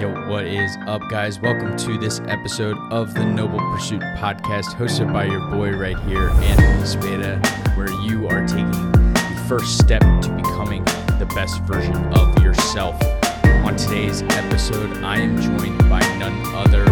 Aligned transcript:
Yo, 0.00 0.08
what 0.30 0.46
is 0.46 0.78
up, 0.86 1.02
guys? 1.10 1.40
Welcome 1.40 1.76
to 1.76 1.98
this 1.98 2.22
episode 2.26 2.78
of 2.90 3.12
the 3.12 3.22
Noble 3.22 3.58
Pursuit 3.58 4.00
podcast, 4.16 4.74
hosted 4.74 5.12
by 5.12 5.26
your 5.26 5.40
boy 5.50 5.72
right 5.72 5.98
here, 6.04 6.30
Anthony 6.30 6.86
Spada, 6.86 7.38
where 7.74 7.92
you 8.00 8.26
are 8.26 8.46
taking 8.46 8.92
the 8.92 9.44
first 9.46 9.76
step 9.76 10.00
to 10.00 10.30
becoming 10.30 10.82
the 11.18 11.30
best 11.34 11.60
version 11.64 11.94
of 12.14 12.42
yourself. 12.42 12.98
On 13.44 13.76
today's 13.76 14.22
episode, 14.22 15.04
I 15.04 15.18
am 15.18 15.38
joined 15.38 15.78
by 15.80 16.00
none 16.16 16.46
other 16.54 16.86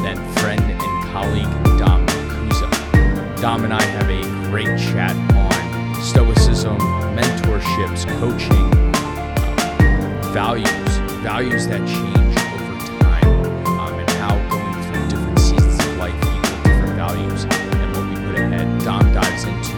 than 0.00 0.16
friend 0.36 0.62
and 0.62 1.12
colleague 1.12 1.78
Dom 1.78 2.06
Kuza. 2.06 3.40
Dom 3.42 3.64
and 3.64 3.74
I 3.74 3.82
have 3.82 4.08
a 4.08 4.22
great 4.48 4.78
chat 4.78 5.14
on 5.34 6.02
stoicism, 6.02 6.78
mentorships, 7.14 8.06
coaching, 8.20 8.70
values, 10.32 10.96
values 11.20 11.68
that 11.68 11.86
change 11.86 12.23
we. 18.58 18.84
Dom 18.84 19.12
dives 19.12 19.44
into 19.44 19.76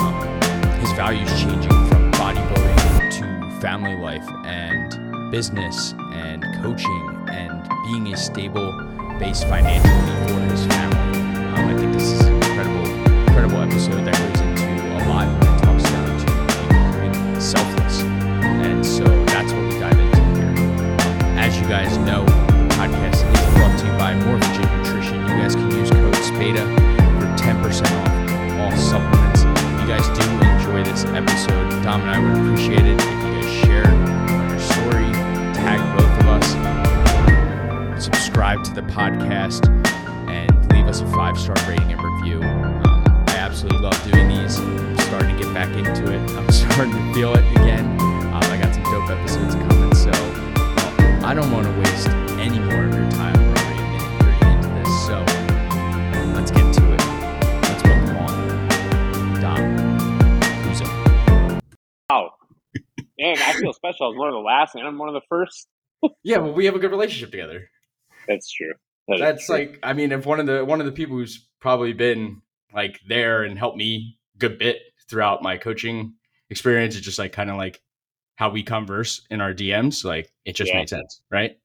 um, 0.00 0.80
his 0.80 0.92
values 0.92 1.28
changing 1.40 1.70
from 1.88 2.10
bodybuilding 2.12 3.10
to 3.12 3.60
family 3.60 3.96
life 3.96 4.26
and 4.44 5.30
business 5.30 5.94
and 6.12 6.42
coaching 6.62 7.26
and 7.28 7.68
being 7.84 8.12
a 8.12 8.16
stable 8.16 8.72
base 9.18 9.42
financially 9.44 10.32
for 10.32 10.40
his 10.50 10.66
family. 10.66 11.20
Um, 11.46 11.68
I 11.68 11.76
think 11.78 11.92
this 11.92 12.12
is 12.12 12.20
an 12.22 12.34
incredible, 12.34 12.86
incredible 13.26 13.58
episode 13.58 14.04
that 14.04 14.14
goes 14.14 14.40
into 14.40 14.96
a 14.96 15.00
lot 15.08 15.28
it 15.28 15.62
talks 15.62 15.82
down 15.84 16.18
to 16.20 16.98
being 16.98 17.40
selfless. 17.40 18.00
And 18.00 18.84
so 18.84 19.04
that's 19.26 19.52
what 19.52 19.62
we 19.64 19.78
dive 19.78 19.98
into 19.98 20.22
here. 20.34 21.38
As 21.38 21.58
you 21.60 21.66
guys 21.68 21.96
know, 21.98 22.24
the 22.24 22.74
podcast 22.74 23.14
is 23.14 23.54
brought 23.54 23.78
to 23.78 23.86
you 23.86 23.92
by 23.98 24.14
Morphogen 24.14 24.78
Nutrition. 24.78 25.20
You 25.22 25.28
guys 25.28 25.54
can 25.54 25.70
use 25.70 25.90
code 25.90 26.14
SPADA 26.14 26.91
you 29.82 29.88
guys 29.88 30.06
do 30.16 30.30
enjoy 30.46 30.84
this 30.84 31.04
episode, 31.06 31.82
Dom 31.82 32.02
and 32.02 32.10
I 32.10 32.18
would 32.20 32.40
appreciate 32.40 32.86
it 32.86 33.00
if 33.00 33.04
you 33.04 33.32
guys 33.34 33.50
shared 33.64 33.86
on 33.88 34.50
your 34.50 34.60
story, 34.60 35.12
tag 35.52 35.80
both 35.98 36.20
of 36.20 36.26
us, 36.28 38.04
subscribe 38.04 38.62
to 38.62 38.72
the 38.74 38.82
podcast, 38.82 39.66
and 40.28 40.72
leave 40.72 40.86
us 40.86 41.00
a 41.00 41.06
five 41.06 41.36
star 41.36 41.56
rating 41.68 41.90
and 41.90 42.00
review. 42.00 42.40
Um, 42.42 43.24
I 43.26 43.38
absolutely 43.38 43.80
love 43.80 44.00
doing 44.08 44.28
these. 44.28 44.60
I'm 44.60 44.98
starting 44.98 45.36
to 45.36 45.42
get 45.42 45.52
back 45.52 45.76
into 45.76 46.12
it. 46.12 46.30
I'm 46.36 46.48
starting 46.52 46.92
to 46.92 47.14
feel 47.14 47.34
it 47.34 47.44
again. 47.58 47.84
Um, 48.00 48.34
I 48.34 48.60
got 48.62 48.72
some 48.72 48.84
dope 48.84 49.10
episodes 49.10 49.56
coming, 49.56 49.94
so 49.96 50.12
I 51.26 51.34
don't 51.34 51.50
want 51.50 51.66
to 51.66 51.72
waste 51.80 52.08
any 52.38 52.60
more 52.60 52.84
of 52.84 52.94
your 52.94 53.10
time. 53.10 53.41
Man, 63.22 63.36
I 63.40 63.52
feel 63.52 63.72
special. 63.72 64.06
I 64.06 64.08
was 64.08 64.18
one 64.18 64.28
of 64.28 64.34
the 64.34 64.40
last 64.40 64.74
and 64.74 64.86
I'm 64.86 64.98
one 64.98 65.08
of 65.08 65.14
the 65.14 65.22
first. 65.28 65.68
Yeah, 66.24 66.38
well, 66.38 66.52
we 66.52 66.64
have 66.66 66.74
a 66.74 66.80
good 66.80 66.90
relationship 66.90 67.30
together. 67.30 67.70
That's 68.26 68.50
true. 68.50 68.72
That 69.06 69.14
is 69.14 69.20
That's 69.20 69.46
true. 69.46 69.56
like, 69.56 69.78
I 69.82 69.92
mean, 69.92 70.10
if 70.12 70.26
one 70.26 70.40
of 70.40 70.46
the 70.46 70.64
one 70.64 70.80
of 70.80 70.86
the 70.86 70.92
people 70.92 71.16
who's 71.16 71.46
probably 71.60 71.92
been 71.92 72.42
like 72.74 72.98
there 73.08 73.44
and 73.44 73.56
helped 73.58 73.76
me 73.76 74.18
a 74.34 74.38
good 74.38 74.58
bit 74.58 74.78
throughout 75.08 75.42
my 75.42 75.56
coaching 75.58 76.14
experience, 76.50 76.96
it's 76.96 77.04
just 77.04 77.18
like 77.20 77.32
kind 77.32 77.50
of 77.50 77.56
like 77.56 77.80
how 78.34 78.50
we 78.50 78.62
converse 78.64 79.24
in 79.30 79.40
our 79.40 79.54
DMs. 79.54 80.04
Like 80.04 80.32
it 80.44 80.54
just 80.56 80.72
Yeah. 80.72 80.78
made 80.78 80.88
sense, 80.88 81.22
right? 81.30 81.56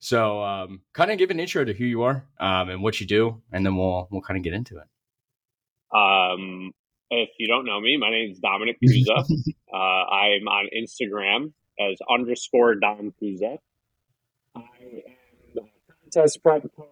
So, 0.00 0.42
um, 0.42 0.80
kind 0.94 1.10
of 1.10 1.18
give 1.18 1.30
an 1.30 1.40
intro 1.40 1.64
to 1.64 1.72
who 1.74 1.84
you 1.84 2.02
are 2.02 2.26
um, 2.38 2.68
and 2.70 2.82
what 2.82 3.00
you 3.00 3.06
do, 3.06 3.42
and 3.52 3.64
then 3.64 3.76
we'll 3.76 4.08
we'll 4.10 4.22
kind 4.22 4.36
of 4.38 4.44
get 4.44 4.52
into 4.54 4.78
it. 4.78 5.96
Um, 5.96 6.72
if 7.10 7.30
you 7.38 7.48
don't 7.48 7.64
know 7.64 7.80
me, 7.80 7.96
my 7.96 8.10
name 8.10 8.30
is 8.30 8.38
Dominic 8.38 8.76
Kuza. 8.82 9.18
uh, 9.72 9.76
I'm 9.76 10.46
on 10.48 10.68
Instagram 10.76 11.52
as 11.78 11.98
underscore 12.08 12.76
Dom 12.76 13.12
Kuza. 13.20 13.58
I 14.54 14.60
am 14.60 15.58
a 15.58 15.92
contest 16.02 16.42
prep 16.42 16.62
coach. 16.76 16.86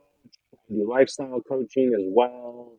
I 0.53 0.75
do 0.75 0.89
lifestyle 0.89 1.41
coaching 1.41 1.93
as 1.97 2.05
well. 2.09 2.73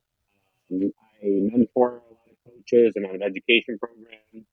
Um, 0.71 0.91
I 1.21 1.25
mentor 1.25 1.89
a 1.89 2.13
lot 2.13 2.27
of 2.29 2.53
coaches 2.53 2.93
and 2.95 3.05
on 3.05 3.15
an 3.15 3.23
education 3.23 3.79
program. 3.79 4.45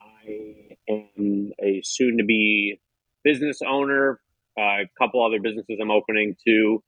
I 0.00 0.76
am 0.88 1.52
a 1.62 1.80
soon 1.84 2.18
to 2.18 2.24
be 2.24 2.80
business 3.24 3.60
owner. 3.66 4.20
Uh, 4.58 4.82
a 4.82 4.90
couple 4.98 5.24
other 5.24 5.40
businesses 5.40 5.78
I'm 5.80 5.90
opening 5.90 6.34
too. 6.44 6.82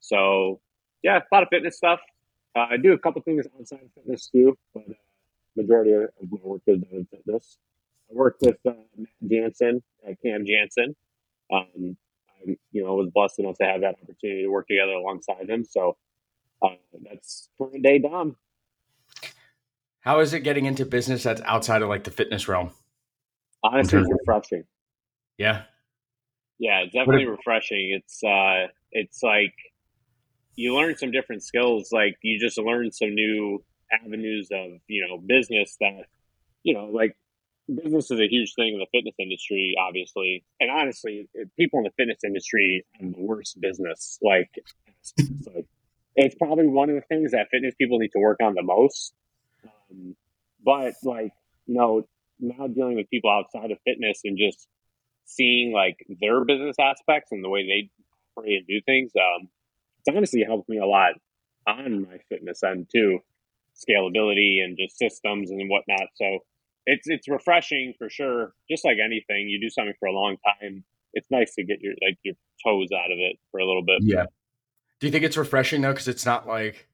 So, 0.00 0.60
yeah, 1.02 1.18
a 1.18 1.34
lot 1.34 1.42
of 1.42 1.48
fitness 1.50 1.76
stuff. 1.76 2.00
Uh, 2.54 2.66
I 2.70 2.76
do 2.76 2.92
a 2.92 2.98
couple 2.98 3.22
things 3.22 3.46
outside 3.58 3.80
of 3.82 3.92
fitness 3.94 4.28
too, 4.28 4.56
but 4.74 4.84
uh, 4.88 4.94
majority 5.56 5.92
of 5.92 6.10
my 6.30 6.38
work 6.42 6.62
is 6.66 6.80
done 6.80 6.90
in 6.92 7.06
fitness. 7.06 7.58
I 8.10 8.14
work 8.14 8.36
with 8.40 8.56
uh, 8.66 8.72
Matt 8.96 9.08
Jansen, 9.26 9.82
uh, 10.06 10.12
Cam 10.22 10.44
Jansen. 10.46 10.94
Um, 11.52 11.96
I, 12.28 12.56
you 12.72 12.84
know, 12.84 12.94
was 12.94 13.10
blessed 13.14 13.38
enough 13.38 13.56
to 13.58 13.64
have 13.64 13.80
that 13.80 13.96
opportunity 14.02 14.42
to 14.42 14.48
work 14.48 14.68
together 14.68 14.92
alongside 14.92 15.48
him. 15.48 15.64
So 15.64 15.96
uh, 16.62 16.76
that's 17.02 17.48
current 17.58 17.82
day 17.82 17.98
Dom. 17.98 18.36
How 20.00 20.20
is 20.20 20.34
it 20.34 20.40
getting 20.40 20.66
into 20.66 20.84
business 20.84 21.22
that's 21.22 21.40
outside 21.42 21.80
of 21.82 21.88
like 21.88 22.04
the 22.04 22.10
fitness 22.10 22.48
realm? 22.48 22.70
Honestly, 23.62 24.00
it's 24.00 24.10
refreshing. 24.10 24.64
Yeah, 25.38 25.62
Yeah, 26.58 26.80
it's 26.80 26.92
definitely 26.92 27.26
refreshing. 27.26 27.98
It's 27.98 28.22
uh, 28.24 28.66
it's 28.90 29.22
like 29.22 29.54
you 30.54 30.74
learn 30.74 30.96
some 30.96 31.10
different 31.10 31.42
skills. 31.42 31.90
Like 31.92 32.16
you 32.22 32.38
just 32.38 32.58
learn 32.58 32.90
some 32.92 33.14
new 33.14 33.62
avenues 33.92 34.48
of 34.52 34.80
you 34.88 35.06
know 35.06 35.18
business 35.18 35.76
that 35.80 36.04
you 36.62 36.74
know 36.74 36.86
like 36.86 37.16
business 37.72 38.10
is 38.10 38.20
a 38.20 38.28
huge 38.28 38.54
thing 38.54 38.74
in 38.74 38.80
the 38.80 38.86
fitness 38.92 39.14
industry, 39.18 39.74
obviously. 39.78 40.44
And 40.60 40.70
honestly, 40.70 41.28
people 41.58 41.78
in 41.80 41.84
the 41.84 41.90
fitness 41.96 42.18
industry 42.24 42.84
have 43.00 43.12
the 43.12 43.20
worst 43.20 43.60
business. 43.60 44.18
Like, 44.20 44.50
it's 46.16 46.34
probably 46.34 46.66
one 46.66 46.90
of 46.90 46.96
the 46.96 47.02
things 47.02 47.32
that 47.32 47.48
fitness 47.50 47.74
people 47.76 47.98
need 47.98 48.10
to 48.12 48.18
work 48.18 48.38
on 48.42 48.54
the 48.54 48.62
most. 48.62 49.14
Um, 49.64 50.16
but 50.64 50.94
like 51.02 51.32
you 51.66 51.74
know, 51.74 52.06
now 52.40 52.66
dealing 52.66 52.96
with 52.96 53.08
people 53.10 53.30
outside 53.30 53.70
of 53.70 53.78
fitness 53.84 54.20
and 54.24 54.36
just 54.38 54.66
seeing 55.24 55.72
like 55.72 56.04
their 56.20 56.44
business 56.44 56.76
aspects 56.80 57.30
and 57.32 57.44
the 57.44 57.48
way 57.48 57.64
they 57.66 57.90
and 58.36 58.66
do 58.66 58.80
things, 58.86 59.12
um, 59.16 59.48
it's 60.04 60.16
honestly 60.16 60.44
helped 60.46 60.68
me 60.68 60.78
a 60.78 60.86
lot 60.86 61.12
on 61.66 62.02
my 62.02 62.18
fitness 62.28 62.62
end 62.62 62.88
too, 62.92 63.20
scalability 63.76 64.62
and 64.62 64.76
just 64.78 64.98
systems 64.98 65.50
and 65.50 65.68
whatnot. 65.68 66.08
So 66.14 66.38
it's 66.86 67.06
it's 67.06 67.28
refreshing 67.28 67.94
for 67.98 68.10
sure. 68.10 68.54
Just 68.70 68.84
like 68.84 68.96
anything, 69.04 69.48
you 69.48 69.60
do 69.60 69.70
something 69.70 69.94
for 70.00 70.06
a 70.06 70.12
long 70.12 70.36
time, 70.44 70.84
it's 71.14 71.30
nice 71.30 71.54
to 71.54 71.64
get 71.64 71.80
your 71.80 71.94
like 72.06 72.18
your 72.22 72.34
toes 72.64 72.88
out 72.92 73.12
of 73.12 73.18
it 73.18 73.36
for 73.50 73.60
a 73.60 73.66
little 73.66 73.84
bit. 73.84 73.98
yeah. 74.02 74.26
Do 75.00 75.06
you 75.06 75.12
think 75.12 75.24
it's 75.24 75.36
refreshing 75.36 75.82
though? 75.82 75.92
Because 75.92 76.08
it's 76.08 76.26
not 76.26 76.46
like 76.46 76.88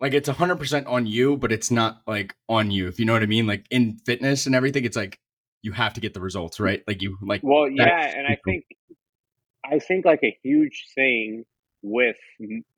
like 0.00 0.14
it's 0.14 0.28
hundred 0.28 0.56
percent 0.56 0.86
on 0.86 1.06
you, 1.06 1.36
but 1.36 1.52
it's 1.52 1.70
not 1.70 2.02
like 2.06 2.34
on 2.48 2.70
you. 2.70 2.88
If 2.88 2.98
you 2.98 3.06
know 3.06 3.12
what 3.12 3.22
I 3.22 3.26
mean. 3.26 3.46
Like 3.46 3.66
in 3.70 3.98
fitness 4.04 4.46
and 4.46 4.54
everything, 4.54 4.84
it's 4.84 4.96
like 4.96 5.18
you 5.62 5.72
have 5.72 5.94
to 5.94 6.00
get 6.00 6.14
the 6.14 6.20
results 6.20 6.60
right. 6.60 6.82
Like 6.86 7.02
you 7.02 7.18
like 7.22 7.40
Well, 7.42 7.68
yeah, 7.68 8.12
and 8.16 8.26
I 8.26 8.36
think 8.44 8.64
I 9.64 9.78
think 9.78 10.04
like 10.04 10.20
a 10.22 10.36
huge 10.42 10.86
thing 10.94 11.44
with 11.82 12.16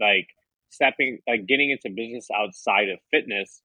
like 0.00 0.28
stepping 0.70 1.18
like 1.28 1.46
getting 1.46 1.70
into 1.70 1.94
business 1.94 2.28
outside 2.36 2.88
of 2.88 2.98
fitness. 3.10 3.62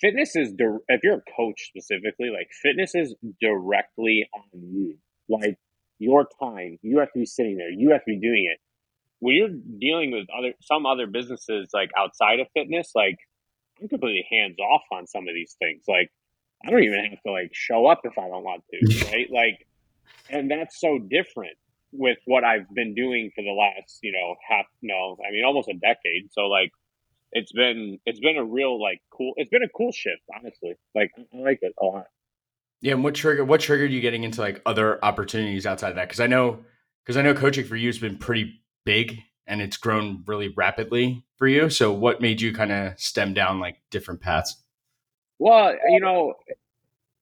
Fitness 0.00 0.36
is 0.36 0.52
dir- 0.52 0.80
if 0.88 1.02
you're 1.02 1.18
a 1.18 1.32
coach 1.36 1.68
specifically, 1.68 2.30
like 2.30 2.48
fitness 2.62 2.94
is 2.94 3.14
directly 3.40 4.28
on 4.34 4.60
you. 4.62 4.96
Like 5.28 5.58
your 5.98 6.26
time, 6.40 6.78
you 6.82 6.98
have 6.98 7.12
to 7.12 7.18
be 7.18 7.26
sitting 7.26 7.56
there. 7.56 7.70
You 7.70 7.90
have 7.90 8.00
to 8.00 8.06
be 8.06 8.18
doing 8.18 8.48
it. 8.52 8.60
When 9.20 9.34
you're 9.34 9.78
dealing 9.78 10.12
with 10.12 10.26
other 10.36 10.54
some 10.60 10.86
other 10.86 11.06
businesses 11.06 11.70
like 11.72 11.90
outside 11.96 12.40
of 12.40 12.46
fitness, 12.54 12.92
like 12.94 13.18
I'm 13.80 13.88
completely 13.88 14.26
hands 14.30 14.56
off 14.58 14.82
on 14.92 15.06
some 15.06 15.28
of 15.28 15.34
these 15.34 15.56
things. 15.58 15.84
Like 15.86 16.10
I 16.64 16.70
don't 16.70 16.82
even 16.82 17.04
have 17.10 17.22
to 17.22 17.32
like 17.32 17.50
show 17.52 17.86
up 17.86 18.00
if 18.04 18.18
I 18.18 18.28
don't 18.28 18.44
want 18.44 18.62
to, 18.72 19.06
right? 19.12 19.30
Like, 19.30 19.66
and 20.28 20.50
that's 20.50 20.80
so 20.80 20.98
different 20.98 21.56
with 21.92 22.18
what 22.24 22.44
I've 22.44 22.72
been 22.74 22.94
doing 22.94 23.30
for 23.34 23.42
the 23.42 23.50
last, 23.50 23.98
you 24.02 24.12
know, 24.12 24.36
half, 24.48 24.66
no, 24.82 25.16
I 25.26 25.32
mean, 25.32 25.44
almost 25.44 25.68
a 25.68 25.74
decade. 25.74 26.32
So 26.32 26.42
like, 26.42 26.70
it's 27.32 27.52
been, 27.52 27.98
it's 28.06 28.20
been 28.20 28.36
a 28.36 28.44
real 28.44 28.80
like 28.80 29.00
cool, 29.10 29.32
it's 29.36 29.50
been 29.50 29.62
a 29.62 29.68
cool 29.68 29.92
shift, 29.92 30.22
honestly. 30.36 30.74
Like, 30.94 31.10
I 31.18 31.38
like 31.38 31.58
it 31.62 31.74
a 31.80 31.84
lot. 31.84 32.06
Yeah, 32.80 32.94
and 32.94 33.04
what 33.04 33.14
trigger 33.14 33.44
what 33.44 33.60
triggered 33.60 33.92
you 33.92 34.00
getting 34.00 34.24
into 34.24 34.40
like 34.40 34.62
other 34.64 35.04
opportunities 35.04 35.66
outside 35.66 35.90
of 35.90 35.96
that? 35.96 36.08
Because 36.08 36.20
I 36.20 36.26
know 36.26 36.60
because 37.04 37.16
I 37.16 37.22
know 37.22 37.34
coaching 37.34 37.66
for 37.66 37.76
you 37.76 37.88
has 37.88 37.98
been 37.98 38.16
pretty 38.16 38.62
big 38.84 39.18
and 39.46 39.60
it's 39.60 39.76
grown 39.76 40.22
really 40.26 40.48
rapidly 40.56 41.24
for 41.36 41.46
you. 41.46 41.68
So 41.68 41.92
what 41.92 42.20
made 42.20 42.40
you 42.40 42.54
kind 42.54 42.72
of 42.72 42.98
stem 42.98 43.34
down 43.34 43.60
like 43.60 43.76
different 43.90 44.20
paths? 44.20 44.56
Well, 45.38 45.74
you 45.88 46.00
know, 46.00 46.34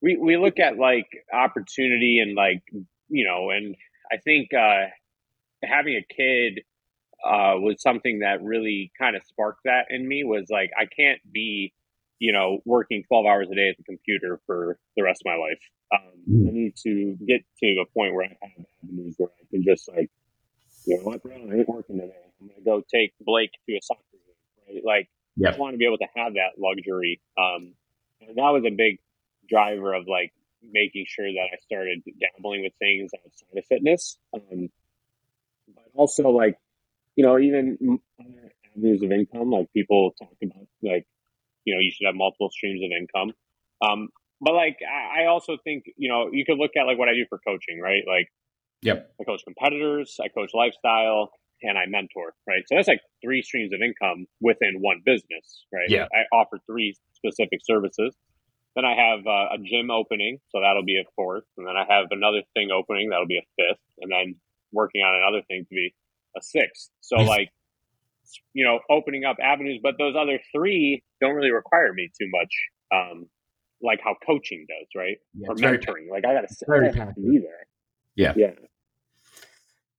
we 0.01 0.17
we 0.17 0.37
look 0.37 0.61
at 0.61 0.77
like 0.79 1.09
opportunity 1.33 2.21
and 2.21 2.37
like 2.37 2.63
you 3.09 3.27
know, 3.27 3.51
and 3.51 3.75
I 4.13 4.17
think 4.19 4.49
uh, 4.55 4.87
having 5.65 5.95
a 5.97 6.15
kid 6.15 6.61
uh, 7.25 7.59
was 7.59 7.81
something 7.83 8.21
that 8.21 8.43
really 8.43 8.93
kind 8.99 9.17
of 9.17 9.23
sparked 9.25 9.61
that 9.65 9.87
in 9.91 10.07
me. 10.07 10.25
Was 10.25 10.47
like 10.51 10.71
I 10.79 10.87
can't 10.87 11.21
be, 11.33 11.73
you 12.19 12.33
know, 12.33 12.61
working 12.65 13.05
twelve 13.09 13.27
hours 13.27 13.49
a 13.51 13.55
day 13.55 13.71
at 13.71 13.77
the 13.77 13.85
computer 13.85 14.41
for 14.47 14.79
the 14.97 15.03
rest 15.03 15.23
of 15.25 15.31
my 15.33 15.37
life. 15.37 15.61
Um, 15.93 16.23
mm. 16.31 16.49
I 16.49 16.53
need 16.53 16.77
to 16.85 17.17
get 17.27 17.41
to 17.61 17.83
a 17.83 17.87
point 17.93 18.15
where 18.15 18.27
I 18.27 18.29
have 18.43 18.67
avenues 18.85 19.15
where 19.19 19.31
I 19.31 19.45
can 19.51 19.65
just 19.65 19.89
like, 19.89 20.11
you 20.87 20.99
know 20.99 21.05
what, 21.05 21.23
bro, 21.23 21.33
I 21.33 21.57
ain't 21.57 21.69
working 21.69 21.99
today. 22.01 22.13
I'm 22.41 22.49
gonna 22.49 22.61
go 22.65 22.85
take 22.93 23.15
Blake 23.21 23.53
to 23.69 23.77
a 23.77 23.81
soccer 23.83 24.03
game, 24.13 24.75
right? 24.75 24.85
Like, 24.85 25.09
yep. 25.37 25.55
I 25.55 25.59
want 25.59 25.75
to 25.75 25.79
be 25.79 25.87
able 25.87 25.99
to 25.99 26.09
have 26.15 26.35
that 26.35 26.59
luxury. 26.59 27.21
Um, 27.37 27.75
and 28.21 28.37
that 28.37 28.51
was 28.51 28.65
a 28.67 28.71
big 28.71 28.99
driver 29.49 29.95
of 29.95 30.07
like 30.07 30.33
making 30.63 31.05
sure 31.07 31.27
that 31.27 31.49
I 31.53 31.57
started 31.65 32.03
dabbling 32.21 32.63
with 32.63 32.73
things 32.79 33.11
outside 33.15 33.59
of 33.59 33.65
fitness. 33.67 34.19
Um, 34.35 34.69
but 35.75 35.85
also 35.95 36.31
like, 36.31 36.57
you 37.17 37.25
know, 37.25 37.39
even 37.39 37.99
other 38.21 38.53
avenues 38.67 39.03
of 39.03 39.13
income, 39.13 39.51
like 39.51 39.73
people 39.73 40.13
talk 40.19 40.35
about 40.43 40.67
like, 40.83 41.07
you 41.65 41.75
know, 41.75 41.81
you 41.81 41.91
should 41.93 42.07
have 42.07 42.15
multiple 42.15 42.51
streams 42.51 42.83
of 42.83 42.91
income. 42.91 43.33
Um, 43.83 44.09
but 44.41 44.55
like, 44.55 44.79
I 44.87 45.27
also 45.27 45.57
think, 45.65 45.85
you 45.97 46.09
know, 46.09 46.31
you 46.33 46.45
could 46.45 46.59
look 46.59 46.73
at 46.79 46.85
like 46.85 46.99
what 46.99 47.09
I 47.09 47.15
do 47.15 47.27
for 47.29 47.41
coaching, 47.47 47.81
right? 47.81 48.03
Like, 48.07 48.29
yep. 48.83 49.11
I 49.21 49.25
coach 49.25 49.43
competitors, 49.45 50.17
I 50.23 50.29
coach 50.29 50.51
lifestyle, 50.55 51.31
and 51.63 51.77
I 51.77 51.87
mentor, 51.87 52.35
right? 52.47 52.63
So 52.67 52.77
that's 52.77 52.89
like 52.89 53.01
three 53.23 53.43
streams 53.43 53.73
of 53.73 53.81
income 53.83 54.27
within 54.41 54.81
one 54.81 55.03
business, 55.05 55.67
right? 55.73 55.89
Yeah. 55.89 56.07
I 56.13 56.35
offer 56.35 56.59
three 56.67 56.95
specific 57.15 57.61
services. 57.65 58.17
Then 58.79 58.85
I 58.85 58.95
have 58.95 59.27
uh, 59.27 59.55
a 59.55 59.59
gym 59.59 59.91
opening, 59.91 60.39
so 60.51 60.61
that'll 60.61 60.85
be 60.85 61.03
a 61.03 61.05
fourth. 61.17 61.43
And 61.57 61.67
then 61.67 61.75
I 61.75 61.85
have 61.93 62.07
another 62.13 62.43
thing 62.55 62.71
opening, 62.71 63.11
that'll 63.11 63.27
be 63.27 63.39
a 63.39 63.47
fifth. 63.59 63.83
And 63.99 64.13
then 64.13 64.37
working 64.71 65.01
on 65.03 65.17
another 65.21 65.43
thing 65.49 65.65
to 65.65 65.75
be 65.75 65.93
a 66.37 66.41
sixth. 66.41 66.91
So 67.01 67.17
like, 67.17 67.49
you 68.53 68.65
know, 68.65 68.79
opening 68.89 69.25
up 69.25 69.39
avenues, 69.43 69.81
but 69.83 69.97
those 69.99 70.15
other 70.17 70.39
three 70.55 71.03
don't 71.21 71.35
really 71.35 71.51
require 71.51 71.93
me 71.93 72.09
too 72.17 72.29
much. 72.31 72.55
Um, 72.95 73.27
like 73.83 73.99
how 74.01 74.15
coaching 74.25 74.65
does, 74.69 74.87
right? 74.95 75.17
Yeah, 75.35 75.49
or 75.49 75.57
mentoring. 75.57 76.09
Like 76.09 76.25
I 76.25 76.37
I 76.39 76.93
gotta 76.93 77.15
be 77.17 77.39
there. 77.39 77.67
Yeah. 78.15 78.35
Yeah. 78.37 78.53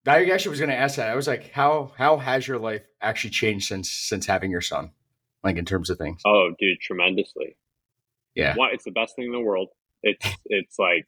I 0.07 0.23
actually 0.31 0.51
was 0.51 0.59
going 0.59 0.69
to 0.69 0.77
ask 0.77 0.95
that. 0.95 1.09
I 1.09 1.15
was 1.15 1.27
like, 1.27 1.51
how 1.51 1.91
how 1.97 2.15
has 2.15 2.47
your 2.47 2.59
life 2.59 2.83
actually 3.01 3.31
changed 3.31 3.67
since 3.67 3.91
since 3.91 4.25
having 4.25 4.51
your 4.51 4.61
son, 4.61 4.91
like 5.43 5.57
in 5.57 5.65
terms 5.65 5.89
of 5.89 5.97
things? 5.97 6.21
Oh, 6.25 6.51
dude, 6.57 6.79
tremendously. 6.79 7.57
Yeah, 8.39 8.55
One, 8.55 8.69
it's 8.73 8.85
the 8.85 8.91
best 8.91 9.15
thing 9.15 9.25
in 9.25 9.31
the 9.31 9.39
world. 9.39 9.69
It's 10.03 10.25
it's 10.45 10.79
like 10.79 11.07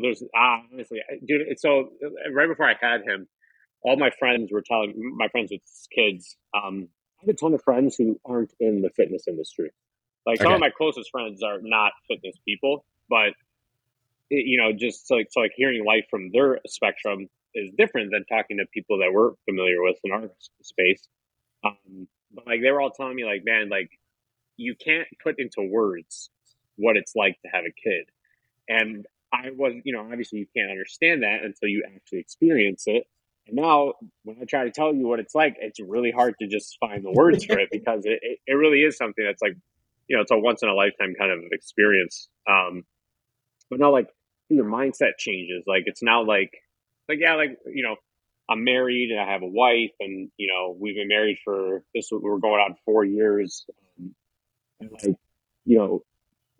there's 0.00 0.22
ah, 0.34 0.62
honestly, 0.72 1.00
dude. 1.26 1.42
It's 1.48 1.62
so 1.62 1.90
right 2.32 2.48
before 2.48 2.68
I 2.68 2.74
had 2.80 3.02
him, 3.02 3.28
all 3.82 3.96
my 3.96 4.10
friends 4.18 4.50
were 4.52 4.62
telling 4.62 4.94
my 5.16 5.28
friends 5.28 5.50
with 5.50 5.60
kids. 5.94 6.36
Um, 6.56 6.88
I 7.18 7.26
have 7.26 7.28
a 7.28 7.38
ton 7.38 7.54
of 7.54 7.62
friends 7.62 7.96
who 7.96 8.18
aren't 8.24 8.52
in 8.60 8.82
the 8.82 8.90
fitness 8.90 9.24
industry. 9.28 9.70
Like 10.26 10.40
some 10.40 10.52
of 10.52 10.60
my 10.60 10.70
closest 10.70 11.10
friends 11.10 11.42
are 11.42 11.58
not 11.60 11.92
fitness 12.08 12.34
people, 12.46 12.86
but 13.10 13.34
it, 14.30 14.46
you 14.46 14.58
know, 14.58 14.72
just 14.72 15.10
like 15.10 15.28
so 15.30 15.40
like 15.40 15.52
hearing 15.54 15.84
life 15.84 16.06
from 16.10 16.30
their 16.32 16.60
spectrum 16.66 17.28
is 17.54 17.70
different 17.76 18.10
than 18.10 18.24
talking 18.24 18.56
to 18.58 18.64
people 18.72 18.98
that 18.98 19.12
we're 19.12 19.32
familiar 19.44 19.82
with 19.82 19.96
in 20.02 20.12
our 20.12 20.30
space. 20.62 21.06
Um, 21.64 22.08
but 22.32 22.46
like 22.46 22.62
they 22.62 22.70
were 22.70 22.80
all 22.80 22.90
telling 22.90 23.16
me, 23.16 23.24
like, 23.24 23.42
man, 23.44 23.68
like 23.68 23.90
you 24.56 24.74
can't 24.74 25.08
put 25.22 25.36
into 25.38 25.62
words 25.62 26.30
what 26.76 26.96
it's 26.96 27.14
like 27.14 27.40
to 27.42 27.48
have 27.52 27.64
a 27.64 27.72
kid. 27.72 28.06
And 28.68 29.06
I 29.32 29.50
was, 29.50 29.74
you 29.84 29.92
know, 29.92 30.00
obviously 30.00 30.40
you 30.40 30.46
can't 30.56 30.70
understand 30.70 31.22
that 31.22 31.44
until 31.44 31.68
you 31.68 31.84
actually 31.86 32.20
experience 32.20 32.84
it. 32.86 33.04
And 33.46 33.56
now 33.56 33.94
when 34.22 34.38
I 34.40 34.44
try 34.44 34.64
to 34.64 34.70
tell 34.70 34.94
you 34.94 35.06
what 35.06 35.20
it's 35.20 35.34
like, 35.34 35.56
it's 35.60 35.80
really 35.80 36.10
hard 36.10 36.34
to 36.40 36.46
just 36.46 36.76
find 36.80 37.04
the 37.04 37.12
words 37.12 37.44
for 37.44 37.58
it 37.58 37.68
because 37.72 38.04
it, 38.04 38.20
it, 38.22 38.38
it 38.46 38.54
really 38.54 38.78
is 38.78 38.96
something 38.96 39.24
that's 39.24 39.42
like, 39.42 39.56
you 40.08 40.16
know, 40.16 40.22
it's 40.22 40.30
a 40.30 40.38
once 40.38 40.62
in 40.62 40.68
a 40.68 40.74
lifetime 40.74 41.14
kind 41.18 41.32
of 41.32 41.40
experience. 41.52 42.28
Um, 42.48 42.84
but 43.70 43.80
now 43.80 43.90
like 43.90 44.08
your 44.48 44.64
mindset 44.64 45.18
changes. 45.18 45.64
Like 45.66 45.84
it's 45.86 46.02
now 46.02 46.24
like 46.24 46.52
like 47.08 47.18
yeah, 47.20 47.34
like 47.34 47.58
you 47.66 47.82
know, 47.82 47.96
I'm 48.48 48.64
married 48.64 49.10
and 49.10 49.20
I 49.20 49.32
have 49.32 49.42
a 49.42 49.46
wife, 49.46 49.92
and 50.00 50.30
you 50.36 50.48
know, 50.48 50.76
we've 50.78 50.96
been 50.96 51.08
married 51.08 51.38
for 51.44 51.84
this. 51.94 52.08
We're 52.10 52.38
going 52.38 52.60
on 52.60 52.76
four 52.84 53.04
years, 53.04 53.64
like 54.92 55.16
you 55.64 55.78
know, 55.78 56.04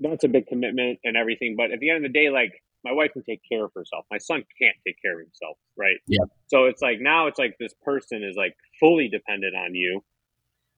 that's 0.01 0.25
a 0.25 0.29
big 0.29 0.47
commitment 0.47 0.99
and 1.05 1.17
everything. 1.17 1.55
But 1.57 1.71
at 1.71 1.81
the 1.81 1.91
end 1.91 2.05
of 2.05 2.13
the 2.13 2.19
day, 2.19 2.31
like 2.31 2.53
my 2.85 2.93
wife 2.93 3.13
can 3.13 3.23
take 3.23 3.41
care 3.51 3.65
of 3.65 3.73
herself. 3.75 4.05
My 4.11 4.19
son 4.19 4.45
can't 4.59 4.77
take 4.87 5.01
care 5.01 5.15
of 5.15 5.27
himself, 5.27 5.57
right? 5.77 5.97
Yeah. 6.07 6.25
So 6.49 6.65
it's 6.65 6.83
like 6.83 6.99
now 7.01 7.27
it's 7.27 7.39
like 7.39 7.57
this 7.59 7.75
person 7.83 8.23
is 8.23 8.37
like 8.37 8.55
fully 8.81 9.09
dependent 9.09 9.55
on 9.57 9.75
you 9.75 10.05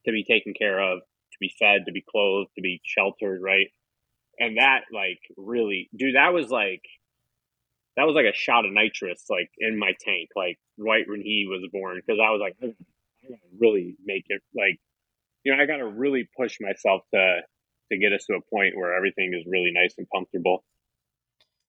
to 0.05 0.13
be 0.13 0.25
taken 0.25 0.55
care 0.55 0.81
of, 0.81 1.01
to 1.01 1.37
be 1.41 1.53
fed, 1.59 1.83
to 1.87 1.93
be 1.93 2.05
clothed, 2.09 2.51
to 2.55 2.63
be 2.63 2.81
sheltered, 2.85 3.41
right? 3.43 3.67
And 4.39 4.59
that 4.59 4.83
like 4.93 5.19
really, 5.37 5.89
dude, 5.97 6.15
that 6.15 6.33
was 6.33 6.49
like 6.49 6.83
that 7.97 8.05
was 8.07 8.15
like 8.15 8.27
a 8.27 8.37
shot 8.37 8.65
of 8.65 8.73
nitrous 8.73 9.25
like 9.31 9.51
in 9.59 9.79
my 9.79 9.93
tank 10.01 10.29
like 10.37 10.59
right 10.79 11.05
when 11.09 11.23
he 11.23 11.47
was 11.49 11.67
born 11.73 11.97
because 11.97 12.21
I 12.23 12.31
was 12.31 12.41
like 12.41 12.55
I 12.63 12.75
really 13.59 13.97
make 14.05 14.25
it 14.29 14.43
like 14.55 14.79
you 15.47 15.55
know 15.55 15.63
I 15.63 15.67
gotta 15.67 15.87
really 15.87 16.29
push 16.37 16.57
myself 16.61 17.03
to 17.15 17.41
to 17.93 17.99
get 17.99 18.13
us 18.13 18.25
to 18.27 18.35
a 18.35 18.41
point 18.53 18.77
where 18.77 18.97
everything 18.97 19.33
is 19.33 19.47
really 19.47 19.71
nice 19.73 19.95
and 19.97 20.07
comfortable. 20.13 20.65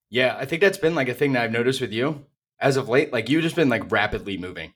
Yeah, 0.09 0.35
I 0.35 0.45
think 0.45 0.62
that's 0.62 0.79
been 0.79 0.95
like 0.95 1.09
a 1.09 1.13
thing 1.13 1.33
that 1.33 1.44
I've 1.44 1.51
noticed 1.51 1.79
with 1.79 1.94
you 1.94 2.25
as 2.59 2.75
of 2.75 2.89
late. 2.89 3.13
Like 3.13 3.29
you've 3.29 3.44
just 3.44 3.56
been 3.56 3.69
like 3.69 3.91
rapidly 3.91 4.35
moving, 4.35 4.74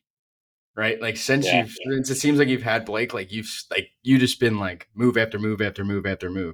right? 0.75 1.01
Like 1.01 1.17
since 1.17 1.47
yeah, 1.47 1.61
you've 1.61 1.75
yeah. 1.83 1.95
since 1.95 2.11
it 2.11 2.15
seems 2.15 2.37
like 2.37 2.47
you've 2.47 2.61
had 2.61 2.85
Blake, 2.85 3.11
like 3.11 3.31
you've 3.31 3.49
like 3.71 3.89
you 4.03 4.19
just 4.19 4.39
been 4.39 4.59
like 4.59 4.87
move 4.93 5.17
after 5.17 5.39
move 5.39 5.63
after 5.63 5.83
move 5.83 6.05
after 6.05 6.29
move. 6.29 6.53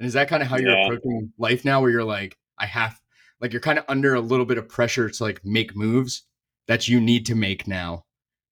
And 0.00 0.08
is 0.08 0.14
that 0.14 0.28
kind 0.28 0.42
of 0.42 0.48
how 0.48 0.56
you're 0.56 0.76
yeah. 0.76 0.86
approaching 0.86 1.32
life 1.38 1.64
now, 1.64 1.80
where 1.80 1.90
you're 1.90 2.02
like, 2.02 2.36
I 2.58 2.66
have 2.66 3.00
like 3.40 3.52
you're 3.52 3.60
kind 3.60 3.78
of 3.78 3.84
under 3.86 4.14
a 4.14 4.20
little 4.20 4.46
bit 4.46 4.58
of 4.58 4.68
pressure 4.68 5.08
to 5.08 5.22
like 5.22 5.44
make 5.44 5.76
moves 5.76 6.24
that 6.66 6.88
you 6.88 7.00
need 7.00 7.24
to 7.26 7.36
make 7.36 7.68
now 7.68 8.04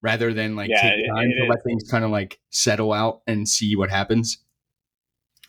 rather 0.03 0.33
than 0.33 0.55
like 0.55 0.69
yeah, 0.69 0.81
take 0.81 1.09
time 1.09 1.25
it, 1.25 1.31
it 1.31 1.39
to 1.39 1.43
is. 1.45 1.49
let 1.49 1.63
things 1.63 1.89
kind 1.89 2.05
of 2.05 2.11
like 2.11 2.39
settle 2.51 2.93
out 2.93 3.21
and 3.25 3.49
see 3.49 3.75
what 3.75 3.89
happens. 3.89 4.37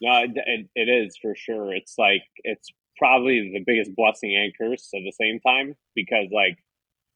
No 0.00 0.22
it, 0.24 0.68
it 0.74 0.88
is 0.88 1.18
for 1.20 1.34
sure. 1.34 1.74
It's 1.74 1.94
like 1.98 2.22
it's 2.44 2.70
probably 2.96 3.52
the 3.52 3.62
biggest 3.66 3.94
blessing 3.94 4.34
and 4.36 4.52
curse 4.56 4.88
at 4.94 5.02
the 5.04 5.12
same 5.12 5.40
time 5.40 5.74
because 5.96 6.28
like 6.32 6.56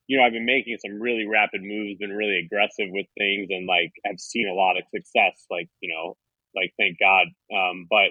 you 0.08 0.18
know 0.18 0.24
i've 0.24 0.32
been 0.32 0.44
making 0.44 0.76
some 0.84 1.00
really 1.00 1.24
rapid 1.24 1.62
moves 1.62 1.96
been 2.00 2.10
really 2.10 2.40
aggressive 2.44 2.88
with 2.90 3.06
things 3.16 3.46
and 3.50 3.68
like 3.68 3.92
i've 4.04 4.18
seen 4.18 4.48
a 4.48 4.52
lot 4.52 4.76
of 4.76 4.82
success 4.92 5.46
like 5.52 5.68
you 5.80 5.88
know 5.94 6.16
like 6.54 6.72
thank 6.78 6.98
god. 6.98 7.26
Um, 7.54 7.86
but 7.88 8.10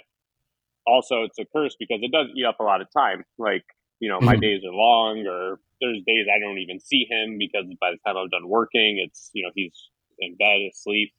also 0.86 1.24
it's 1.24 1.40
a 1.40 1.46
curse 1.46 1.76
because 1.80 2.00
it 2.02 2.12
does 2.12 2.28
eat 2.36 2.46
up 2.46 2.60
a 2.60 2.64
lot 2.64 2.82
of 2.82 2.88
time. 2.92 3.24
Like 3.38 3.66
you 4.00 4.10
know, 4.10 4.20
my 4.22 4.34
mm-hmm. 4.34 4.42
days 4.42 4.62
are 4.64 4.74
long 4.74 5.26
or 5.28 5.60
there's 5.82 6.02
days 6.06 6.28
I 6.34 6.40
don't 6.40 6.60
even 6.60 6.80
see 6.80 7.08
him 7.10 7.38
because 7.38 7.66
by 7.80 7.92
the 7.92 7.98
time 8.06 8.18
I'm 8.18 8.30
done 8.30 8.48
working, 8.48 9.04
it's, 9.04 9.30
you 9.34 9.44
know, 9.44 9.52
he's 9.56 9.74
in 10.20 10.36
bed 10.36 10.70
asleep. 10.72 11.12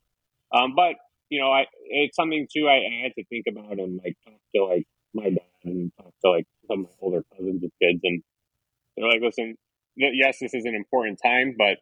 Um, 0.54 0.74
but, 0.74 0.96
you 1.28 1.40
know, 1.40 1.50
I, 1.50 1.66
it's 1.86 2.16
something 2.16 2.46
too, 2.52 2.66
I, 2.68 2.76
I 2.76 3.02
had 3.02 3.12
to 3.18 3.24
think 3.26 3.46
about 3.48 3.78
and 3.78 4.00
like 4.02 4.16
talk 4.24 4.40
to 4.54 4.64
like 4.64 4.86
my 5.14 5.30
dad 5.30 5.40
and 5.64 5.92
talk 5.96 6.12
to 6.24 6.30
like 6.30 6.46
some 6.66 6.80
of 6.80 6.86
my 6.86 6.90
older 7.00 7.24
cousins 7.36 7.62
and 7.62 7.72
kids. 7.82 8.00
And 8.02 8.22
they're 8.96 9.08
like, 9.08 9.22
listen, 9.22 9.56
yes, 9.96 10.38
this 10.40 10.54
is 10.54 10.64
an 10.64 10.74
important 10.74 11.20
time, 11.22 11.54
but 11.58 11.78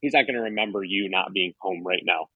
he's 0.00 0.12
not 0.12 0.26
going 0.26 0.36
to 0.36 0.42
remember 0.42 0.82
you 0.82 1.08
not 1.08 1.32
being 1.32 1.54
home 1.60 1.82
right 1.86 2.02
now. 2.04 2.26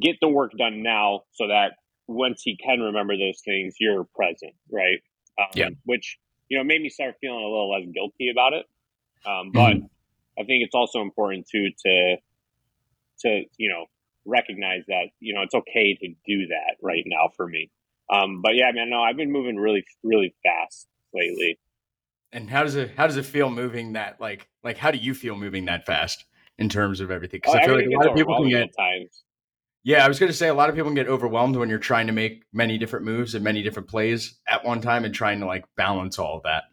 Get 0.00 0.16
the 0.20 0.28
work 0.28 0.52
done 0.58 0.82
now 0.82 1.22
so 1.32 1.48
that 1.48 1.72
once 2.06 2.42
he 2.42 2.56
can 2.56 2.80
remember 2.80 3.16
those 3.16 3.40
things, 3.44 3.74
you're 3.80 4.06
present, 4.14 4.54
right? 4.70 4.98
Um, 5.38 5.48
yeah. 5.54 5.68
Which 5.84 6.18
you 6.48 6.58
know, 6.58 6.64
made 6.64 6.82
me 6.82 6.88
start 6.88 7.16
feeling 7.20 7.38
a 7.38 7.48
little 7.48 7.70
less 7.70 7.84
guilty 7.92 8.30
about 8.30 8.52
it. 8.52 8.66
Um, 9.26 9.50
but 9.52 9.74
mm-hmm. 9.74 9.86
I 10.38 10.44
think 10.44 10.64
it's 10.64 10.74
also 10.74 11.00
important 11.00 11.46
too 11.48 11.68
to 11.84 12.16
to 13.20 13.42
you 13.56 13.68
know 13.68 13.86
recognize 14.24 14.84
that 14.86 15.08
you 15.20 15.34
know 15.34 15.42
it's 15.42 15.54
okay 15.54 15.94
to 15.94 16.08
do 16.26 16.46
that 16.48 16.76
right 16.82 17.02
now 17.06 17.30
for 17.36 17.46
me. 17.46 17.70
Um, 18.10 18.40
but 18.40 18.54
yeah, 18.54 18.70
man, 18.72 18.90
no, 18.90 19.02
I've 19.02 19.16
been 19.16 19.32
moving 19.32 19.56
really 19.56 19.84
really 20.02 20.34
fast 20.44 20.86
lately. 21.12 21.58
And 22.32 22.48
how 22.50 22.62
does 22.62 22.76
it 22.76 22.92
how 22.96 23.06
does 23.06 23.16
it 23.16 23.26
feel 23.26 23.50
moving 23.50 23.94
that 23.94 24.20
like 24.20 24.48
like 24.62 24.76
how 24.76 24.90
do 24.90 24.98
you 24.98 25.14
feel 25.14 25.36
moving 25.36 25.64
that 25.66 25.86
fast 25.86 26.24
in 26.58 26.68
terms 26.68 27.00
of 27.00 27.10
everything? 27.10 27.40
Because 27.42 27.56
oh, 27.56 27.58
I 27.58 27.66
feel 27.66 27.76
like 27.76 27.86
a 27.86 27.96
lot 27.96 28.08
of 28.08 28.16
people 28.16 28.36
can 28.36 28.48
get 28.48 28.70
times. 28.78 29.24
Yeah, 29.84 30.04
I 30.04 30.08
was 30.08 30.18
going 30.18 30.30
to 30.30 30.36
say 30.36 30.48
a 30.48 30.54
lot 30.54 30.68
of 30.68 30.74
people 30.74 30.90
can 30.90 30.94
get 30.94 31.08
overwhelmed 31.08 31.56
when 31.56 31.68
you're 31.68 31.78
trying 31.78 32.08
to 32.08 32.12
make 32.12 32.42
many 32.52 32.78
different 32.78 33.04
moves 33.04 33.34
and 33.34 33.44
many 33.44 33.62
different 33.62 33.88
plays 33.88 34.38
at 34.46 34.64
one 34.64 34.80
time 34.80 35.04
and 35.04 35.14
trying 35.14 35.40
to 35.40 35.46
like 35.46 35.64
balance 35.76 36.18
all 36.18 36.36
of 36.36 36.42
that. 36.42 36.64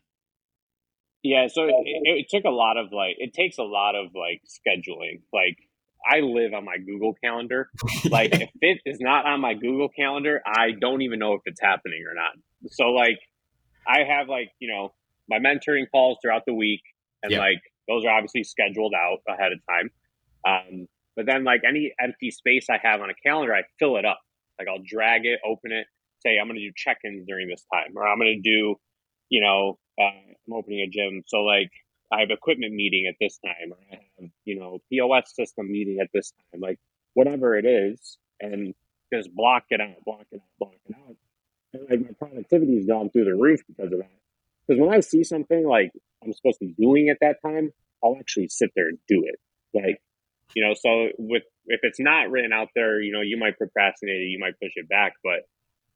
Yeah, 1.24 1.48
so 1.48 1.64
it, 1.66 1.74
it, 1.86 2.28
took 2.30 2.44
a 2.44 2.54
lot 2.54 2.78
of 2.78 2.92
like 2.92 3.16
it 3.18 3.34
takes 3.34 3.58
a 3.58 3.64
lot 3.64 3.96
of 3.96 4.08
like 4.14 4.42
scheduling. 4.46 5.22
Like 5.34 5.58
I 6.06 6.20
live 6.20 6.54
on 6.54 6.66
my 6.66 6.78
Google 6.78 7.16
calendar. 7.24 7.70
Like 8.12 8.34
if 8.34 8.50
it 8.62 8.82
is 8.86 9.00
not 9.00 9.26
on 9.26 9.42
my 9.42 9.56
Google 9.56 9.90
calendar, 9.90 10.42
I 10.46 10.72
don't 10.80 11.02
even 11.02 11.18
know 11.18 11.34
if 11.34 11.42
it's 11.46 11.60
happening 11.60 12.04
or 12.08 12.14
not. 12.14 12.34
So 12.72 12.90
like 12.90 13.18
I 13.88 14.04
have 14.04 14.30
like, 14.30 14.52
you 14.60 14.70
know, 14.72 14.94
my 15.28 15.40
mentoring 15.40 15.86
calls 15.92 16.20
throughout 16.22 16.44
the 16.46 16.54
week 16.54 16.82
and 17.24 17.32
yep. 17.32 17.40
like 17.40 17.62
those 17.88 18.06
are 18.06 18.12
obviously 18.12 18.44
scheduled 18.44 18.94
out 18.94 19.20
ahead 19.28 19.52
of 19.52 19.60
time. 19.68 19.90
Um, 20.48 20.88
but 21.16 21.26
then 21.26 21.44
like 21.44 21.62
any 21.68 21.94
empty 22.00 22.32
space 22.32 22.68
I 22.70 22.80
have 22.82 23.02
on 23.02 23.10
a 23.10 23.14
calendar, 23.26 23.54
I 23.54 23.64
fill 23.80 23.98
it 23.98 24.06
up. 24.06 24.20
Like 24.60 24.68
I'll 24.68 24.84
drag 24.86 25.26
it, 25.26 25.40
open 25.46 25.72
it, 25.72 25.88
say 26.20 26.38
I'm 26.40 26.48
going 26.48 26.60
to 26.60 26.66
do 26.66 26.72
check-ins 26.76 27.26
during 27.28 27.48
this 27.50 27.66
time, 27.74 27.94
or 27.96 28.08
I'm 28.08 28.18
going 28.18 28.42
to 28.42 28.50
do, 28.50 28.76
you 29.30 29.42
know, 29.42 29.78
uh, 30.00 30.04
I'm 30.04 30.54
opening 30.54 30.80
a 30.82 30.90
gym, 30.90 31.24
so 31.28 31.40
like 31.40 31.72
I 32.12 32.22
have 32.22 32.30
equipment 32.30 32.74
meeting 32.74 33.08
at 33.08 33.16
this 33.20 33.40
time, 33.40 33.72
or 33.72 33.78
I 33.92 33.96
have 33.96 34.30
you 34.46 34.60
know 34.60 34.80
POS 34.92 35.34
system 35.36 35.72
meeting 35.72 36.00
at 36.02 36.10
this 36.14 36.32
time, 36.32 36.62
like 36.62 36.80
whatever 37.14 37.58
it 37.58 37.66
is, 37.66 38.18
and 38.40 38.74
just 39.14 39.34
block 39.34 39.64
it 39.70 39.82
out, 39.82 40.04
block 40.06 40.26
it 40.32 40.42
out, 40.42 40.60
block 40.60 40.76
it 40.90 40.96
out. 40.96 41.16
And 41.74 41.90
like 41.90 42.02
my 42.02 42.28
productivity 42.28 42.76
has 42.78 42.86
gone 42.86 43.10
through 43.10 43.26
the 43.26 43.36
roof 43.36 43.62
because 43.68 43.92
of 43.92 44.00
that. 44.00 44.10
Because 44.68 44.82
when 44.82 44.94
I 44.94 45.00
see 45.00 45.24
something 45.24 45.68
like 45.68 45.92
I'm 46.24 46.34
supposed 46.34 46.60
to 46.60 46.66
be 46.66 46.74
doing 46.74 47.10
at 47.10 47.18
that 47.22 47.42
time, 47.42 47.72
I'll 48.04 48.18
actually 48.20 48.48
sit 48.50 48.72
there 48.76 48.88
and 48.88 48.98
do 49.08 49.24
it. 49.26 49.40
Like, 49.74 50.02
you 50.54 50.66
know, 50.66 50.74
so 50.74 51.10
with 51.18 51.44
if 51.66 51.80
it's 51.84 52.00
not 52.00 52.30
written 52.30 52.54
out 52.54 52.70
there, 52.76 53.02
you 53.02 53.12
know, 53.12 53.22
you 53.22 53.38
might 53.38 53.58
procrastinate 53.58 54.22
it, 54.22 54.30
you 54.30 54.40
might 54.40 54.60
push 54.62 54.72
it 54.76 54.88
back, 54.88 55.14
but 55.24 55.48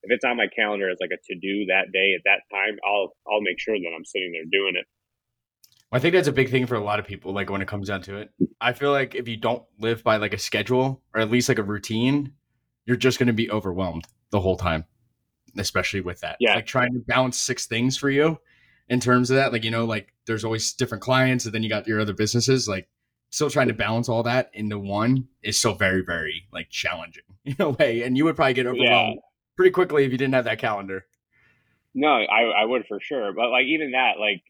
if 0.03 0.11
it's 0.11 0.25
on 0.25 0.37
my 0.37 0.47
calendar 0.47 0.89
as 0.89 0.97
like 0.99 1.11
a 1.11 1.17
to 1.31 1.39
do 1.39 1.65
that 1.65 1.91
day 1.91 2.15
at 2.15 2.23
that 2.25 2.41
time, 2.55 2.77
I'll 2.85 3.13
I'll 3.27 3.41
make 3.41 3.59
sure 3.59 3.75
that 3.75 3.93
I'm 3.95 4.05
sitting 4.05 4.31
there 4.31 4.45
doing 4.49 4.73
it. 4.75 4.85
I 5.91 5.99
think 5.99 6.13
that's 6.13 6.27
a 6.27 6.33
big 6.33 6.51
thing 6.51 6.67
for 6.67 6.75
a 6.75 6.83
lot 6.83 6.99
of 6.99 7.07
people. 7.07 7.33
Like 7.33 7.49
when 7.49 7.61
it 7.61 7.67
comes 7.67 7.87
down 7.87 8.01
to 8.03 8.17
it, 8.17 8.29
I 8.61 8.73
feel 8.73 8.91
like 8.91 9.15
if 9.15 9.27
you 9.27 9.37
don't 9.37 9.63
live 9.79 10.03
by 10.03 10.17
like 10.17 10.33
a 10.33 10.37
schedule 10.37 11.01
or 11.13 11.21
at 11.21 11.31
least 11.31 11.49
like 11.49 11.57
a 11.57 11.63
routine, 11.63 12.33
you're 12.85 12.97
just 12.97 13.17
going 13.17 13.27
to 13.27 13.33
be 13.33 13.49
overwhelmed 13.49 14.05
the 14.29 14.39
whole 14.39 14.55
time, 14.55 14.85
especially 15.57 16.01
with 16.01 16.19
that. 16.21 16.37
Yeah. 16.39 16.55
Like 16.55 16.67
trying 16.67 16.93
to 16.93 16.99
balance 16.99 17.39
six 17.39 17.65
things 17.65 17.97
for 17.97 18.09
you 18.09 18.37
in 18.87 18.99
terms 18.99 19.31
of 19.31 19.37
that. 19.37 19.51
Like, 19.51 19.63
you 19.63 19.71
know, 19.71 19.85
like 19.85 20.13
there's 20.27 20.45
always 20.45 20.73
different 20.73 21.01
clients 21.01 21.45
and 21.45 21.53
then 21.55 21.63
you 21.63 21.69
got 21.69 21.87
your 21.87 21.99
other 21.99 22.13
businesses. 22.13 22.67
Like 22.67 22.87
still 23.29 23.49
trying 23.49 23.67
to 23.67 23.73
balance 23.73 24.09
all 24.09 24.23
that 24.23 24.49
into 24.53 24.79
one 24.79 25.27
is 25.43 25.57
still 25.57 25.75
very, 25.75 26.01
very 26.01 26.47
like 26.51 26.69
challenging 26.69 27.23
in 27.45 27.55
a 27.59 27.69
way. 27.69 28.03
And 28.03 28.17
you 28.17 28.25
would 28.25 28.35
probably 28.35 28.53
get 28.53 28.65
overwhelmed 28.65 29.15
yeah. 29.15 29.21
pretty 29.55 29.71
quickly 29.71 30.05
if 30.05 30.11
you 30.11 30.17
didn't 30.17 30.33
have 30.33 30.45
that 30.45 30.59
calendar. 30.59 31.05
No, 31.93 32.09
I, 32.09 32.61
I 32.61 32.65
would 32.65 32.85
for 32.87 32.99
sure. 32.99 33.33
But 33.33 33.49
like 33.49 33.65
even 33.65 33.91
that, 33.91 34.19
like 34.19 34.43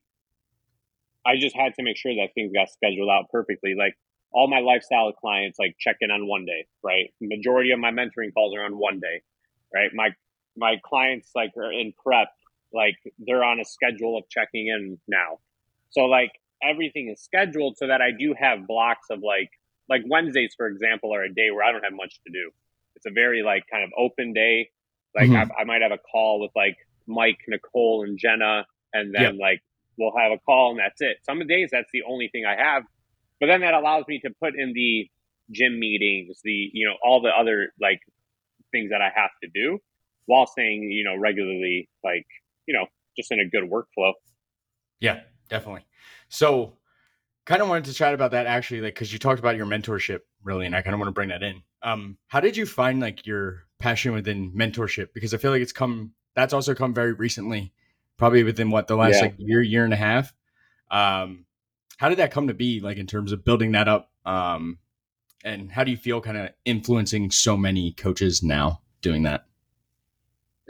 I 1.25 1.37
just 1.37 1.55
had 1.55 1.73
to 1.75 1.83
make 1.83 1.97
sure 1.97 2.13
that 2.15 2.29
things 2.35 2.51
got 2.53 2.69
scheduled 2.69 3.09
out 3.09 3.25
perfectly. 3.31 3.75
Like 3.77 3.95
all 4.31 4.49
my 4.49 4.59
lifestyle 4.59 5.11
clients 5.13 5.57
like 5.59 5.75
check 5.79 5.97
in 6.01 6.11
on 6.11 6.27
one 6.27 6.45
day, 6.45 6.67
right? 6.83 7.11
Majority 7.21 7.71
of 7.71 7.79
my 7.79 7.91
mentoring 7.91 8.33
calls 8.33 8.55
are 8.55 8.63
on 8.63 8.77
one 8.77 8.99
day, 8.99 9.21
right? 9.73 9.91
My 9.93 10.09
my 10.57 10.75
clients 10.83 11.29
like 11.35 11.51
are 11.57 11.71
in 11.71 11.93
prep, 12.03 12.29
like 12.73 12.95
they're 13.17 13.43
on 13.43 13.59
a 13.59 13.65
schedule 13.65 14.17
of 14.17 14.29
checking 14.29 14.67
in 14.67 14.99
now. 15.07 15.39
So 15.91 16.01
like 16.05 16.31
everything 16.63 17.09
is 17.09 17.21
scheduled 17.21 17.77
so 17.77 17.87
that 17.87 18.01
I 18.01 18.11
do 18.11 18.35
have 18.39 18.67
blocks 18.67 19.07
of 19.09 19.19
like 19.21 19.49
like 19.89 20.03
Wednesdays, 20.07 20.53
for 20.55 20.67
example, 20.67 21.13
are 21.13 21.23
a 21.23 21.33
day 21.33 21.49
where 21.51 21.63
I 21.63 21.71
don't 21.71 21.83
have 21.83 21.93
much 21.93 22.19
to 22.25 22.31
do. 22.31 22.51
It's 22.95 23.05
a 23.07 23.11
very 23.11 23.41
like 23.41 23.63
kind 23.71 23.83
of 23.83 23.89
open 23.97 24.33
day. 24.33 24.69
Like 25.15 25.29
mm-hmm. 25.29 25.51
I, 25.51 25.61
I, 25.61 25.63
might 25.63 25.81
have 25.81 25.91
a 25.91 25.97
call 25.97 26.39
with 26.39 26.51
like 26.55 26.77
Mike, 27.07 27.39
Nicole, 27.47 28.03
and 28.03 28.19
Jenna, 28.19 28.67
and 28.93 29.13
then 29.13 29.21
yep. 29.21 29.33
like 29.39 29.61
we'll 29.97 30.13
have 30.15 30.31
a 30.31 30.37
call 30.37 30.71
and 30.71 30.79
that's 30.79 31.01
it. 31.01 31.17
Some 31.25 31.45
days 31.47 31.69
that's 31.71 31.89
the 31.91 32.03
only 32.07 32.29
thing 32.29 32.45
I 32.45 32.55
have, 32.55 32.83
but 33.39 33.47
then 33.47 33.61
that 33.61 33.73
allows 33.73 34.05
me 34.07 34.19
to 34.19 34.29
put 34.39 34.53
in 34.55 34.73
the 34.73 35.09
gym 35.51 35.79
meetings, 35.79 36.39
the 36.43 36.69
you 36.73 36.87
know 36.87 36.95
all 37.03 37.21
the 37.21 37.29
other 37.29 37.73
like 37.81 37.99
things 38.71 38.91
that 38.91 39.01
I 39.01 39.11
have 39.15 39.31
to 39.43 39.49
do 39.53 39.79
while 40.25 40.45
staying 40.45 40.91
you 40.91 41.03
know 41.03 41.17
regularly 41.17 41.89
like 42.03 42.27
you 42.67 42.73
know 42.73 42.85
just 43.17 43.31
in 43.31 43.39
a 43.39 43.49
good 43.49 43.69
workflow. 43.69 44.13
Yeah, 44.99 45.21
definitely. 45.49 45.85
So, 46.29 46.77
kind 47.45 47.61
of 47.61 47.69
wanted 47.69 47.85
to 47.85 47.93
chat 47.93 48.13
about 48.13 48.31
that 48.31 48.45
actually, 48.45 48.81
like 48.81 48.93
because 48.93 49.11
you 49.11 49.19
talked 49.19 49.39
about 49.39 49.57
your 49.57 49.65
mentorship 49.65 50.21
really, 50.43 50.65
and 50.65 50.75
I 50.75 50.81
kind 50.81 50.93
of 50.93 50.99
want 50.99 51.09
to 51.09 51.13
bring 51.13 51.29
that 51.29 51.43
in. 51.43 51.63
Um, 51.81 52.17
how 52.27 52.39
did 52.39 52.55
you 52.55 52.65
find 52.65 52.99
like 52.99 53.25
your 53.25 53.63
passion 53.79 54.13
within 54.13 54.51
mentorship? 54.53 55.09
Because 55.13 55.33
I 55.33 55.37
feel 55.37 55.51
like 55.51 55.61
it's 55.61 55.71
come 55.71 56.13
that's 56.35 56.53
also 56.53 56.73
come 56.73 56.93
very 56.93 57.13
recently, 57.13 57.73
probably 58.17 58.43
within 58.43 58.69
what 58.69 58.87
the 58.87 58.95
last 58.95 59.15
yeah. 59.15 59.21
like 59.21 59.35
year, 59.37 59.61
year 59.61 59.83
and 59.83 59.93
a 59.93 59.97
half. 59.97 60.33
Um, 60.91 61.45
how 61.97 62.09
did 62.09 62.19
that 62.19 62.31
come 62.31 62.47
to 62.47 62.53
be? 62.53 62.79
Like 62.79 62.97
in 62.97 63.07
terms 63.07 63.31
of 63.31 63.43
building 63.43 63.73
that 63.73 63.87
up, 63.87 64.09
um, 64.25 64.79
and 65.43 65.71
how 65.71 65.83
do 65.83 65.91
you 65.91 65.97
feel 65.97 66.21
kind 66.21 66.37
of 66.37 66.49
influencing 66.65 67.31
so 67.31 67.57
many 67.57 67.93
coaches 67.93 68.43
now 68.43 68.81
doing 69.01 69.23
that? 69.23 69.45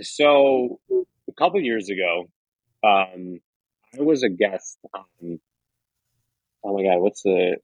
So 0.02 0.80
a 0.90 1.34
couple 1.38 1.60
years 1.62 1.90
ago, 1.90 2.30
um, 2.84 3.40
I 3.98 4.02
was 4.02 4.24
a 4.24 4.30
guest 4.30 4.80
on 4.94 5.40
oh 6.64 6.76
my 6.76 6.84
god, 6.84 7.00
what's 7.00 7.24
the 7.24 7.58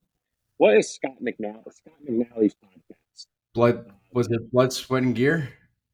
what 0.58 0.76
is 0.76 0.94
Scott 0.94 1.16
McNally 1.22 1.74
Scott 1.74 1.94
McNally's 2.08 2.56
podcast? 2.56 3.28
Blood 3.54 3.92
was 4.14 4.28
it 4.32 4.52
Blood, 4.52 4.72
Sweat, 4.72 5.04
and 5.04 5.16
Gear? 5.16 5.50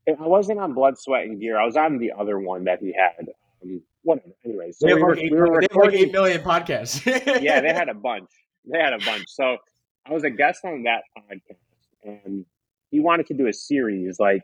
I 0.07 0.27
wasn't 0.27 0.59
on 0.59 0.73
Blood, 0.73 0.97
Sweat, 0.97 1.25
and 1.25 1.39
Gear. 1.39 1.59
I 1.59 1.65
was 1.65 1.75
on 1.75 1.97
the 1.97 2.11
other 2.17 2.39
one 2.39 2.65
that 2.65 2.79
he 2.79 2.93
had. 2.93 3.29
Um, 3.63 3.81
whatever. 4.03 4.33
Anyways, 4.45 4.79
so 4.79 4.87
we, 4.87 4.93
were, 4.93 5.17
eight, 5.17 5.31
we 5.31 5.37
were 5.37 5.61
like 5.61 5.93
eight 5.93 6.11
million 6.11 6.41
podcasts. 6.41 7.05
yeah, 7.41 7.61
they 7.61 7.73
had 7.73 7.89
a 7.89 7.93
bunch. 8.09 8.29
They 8.65 8.79
had 8.79 8.93
a 8.93 8.99
bunch. 8.99 9.25
So 9.27 9.57
I 10.05 10.13
was 10.13 10.23
a 10.23 10.29
guest 10.29 10.65
on 10.65 10.83
that 10.83 11.03
podcast, 11.17 11.57
and 12.03 12.45
he 12.89 12.99
wanted 12.99 13.27
to 13.27 13.33
do 13.33 13.47
a 13.47 13.53
series 13.53 14.19
like 14.19 14.43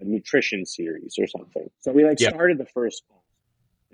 a 0.00 0.04
nutrition 0.04 0.64
series 0.66 1.16
or 1.18 1.26
something. 1.26 1.68
So 1.80 1.92
we 1.92 2.04
like 2.04 2.20
yep. 2.20 2.34
started 2.34 2.58
the 2.58 2.66
first 2.66 3.02
call 3.08 3.23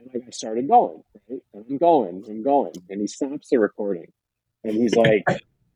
and 0.00 0.10
like 0.14 0.24
I 0.26 0.30
started 0.30 0.68
going, 0.68 1.02
right? 1.28 1.40
And 1.54 1.64
I'm 1.68 1.78
going, 1.78 2.24
I'm 2.28 2.42
going. 2.42 2.72
And 2.88 3.00
he 3.00 3.06
stops 3.06 3.48
the 3.50 3.58
recording. 3.58 4.12
And 4.64 4.74
he's 4.74 4.94
like, 4.94 5.24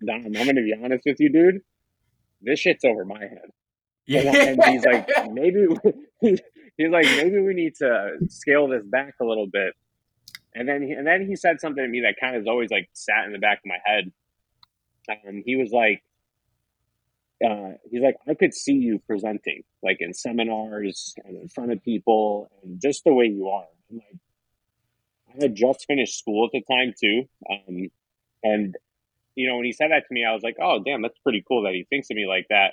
Dom, 0.06 0.26
I'm 0.26 0.32
gonna 0.32 0.62
be 0.62 0.74
honest 0.82 1.04
with 1.06 1.16
you, 1.20 1.30
dude. 1.30 1.60
This 2.42 2.60
shit's 2.60 2.84
over 2.84 3.04
my 3.04 3.20
head. 3.20 3.50
Yeah. 4.06 4.20
And, 4.20 4.60
and 4.60 4.64
he's 4.64 4.84
like, 4.84 5.08
maybe 5.30 5.66
he's 6.20 6.90
like, 6.90 7.06
maybe 7.06 7.40
we 7.40 7.54
need 7.54 7.74
to 7.76 8.16
scale 8.28 8.68
this 8.68 8.84
back 8.84 9.14
a 9.20 9.24
little 9.24 9.46
bit. 9.46 9.74
And 10.54 10.68
then 10.68 10.82
he, 10.82 10.92
and 10.92 11.06
then 11.06 11.26
he 11.26 11.36
said 11.36 11.60
something 11.60 11.82
to 11.82 11.88
me 11.88 12.02
that 12.02 12.16
kind 12.20 12.36
of 12.36 12.46
always 12.46 12.70
like 12.70 12.88
sat 12.92 13.24
in 13.26 13.32
the 13.32 13.38
back 13.38 13.58
of 13.58 13.66
my 13.66 13.78
head. 13.84 14.12
And 15.24 15.42
he 15.44 15.56
was 15.56 15.70
like, 15.70 16.02
uh, 17.44 17.72
he's 17.90 18.02
like, 18.02 18.16
I 18.28 18.34
could 18.34 18.54
see 18.54 18.74
you 18.74 19.00
presenting 19.06 19.62
like 19.82 19.98
in 20.00 20.14
seminars 20.14 21.14
and 21.24 21.36
in 21.36 21.48
front 21.48 21.72
of 21.72 21.82
people 21.82 22.50
and 22.62 22.80
just 22.80 23.04
the 23.04 23.12
way 23.12 23.26
you 23.26 23.48
are 23.48 23.66
like, 23.90 24.16
I 25.28 25.42
had 25.42 25.54
just 25.54 25.84
finished 25.86 26.18
school 26.18 26.46
at 26.46 26.52
the 26.52 26.62
time 26.62 26.94
too, 26.98 27.24
um, 27.50 27.88
and 28.42 28.76
you 29.34 29.48
know 29.48 29.56
when 29.56 29.64
he 29.64 29.72
said 29.72 29.90
that 29.90 30.04
to 30.06 30.14
me, 30.14 30.24
I 30.24 30.32
was 30.32 30.42
like, 30.42 30.56
oh 30.60 30.82
damn, 30.84 31.02
that's 31.02 31.18
pretty 31.18 31.44
cool 31.46 31.62
that 31.62 31.74
he 31.74 31.86
thinks 31.90 32.10
of 32.10 32.16
me 32.16 32.26
like 32.26 32.46
that. 32.50 32.72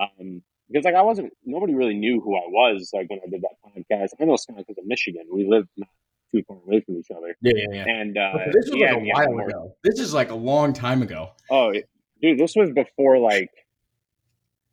Um, 0.00 0.42
because 0.70 0.84
like 0.84 0.94
I 0.94 1.02
wasn't, 1.02 1.32
nobody 1.44 1.74
really 1.74 1.94
knew 1.94 2.20
who 2.20 2.36
I 2.36 2.46
was 2.46 2.90
like 2.92 3.08
when 3.08 3.20
I 3.24 3.28
did 3.28 3.42
that 3.42 3.56
podcast. 3.64 4.10
I 4.20 4.24
know 4.24 4.36
Scott 4.36 4.58
because 4.58 4.78
of 4.78 4.86
Michigan. 4.86 5.24
We 5.32 5.48
live 5.48 5.66
not 5.76 5.88
too 6.30 6.42
far 6.46 6.58
away 6.58 6.80
from 6.80 6.96
each 6.96 7.10
other. 7.10 7.36
Yeah, 7.40 7.52
yeah, 7.56 7.66
yeah. 7.72 7.84
And 7.88 8.18
uh, 8.18 8.38
this 8.52 8.68
was 8.68 8.76
yeah, 8.76 8.92
like 8.92 9.02
a 9.02 9.06
while 9.06 9.46
ago. 9.46 9.76
This 9.82 9.98
is 9.98 10.12
like 10.12 10.30
a 10.30 10.34
long 10.34 10.72
time 10.72 11.02
ago. 11.02 11.30
Oh, 11.50 11.72
dude, 12.20 12.38
this 12.38 12.54
was 12.54 12.70
before 12.70 13.18
like, 13.18 13.50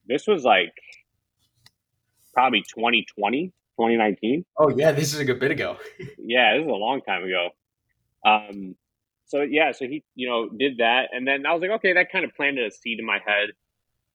this 0.05 0.27
was 0.27 0.43
like 0.43 0.73
probably 2.33 2.61
2020. 2.61 3.53
2019. 3.79 4.45
Oh 4.57 4.69
yeah, 4.69 4.91
this 4.91 5.13
is 5.13 5.19
a 5.19 5.25
good 5.25 5.39
bit 5.39 5.51
ago. 5.51 5.77
yeah, 6.17 6.55
this 6.55 6.63
is 6.63 6.69
a 6.69 6.75
long 6.75 7.01
time 7.01 7.23
ago. 7.23 7.49
Um, 8.25 8.75
so 9.25 9.41
yeah, 9.41 9.71
so 9.71 9.85
he 9.85 10.03
you 10.15 10.29
know 10.29 10.49
did 10.49 10.77
that, 10.77 11.09
and 11.11 11.27
then 11.27 11.45
I 11.45 11.53
was 11.53 11.61
like, 11.61 11.71
okay, 11.71 11.93
that 11.93 12.11
kind 12.11 12.25
of 12.25 12.31
planted 12.35 12.65
a 12.65 12.71
seed 12.71 12.99
in 12.99 13.05
my 13.05 13.19
head. 13.25 13.49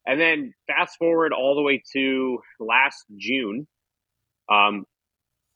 And 0.07 0.19
then 0.19 0.55
fast 0.67 0.97
forward 0.99 1.33
all 1.33 1.55
the 1.55 1.63
way 1.63 1.83
to 1.93 2.39
last 2.59 3.05
June, 3.19 3.67
um, 4.51 4.87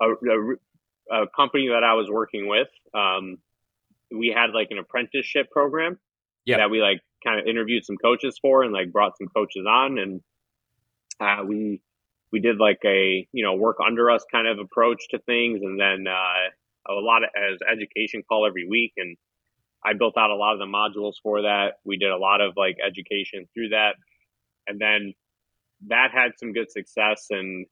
a, 0.02 0.10
a, 0.10 1.22
a 1.22 1.26
company 1.34 1.68
that 1.68 1.82
I 1.82 1.94
was 1.94 2.10
working 2.10 2.46
with, 2.46 2.68
um, 2.94 3.38
we 4.12 4.28
had 4.28 4.50
like 4.54 4.68
an 4.70 4.78
apprenticeship 4.78 5.50
program 5.50 5.98
yeah. 6.44 6.58
that 6.58 6.70
we 6.70 6.80
like 6.80 7.00
kind 7.24 7.40
of 7.40 7.46
interviewed 7.46 7.84
some 7.84 7.96
coaches 7.96 8.38
for 8.40 8.62
and 8.62 8.72
like 8.72 8.92
brought 8.92 9.16
some 9.16 9.28
coaches 9.28 9.64
on 9.68 9.98
and 9.98 10.20
uh, 11.20 11.42
we 11.44 11.80
we 12.34 12.40
did 12.40 12.58
like 12.58 12.80
a 12.84 13.28
you 13.30 13.44
know 13.44 13.54
work 13.54 13.76
under 13.78 14.10
us 14.10 14.24
kind 14.30 14.48
of 14.48 14.58
approach 14.58 15.06
to 15.10 15.20
things, 15.20 15.62
and 15.62 15.80
then 15.80 16.04
uh, 16.08 16.92
a 16.92 16.98
lot 16.98 17.22
of 17.22 17.30
as 17.36 17.60
education 17.70 18.24
call 18.28 18.44
every 18.44 18.66
week, 18.68 18.92
and 18.96 19.16
I 19.84 19.92
built 19.92 20.18
out 20.18 20.30
a 20.30 20.34
lot 20.34 20.54
of 20.54 20.58
the 20.58 20.66
modules 20.66 21.12
for 21.22 21.42
that. 21.42 21.74
We 21.84 21.96
did 21.96 22.10
a 22.10 22.16
lot 22.16 22.40
of 22.40 22.54
like 22.56 22.78
education 22.84 23.46
through 23.54 23.68
that, 23.68 23.92
and 24.66 24.80
then 24.80 25.14
that 25.86 26.08
had 26.12 26.32
some 26.36 26.52
good 26.52 26.72
success. 26.72 27.28
And 27.30 27.66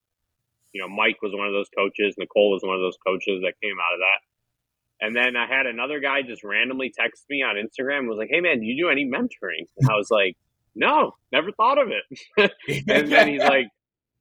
you 0.73 0.81
know, 0.81 0.89
Mike 0.89 1.21
was 1.23 1.33
one 1.35 1.49
of 1.49 1.53
those 1.53 1.69
coaches, 1.77 2.15
Nicole 2.17 2.53
was 2.53 2.63
one 2.63 2.77
of 2.77 2.83
those 2.83 2.99
coaches 3.05 3.43
that 3.43 3.55
came 3.61 3.77
out 3.83 3.95
of 3.95 3.99
that. 3.99 5.05
And 5.05 5.17
then 5.17 5.35
I 5.35 5.49
had 5.49 5.67
another 5.67 5.99
guy 5.99 6.23
just 6.23 6.45
randomly 6.45 6.95
text 6.97 7.25
me 7.29 7.43
on 7.43 7.57
Instagram 7.57 8.07
and 8.07 8.09
was 8.09 8.19
like, 8.19 8.31
"Hey 8.31 8.41
man, 8.41 8.61
do 8.61 8.67
you 8.67 8.81
do 8.81 8.91
any 8.91 9.05
mentoring?" 9.05 9.67
And 9.77 9.91
I 9.91 9.97
was 9.97 10.09
like, 10.09 10.37
"No, 10.77 11.17
never 11.33 11.51
thought 11.51 11.79
of 11.79 11.89
it." 11.91 12.53
and 12.89 13.11
then 13.11 13.27
he's 13.27 13.43
like, 13.43 13.67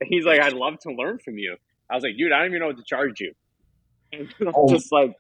he's 0.08 0.26
like, 0.26 0.42
I'd 0.42 0.54
love 0.54 0.80
to 0.80 0.92
learn 0.92 1.20
from 1.20 1.38
you. 1.38 1.56
I 1.90 1.96
was 1.96 2.04
like, 2.04 2.18
dude, 2.18 2.32
I 2.32 2.40
don't 2.40 2.48
even 2.48 2.60
know 2.60 2.68
what 2.68 2.78
to 2.78 2.84
charge 2.84 3.20
you. 3.20 3.34
And 4.14 4.28
I'm 4.42 4.54
oh. 4.54 4.68
just 4.68 4.92
like, 4.92 5.16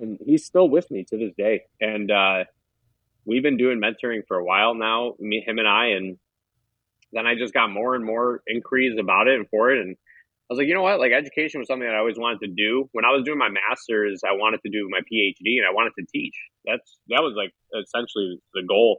and 0.00 0.18
he's 0.24 0.46
still 0.46 0.70
with 0.70 0.90
me 0.90 1.04
to 1.10 1.18
this 1.18 1.34
day. 1.36 1.64
And 1.82 2.10
uh, 2.10 2.44
we've 3.26 3.42
been 3.42 3.58
doing 3.58 3.78
mentoring 3.78 4.22
for 4.26 4.38
a 4.38 4.44
while 4.44 4.74
now, 4.74 5.16
me, 5.18 5.44
him, 5.46 5.58
and 5.58 5.68
I. 5.68 5.88
And 5.88 6.16
then 7.12 7.26
I 7.26 7.34
just 7.34 7.52
got 7.52 7.70
more 7.70 7.94
and 7.94 8.04
more 8.04 8.42
inquiries 8.46 8.98
about 8.98 9.28
it 9.28 9.34
and 9.34 9.46
for 9.50 9.70
it. 9.70 9.82
And 9.82 9.96
I 9.98 10.52
was 10.52 10.58
like, 10.58 10.66
you 10.66 10.74
know 10.74 10.82
what? 10.82 10.98
Like 10.98 11.12
education 11.12 11.60
was 11.60 11.68
something 11.68 11.86
that 11.86 11.94
I 11.94 11.98
always 11.98 12.18
wanted 12.18 12.40
to 12.40 12.48
do. 12.48 12.88
When 12.92 13.04
I 13.04 13.10
was 13.10 13.22
doing 13.22 13.38
my 13.38 13.50
master's, 13.50 14.22
I 14.26 14.32
wanted 14.32 14.60
to 14.64 14.70
do 14.70 14.88
my 14.90 15.00
PhD 15.00 15.58
and 15.58 15.66
I 15.68 15.72
wanted 15.72 15.92
to 15.98 16.06
teach. 16.10 16.34
That's 16.64 16.98
that 17.08 17.22
was 17.22 17.34
like 17.36 17.52
essentially 17.78 18.40
the 18.54 18.62
goal. 18.66 18.98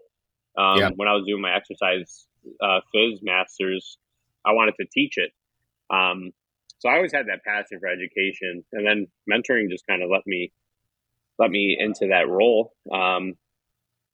Um, 0.57 0.77
yeah. 0.77 0.89
When 0.95 1.07
I 1.07 1.13
was 1.13 1.25
doing 1.25 1.41
my 1.41 1.55
exercise 1.55 2.27
uh, 2.61 2.81
phys 2.93 3.17
masters, 3.23 3.97
I 4.45 4.51
wanted 4.51 4.75
to 4.79 4.87
teach 4.91 5.17
it. 5.17 5.31
Um, 5.89 6.31
so 6.79 6.89
I 6.89 6.95
always 6.95 7.13
had 7.13 7.27
that 7.27 7.43
passion 7.45 7.79
for 7.79 7.87
education, 7.87 8.65
and 8.73 8.85
then 8.85 9.07
mentoring 9.29 9.69
just 9.69 9.87
kind 9.87 10.03
of 10.03 10.09
let 10.09 10.23
me 10.25 10.51
let 11.39 11.49
me 11.49 11.77
into 11.79 12.07
that 12.09 12.27
role. 12.27 12.73
Um, 12.91 13.35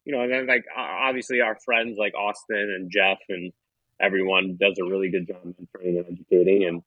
you 0.06 0.16
know, 0.16 0.22
and 0.22 0.32
then 0.32 0.48
like 0.48 0.66
obviously 0.78 1.42
our 1.42 1.58
friends 1.66 1.98
like 1.98 2.14
Austin 2.14 2.74
and 2.76 2.92
Jeff 2.92 3.18
and 3.28 3.52
everyone 4.00 4.58
does 4.60 4.78
a 4.80 4.86
really 4.86 5.10
good 5.10 5.28
job 5.28 5.44
mentoring 5.44 5.98
and 5.98 6.06
educating, 6.12 6.66
and 6.68 6.84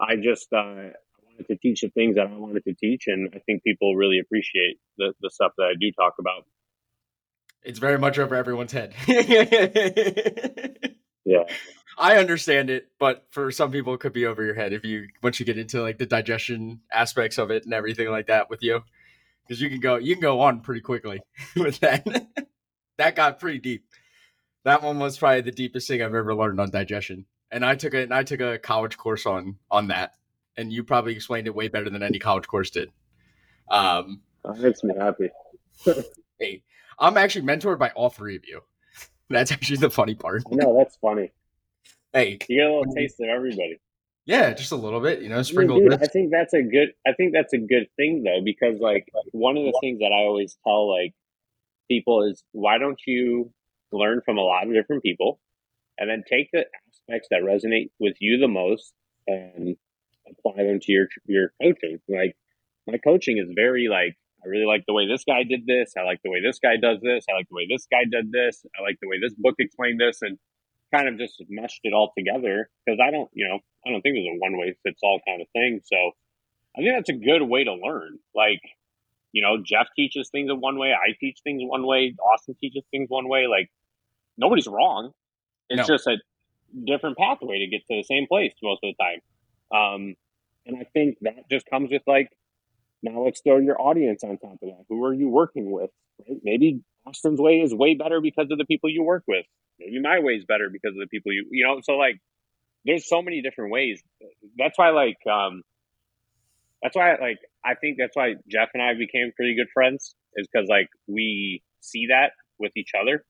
I 0.00 0.16
just 0.16 0.52
uh, 0.52 0.90
wanted 1.24 1.46
to 1.48 1.56
teach 1.56 1.82
the 1.82 1.90
things 1.90 2.16
that 2.16 2.26
I 2.26 2.36
wanted 2.36 2.64
to 2.64 2.74
teach, 2.74 3.04
and 3.06 3.30
I 3.34 3.38
think 3.46 3.62
people 3.62 3.94
really 3.94 4.18
appreciate 4.18 4.80
the 4.98 5.12
the 5.20 5.30
stuff 5.30 5.52
that 5.58 5.64
I 5.64 5.74
do 5.78 5.92
talk 5.92 6.14
about. 6.18 6.46
It's 7.62 7.78
very 7.78 7.98
much 7.98 8.18
over 8.18 8.34
everyone's 8.34 8.72
head. 8.72 8.94
yeah. 11.26 11.42
I 11.98 12.16
understand 12.18 12.70
it, 12.70 12.88
but 12.98 13.26
for 13.30 13.50
some 13.50 13.72
people 13.72 13.94
it 13.94 14.00
could 14.00 14.12
be 14.12 14.26
over 14.26 14.44
your 14.44 14.54
head 14.54 14.72
if 14.72 14.84
you 14.84 15.08
once 15.22 15.40
you 15.40 15.46
get 15.46 15.58
into 15.58 15.82
like 15.82 15.98
the 15.98 16.06
digestion 16.06 16.80
aspects 16.92 17.38
of 17.38 17.50
it 17.50 17.64
and 17.64 17.74
everything 17.74 18.08
like 18.08 18.26
that 18.28 18.48
with 18.48 18.62
you. 18.62 18.82
Because 19.42 19.60
you 19.60 19.68
can 19.68 19.80
go 19.80 19.96
you 19.96 20.14
can 20.14 20.22
go 20.22 20.40
on 20.40 20.60
pretty 20.60 20.80
quickly 20.80 21.20
with 21.56 21.80
that. 21.80 22.06
that 22.98 23.16
got 23.16 23.40
pretty 23.40 23.58
deep. 23.58 23.84
That 24.64 24.82
one 24.82 24.98
was 24.98 25.18
probably 25.18 25.42
the 25.42 25.52
deepest 25.52 25.88
thing 25.88 26.02
I've 26.02 26.14
ever 26.14 26.34
learned 26.34 26.60
on 26.60 26.70
digestion. 26.70 27.26
And 27.50 27.64
I 27.64 27.74
took 27.74 27.94
a 27.94 28.06
I 28.10 28.22
took 28.22 28.40
a 28.40 28.58
college 28.58 28.96
course 28.96 29.26
on 29.26 29.56
on 29.70 29.88
that. 29.88 30.12
And 30.58 30.72
you 30.72 30.84
probably 30.84 31.14
explained 31.14 31.46
it 31.46 31.54
way 31.54 31.68
better 31.68 31.90
than 31.90 32.02
any 32.02 32.18
college 32.18 32.46
course 32.46 32.70
did. 32.70 32.90
Um 33.70 34.20
that 34.44 34.58
makes 34.58 34.84
me 34.84 34.94
happy. 34.96 35.30
hey, 36.38 36.62
I'm 36.98 37.16
actually 37.16 37.46
mentored 37.46 37.78
by 37.78 37.88
all 37.90 38.10
three 38.10 38.36
of 38.36 38.44
you. 38.46 38.60
That's 39.28 39.50
actually 39.50 39.78
the 39.78 39.90
funny 39.90 40.14
part. 40.14 40.44
No, 40.50 40.76
that's 40.76 40.96
funny. 40.96 41.32
Hey, 42.12 42.38
you 42.48 42.58
get 42.58 42.66
a 42.66 42.76
little 42.76 42.94
taste 42.94 43.20
of 43.20 43.28
everybody. 43.28 43.80
Yeah, 44.24 44.52
just 44.54 44.72
a 44.72 44.76
little 44.76 45.00
bit, 45.00 45.22
you 45.22 45.28
know, 45.28 45.42
sprinkled. 45.42 45.82
Dude, 45.82 46.02
I 46.02 46.06
think 46.06 46.32
that's 46.32 46.52
a 46.52 46.62
good. 46.62 46.88
I 47.06 47.12
think 47.12 47.32
that's 47.32 47.52
a 47.52 47.58
good 47.58 47.88
thing 47.96 48.24
though, 48.24 48.40
because 48.44 48.80
like 48.80 49.08
one 49.32 49.56
of 49.56 49.64
the 49.64 49.78
things 49.80 50.00
that 50.00 50.12
I 50.12 50.24
always 50.24 50.56
tell 50.64 50.90
like 50.90 51.14
people 51.88 52.24
is, 52.24 52.42
why 52.52 52.78
don't 52.78 53.00
you 53.06 53.52
learn 53.92 54.20
from 54.24 54.38
a 54.38 54.42
lot 54.42 54.66
of 54.66 54.72
different 54.72 55.02
people, 55.02 55.38
and 55.98 56.10
then 56.10 56.24
take 56.28 56.50
the 56.52 56.66
aspects 56.90 57.28
that 57.30 57.42
resonate 57.42 57.90
with 58.00 58.16
you 58.18 58.38
the 58.38 58.48
most 58.48 58.92
and 59.28 59.76
apply 60.28 60.64
them 60.64 60.80
to 60.80 60.92
your 60.92 61.06
your 61.26 61.52
coaching. 61.62 62.00
Like 62.08 62.36
my 62.86 62.98
coaching 62.98 63.38
is 63.38 63.52
very 63.54 63.86
like 63.88 64.16
I 64.46 64.48
really 64.48 64.66
like 64.66 64.84
the 64.86 64.94
way 64.94 65.08
this 65.08 65.24
guy 65.24 65.42
did 65.42 65.66
this. 65.66 65.94
I 65.98 66.04
like 66.04 66.20
the 66.22 66.30
way 66.30 66.40
this 66.40 66.60
guy 66.60 66.76
does 66.80 67.00
this. 67.02 67.26
I 67.28 67.34
like 67.34 67.48
the 67.50 67.56
way 67.56 67.66
this 67.68 67.86
guy 67.90 68.04
did 68.08 68.30
this. 68.30 68.64
I 68.78 68.82
like 68.82 68.98
the 69.02 69.08
way 69.08 69.18
this 69.20 69.34
book 69.34 69.56
explained 69.58 70.00
this, 70.00 70.22
and 70.22 70.38
kind 70.94 71.08
of 71.08 71.18
just 71.18 71.42
meshed 71.48 71.80
it 71.82 71.92
all 71.92 72.12
together 72.16 72.70
because 72.84 73.00
I 73.02 73.10
don't, 73.10 73.28
you 73.32 73.48
know, 73.48 73.58
I 73.84 73.90
don't 73.90 74.02
think 74.02 74.14
there's 74.14 74.30
a 74.30 74.38
one 74.38 74.56
way 74.56 74.76
fits 74.84 75.00
all 75.02 75.20
kind 75.26 75.42
of 75.42 75.48
thing. 75.52 75.80
So 75.82 75.96
I 76.76 76.80
think 76.80 76.94
that's 76.94 77.10
a 77.10 77.18
good 77.18 77.42
way 77.42 77.64
to 77.64 77.74
learn. 77.74 78.18
Like, 78.34 78.60
you 79.32 79.42
know, 79.42 79.56
Jeff 79.62 79.88
teaches 79.96 80.30
things 80.30 80.48
in 80.50 80.60
one 80.60 80.78
way, 80.78 80.92
I 80.92 81.12
teach 81.18 81.38
things 81.42 81.60
one 81.64 81.84
way, 81.86 82.14
Austin 82.22 82.54
teaches 82.60 82.84
things 82.90 83.08
one 83.08 83.28
way. 83.28 83.46
Like, 83.48 83.68
nobody's 84.38 84.68
wrong. 84.68 85.10
It's 85.68 85.88
no. 85.88 85.96
just 85.96 86.06
a 86.06 86.18
different 86.86 87.18
pathway 87.18 87.58
to 87.58 87.66
get 87.66 87.80
to 87.88 87.96
the 87.96 88.04
same 88.04 88.26
place 88.28 88.52
most 88.62 88.80
of 88.84 88.94
the 88.94 89.04
time. 89.04 89.20
Um, 89.76 90.14
and 90.66 90.76
I 90.76 90.84
think 90.92 91.18
that 91.22 91.50
just 91.50 91.66
comes 91.66 91.90
with 91.90 92.02
like, 92.06 92.30
now 93.02 93.24
let's 93.24 93.40
throw 93.40 93.58
your 93.58 93.80
audience 93.80 94.24
on 94.24 94.38
top 94.38 94.52
of 94.62 94.68
that. 94.68 94.84
Who 94.88 95.04
are 95.04 95.14
you 95.14 95.28
working 95.28 95.70
with? 95.70 95.90
Right? 96.18 96.38
Maybe 96.42 96.80
Austin's 97.06 97.40
way 97.40 97.60
is 97.60 97.74
way 97.74 97.94
better 97.94 98.20
because 98.20 98.48
of 98.50 98.58
the 98.58 98.64
people 98.64 98.90
you 98.90 99.02
work 99.02 99.24
with 99.28 99.44
maybe 99.78 100.00
my 100.00 100.20
way 100.20 100.34
is 100.34 100.44
better 100.44 100.68
because 100.70 100.94
of 100.94 101.00
the 101.00 101.06
people 101.06 101.32
you 101.32 101.46
you 101.50 101.66
know 101.66 101.80
so 101.82 101.94
like 101.94 102.18
there's 102.84 103.08
so 103.08 103.22
many 103.22 103.42
different 103.42 103.70
ways 103.72 104.02
that's 104.56 104.78
why 104.78 104.90
like 104.90 105.18
um 105.30 105.62
that's 106.82 106.96
why 106.96 107.10
like 107.20 107.38
i 107.64 107.74
think 107.74 107.96
that's 107.98 108.16
why 108.16 108.34
jeff 108.48 108.68
and 108.74 108.82
i 108.82 108.94
became 108.94 109.32
pretty 109.36 109.54
good 109.54 109.68
friends 109.72 110.14
is 110.36 110.46
because 110.50 110.68
like 110.68 110.88
we 111.06 111.62
see 111.80 112.06
that 112.08 112.32
with 112.58 112.72
each 112.76 112.90
other 113.00 113.24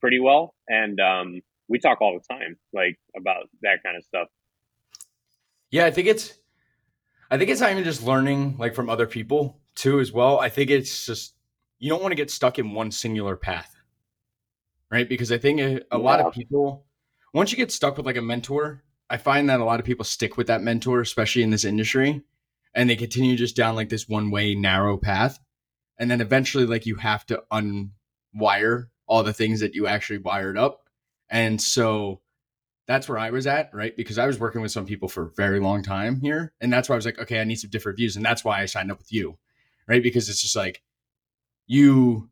pretty 0.00 0.20
well 0.20 0.54
and 0.68 1.00
um 1.00 1.40
we 1.68 1.78
talk 1.78 2.00
all 2.00 2.18
the 2.18 2.34
time 2.34 2.56
like 2.72 2.98
about 3.16 3.48
that 3.62 3.82
kind 3.84 3.96
of 3.96 4.04
stuff 4.04 4.28
yeah 5.70 5.84
i 5.84 5.90
think 5.90 6.06
it's 6.06 6.34
i 7.32 7.36
think 7.36 7.50
it's 7.50 7.60
not 7.60 7.72
even 7.72 7.82
just 7.82 8.04
learning 8.04 8.54
like 8.58 8.76
from 8.76 8.88
other 8.88 9.06
people 9.06 9.58
too 9.74 9.98
as 9.98 10.12
well 10.12 10.38
i 10.38 10.48
think 10.48 10.70
it's 10.70 11.06
just 11.06 11.34
you 11.80 11.88
don't 11.88 12.00
want 12.00 12.12
to 12.12 12.16
get 12.16 12.30
stuck 12.30 12.60
in 12.60 12.72
one 12.72 12.92
singular 12.92 13.36
path 13.36 13.72
right? 14.92 15.08
Because 15.08 15.32
I 15.32 15.38
think 15.38 15.58
a, 15.58 15.76
a 15.76 15.78
yeah. 15.92 15.96
lot 15.96 16.20
of 16.20 16.34
people, 16.34 16.84
once 17.32 17.50
you 17.50 17.56
get 17.56 17.72
stuck 17.72 17.96
with 17.96 18.06
like 18.06 18.18
a 18.18 18.22
mentor, 18.22 18.84
I 19.08 19.16
find 19.16 19.48
that 19.48 19.58
a 19.58 19.64
lot 19.64 19.80
of 19.80 19.86
people 19.86 20.04
stick 20.04 20.36
with 20.36 20.46
that 20.46 20.62
mentor, 20.62 21.00
especially 21.00 21.42
in 21.42 21.50
this 21.50 21.64
industry, 21.64 22.22
and 22.74 22.88
they 22.88 22.96
continue 22.96 23.34
just 23.34 23.56
down 23.56 23.74
like 23.74 23.88
this 23.88 24.08
one 24.08 24.30
way 24.30 24.54
narrow 24.54 24.98
path. 24.98 25.40
And 25.98 26.10
then 26.10 26.20
eventually, 26.20 26.66
like 26.66 26.86
you 26.86 26.96
have 26.96 27.24
to 27.26 27.42
unwire 27.50 28.88
all 29.06 29.22
the 29.22 29.32
things 29.32 29.60
that 29.60 29.74
you 29.74 29.86
actually 29.86 30.18
wired 30.18 30.58
up. 30.58 30.80
And 31.28 31.60
so 31.60 32.20
that's 32.86 33.08
where 33.08 33.18
I 33.18 33.30
was 33.30 33.46
at, 33.46 33.70
right? 33.72 33.96
Because 33.96 34.18
I 34.18 34.26
was 34.26 34.40
working 34.40 34.60
with 34.60 34.72
some 34.72 34.86
people 34.86 35.08
for 35.08 35.24
a 35.24 35.32
very 35.36 35.60
long 35.60 35.82
time 35.82 36.20
here. 36.20 36.52
And 36.60 36.72
that's 36.72 36.88
why 36.88 36.94
I 36.94 36.96
was 36.96 37.04
like, 37.04 37.18
okay, 37.18 37.40
I 37.40 37.44
need 37.44 37.56
some 37.56 37.70
different 37.70 37.96
views. 37.96 38.16
And 38.16 38.24
that's 38.24 38.44
why 38.44 38.60
I 38.60 38.66
signed 38.66 38.90
up 38.90 38.98
with 38.98 39.12
you, 39.12 39.38
right? 39.86 40.02
Because 40.02 40.28
it's 40.28 40.42
just 40.42 40.56
like 40.56 40.82
you 41.66 42.28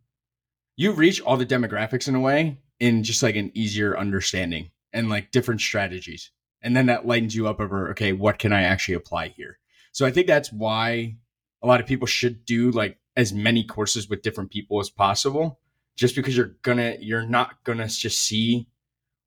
you 0.77 0.93
reach 0.93 1.21
all 1.21 1.37
the 1.37 1.47
demographics 1.47 2.09
in 2.09 2.15
a 2.15 2.21
way 2.21 2.59
in 2.79 3.03
just 3.03 3.23
like 3.23 3.37
an 3.37 3.53
easier 3.55 3.99
understanding 3.99 4.71
and 4.93 5.11
like 5.11 5.31
different 5.31 5.61
strategies. 5.61 6.31
And 6.63 6.75
then 6.75 6.87
that 6.87 7.07
lightens 7.07 7.35
you 7.35 7.49
up 7.49 7.61
over, 7.61 7.91
okay, 7.91 8.13
what 8.13 8.39
can 8.39 8.53
I 8.53 8.63
actually 8.63 8.95
apply 8.95 9.29
here? 9.29 9.59
So 9.93 10.07
I 10.07 10.11
think 10.11 10.27
that's 10.27 10.53
why 10.53 11.17
a 11.63 11.67
lot 11.67 11.81
of 11.81 11.87
people 11.87 12.07
should 12.07 12.47
do 12.47 12.71
like 12.71 12.99
as 13.15 13.33
many 13.33 13.63
courses 13.63 14.09
with 14.09 14.23
different 14.23 14.51
people 14.51 14.81
as 14.81 14.89
possible, 14.89 15.61
just 15.97 16.17
because 16.17 16.35
you're 16.35 16.57
gonna, 16.63 16.97
you're 16.99 17.27
not 17.27 17.63
gonna 17.65 17.89
just 17.89 18.23
see 18.23 18.67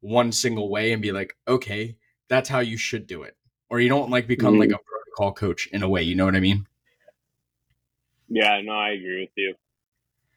one 0.04 0.32
single 0.34 0.70
way 0.70 0.92
and 0.92 1.02
be 1.02 1.12
like, 1.12 1.36
okay, 1.48 1.96
that's 2.28 2.50
how 2.50 2.60
you 2.60 2.78
should 2.78 3.08
do 3.08 3.24
it. 3.24 3.36
Or 3.70 3.80
you 3.80 3.90
don't 3.90 4.12
like 4.12 4.28
become 4.28 4.54
mm-hmm. 4.54 4.72
like 4.72 4.72
a 4.72 4.84
protocol 4.84 5.34
coach 5.34 5.68
in 5.72 5.82
a 5.82 5.90
way, 5.90 6.04
you 6.04 6.14
know 6.14 6.26
what 6.26 6.36
I 6.36 6.42
mean? 6.42 6.68
Yeah, 8.28 8.62
no, 8.64 8.74
I 8.74 8.90
agree 8.92 9.22
with 9.22 9.32
you. 9.36 9.56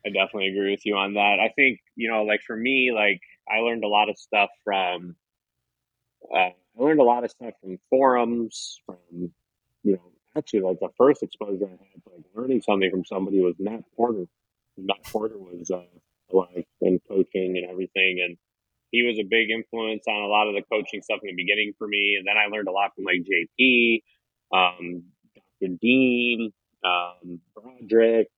I 0.05 0.11
definitely 0.11 0.48
agree 0.48 0.70
with 0.70 0.87
you 0.87 0.94
on 0.94 1.14
that. 1.14 1.38
I 1.40 1.52
think, 1.57 1.81
you 1.96 2.09
know, 2.09 2.22
like 2.22 2.40
for 2.46 2.57
me, 2.57 2.92
like 2.94 3.20
I 3.50 3.59
learned 3.59 3.83
a 3.83 3.88
lot 3.88 4.09
of 4.09 4.16
stuff 4.16 4.50
from, 4.62 5.16
uh, 6.33 6.37
I 6.38 6.55
learned 6.76 7.00
a 7.00 7.05
lot 7.05 7.24
of 7.24 7.31
stuff 7.33 7.55
from 7.61 7.79
forums, 7.90 8.81
from, 8.87 8.96
you 9.83 9.92
know, 9.92 10.12
actually 10.37 10.61
like 10.61 10.79
the 10.79 10.90
first 10.96 11.24
exposure 11.24 11.66
I 11.66 11.70
had 11.70 12.05
to 12.05 12.11
like 12.14 12.24
learning 12.37 12.62
something 12.62 12.90
from 12.90 13.05
somebody 13.05 13.40
was 13.40 13.57
Matt 13.59 13.83
Porter. 13.96 14.26
Matt 14.79 15.02
Porter 15.05 15.38
was, 15.38 15.70
uh, 15.72 15.83
alive 16.33 16.64
and 16.81 17.00
coaching 17.09 17.57
and 17.57 17.68
everything. 17.68 18.24
And 18.24 18.37
he 18.90 19.03
was 19.03 19.18
a 19.18 19.25
big 19.25 19.51
influence 19.51 20.05
on 20.09 20.22
a 20.22 20.27
lot 20.27 20.49
of 20.49 20.55
the 20.55 20.62
coaching 20.70 21.03
stuff 21.03 21.20
in 21.22 21.35
the 21.35 21.37
beginning 21.37 21.72
for 21.79 21.87
me. 21.88 22.16
And 22.18 22.27
then 22.27 22.37
I 22.37 22.46
learned 22.46 22.68
a 22.68 22.72
lot 22.72 22.92
from 22.94 23.05
like 23.05 23.25
JP, 23.27 24.03
um, 24.53 25.03
Dr. 25.35 25.75
Dean, 25.81 26.53
um, 26.85 27.40
Broderick, 27.55 28.29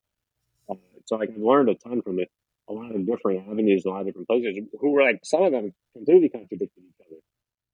so 1.08 1.16
like 1.16 1.30
I've 1.30 1.40
learned 1.40 1.70
a 1.70 1.74
ton 1.74 2.02
from 2.02 2.20
it, 2.20 2.30
a 2.68 2.72
lot 2.74 2.94
of 2.94 3.06
different 3.06 3.48
avenues, 3.48 3.84
a 3.86 3.88
lot 3.88 4.00
of 4.00 4.06
different 4.06 4.28
places. 4.28 4.58
Who 4.78 4.90
were 4.90 5.02
like 5.02 5.20
some 5.24 5.42
of 5.42 5.52
them 5.52 5.72
completely 5.94 6.28
contradicted 6.28 6.84
each 6.86 7.06
other, 7.06 7.16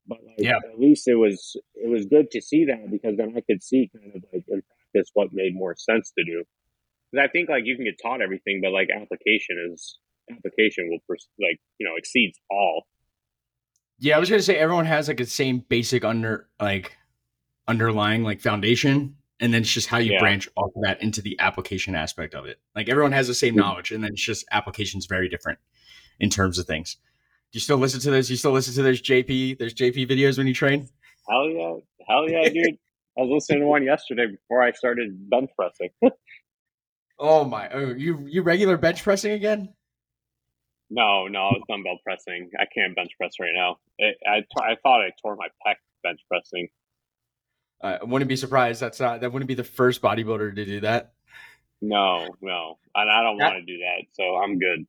but 0.07 0.19
like 0.25 0.37
yeah. 0.39 0.59
at 0.59 0.79
least 0.79 1.09
it 1.09 1.17
was 1.17 1.57
it 1.75 1.89
was 1.89 2.07
good 2.07 2.31
to 2.31 2.41
see 2.41 2.67
that 2.67 2.89
because 2.91 3.17
then 3.17 3.35
I 3.37 3.41
could 3.41 3.63
see 3.63 3.91
kind 3.93 4.13
of 4.15 4.23
like 4.33 4.45
in 4.47 4.63
practice 4.63 5.11
what 5.15 5.33
made 5.33 5.55
more 5.55 5.75
sense 5.77 6.13
to 6.17 6.25
do. 6.25 6.45
Because 7.11 7.27
I 7.29 7.29
think 7.29 7.49
like 7.49 7.65
you 7.67 7.75
can 7.75 7.85
get 7.85 8.01
taught 8.01 8.23
everything, 8.23 8.61
but 8.63 8.71
like 8.71 8.89
application 8.95 9.73
is 9.73 9.99
application 10.31 10.89
will 10.91 11.01
pers- 11.09 11.29
like 11.41 11.59
you 11.79 11.87
know 11.87 11.97
exceeds 11.97 12.39
all. 12.51 12.85
Yeah, 13.99 14.17
I 14.17 14.19
was 14.19 14.29
gonna 14.29 14.43
say 14.43 14.57
everyone 14.57 14.87
has 14.87 15.09
like 15.09 15.19
the 15.19 15.27
same 15.27 15.65
basic 15.69 16.05
under 16.05 16.49
like 16.61 16.97
underlying 17.67 18.23
like 18.23 18.41
foundation 18.41 19.17
and 19.41 19.53
then 19.53 19.63
it's 19.63 19.73
just 19.73 19.89
how 19.89 19.99
you 19.99 20.13
yeah. 20.13 20.21
branch 20.21 20.49
off 20.57 20.71
of 20.75 20.83
that 20.83 21.03
into 21.03 21.21
the 21.21 21.39
application 21.41 21.95
aspect 21.95 22.35
of 22.35 22.47
it. 22.47 22.61
Like 22.75 22.89
everyone 22.89 23.13
has 23.13 23.27
the 23.27 23.35
same 23.35 23.55
hmm. 23.55 23.61
knowledge, 23.61 23.91
and 23.91 24.03
then 24.03 24.13
it's 24.13 24.25
just 24.25 24.45
applications 24.51 25.07
very 25.07 25.29
different 25.29 25.59
in 26.21 26.31
terms 26.31 26.59
of 26.59 26.67
things. 26.67 26.97
Do 27.53 27.57
you 27.57 27.61
still 27.61 27.77
listen 27.77 28.01
to 28.01 28.11
those? 28.11 28.31
You 28.31 28.37
still 28.37 28.53
listen 28.53 28.75
to 28.75 28.83
those 28.83 29.03
JP? 29.03 29.59
There's 29.59 29.75
JP 29.75 30.09
videos 30.09 30.39
when 30.39 30.47
you 30.47 30.55
train? 30.55 30.89
Hell 31.29 31.49
yeah, 31.49 31.75
hell 32.09 32.29
yeah, 32.29 32.49
dude! 32.49 32.79
I 33.19 33.23
was 33.23 33.31
listening 33.31 33.61
to 33.61 33.67
one 33.67 33.85
yesterday 33.85 34.27
before 34.27 34.63
I 34.63 34.73
started 34.73 35.29
bench 35.31 35.51
pressing. 35.57 35.91
Oh 37.17 37.45
my! 37.45 37.69
Oh, 37.69 37.95
you 37.95 38.27
you 38.29 38.43
regular 38.43 38.77
bench 38.77 39.05
pressing 39.05 39.31
again? 39.31 39.73
No, 40.91 41.27
no, 41.27 41.41
I 41.41 41.53
was 41.53 41.63
dumbbell 41.69 41.99
pressing. 42.05 42.51
I 42.59 42.65
can't 42.73 42.95
bench 42.95 43.11
press 43.17 43.35
right 43.41 43.53
now. 43.55 43.79
It, 43.99 44.17
I 44.27 44.45
I 44.63 44.77
thought 44.83 45.01
I 45.01 45.11
tore 45.23 45.37
my 45.37 45.49
pec 45.67 45.77
bench 46.03 46.21
pressing. 46.29 46.69
I 47.83 48.03
wouldn't 48.03 48.29
be 48.29 48.37
surprised. 48.37 48.81
That's 48.81 49.01
not 49.01 49.21
that 49.21 49.33
wouldn't 49.33 49.49
be 49.49 49.55
the 49.55 49.65
first 49.65 50.03
bodybuilder 50.03 50.55
to 50.55 50.65
do 50.65 50.81
that. 50.81 51.13
No, 51.81 52.29
no, 52.41 52.79
and 52.95 53.11
I 53.11 53.23
don't 53.23 53.39
want 53.39 53.57
to 53.57 53.63
do 53.65 53.79
that, 53.79 54.07
so 54.13 54.37
I'm 54.37 54.59
good. 54.59 54.87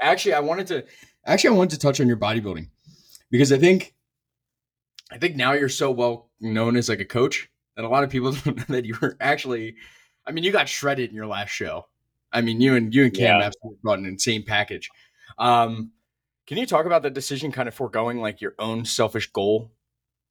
Actually, 0.00 0.34
I 0.34 0.40
wanted 0.40 0.66
to 0.68 0.84
actually 1.24 1.54
I 1.54 1.58
wanted 1.58 1.70
to 1.70 1.78
touch 1.78 2.00
on 2.00 2.08
your 2.08 2.16
bodybuilding 2.16 2.68
because 3.30 3.52
I 3.52 3.58
think 3.58 3.94
I 5.10 5.18
think 5.18 5.36
now 5.36 5.52
you're 5.52 5.68
so 5.68 5.90
well 5.90 6.30
known 6.40 6.76
as 6.76 6.88
like 6.88 7.00
a 7.00 7.04
coach 7.04 7.50
that 7.76 7.84
a 7.84 7.88
lot 7.88 8.04
of 8.04 8.10
people 8.10 8.32
don't 8.44 8.56
know 8.56 8.64
that 8.68 8.84
you 8.84 8.96
were 9.00 9.16
actually. 9.20 9.76
I 10.24 10.30
mean, 10.30 10.44
you 10.44 10.52
got 10.52 10.68
shredded 10.68 11.10
in 11.10 11.16
your 11.16 11.26
last 11.26 11.50
show. 11.50 11.86
I 12.32 12.40
mean, 12.40 12.60
you 12.60 12.74
and 12.74 12.94
you 12.94 13.04
and 13.04 13.14
Cam 13.14 13.40
yeah. 13.40 13.46
absolutely 13.46 13.78
brought 13.82 13.98
an 13.98 14.06
insane 14.06 14.44
package. 14.44 14.88
Um, 15.38 15.92
can 16.46 16.58
you 16.58 16.66
talk 16.66 16.86
about 16.86 17.02
the 17.02 17.10
decision, 17.10 17.52
kind 17.52 17.68
of 17.68 17.74
foregoing 17.74 18.18
like 18.18 18.40
your 18.40 18.54
own 18.58 18.84
selfish 18.84 19.30
goal 19.30 19.72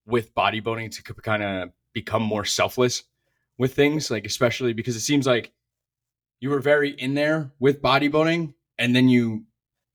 with 0.05 0.33
bodybuilding 0.35 0.91
to 0.95 1.13
kind 1.13 1.43
of 1.43 1.69
become 1.93 2.23
more 2.23 2.45
selfless 2.45 3.03
with 3.57 3.73
things, 3.73 4.11
like 4.11 4.25
especially 4.25 4.73
because 4.73 4.95
it 4.95 5.01
seems 5.01 5.27
like 5.27 5.51
you 6.39 6.49
were 6.49 6.59
very 6.59 6.89
in 6.89 7.13
there 7.13 7.51
with 7.59 7.81
bodybuilding, 7.81 8.53
and 8.77 8.95
then 8.95 9.07
you 9.07 9.45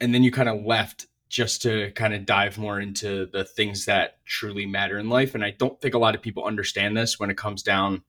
and 0.01 0.14
then 0.14 0.23
you 0.23 0.31
kind 0.31 0.49
of 0.49 0.64
left 0.64 1.07
just 1.29 1.62
to 1.62 1.90
kind 1.92 2.14
of 2.14 2.25
dive 2.25 2.57
more 2.57 2.81
into 2.81 3.27
the 3.27 3.45
things 3.45 3.87
that 3.87 4.19
truly 4.25 4.64
matter 4.64 4.99
in 4.99 5.09
life. 5.09 5.35
And 5.35 5.45
I 5.45 5.51
don't 5.51 5.81
think 5.81 5.95
a 5.95 5.99
lot 5.99 6.14
of 6.14 6.23
people 6.23 6.45
understand 6.45 6.97
this 6.97 7.19
when 7.19 7.31
it 7.31 7.37
comes 7.37 7.62
down 7.62 8.03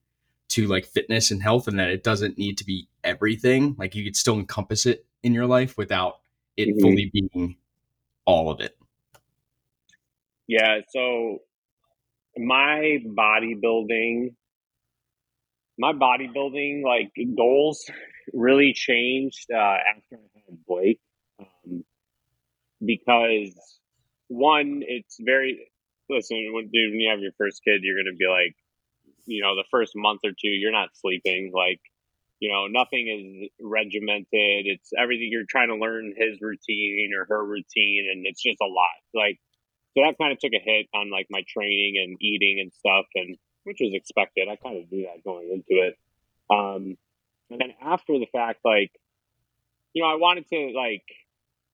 to 0.50 0.68
like 0.68 0.86
fitness 0.86 1.32
and 1.32 1.42
health, 1.42 1.68
and 1.68 1.80
that 1.80 1.90
it 1.90 2.04
doesn't 2.04 2.38
need 2.38 2.58
to 2.60 2.66
be 2.66 2.88
everything. 3.08 3.76
Like 3.78 3.96
you 3.96 4.04
could 4.04 4.16
still 4.16 4.36
encompass 4.36 4.86
it 4.86 5.06
in 5.24 5.34
your 5.34 5.48
life 5.48 5.78
without 5.78 6.20
it 6.56 6.70
mm-hmm. 6.70 6.82
fully 6.82 7.12
being 7.12 7.56
all 8.26 8.52
of 8.52 8.60
it. 8.60 8.78
Yeah. 10.48 10.82
So 10.90 11.40
my 12.38 13.00
bodybuilding, 13.06 14.36
my 15.78 15.94
bodybuilding 15.94 16.84
like 16.84 17.12
goals 17.36 17.90
really 18.34 18.74
changed 18.74 19.48
uh, 19.52 19.58
after 19.58 20.16
I 20.16 20.40
had 20.46 20.66
Blake, 20.68 21.00
um, 21.40 21.84
because 22.84 23.80
one, 24.28 24.84
it's 24.86 25.18
very 25.20 25.70
listen. 26.10 26.52
When 26.54 26.70
dude, 26.70 26.92
when 26.92 27.00
you 27.00 27.10
have 27.10 27.20
your 27.20 27.34
first 27.38 27.62
kid, 27.64 27.82
you're 27.84 27.98
gonna 27.98 28.16
be 28.16 28.28
like, 28.28 28.56
you 29.26 29.42
know, 29.42 29.56
the 29.56 29.66
first 29.72 29.94
month 29.96 30.22
or 30.24 30.32
two, 30.32 30.50
you're 30.50 30.72
not 30.72 30.90
sleeping. 30.94 31.52
Like 31.54 31.82
you 32.40 32.52
know, 32.52 32.68
nothing 32.68 33.08
is 33.08 33.50
regimented. 33.60 34.68
It's 34.68 34.92
everything 34.98 35.30
you're 35.32 35.50
trying 35.50 35.70
to 35.70 35.76
learn 35.76 36.14
his 36.16 36.40
routine 36.42 37.12
or 37.18 37.26
her 37.26 37.44
routine, 37.44 38.10
and 38.12 38.26
it's 38.26 38.42
just 38.42 38.62
a 38.62 38.66
lot. 38.66 39.02
Like, 39.14 39.40
so 39.94 40.04
that 40.06 40.18
kind 40.18 40.32
of 40.32 40.40
took 40.40 40.54
a 40.54 40.62
hit 40.64 40.88
on 40.94 41.10
like 41.10 41.28
my 41.30 41.42
training 41.48 41.98
and 41.98 42.18
eating 42.22 42.60
and 42.62 42.72
stuff, 42.74 43.06
and 43.16 43.38
which 43.64 43.78
was 43.82 43.94
expected. 43.94 44.48
I 44.48 44.56
kind 44.56 44.78
of 44.78 44.92
knew 44.92 45.08
that 45.10 45.24
going 45.24 45.50
into 45.52 45.82
it. 45.82 45.98
Um, 46.50 46.98
and 47.50 47.60
then 47.60 47.74
after 47.82 48.14
the 48.20 48.28
fact, 48.32 48.60
like, 48.64 48.92
you 49.94 50.04
know, 50.04 50.10
I 50.10 50.16
wanted 50.16 50.48
to 50.50 50.72
like, 50.76 51.04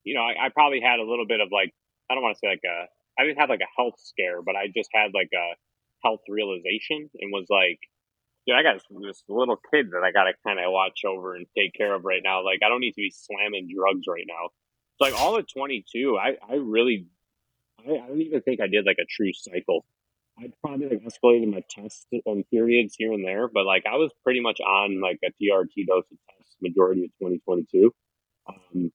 you 0.04 0.15
know, 0.15 0.21
I, 0.21 0.47
I 0.47 0.49
probably 0.49 0.82
had 0.82 0.99
a 0.99 1.04
little 1.04 1.28
bit 1.28 1.41
of 1.41 1.49
like, 1.52 1.73
I 2.10 2.15
don't 2.15 2.23
want 2.23 2.36
to 2.36 2.39
say 2.39 2.49
like 2.49 2.65
a, 2.65 2.88
I 3.19 3.26
didn't 3.26 3.39
have 3.39 3.49
like 3.49 3.62
a 3.62 3.73
health 3.76 3.99
scare, 3.99 4.41
but 4.41 4.56
I 4.56 4.67
just 4.73 4.89
had 4.93 5.12
like 5.13 5.30
a 5.34 5.56
health 6.04 6.21
realization 6.30 7.10
and 7.19 7.32
was 7.32 7.47
like, 7.49 7.80
dude, 8.45 8.56
I 8.56 8.63
got 8.63 8.82
this 9.01 9.23
little 9.27 9.58
kid 9.73 9.91
that 9.91 10.03
I 10.03 10.12
got 10.12 10.25
to 10.25 10.34
kind 10.45 10.60
of 10.60 10.71
watch 10.71 11.01
over 11.06 11.36
and 11.36 11.45
take 11.58 11.73
care 11.73 11.93
of 11.95 12.06
right 12.06 12.21
now. 12.23 12.43
Like, 12.43 12.60
I 12.65 12.69
don't 12.69 12.82
need 12.82 12.91
to 12.91 13.01
be 13.01 13.13
slamming 13.15 13.69
drugs 13.73 14.06
right 14.08 14.25
now. 14.27 14.49
So, 14.97 15.06
like, 15.06 15.19
all 15.19 15.38
at 15.38 15.45
22, 15.47 16.17
I, 16.17 16.38
I 16.49 16.56
really, 16.56 17.08
I, 17.79 17.91
I 17.91 18.08
don't 18.08 18.21
even 18.21 18.41
think 18.41 18.62
I 18.62 18.67
did 18.67 18.86
like 18.86 18.97
a 19.01 19.08
true 19.10 19.34
cycle. 19.34 19.86
I 20.38 20.51
probably 20.62 20.89
like 20.89 21.03
escalated 21.03 21.51
my 21.51 21.63
test 21.69 22.08
on 22.25 22.43
periods 22.49 22.95
here 22.97 23.13
and 23.13 23.23
there, 23.23 23.47
but 23.47 23.65
like 23.65 23.84
I 23.86 23.97
was 23.97 24.12
pretty 24.23 24.39
much 24.39 24.60
on 24.62 24.99
like 24.99 25.19
a 25.23 25.27
TRT 25.27 25.86
dose 25.88 26.06
of 26.12 26.17
test 26.27 26.56
majority 26.60 27.06
of 27.06 27.12
2022. 27.21 27.93
Um, 28.49 28.91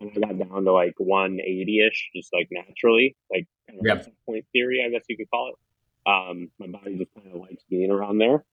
and 0.00 0.10
I 0.12 0.18
got 0.18 0.38
down 0.38 0.64
to 0.64 0.72
like 0.72 0.94
180 0.98 1.86
ish, 1.86 2.10
just 2.14 2.30
like 2.32 2.48
naturally, 2.50 3.16
like 3.30 3.46
kind 3.68 3.78
of 3.78 3.86
yep. 3.86 4.14
point 4.26 4.46
theory, 4.52 4.82
I 4.84 4.90
guess 4.90 5.04
you 5.08 5.16
could 5.16 5.30
call 5.30 5.52
it. 5.52 6.10
Um, 6.10 6.48
my 6.58 6.66
body 6.66 6.96
just 6.96 7.14
kind 7.14 7.28
of 7.32 7.40
likes 7.40 7.62
being 7.68 7.90
around 7.90 8.18
there. 8.18 8.44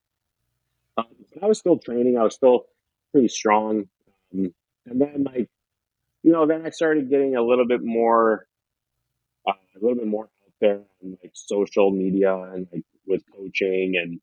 Um, 0.98 1.06
I 1.42 1.46
was 1.46 1.60
still 1.60 1.78
training. 1.78 2.18
I 2.18 2.24
was 2.24 2.36
still 2.36 2.66
pretty 3.12 3.28
strong. 3.30 3.88
Um, 4.34 4.54
and 4.86 5.02
then 5.02 5.24
like, 5.24 5.50
you 6.24 6.32
know, 6.32 6.46
then 6.46 6.66
I 6.66 6.72
started 6.72 7.10
getting 7.10 7.36
a 7.36 7.42
little 7.42 7.68
bit 7.68 7.84
more, 7.84 8.48
uh, 9.48 9.54
a 9.76 9.80
little 9.80 9.98
bit 9.98 10.08
more 10.08 10.26
out 10.26 10.54
there 10.62 10.82
on 11.04 11.18
like 11.24 11.32
social 11.34 11.92
media 11.92 12.36
and 12.36 12.68
like 12.72 12.84
with 13.06 13.24
coaching 13.36 13.96
and 14.02 14.20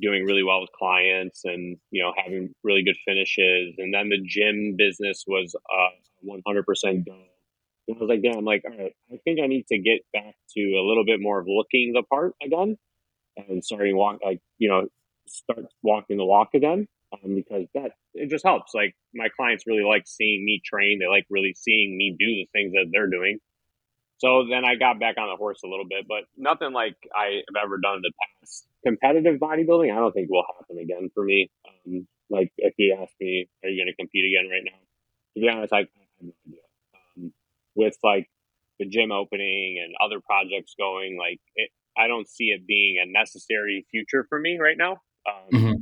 doing 0.00 0.24
really 0.24 0.42
well 0.44 0.60
with 0.60 0.70
clients 0.72 1.42
and 1.44 1.76
you 1.90 2.02
know 2.02 2.12
having 2.16 2.54
really 2.62 2.82
good 2.84 2.96
finishes. 3.04 3.74
And 3.78 3.94
then 3.94 4.08
the 4.08 4.20
gym 4.24 4.76
business 4.76 5.24
was 5.26 5.54
uh, 5.56 5.90
100% 6.26 7.06
go. 7.06 7.12
And 7.88 7.96
I 7.96 8.00
was 8.00 8.08
like, 8.08 8.22
damn, 8.22 8.44
like, 8.44 8.64
all 8.66 8.76
right, 8.76 8.94
I 9.12 9.16
think 9.24 9.40
I 9.42 9.46
need 9.46 9.66
to 9.68 9.78
get 9.78 10.02
back 10.12 10.34
to 10.56 10.60
a 10.60 10.84
little 10.86 11.04
bit 11.06 11.20
more 11.20 11.40
of 11.40 11.46
looking 11.48 11.92
the 11.94 12.02
part 12.02 12.34
again 12.42 12.76
and 13.36 13.64
starting 13.64 13.96
walk 13.96 14.18
like 14.24 14.40
you 14.58 14.68
know 14.68 14.88
start 15.28 15.66
walking 15.82 16.16
the 16.16 16.24
walk 16.24 16.50
again 16.54 16.88
um, 17.12 17.34
because 17.34 17.66
that 17.74 17.92
it 18.14 18.30
just 18.30 18.44
helps. 18.44 18.74
Like 18.74 18.94
my 19.14 19.28
clients 19.28 19.64
really 19.66 19.84
like 19.84 20.04
seeing 20.06 20.44
me 20.44 20.60
train. 20.64 20.98
They 21.00 21.06
like 21.06 21.26
really 21.30 21.54
seeing 21.56 21.96
me 21.96 22.14
do 22.18 22.26
the 22.26 22.48
things 22.52 22.72
that 22.72 22.86
they're 22.92 23.10
doing. 23.10 23.38
So 24.18 24.46
then 24.50 24.64
I 24.64 24.74
got 24.74 24.98
back 24.98 25.16
on 25.16 25.28
the 25.28 25.36
horse 25.36 25.60
a 25.64 25.68
little 25.68 25.86
bit, 25.88 26.06
but 26.08 26.26
nothing 26.36 26.72
like 26.72 26.96
I 27.14 27.42
have 27.46 27.64
ever 27.64 27.78
done 27.78 27.96
in 27.96 28.02
the 28.02 28.12
past. 28.18 28.66
Competitive 28.84 29.38
bodybuilding, 29.38 29.92
I 29.92 30.00
don't 30.00 30.12
think 30.12 30.28
will 30.28 30.44
happen 30.58 30.78
again 30.78 31.10
for 31.14 31.24
me. 31.24 31.50
Um, 31.86 32.06
like 32.28 32.52
if 32.58 32.74
you 32.78 32.98
ask 33.00 33.12
me, 33.20 33.48
are 33.62 33.70
you 33.70 33.80
going 33.80 33.92
to 33.92 33.96
compete 33.96 34.24
again 34.24 34.50
right 34.50 34.62
now? 34.64 34.78
To 35.34 35.40
be 35.40 35.48
honest, 35.48 35.72
I, 35.72 35.78
have 35.78 35.86
no 36.20 36.32
idea. 36.46 36.60
Um, 37.16 37.32
with 37.76 37.96
like 38.02 38.28
the 38.80 38.86
gym 38.86 39.12
opening 39.12 39.80
and 39.82 39.94
other 40.04 40.20
projects 40.20 40.74
going, 40.76 41.16
like 41.16 41.40
it, 41.54 41.70
I 41.96 42.08
don't 42.08 42.28
see 42.28 42.46
it 42.46 42.66
being 42.66 42.98
a 43.00 43.06
necessary 43.06 43.86
future 43.90 44.26
for 44.28 44.38
me 44.38 44.58
right 44.60 44.76
now. 44.76 44.98
Um, 45.28 45.60
mm-hmm. 45.60 45.72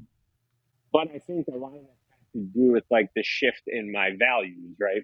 But 0.93 1.09
I 1.15 1.19
think 1.19 1.47
a 1.49 1.57
lot 1.57 1.75
of 1.75 1.83
that 1.83 1.99
has 2.11 2.33
to 2.33 2.41
do 2.41 2.73
with 2.73 2.85
like 2.91 3.11
the 3.15 3.23
shift 3.23 3.63
in 3.67 3.93
my 3.93 4.11
values, 4.19 4.77
right? 4.81 5.03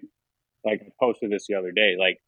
Like 0.65 0.81
I 0.81 0.89
posted 0.99 1.31
this 1.31 1.45
the 1.47 1.55
other 1.55 1.71
day, 1.71 1.95
like 1.99 2.19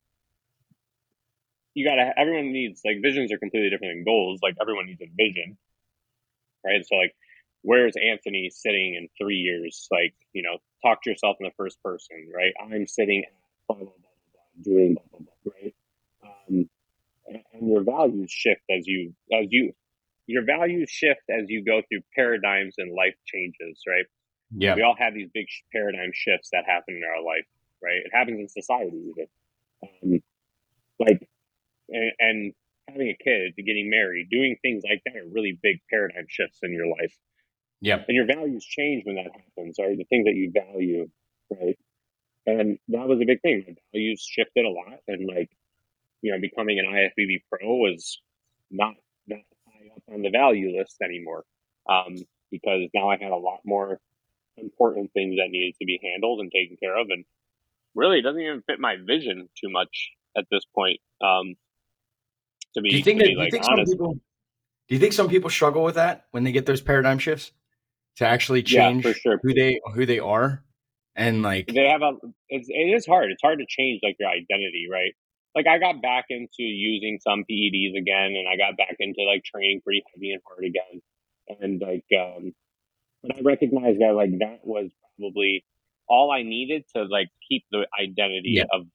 you 1.73 1.85
gotta, 1.85 2.11
everyone 2.17 2.51
needs, 2.53 2.81
like 2.85 2.97
visions 3.01 3.31
are 3.31 3.37
completely 3.37 3.69
different 3.69 3.95
than 3.95 4.03
goals. 4.05 4.39
Like 4.41 4.55
everyone 4.61 4.87
needs 4.87 5.01
a 5.01 5.09
vision, 5.17 5.57
right? 6.65 6.85
So 6.85 6.95
like, 6.95 7.13
where's 7.63 7.95
Anthony 7.97 8.49
sitting 8.53 8.95
in 8.95 9.09
three 9.17 9.37
years? 9.37 9.87
Like, 9.91 10.13
you 10.33 10.43
know, 10.43 10.57
talk 10.85 11.03
to 11.03 11.09
yourself 11.09 11.37
in 11.39 11.45
the 11.45 11.53
first 11.57 11.81
person, 11.83 12.29
right? 12.33 12.53
I'm 12.61 12.87
sitting 12.87 13.23
at 13.25 13.33
blah, 13.67 13.77
blah, 13.77 13.85
blah, 13.85 13.93
blah, 14.33 14.63
doing 14.63 14.93
blah, 14.93 15.03
blah, 15.11 15.27
blah, 15.43 15.53
right? 15.53 15.75
Um, 16.23 16.69
and, 17.27 17.39
and 17.53 17.69
your 17.69 17.83
values 17.83 18.31
shift 18.31 18.61
as 18.69 18.85
you, 18.85 19.13
as 19.33 19.47
you, 19.49 19.73
your 20.27 20.43
values 20.43 20.89
shift 20.89 21.21
as 21.29 21.49
you 21.49 21.63
go 21.63 21.81
through 21.87 22.01
paradigms 22.15 22.75
and 22.77 22.93
life 22.93 23.15
changes, 23.25 23.81
right? 23.87 24.05
Yeah. 24.51 24.75
We 24.75 24.81
all 24.81 24.95
have 24.97 25.13
these 25.13 25.29
big 25.33 25.47
paradigm 25.71 26.11
shifts 26.13 26.49
that 26.51 26.65
happen 26.65 26.95
in 26.95 27.03
our 27.03 27.23
life, 27.23 27.45
right? 27.83 28.01
It 28.03 28.11
happens 28.13 28.39
in 28.39 28.49
society 28.49 28.97
even. 29.09 29.27
Um, 29.83 30.19
like, 30.99 31.27
and, 31.89 32.11
and 32.19 32.53
having 32.87 33.09
a 33.09 33.23
kid, 33.23 33.53
getting 33.57 33.89
married, 33.89 34.29
doing 34.29 34.57
things 34.61 34.83
like 34.87 35.01
that 35.05 35.15
are 35.15 35.27
really 35.31 35.57
big 35.61 35.79
paradigm 35.89 36.25
shifts 36.27 36.59
in 36.63 36.73
your 36.73 36.87
life. 36.87 37.13
Yeah. 37.81 38.01
And 38.07 38.15
your 38.15 38.25
values 38.25 38.65
change 38.65 39.03
when 39.05 39.15
that 39.15 39.31
happens, 39.31 39.75
right? 39.79 39.97
The 39.97 40.05
things 40.05 40.25
that 40.25 40.35
you 40.35 40.51
value, 40.53 41.09
right? 41.51 41.77
And 42.47 42.77
that 42.89 43.07
was 43.07 43.19
a 43.21 43.25
big 43.25 43.41
thing. 43.41 43.63
My 43.67 43.75
values 43.93 44.25
shifted 44.27 44.65
a 44.65 44.69
lot. 44.69 44.99
And 45.07 45.27
like, 45.27 45.49
you 46.21 46.31
know, 46.31 46.39
becoming 46.39 46.79
an 46.79 46.85
IFBB 46.85 47.41
pro 47.49 47.75
was 47.75 48.21
not 48.71 48.93
on 50.11 50.21
the 50.21 50.29
value 50.29 50.77
list 50.77 50.97
anymore 51.03 51.43
um, 51.89 52.15
because 52.51 52.89
now 52.93 53.09
I 53.09 53.17
had 53.19 53.31
a 53.31 53.37
lot 53.37 53.59
more 53.65 53.99
important 54.57 55.11
things 55.13 55.35
that 55.37 55.49
needed 55.49 55.75
to 55.79 55.85
be 55.85 55.99
handled 56.03 56.39
and 56.39 56.51
taken 56.51 56.77
care 56.77 56.97
of, 56.97 57.07
and 57.09 57.25
really 57.93 58.19
it 58.19 58.21
doesn't 58.23 58.41
even 58.41 58.63
fit 58.67 58.79
my 58.79 58.95
vision 59.05 59.49
too 59.59 59.69
much 59.69 60.11
at 60.37 60.45
this 60.51 60.63
point. 60.73 60.99
Um, 61.21 61.55
to 62.75 62.81
be, 62.81 62.89
do 62.89 62.97
you 62.97 63.03
think, 63.03 63.19
that, 63.19 63.25
do 63.25 63.41
you 63.41 63.51
think 63.51 63.63
some 63.63 63.85
people 63.85 64.19
do 64.87 64.95
you 64.95 64.99
think 64.99 65.13
some 65.13 65.29
people 65.29 65.49
struggle 65.49 65.83
with 65.83 65.95
that 65.95 66.25
when 66.31 66.43
they 66.43 66.51
get 66.51 66.65
those 66.65 66.81
paradigm 66.81 67.19
shifts 67.19 67.51
to 68.17 68.25
actually 68.25 68.63
change 68.63 69.05
yeah, 69.05 69.13
sure. 69.13 69.39
who 69.41 69.53
they 69.53 69.79
who 69.93 70.05
they 70.05 70.19
are 70.19 70.63
and 71.15 71.41
like 71.41 71.67
they 71.67 71.87
have 71.87 72.01
a 72.01 72.11
it's, 72.49 72.67
it 72.69 72.95
is 72.95 73.05
hard 73.05 73.31
it's 73.31 73.41
hard 73.41 73.59
to 73.59 73.65
change 73.67 74.01
like 74.03 74.15
your 74.19 74.29
identity 74.29 74.87
right 74.91 75.13
like 75.55 75.67
I 75.67 75.79
got 75.79 76.01
back 76.01 76.25
into 76.29 76.63
using 76.63 77.19
some 77.23 77.45
PEDs 77.49 77.97
again, 77.97 78.35
and 78.35 78.47
I 78.47 78.57
got 78.57 78.77
back 78.77 78.97
into 78.99 79.23
like 79.23 79.43
training 79.43 79.81
pretty 79.83 80.03
heavy 80.13 80.31
and 80.31 80.41
hard 80.45 80.65
again, 80.65 81.01
and 81.61 81.81
like 81.81 82.05
um, 82.19 82.53
but 83.23 83.37
I 83.37 83.41
recognized 83.41 83.99
that 84.01 84.13
like 84.13 84.31
that 84.39 84.59
was 84.63 84.91
probably 85.17 85.65
all 86.07 86.29
I 86.31 86.43
needed 86.43 86.83
to 86.95 87.03
like 87.03 87.29
keep 87.49 87.63
the 87.71 87.87
identity 87.97 88.59
yeah. 88.59 88.65
of 88.71 88.85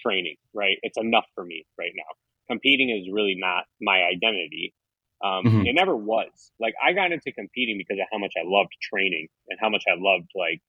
training. 0.00 0.36
Right, 0.52 0.78
it's 0.82 0.98
enough 0.98 1.26
for 1.34 1.44
me 1.44 1.64
right 1.78 1.92
now. 1.94 2.10
Competing 2.48 2.90
is 2.90 3.08
really 3.12 3.36
not 3.38 3.64
my 3.80 4.02
identity. 4.02 4.74
Um, 5.22 5.44
mm-hmm. 5.44 5.66
It 5.66 5.74
never 5.74 5.94
was. 5.94 6.50
Like 6.58 6.74
I 6.82 6.92
got 6.92 7.12
into 7.12 7.30
competing 7.30 7.78
because 7.78 8.00
of 8.00 8.08
how 8.10 8.18
much 8.18 8.32
I 8.36 8.42
loved 8.44 8.72
training 8.82 9.28
and 9.48 9.60
how 9.60 9.68
much 9.68 9.84
I 9.86 9.94
loved 9.94 10.30
like 10.34 10.60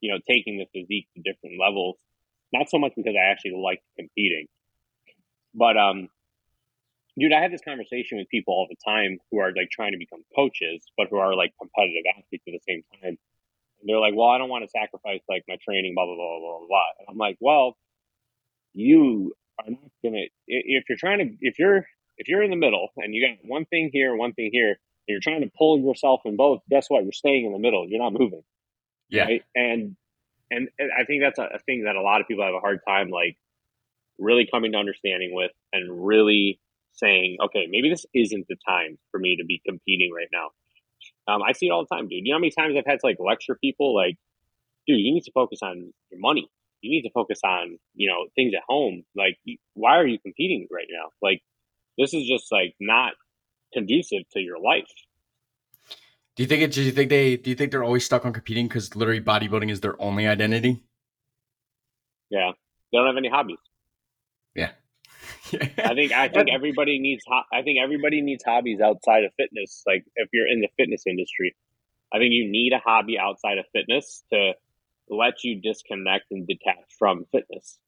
you 0.00 0.12
know 0.12 0.20
taking 0.28 0.58
the 0.58 0.66
physique 0.70 1.08
to 1.16 1.22
different 1.22 1.58
levels. 1.58 1.96
Not 2.52 2.70
so 2.70 2.78
much 2.78 2.92
because 2.94 3.16
I 3.18 3.32
actually 3.32 3.58
liked 3.58 3.82
competing, 3.98 4.46
but 5.54 5.76
um, 5.76 6.08
dude, 7.18 7.32
I 7.32 7.40
have 7.40 7.50
this 7.50 7.62
conversation 7.64 8.18
with 8.18 8.28
people 8.28 8.54
all 8.54 8.66
the 8.68 8.76
time 8.84 9.18
who 9.30 9.38
are 9.38 9.52
like 9.54 9.70
trying 9.70 9.92
to 9.92 9.98
become 9.98 10.24
coaches, 10.34 10.84
but 10.96 11.08
who 11.10 11.16
are 11.16 11.34
like 11.34 11.52
competitive 11.60 12.04
athletes 12.16 12.44
at 12.46 12.52
the 12.52 12.60
same 12.66 12.82
time. 13.00 13.16
And 13.80 13.88
they're 13.88 14.00
like, 14.00 14.14
well, 14.16 14.28
I 14.28 14.38
don't 14.38 14.48
want 14.48 14.64
to 14.64 14.70
sacrifice 14.70 15.20
like 15.28 15.44
my 15.48 15.56
training, 15.64 15.94
blah, 15.94 16.06
blah, 16.06 16.16
blah, 16.16 16.38
blah, 16.40 16.66
blah. 16.66 16.84
And 16.98 17.08
I'm 17.08 17.18
like, 17.18 17.36
well, 17.40 17.76
you 18.72 19.34
are 19.58 19.70
not 19.70 19.90
going 20.02 20.14
to, 20.14 20.26
if 20.48 20.84
you're 20.88 20.98
trying 20.98 21.18
to, 21.18 21.36
if 21.40 21.58
you're, 21.58 21.86
if 22.16 22.28
you're 22.28 22.42
in 22.42 22.50
the 22.50 22.56
middle 22.56 22.88
and 22.96 23.14
you 23.14 23.26
got 23.26 23.38
one 23.48 23.64
thing 23.66 23.90
here, 23.92 24.16
one 24.16 24.32
thing 24.32 24.50
here, 24.52 24.70
and 24.70 24.78
you're 25.08 25.20
trying 25.20 25.42
to 25.42 25.50
pull 25.56 25.78
yourself 25.78 26.22
in 26.24 26.36
both, 26.36 26.62
guess 26.70 26.88
what? 26.88 27.04
You're 27.04 27.12
staying 27.12 27.44
in 27.44 27.52
the 27.52 27.58
middle. 27.58 27.86
You're 27.88 28.02
not 28.02 28.12
moving. 28.12 28.42
Yeah. 29.08 29.24
Right? 29.24 29.42
And, 29.54 29.96
and 30.50 30.68
I 30.98 31.04
think 31.04 31.22
that's 31.22 31.38
a, 31.38 31.56
a 31.56 31.58
thing 31.60 31.84
that 31.84 31.96
a 31.96 32.02
lot 32.02 32.20
of 32.20 32.26
people 32.26 32.44
have 32.44 32.54
a 32.54 32.60
hard 32.60 32.80
time, 32.86 33.10
like 33.10 33.36
really 34.18 34.46
coming 34.50 34.72
to 34.72 34.78
understanding 34.78 35.30
with 35.32 35.50
and 35.72 36.06
really 36.06 36.60
saying, 36.92 37.38
okay, 37.44 37.66
maybe 37.68 37.90
this 37.90 38.06
isn't 38.14 38.46
the 38.48 38.56
time 38.66 38.98
for 39.10 39.18
me 39.18 39.36
to 39.36 39.44
be 39.44 39.60
competing 39.66 40.12
right 40.14 40.28
now. 40.32 40.50
Um, 41.26 41.42
I 41.42 41.52
see 41.52 41.66
it 41.66 41.70
all 41.70 41.86
the 41.88 41.94
time, 41.94 42.08
dude. 42.08 42.24
You 42.24 42.32
know 42.32 42.36
how 42.36 42.40
many 42.40 42.52
times 42.56 42.76
I've 42.78 42.86
had 42.86 43.00
to 43.00 43.06
like 43.06 43.16
lecture 43.18 43.56
people, 43.60 43.94
like, 43.94 44.16
dude, 44.86 45.00
you 45.00 45.12
need 45.12 45.24
to 45.24 45.32
focus 45.32 45.60
on 45.62 45.92
your 46.10 46.20
money. 46.20 46.48
You 46.80 46.90
need 46.90 47.02
to 47.02 47.10
focus 47.10 47.40
on, 47.44 47.78
you 47.94 48.08
know, 48.08 48.26
things 48.34 48.52
at 48.54 48.62
home. 48.68 49.04
Like, 49.16 49.38
why 49.72 49.96
are 49.96 50.06
you 50.06 50.18
competing 50.18 50.68
right 50.70 50.86
now? 50.90 51.08
Like, 51.22 51.42
this 51.96 52.12
is 52.12 52.26
just 52.26 52.52
like 52.52 52.74
not 52.78 53.14
conducive 53.72 54.22
to 54.32 54.40
your 54.40 54.58
life. 54.58 54.90
Do 56.36 56.42
you 56.42 56.48
think 56.48 56.62
it? 56.62 56.72
Do 56.72 56.82
you 56.82 56.90
think 56.90 57.10
they? 57.10 57.36
Do 57.36 57.50
you 57.50 57.56
think 57.56 57.70
they're 57.70 57.84
always 57.84 58.04
stuck 58.04 58.26
on 58.26 58.32
competing 58.32 58.66
because 58.66 58.96
literally 58.96 59.20
bodybuilding 59.20 59.70
is 59.70 59.80
their 59.80 60.00
only 60.02 60.26
identity? 60.26 60.82
Yeah, 62.28 62.50
they 62.92 62.98
don't 62.98 63.06
have 63.06 63.16
any 63.16 63.28
hobbies. 63.28 63.58
Yeah, 65.52 65.68
I 65.78 65.94
think 65.94 66.12
I 66.12 66.28
think 66.28 66.48
everybody 66.52 66.98
needs 66.98 67.24
I 67.52 67.62
think 67.62 67.78
everybody 67.82 68.20
needs 68.20 68.42
hobbies 68.44 68.80
outside 68.80 69.24
of 69.24 69.32
fitness. 69.36 69.82
Like 69.86 70.04
if 70.16 70.28
you're 70.32 70.46
in 70.46 70.60
the 70.60 70.68
fitness 70.76 71.04
industry, 71.06 71.54
I 72.12 72.18
think 72.18 72.32
you 72.32 72.50
need 72.50 72.72
a 72.72 72.78
hobby 72.78 73.18
outside 73.18 73.58
of 73.58 73.66
fitness 73.72 74.22
to 74.32 74.52
let 75.08 75.44
you 75.44 75.60
disconnect 75.60 76.26
and 76.30 76.46
detach 76.46 76.84
from 76.98 77.26
fitness. 77.32 77.78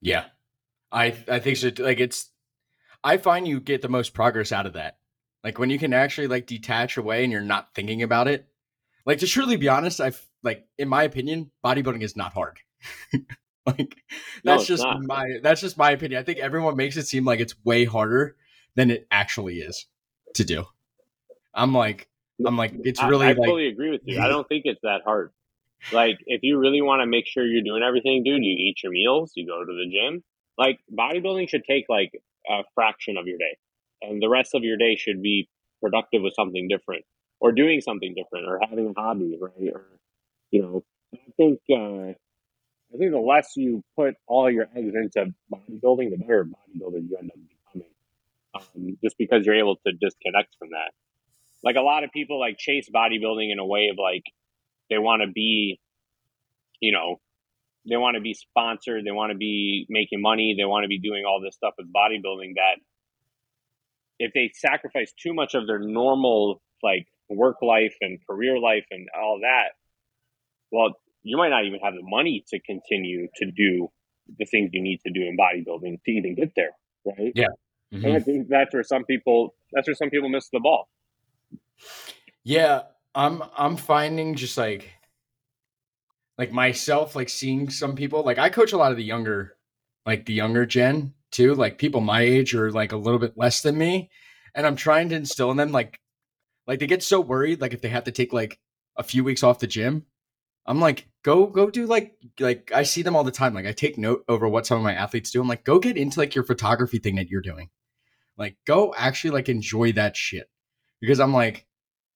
Yeah, 0.00 0.24
I 0.90 1.14
I 1.28 1.38
think 1.38 1.56
so. 1.56 1.70
Like 1.78 2.00
it's, 2.00 2.30
I 3.04 3.18
find 3.18 3.46
you 3.46 3.60
get 3.60 3.82
the 3.82 3.88
most 3.88 4.14
progress 4.14 4.52
out 4.52 4.66
of 4.66 4.72
that. 4.74 4.98
Like 5.44 5.58
when 5.58 5.70
you 5.70 5.78
can 5.78 5.92
actually 5.92 6.26
like 6.26 6.46
detach 6.46 6.96
away 6.96 7.22
and 7.22 7.32
you're 7.32 7.42
not 7.42 7.74
thinking 7.74 8.02
about 8.02 8.28
it. 8.28 8.46
Like 9.06 9.18
to 9.18 9.26
truly 9.26 9.56
be 9.56 9.68
honest, 9.68 10.00
I've 10.00 10.26
like 10.42 10.66
in 10.78 10.88
my 10.88 11.04
opinion, 11.04 11.50
bodybuilding 11.64 12.02
is 12.02 12.16
not 12.16 12.32
hard. 12.32 12.58
Like 13.78 13.96
that's 14.44 14.66
no, 14.68 14.76
just 14.76 14.84
not. 14.84 15.02
my 15.02 15.38
that's 15.42 15.60
just 15.60 15.76
my 15.78 15.90
opinion. 15.90 16.20
I 16.20 16.24
think 16.24 16.38
everyone 16.38 16.76
makes 16.76 16.96
it 16.96 17.06
seem 17.06 17.24
like 17.24 17.40
it's 17.40 17.54
way 17.64 17.84
harder 17.84 18.36
than 18.74 18.90
it 18.90 19.06
actually 19.10 19.58
is 19.58 19.86
to 20.34 20.44
do. 20.44 20.64
I'm 21.54 21.74
like 21.74 22.08
I'm 22.44 22.56
like 22.56 22.72
it's 22.84 23.02
really 23.02 23.26
I, 23.26 23.30
I 23.30 23.34
like, 23.34 23.48
fully 23.48 23.66
agree 23.66 23.90
with 23.90 24.02
you. 24.04 24.20
I 24.20 24.28
don't 24.28 24.48
think 24.48 24.62
it's 24.64 24.80
that 24.82 25.00
hard. 25.04 25.30
Like 25.92 26.18
if 26.26 26.40
you 26.42 26.58
really 26.58 26.82
want 26.82 27.00
to 27.00 27.06
make 27.06 27.26
sure 27.26 27.44
you're 27.44 27.62
doing 27.62 27.82
everything, 27.82 28.22
dude, 28.24 28.44
you 28.44 28.52
eat 28.52 28.82
your 28.82 28.92
meals, 28.92 29.32
you 29.34 29.46
go 29.46 29.64
to 29.64 29.72
the 29.72 29.90
gym. 29.90 30.22
Like 30.56 30.78
bodybuilding 30.92 31.48
should 31.48 31.64
take 31.64 31.86
like 31.88 32.12
a 32.48 32.62
fraction 32.74 33.16
of 33.16 33.26
your 33.26 33.38
day. 33.38 33.56
And 34.02 34.22
the 34.22 34.28
rest 34.28 34.54
of 34.54 34.62
your 34.62 34.76
day 34.76 34.96
should 34.96 35.22
be 35.22 35.48
productive 35.82 36.22
with 36.22 36.34
something 36.34 36.68
different 36.68 37.04
or 37.40 37.52
doing 37.52 37.80
something 37.80 38.14
different 38.14 38.46
or 38.46 38.60
having 38.68 38.94
a 38.96 39.00
hobby, 39.00 39.36
right? 39.40 39.72
Or 39.72 39.86
you 40.50 40.62
know, 40.62 40.84
I 41.14 41.32
think 41.36 41.60
uh 41.70 42.14
I 42.92 42.96
think 42.96 43.12
the 43.12 43.18
less 43.18 43.52
you 43.56 43.84
put 43.96 44.14
all 44.26 44.50
your 44.50 44.66
eggs 44.74 44.94
into 44.94 45.32
bodybuilding, 45.52 46.10
the 46.10 46.16
better 46.18 46.44
bodybuilder 46.44 47.08
you 47.08 47.16
end 47.18 47.30
up 47.30 47.38
becoming. 47.72 47.88
Um, 48.54 48.98
just 49.02 49.16
because 49.16 49.46
you're 49.46 49.58
able 49.58 49.76
to 49.86 49.92
disconnect 49.92 50.56
from 50.58 50.70
that. 50.70 50.92
Like 51.62 51.76
a 51.76 51.82
lot 51.82 52.04
of 52.04 52.10
people 52.10 52.40
like 52.40 52.58
chase 52.58 52.88
bodybuilding 52.92 53.52
in 53.52 53.58
a 53.58 53.66
way 53.66 53.88
of 53.92 53.98
like 53.98 54.24
they 54.88 54.98
want 54.98 55.22
to 55.22 55.30
be, 55.30 55.78
you 56.80 56.92
know, 56.92 57.20
they 57.88 57.96
want 57.96 58.16
to 58.16 58.20
be 58.20 58.34
sponsored, 58.34 59.04
they 59.04 59.12
want 59.12 59.30
to 59.30 59.38
be 59.38 59.86
making 59.88 60.20
money, 60.20 60.54
they 60.58 60.64
want 60.64 60.84
to 60.84 60.88
be 60.88 60.98
doing 60.98 61.24
all 61.24 61.40
this 61.40 61.54
stuff 61.54 61.74
with 61.78 61.92
bodybuilding 61.92 62.54
that 62.56 62.80
if 64.18 64.32
they 64.34 64.50
sacrifice 64.54 65.12
too 65.12 65.32
much 65.32 65.54
of 65.54 65.66
their 65.66 65.78
normal 65.78 66.60
like 66.82 67.06
work 67.28 67.62
life 67.62 67.94
and 68.00 68.18
career 68.26 68.58
life 68.58 68.84
and 68.90 69.08
all 69.18 69.40
that, 69.42 69.70
well, 70.72 70.94
you 71.22 71.36
might 71.36 71.50
not 71.50 71.64
even 71.64 71.80
have 71.80 71.94
the 71.94 72.02
money 72.02 72.44
to 72.48 72.60
continue 72.60 73.28
to 73.36 73.50
do 73.50 73.88
the 74.38 74.44
things 74.46 74.70
you 74.72 74.82
need 74.82 75.00
to 75.06 75.12
do 75.12 75.22
in 75.22 75.36
bodybuilding 75.36 76.02
to 76.04 76.10
even 76.10 76.34
get 76.34 76.52
there, 76.56 76.70
right? 77.04 77.32
Yeah. 77.34 77.46
Mm-hmm. 77.92 78.04
And 78.04 78.14
I 78.14 78.20
think 78.20 78.48
that's 78.48 78.72
where 78.72 78.84
some 78.84 79.04
people 79.04 79.54
that's 79.72 79.88
where 79.88 79.94
some 79.94 80.10
people 80.10 80.28
miss 80.28 80.48
the 80.52 80.60
ball. 80.60 80.88
Yeah, 82.44 82.82
I'm 83.14 83.42
I'm 83.56 83.76
finding 83.76 84.34
just 84.36 84.56
like 84.56 84.88
like 86.38 86.52
myself 86.52 87.16
like 87.16 87.28
seeing 87.28 87.68
some 87.68 87.96
people 87.96 88.22
like 88.22 88.38
I 88.38 88.48
coach 88.48 88.72
a 88.72 88.76
lot 88.76 88.92
of 88.92 88.96
the 88.96 89.04
younger 89.04 89.56
like 90.06 90.26
the 90.26 90.32
younger 90.32 90.66
gen 90.66 91.14
too, 91.32 91.54
like 91.54 91.78
people 91.78 92.00
my 92.00 92.22
age 92.22 92.54
or 92.54 92.70
like 92.70 92.92
a 92.92 92.96
little 92.96 93.18
bit 93.18 93.36
less 93.36 93.62
than 93.62 93.76
me 93.76 94.10
and 94.54 94.66
I'm 94.66 94.76
trying 94.76 95.08
to 95.10 95.16
instill 95.16 95.50
in 95.50 95.56
them 95.56 95.72
like 95.72 95.98
like 96.66 96.78
they 96.78 96.86
get 96.86 97.02
so 97.02 97.20
worried 97.20 97.60
like 97.60 97.72
if 97.72 97.82
they 97.82 97.88
have 97.88 98.04
to 98.04 98.12
take 98.12 98.32
like 98.32 98.58
a 98.96 99.02
few 99.02 99.24
weeks 99.24 99.42
off 99.42 99.58
the 99.58 99.66
gym 99.66 100.06
I'm 100.66 100.80
like, 100.80 101.08
go 101.22 101.46
go 101.46 101.70
do 101.70 101.86
like 101.86 102.14
like 102.38 102.70
I 102.74 102.82
see 102.82 103.02
them 103.02 103.16
all 103.16 103.24
the 103.24 103.30
time. 103.30 103.54
Like 103.54 103.66
I 103.66 103.72
take 103.72 103.98
note 103.98 104.24
over 104.28 104.48
what 104.48 104.66
some 104.66 104.78
of 104.78 104.84
my 104.84 104.94
athletes 104.94 105.30
do. 105.30 105.40
I'm 105.40 105.48
like, 105.48 105.64
go 105.64 105.78
get 105.78 105.96
into 105.96 106.18
like 106.18 106.34
your 106.34 106.44
photography 106.44 106.98
thing 106.98 107.16
that 107.16 107.28
you're 107.28 107.40
doing. 107.40 107.70
Like 108.36 108.56
go 108.66 108.94
actually 108.96 109.30
like 109.30 109.48
enjoy 109.48 109.92
that 109.92 110.16
shit. 110.16 110.48
Because 111.00 111.20
I'm 111.20 111.32
like, 111.32 111.66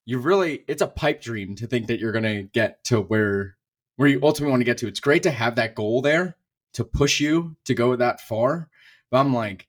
you 0.05 0.19
really 0.19 0.65
it's 0.69 0.83
a 0.83 0.87
pipe 0.87 1.21
dream 1.21 1.57
to 1.57 1.67
think 1.67 1.87
that 1.87 2.01
you're 2.01 2.13
gonna 2.13 2.43
get 2.43 2.85
to 2.85 3.01
where 3.01 3.57
where 3.97 4.09
you 4.09 4.21
ultimately 4.23 4.51
want 4.51 4.61
to 4.61 4.65
get 4.65 4.79
to. 4.79 4.89
It's 4.89 5.01
great 5.01 5.23
to 5.25 5.31
have 5.31 5.57
that 5.57 5.75
goal 5.75 6.03
there 6.03 6.37
to 6.75 6.85
push 6.85 7.21
you 7.21 7.57
to 7.65 7.75
go 7.75 7.97
that 7.97 8.21
far. 8.21 8.69
But 9.11 9.19
I'm 9.19 9.35
like, 9.35 9.69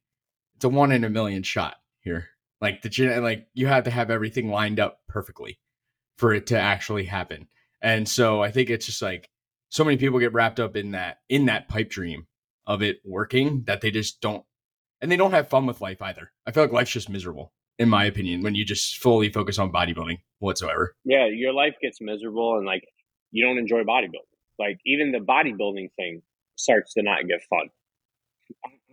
it's 0.56 0.66
a 0.66 0.70
one 0.70 0.92
in 0.92 1.04
a 1.04 1.10
million 1.10 1.44
shot 1.44 1.76
here. 2.02 2.30
Like 2.62 2.82
the 2.82 3.20
like 3.20 3.48
you 3.54 3.68
have 3.68 3.84
to 3.84 3.92
have 3.92 4.10
everything 4.10 4.50
lined 4.50 4.80
up 4.80 5.02
perfectly 5.08 5.60
for 6.18 6.34
it 6.34 6.48
to 6.48 6.60
actually 6.60 7.06
happen. 7.06 7.48
And 7.86 8.10
so 8.10 8.42
I 8.42 8.50
think 8.50 8.72
it's 8.72 8.88
just 8.88 9.04
like 9.04 9.30
so 9.70 9.84
many 9.84 9.96
people 9.96 10.18
get 10.18 10.34
wrapped 10.34 10.60
up 10.60 10.76
in 10.76 10.92
that 10.92 11.20
in 11.30 11.46
that 11.46 11.70
pipe 11.70 11.92
dream 11.92 12.26
of 12.66 12.82
it 12.82 12.98
working 13.06 13.64
that 13.68 13.82
they 13.82 13.92
just 13.92 14.20
don't 14.22 14.44
and 15.02 15.12
they 15.12 15.18
don't 15.18 15.34
have 15.34 15.50
fun 15.50 15.68
with 15.68 15.82
life 15.82 16.02
either. 16.02 16.32
I 16.48 16.52
feel 16.52 16.64
like 16.64 16.72
life's 16.72 16.92
just 16.92 17.10
miserable, 17.10 17.54
in 17.78 17.88
my 17.88 18.06
opinion, 18.06 18.42
when 18.42 18.56
you 18.56 18.66
just 18.66 18.98
fully 18.98 19.30
focus 19.30 19.60
on 19.60 19.72
bodybuilding 19.72 20.18
whatsoever. 20.40 20.96
Yeah, 21.06 21.28
your 21.28 21.54
life 21.54 21.76
gets 21.80 22.02
miserable 22.02 22.58
and 22.58 22.66
like 22.66 22.84
you 23.30 23.46
don't 23.46 23.60
enjoy 23.60 23.84
bodybuilding. 23.84 24.34
Like 24.58 24.80
even 24.88 25.12
the 25.12 25.20
bodybuilding 25.20 25.90
thing 25.96 26.24
starts 26.56 26.96
to 26.96 27.04
not 27.04 27.28
get 27.28 27.44
fun. 27.48 27.70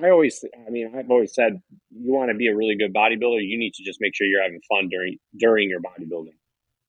I 0.03 0.11
always, 0.11 0.45
I 0.67 0.71
mean, 0.71 0.93
I've 0.95 1.11
always 1.11 1.35
said 1.35 1.63
you 1.91 2.13
want 2.13 2.31
to 2.31 2.37
be 2.37 2.49
a 2.49 2.55
really 2.55 2.77
good 2.77 2.93
bodybuilder, 2.93 3.41
you 3.41 3.59
need 3.59 3.73
to 3.75 3.85
just 3.85 4.03
make 4.03 4.15
sure 4.15 4.27
you're 4.27 4.43
having 4.43 4.61
fun 4.69 4.91
during 4.91 5.17
during 5.35 5.71
your 5.71 5.81
bodybuilding. 5.81 6.37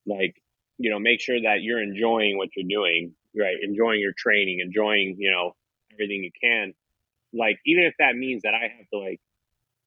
Like 0.05 0.35
you 0.83 0.89
know, 0.89 0.99
make 0.99 1.21
sure 1.21 1.39
that 1.41 1.61
you're 1.61 1.81
enjoying 1.81 2.37
what 2.37 2.49
you're 2.57 2.67
doing, 2.67 3.13
right? 3.39 3.55
Enjoying 3.63 4.01
your 4.01 4.11
training, 4.17 4.59
enjoying, 4.59 5.15
you 5.17 5.31
know, 5.31 5.55
everything 5.93 6.25
you 6.25 6.31
can. 6.41 6.73
Like, 7.33 7.57
even 7.65 7.85
if 7.85 7.93
that 7.99 8.17
means 8.17 8.41
that 8.43 8.53
I 8.53 8.63
have 8.63 8.89
to 8.91 8.99
like 8.99 9.21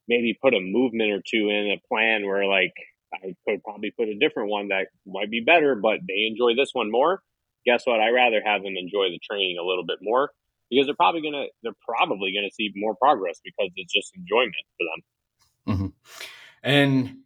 maybe 0.09 0.33
put 0.41 0.55
a 0.55 0.61
movement 0.61 1.13
or 1.13 1.21
two 1.21 1.51
in 1.51 1.71
a 1.71 1.87
plan 1.87 2.25
where 2.25 2.47
like 2.47 2.73
I 3.13 3.37
could 3.47 3.63
probably 3.63 3.91
put 3.91 4.09
a 4.09 4.19
different 4.19 4.49
one 4.49 4.69
that 4.69 4.87
might 5.07 5.31
be 5.31 5.41
better, 5.41 5.75
but 5.75 6.01
they 6.09 6.27
enjoy 6.31 6.55
this 6.57 6.71
one 6.73 6.91
more. 6.91 7.21
Guess 7.67 7.87
what? 7.87 8.01
I 8.01 8.09
rather 8.09 8.41
have 8.43 8.63
them 8.63 8.77
enjoy 8.79 9.11
the 9.11 9.21
training 9.23 9.59
a 9.61 9.67
little 9.67 9.85
bit 9.85 9.99
more 10.01 10.31
because 10.71 10.87
they're 10.87 10.97
probably 10.97 11.21
gonna 11.21 11.45
they're 11.63 11.77
probably 11.87 12.33
gonna 12.33 12.51
see 12.51 12.73
more 12.75 12.97
progress 12.97 13.39
because 13.45 13.71
it's 13.77 13.93
just 13.93 14.17
enjoyment 14.17 14.55
for 14.79 14.87
them. 14.87 15.75
Mm-hmm. 15.77 15.87
And 16.63 17.19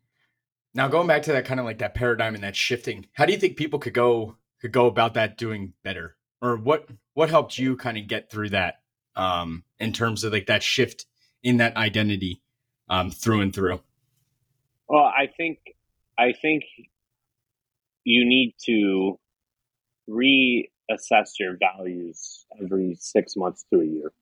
now 0.74 0.88
going 0.88 1.06
back 1.06 1.22
to 1.22 1.33
that 1.33 1.44
kind 1.44 1.61
of 1.61 1.66
like 1.66 1.78
that 1.78 1.94
paradigm 1.94 2.35
and 2.35 2.44
that 2.44 2.56
shifting, 2.56 3.06
how 3.12 3.26
do 3.26 3.33
you 3.33 3.38
think 3.38 3.56
people 3.56 3.78
could 3.78 3.94
go 3.94 4.37
could 4.61 4.72
go 4.72 4.87
about 4.87 5.14
that 5.14 5.37
doing 5.37 5.72
better? 5.83 6.16
Or 6.42 6.56
what 6.56 6.88
what 7.14 7.30
helped 7.30 7.59
you 7.59 7.76
kind 7.76 7.98
of 7.98 8.06
get 8.06 8.30
through 8.30 8.50
that 8.50 8.80
um 9.16 9.64
in 9.78 9.92
terms 9.92 10.24
of 10.24 10.33
like 10.33 10.46
that 10.46 10.62
shift 10.62 11.06
in 11.42 11.56
that 11.59 11.76
identity 11.76 12.42
um 12.88 13.11
through 13.11 13.40
and 13.40 13.54
through? 13.54 13.80
Well, 14.88 15.04
I 15.04 15.28
think 15.37 15.59
I 16.18 16.33
think 16.33 16.64
you 18.04 18.24
need 18.24 18.54
to 18.66 19.18
reassess 20.09 21.38
your 21.38 21.56
values 21.59 22.44
every 22.61 22.96
six 22.98 23.37
months 23.37 23.64
to 23.72 23.80
a 23.80 23.85
year. 23.85 24.12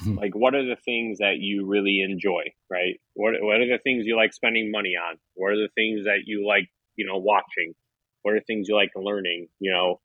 Mm-hmm. 0.00 0.18
Like, 0.18 0.34
what 0.34 0.54
are 0.54 0.64
the 0.64 0.76
things 0.84 1.18
that 1.18 1.36
you 1.38 1.66
really 1.66 2.00
enjoy, 2.00 2.52
right? 2.70 3.00
What, 3.14 3.34
what 3.40 3.60
are 3.60 3.66
the 3.66 3.78
things 3.82 4.04
you 4.06 4.16
like 4.16 4.32
spending 4.32 4.70
money 4.70 4.94
on? 4.96 5.16
What 5.34 5.52
are 5.52 5.56
the 5.56 5.70
things 5.74 6.04
that 6.04 6.20
you 6.26 6.46
like, 6.46 6.68
you 6.96 7.06
know, 7.06 7.16
watching? 7.18 7.74
What 8.22 8.34
are 8.34 8.40
things 8.40 8.68
you 8.68 8.74
like 8.74 8.90
learning? 8.96 9.48
You 9.60 9.72
know, 9.72 10.00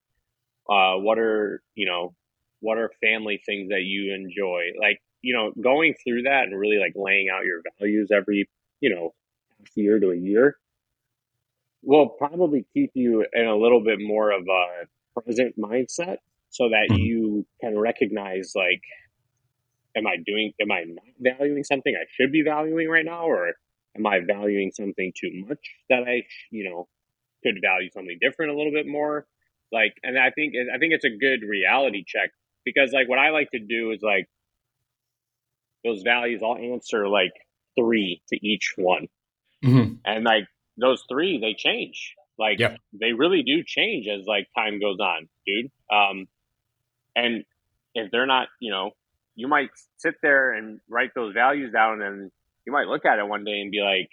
uh, 0.74 1.00
what 1.00 1.20
are, 1.20 1.62
you 1.76 1.86
know, 1.86 2.14
what 2.60 2.78
are 2.78 2.92
family 3.04 3.42
things 3.46 3.70
that 3.70 3.84
you 3.84 4.14
enjoy? 4.14 4.80
Like, 4.80 5.02
you 5.22 5.36
know, 5.36 5.52
going 5.62 5.96
through 6.04 6.24
that 6.24 6.44
and 6.44 6.58
really 6.58 6.78
like 6.78 6.94
laying 6.96 7.28
out 7.34 7.46
your 7.46 7.62
values 7.80 8.10
every, 8.12 8.50
you 8.80 8.94
know, 8.94 9.14
year 9.76 10.00
to 10.00 10.12
a 10.12 10.16
year 10.16 10.58
will 11.84 12.08
probably 12.08 12.66
keep 12.74 12.92
you 12.94 13.26
in 13.34 13.46
a 13.46 13.56
little 13.56 13.84
bit 13.84 14.00
more 14.00 14.32
of 14.32 14.44
a 14.48 15.22
present 15.22 15.56
mindset 15.60 16.18
so 16.50 16.70
that 16.70 16.88
mm-hmm. 16.90 17.02
you 17.02 17.46
can 17.62 17.78
recognize 17.78 18.54
like 18.56 18.82
am 19.98 20.08
i 20.08 20.16
doing 20.26 20.54
am 20.62 20.72
i 20.72 20.84
not 20.86 21.38
valuing 21.38 21.64
something 21.64 21.94
i 21.96 22.06
should 22.12 22.32
be 22.32 22.44
valuing 22.44 22.90
right 22.90 23.06
now 23.06 23.26
or 23.26 23.54
am 23.98 24.06
i 24.06 24.20
valuing 24.26 24.72
something 24.72 25.12
too 25.20 25.32
much 25.48 25.76
that 25.90 26.04
i 26.04 26.24
you 26.52 26.70
know 26.70 26.88
could 27.44 27.56
value 27.62 27.90
something 27.92 28.18
different 28.22 28.52
a 28.52 28.56
little 28.56 28.72
bit 28.72 28.88
more 28.88 29.26
like 29.72 29.94
and 30.04 30.18
i 30.18 30.30
think 30.32 30.54
i 30.74 30.78
think 30.78 30.94
it's 30.94 31.06
a 31.06 31.10
good 31.10 31.46
reality 31.48 32.04
check 32.06 32.32
because 32.66 32.92
like 32.92 33.10
what 33.10 33.20
i 33.20 33.30
like 33.30 33.52
to 33.52 33.60
do 33.60 33.92
is 33.92 34.02
like 34.02 34.28
those 35.84 36.02
values 36.04 36.42
i'll 36.44 36.58
answer 36.58 37.08
like 37.08 37.34
three 37.78 38.22
to 38.30 38.38
each 38.46 38.74
one 38.78 39.08
mm-hmm. 39.64 39.94
and 40.06 40.24
like 40.24 40.46
those 40.78 41.04
three 41.10 41.40
they 41.40 41.54
change. 41.54 42.16
Like 42.38 42.60
yep. 42.60 42.78
they 43.00 43.14
really 43.14 43.44
do 43.44 43.64
change 43.66 44.08
as 44.08 44.26
like 44.26 44.48
time 44.56 44.80
goes 44.80 45.00
on, 45.00 45.30
dude. 45.46 45.72
Um, 45.92 46.28
and 47.16 47.44
if 47.94 48.12
they're 48.12 48.26
not, 48.26 48.48
you 48.60 48.72
know, 48.72 48.92
you 49.36 49.48
might 49.48 49.70
sit 49.98 50.16
there 50.22 50.54
and 50.54 50.80
write 50.90 51.12
those 51.16 51.34
values 51.34 51.72
down, 51.72 52.02
and 52.02 52.32
you 52.66 52.74
might 52.74 52.88
look 52.88 53.06
at 53.06 53.20
it 53.20 53.28
one 53.28 53.44
day 53.44 53.62
and 53.62 53.72
be 53.72 53.82
like, 53.82 54.10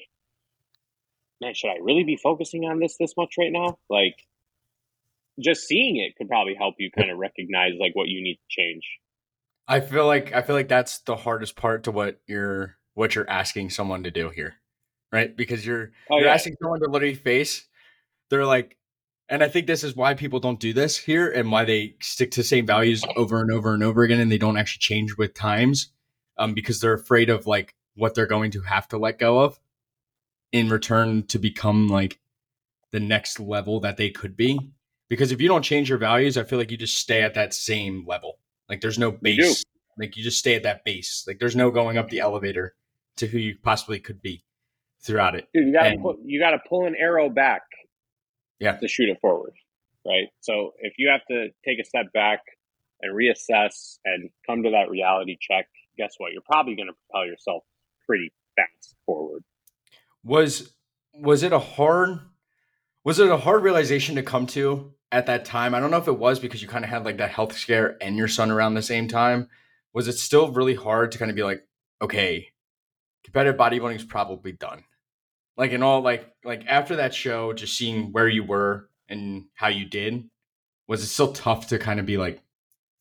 "Man, 1.41 1.55
should 1.55 1.71
I 1.71 1.79
really 1.81 2.05
be 2.05 2.17
focusing 2.17 2.65
on 2.65 2.79
this 2.79 2.97
this 2.99 3.15
much 3.17 3.35
right 3.39 3.53
now?" 3.53 3.79
Like, 3.89 4.17
just 5.39 5.67
seeing 5.67 5.97
it 5.97 6.17
could 6.17 6.29
probably 6.29 6.55
help 6.55 6.77
you 6.79 6.91
kind 6.91 7.11
of 7.11 7.19
recognize 7.19 7.73
like 7.79 7.95
what 7.95 8.09
you 8.09 8.23
need 8.23 8.37
to 8.37 8.49
change. 8.49 8.83
I 9.69 9.81
feel 9.81 10.07
like 10.07 10.33
I 10.33 10.43
feel 10.43 10.57
like 10.57 10.69
that's 10.69 11.01
the 11.01 11.17
hardest 11.17 11.57
part 11.57 11.85
to 11.85 11.91
what 11.91 12.21
you're 12.27 12.77
what 12.95 13.15
you're 13.15 13.31
asking 13.31 13.71
someone 13.71 14.03
to 14.05 14.11
do 14.11 14.31
here 14.31 14.57
right? 15.13 15.37
Because 15.37 15.65
you're 15.65 15.91
oh, 16.11 16.19
you're 16.19 16.27
yeah. 16.27 16.35
asking 16.35 16.57
someone 16.61 16.81
to 16.81 16.89
literally 16.89 17.15
face. 17.15 17.67
They're 18.29 18.47
like, 18.47 18.77
and 19.31 19.43
I 19.43 19.49
think 19.49 19.67
this 19.67 19.85
is 19.85 19.97
why 19.97 20.15
people 20.15 20.41
don't 20.41 20.61
do 20.61 20.73
this 20.73 20.97
here, 20.97 21.31
and 21.31 21.51
why 21.51 21.65
they 21.65 21.95
stick 22.01 22.33
to 22.33 22.41
the 22.41 22.45
same 22.45 22.67
values 22.67 23.03
over 23.17 23.41
and 23.41 23.51
over 23.51 23.73
and 23.73 23.83
over 23.83 24.03
again, 24.03 24.21
and 24.21 24.31
they 24.31 24.39
don't 24.39 24.59
actually 24.59 24.81
change 24.81 25.17
with 25.17 25.35
times, 25.35 25.93
um, 26.37 26.53
because 26.53 26.81
they're 26.81 26.93
afraid 26.93 27.31
of 27.31 27.47
like 27.47 27.75
what 27.95 28.15
they're 28.15 28.27
going 28.27 28.51
to 28.51 28.61
have 28.63 28.89
to 28.89 28.99
let 28.99 29.19
go 29.19 29.39
of 29.39 29.59
in 30.53 30.69
return 30.69 31.23
to 31.29 31.39
become 31.39 31.87
like 31.89 32.19
the 32.91 33.01
next 33.01 33.39
level 33.39 33.81
that 33.81 33.97
they 33.97 34.11
could 34.11 34.37
be. 34.37 34.59
Because 35.09 35.33
if 35.33 35.41
you 35.41 35.49
don't 35.49 35.63
change 35.63 35.89
your 35.89 35.99
values, 35.99 36.37
I 36.37 36.45
feel 36.45 36.59
like 36.59 36.71
you 36.71 36.77
just 36.77 36.97
stay 36.97 37.23
at 37.23 37.35
that 37.35 37.55
same 37.55 38.05
level. 38.07 38.39
Like 38.69 38.81
there's 38.81 38.99
no 38.99 39.11
base. 39.11 39.65
Like 39.99 40.17
you 40.17 40.23
just 40.25 40.39
stay 40.39 40.55
at 40.55 40.63
that 40.63 40.85
base. 40.85 41.25
Like 41.27 41.39
there's 41.39 41.57
no 41.57 41.71
going 41.71 41.99
up 41.99 42.09
the 42.09 42.21
elevator 42.21 42.75
to 43.17 43.27
who 43.27 43.39
you 43.39 43.57
possibly 43.63 44.01
could 44.01 44.23
be 44.23 44.45
throughout 45.03 45.35
it. 45.35 45.49
Dude, 45.53 45.67
you 45.67 45.73
gotta 45.73 45.99
pull, 45.99 46.17
you 46.25 46.41
gotta 46.41 46.61
pull 46.69 46.87
an 46.87 46.95
arrow 46.99 47.29
back, 47.29 47.63
yeah, 48.61 48.77
to 48.77 48.89
shoot 48.89 49.09
it 49.09 49.19
forward, 49.21 49.53
right? 50.07 50.29
So 50.41 50.73
if 50.79 50.95
you 50.99 51.09
have 51.11 51.25
to 51.29 51.49
take 51.67 51.81
a 51.81 51.85
step 51.85 52.13
back 52.13 52.41
and 53.03 53.17
reassess 53.17 53.99
and 54.05 54.31
come 54.47 54.63
to 54.63 54.71
that 54.71 54.91
reality 54.91 55.37
check, 55.41 55.67
guess 55.97 56.15
what? 56.19 56.33
You're 56.33 56.43
probably 56.43 56.77
going 56.77 56.89
to 56.89 56.95
propel 57.09 57.27
yourself 57.27 57.65
pretty 58.07 58.33
fast 58.57 58.95
forward. 59.07 59.43
Was 60.23 60.73
was 61.15 61.43
it 61.43 61.53
a 61.53 61.59
hard 61.59 62.21
was 63.05 63.19
it 63.19 63.31
a 63.31 63.37
hard 63.37 63.63
realization 63.63 64.17
to 64.17 64.23
come 64.23 64.47
to 64.49 64.93
at 65.11 65.27
that 65.27 65.45
time? 65.45 65.75
I 65.75 65.81
don't 65.81 65.91
know 65.91 65.97
if 65.97 66.09
it 66.09 66.19
was 66.19 66.39
because 66.39 66.61
you 66.61 66.69
kind 66.69 66.85
of 66.85 66.91
had 66.91 67.05
like 67.05 67.17
that 67.17 67.31
health 67.31 67.57
scare 67.57 67.97
and 68.01 68.17
your 68.17 68.29
son 68.29 68.51
around 68.51 68.75
the 68.75 68.83
same 68.83 69.09
time. 69.09 69.49
Was 69.93 70.07
it 70.07 70.19
still 70.19 70.53
really 70.53 70.75
hard 70.75 71.13
to 71.13 71.19
kind 71.19 71.31
of 71.31 71.37
be 71.37 71.43
like, 71.43 71.67
okay, 72.03 72.49
competitive 73.25 73.59
bodybuilding 73.59 73.97
is 73.97 74.05
probably 74.05 74.53
done? 74.53 74.85
Like 75.57 75.73
in 75.73 75.83
all 75.83 76.01
like 76.01 76.33
like 76.45 76.65
after 76.67 76.97
that 76.97 77.15
show 77.15 77.53
just 77.53 77.77
seeing 77.77 78.13
where 78.13 78.29
you 78.29 78.45
were 78.45 78.89
and 79.09 79.45
how 79.55 79.69
you 79.69 79.85
did 79.85 80.29
was 80.89 81.03
it 81.03 81.07
still 81.07 81.33
tough 81.33 81.69
to 81.69 81.79
kind 81.79 82.01
of 82.01 82.07
be 82.07 82.17
like 82.17 82.43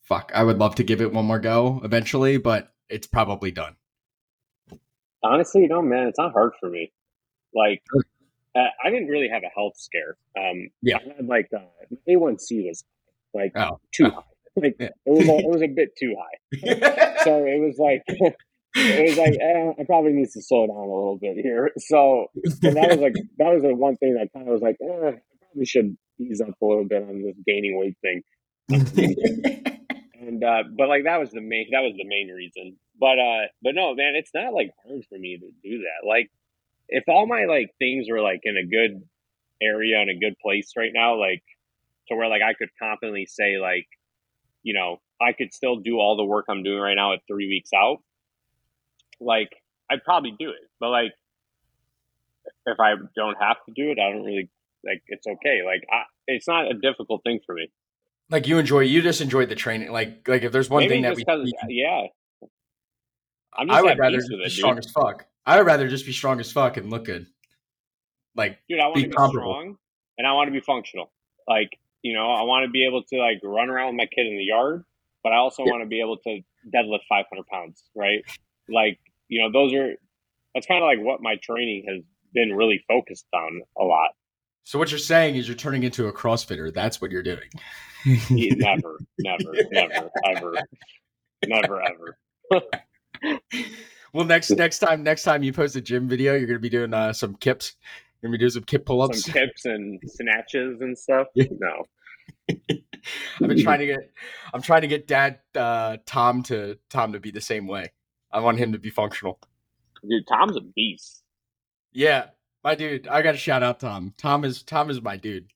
fuck 0.03 0.31
i 0.33 0.43
would 0.43 0.57
love 0.57 0.75
to 0.75 0.83
give 0.83 1.01
it 1.01 1.13
one 1.13 1.25
more 1.25 1.39
go 1.39 1.81
eventually 1.83 2.37
but 2.37 2.71
it's 2.89 3.07
probably 3.07 3.51
done 3.51 3.75
honestly 5.23 5.67
no 5.67 5.81
man 5.81 6.07
it's 6.07 6.19
not 6.19 6.31
hard 6.31 6.51
for 6.59 6.69
me 6.69 6.91
like 7.53 7.81
uh, 8.55 8.61
i 8.83 8.89
didn't 8.89 9.07
really 9.07 9.29
have 9.29 9.43
a 9.43 9.51
health 9.55 9.73
scare 9.77 10.17
um 10.37 10.69
yeah 10.81 10.97
i 10.97 11.15
had 11.15 11.27
like 11.27 11.47
uh, 11.55 11.59
a1c 12.07 12.67
was 12.67 12.83
like 13.33 13.51
oh. 13.55 13.79
too 13.91 14.05
oh. 14.07 14.11
high 14.11 14.21
like 14.61 14.75
yeah. 14.79 14.89
it 15.05 15.09
was 15.09 15.27
a, 15.27 15.37
it 15.37 15.49
was 15.49 15.61
a 15.61 15.67
bit 15.67 15.95
too 15.97 16.15
high 16.19 17.19
so 17.23 17.45
it 17.45 17.59
was 17.59 17.77
like 17.77 18.03
it 18.75 19.09
was 19.09 19.17
like 19.17 19.33
eh, 19.33 19.81
I 19.81 19.83
probably 19.85 20.13
need 20.13 20.29
to 20.29 20.41
slow 20.41 20.67
down 20.67 20.77
a 20.77 20.81
little 20.81 21.17
bit 21.19 21.37
here. 21.37 21.71
So 21.77 22.27
that 22.61 22.89
was 22.89 22.99
like 22.99 23.13
that 23.37 23.53
was 23.53 23.63
the 23.63 23.73
one 23.73 23.95
thing 23.97 24.15
that 24.15 24.31
kind 24.33 24.47
of 24.47 24.53
was 24.53 24.61
like 24.61 24.77
eh, 24.81 25.07
I 25.07 25.21
probably 25.41 25.65
should 25.65 25.97
ease 26.19 26.41
up 26.41 26.55
a 26.61 26.65
little 26.65 26.85
bit 26.85 27.03
on 27.03 27.23
this 27.23 27.35
gaining 27.45 27.77
weight 27.79 27.97
thing. 28.01 28.23
and 28.69 30.43
uh, 30.43 30.63
but 30.77 30.87
like 30.87 31.03
that 31.05 31.19
was 31.19 31.31
the 31.31 31.41
main 31.41 31.67
that 31.71 31.81
was 31.81 31.95
the 31.97 32.05
main 32.05 32.29
reason. 32.29 32.77
But 32.99 33.17
uh, 33.17 33.47
but 33.63 33.73
no, 33.73 33.95
man, 33.95 34.13
it's 34.15 34.31
not 34.33 34.53
like 34.53 34.71
hard 34.85 35.03
for 35.09 35.17
me 35.17 35.37
to 35.37 35.47
do 35.67 35.79
that. 35.79 36.07
Like 36.07 36.29
if 36.89 37.03
all 37.07 37.25
my 37.25 37.45
like 37.45 37.71
things 37.79 38.07
were 38.09 38.21
like 38.21 38.41
in 38.43 38.55
a 38.57 38.65
good 38.65 39.01
area 39.61 39.99
and 39.99 40.09
a 40.09 40.19
good 40.19 40.35
place 40.41 40.73
right 40.77 40.91
now, 40.93 41.19
like 41.19 41.43
to 42.09 42.15
where 42.15 42.29
like 42.29 42.41
I 42.41 42.53
could 42.53 42.69
confidently 42.81 43.25
say 43.25 43.57
like, 43.57 43.87
you 44.61 44.73
know, 44.73 44.97
I 45.21 45.33
could 45.33 45.53
still 45.53 45.77
do 45.77 45.97
all 45.97 46.17
the 46.17 46.25
work 46.25 46.45
I'm 46.49 46.63
doing 46.63 46.79
right 46.79 46.95
now 46.95 47.13
at 47.13 47.19
three 47.27 47.47
weeks 47.47 47.71
out 47.73 47.99
like 49.19 49.49
I'd 49.89 50.03
probably 50.03 50.35
do 50.37 50.49
it. 50.49 50.69
But 50.79 50.89
like 50.89 51.11
if 52.65 52.79
I 52.79 52.93
don't 53.15 53.37
have 53.39 53.57
to 53.67 53.73
do 53.75 53.91
it, 53.91 53.97
I 53.99 54.11
don't 54.11 54.23
really 54.23 54.49
like 54.83 55.03
it's 55.07 55.27
okay. 55.27 55.61
Like 55.65 55.83
I, 55.91 56.03
it's 56.27 56.47
not 56.47 56.71
a 56.71 56.73
difficult 56.73 57.23
thing 57.23 57.39
for 57.45 57.55
me. 57.55 57.71
Like 58.29 58.47
you 58.47 58.59
enjoy, 58.59 58.81
you 58.81 59.01
just 59.01 59.21
enjoy 59.21 59.45
the 59.45 59.55
training. 59.55 59.91
Like 59.91 60.27
like 60.27 60.43
if 60.43 60.51
there's 60.51 60.69
one 60.69 60.83
Maybe 60.83 60.95
thing 60.95 61.03
that 61.03 61.15
we, 61.15 61.25
yeah, 61.69 62.07
i 63.57 63.81
would 63.81 63.97
rather 63.97 64.17
be 64.17 64.43
it, 64.45 64.51
strong 64.51 64.75
dude. 64.75 64.85
as 64.85 64.91
fuck. 64.91 65.25
I 65.45 65.57
would 65.57 65.65
rather 65.65 65.87
just 65.87 66.05
be 66.05 66.11
strong 66.11 66.39
as 66.39 66.51
fuck 66.51 66.77
and 66.77 66.89
look 66.89 67.05
good. 67.05 67.27
Like, 68.35 68.59
dude, 68.69 68.79
I 68.79 68.85
want 68.85 68.97
to 68.97 69.01
be, 69.01 69.07
be 69.07 69.13
strong 69.13 69.77
and 70.17 70.27
I 70.27 70.33
want 70.33 70.47
to 70.47 70.51
be 70.51 70.59
functional. 70.59 71.11
Like, 71.47 71.71
you 72.03 72.13
know, 72.13 72.31
I 72.31 72.43
want 72.43 72.65
to 72.65 72.69
be 72.69 72.85
able 72.85 73.03
to 73.03 73.17
like 73.17 73.39
run 73.43 73.69
around 73.69 73.87
with 73.87 73.95
my 73.95 74.05
kid 74.05 74.27
in 74.27 74.37
the 74.37 74.43
yard, 74.43 74.83
but 75.23 75.33
I 75.33 75.37
also 75.37 75.63
yeah. 75.65 75.71
want 75.71 75.83
to 75.83 75.87
be 75.87 76.01
able 76.01 76.17
to 76.17 76.41
deadlift 76.73 77.01
500 77.09 77.47
pounds, 77.47 77.83
right? 77.95 78.23
Like, 78.69 78.99
you 79.29 79.41
know, 79.41 79.51
those 79.51 79.73
are 79.73 79.93
that's 80.53 80.67
kind 80.67 80.83
of 80.83 80.87
like 80.87 80.99
what 80.99 81.21
my 81.21 81.35
training 81.41 81.85
has 81.87 82.03
been 82.33 82.53
really 82.53 82.83
focused 82.87 83.27
on 83.33 83.61
a 83.77 83.83
lot. 83.83 84.09
So 84.63 84.77
what 84.77 84.91
you're 84.91 84.99
saying 84.99 85.35
is 85.35 85.47
you're 85.47 85.55
turning 85.55 85.83
into 85.83 86.07
a 86.07 86.13
CrossFitter. 86.13 86.73
That's 86.73 87.01
what 87.01 87.11
you're 87.11 87.23
doing. 87.23 87.49
never, 88.29 88.99
never, 89.19 89.53
never, 89.71 90.09
ever, 90.25 90.57
never, 91.47 91.81
ever. 91.81 92.17
well, 94.13 94.25
next 94.25 94.51
next 94.51 94.79
time 94.79 95.03
next 95.03 95.23
time 95.23 95.43
you 95.43 95.53
post 95.53 95.75
a 95.75 95.81
gym 95.81 96.07
video, 96.07 96.35
you're 96.35 96.47
gonna 96.47 96.59
be 96.59 96.69
doing 96.69 96.93
uh, 96.93 97.13
some 97.13 97.35
kips. 97.35 97.75
You're 98.21 98.27
gonna 98.27 98.37
be 98.37 98.39
doing 98.39 98.51
some 98.51 98.63
kip 98.63 98.85
pull 98.85 99.01
ups, 99.01 99.23
some 99.23 99.33
kips 99.33 99.65
and 99.65 99.99
snatches 100.05 100.81
and 100.81 100.97
stuff. 100.97 101.27
No. 101.35 101.85
I've 102.49 103.47
been 103.47 103.61
trying 103.61 103.79
to 103.79 103.85
get 103.85 103.99
I'm 104.53 104.61
trying 104.61 104.81
to 104.81 104.87
get 104.87 105.07
dad 105.07 105.39
uh, 105.55 105.97
Tom 106.05 106.43
to 106.43 106.77
Tom 106.89 107.13
to 107.13 107.19
be 107.19 107.31
the 107.31 107.41
same 107.41 107.67
way. 107.67 107.91
I 108.31 108.39
want 108.39 108.59
him 108.59 108.71
to 108.73 108.79
be 108.79 108.89
functional. 108.89 109.39
Dude, 110.07 110.27
Tom's 110.27 110.55
a 110.55 110.61
beast. 110.61 111.23
Yeah, 111.91 112.27
my 112.63 112.75
dude. 112.75 113.07
I 113.07 113.21
got 113.21 113.33
to 113.33 113.37
shout 113.37 113.63
out 113.63 113.79
Tom. 113.79 114.13
Tom 114.17 114.45
is 114.45 114.63
Tom 114.63 114.89
is 114.89 115.01
my 115.01 115.17
dude. 115.17 115.51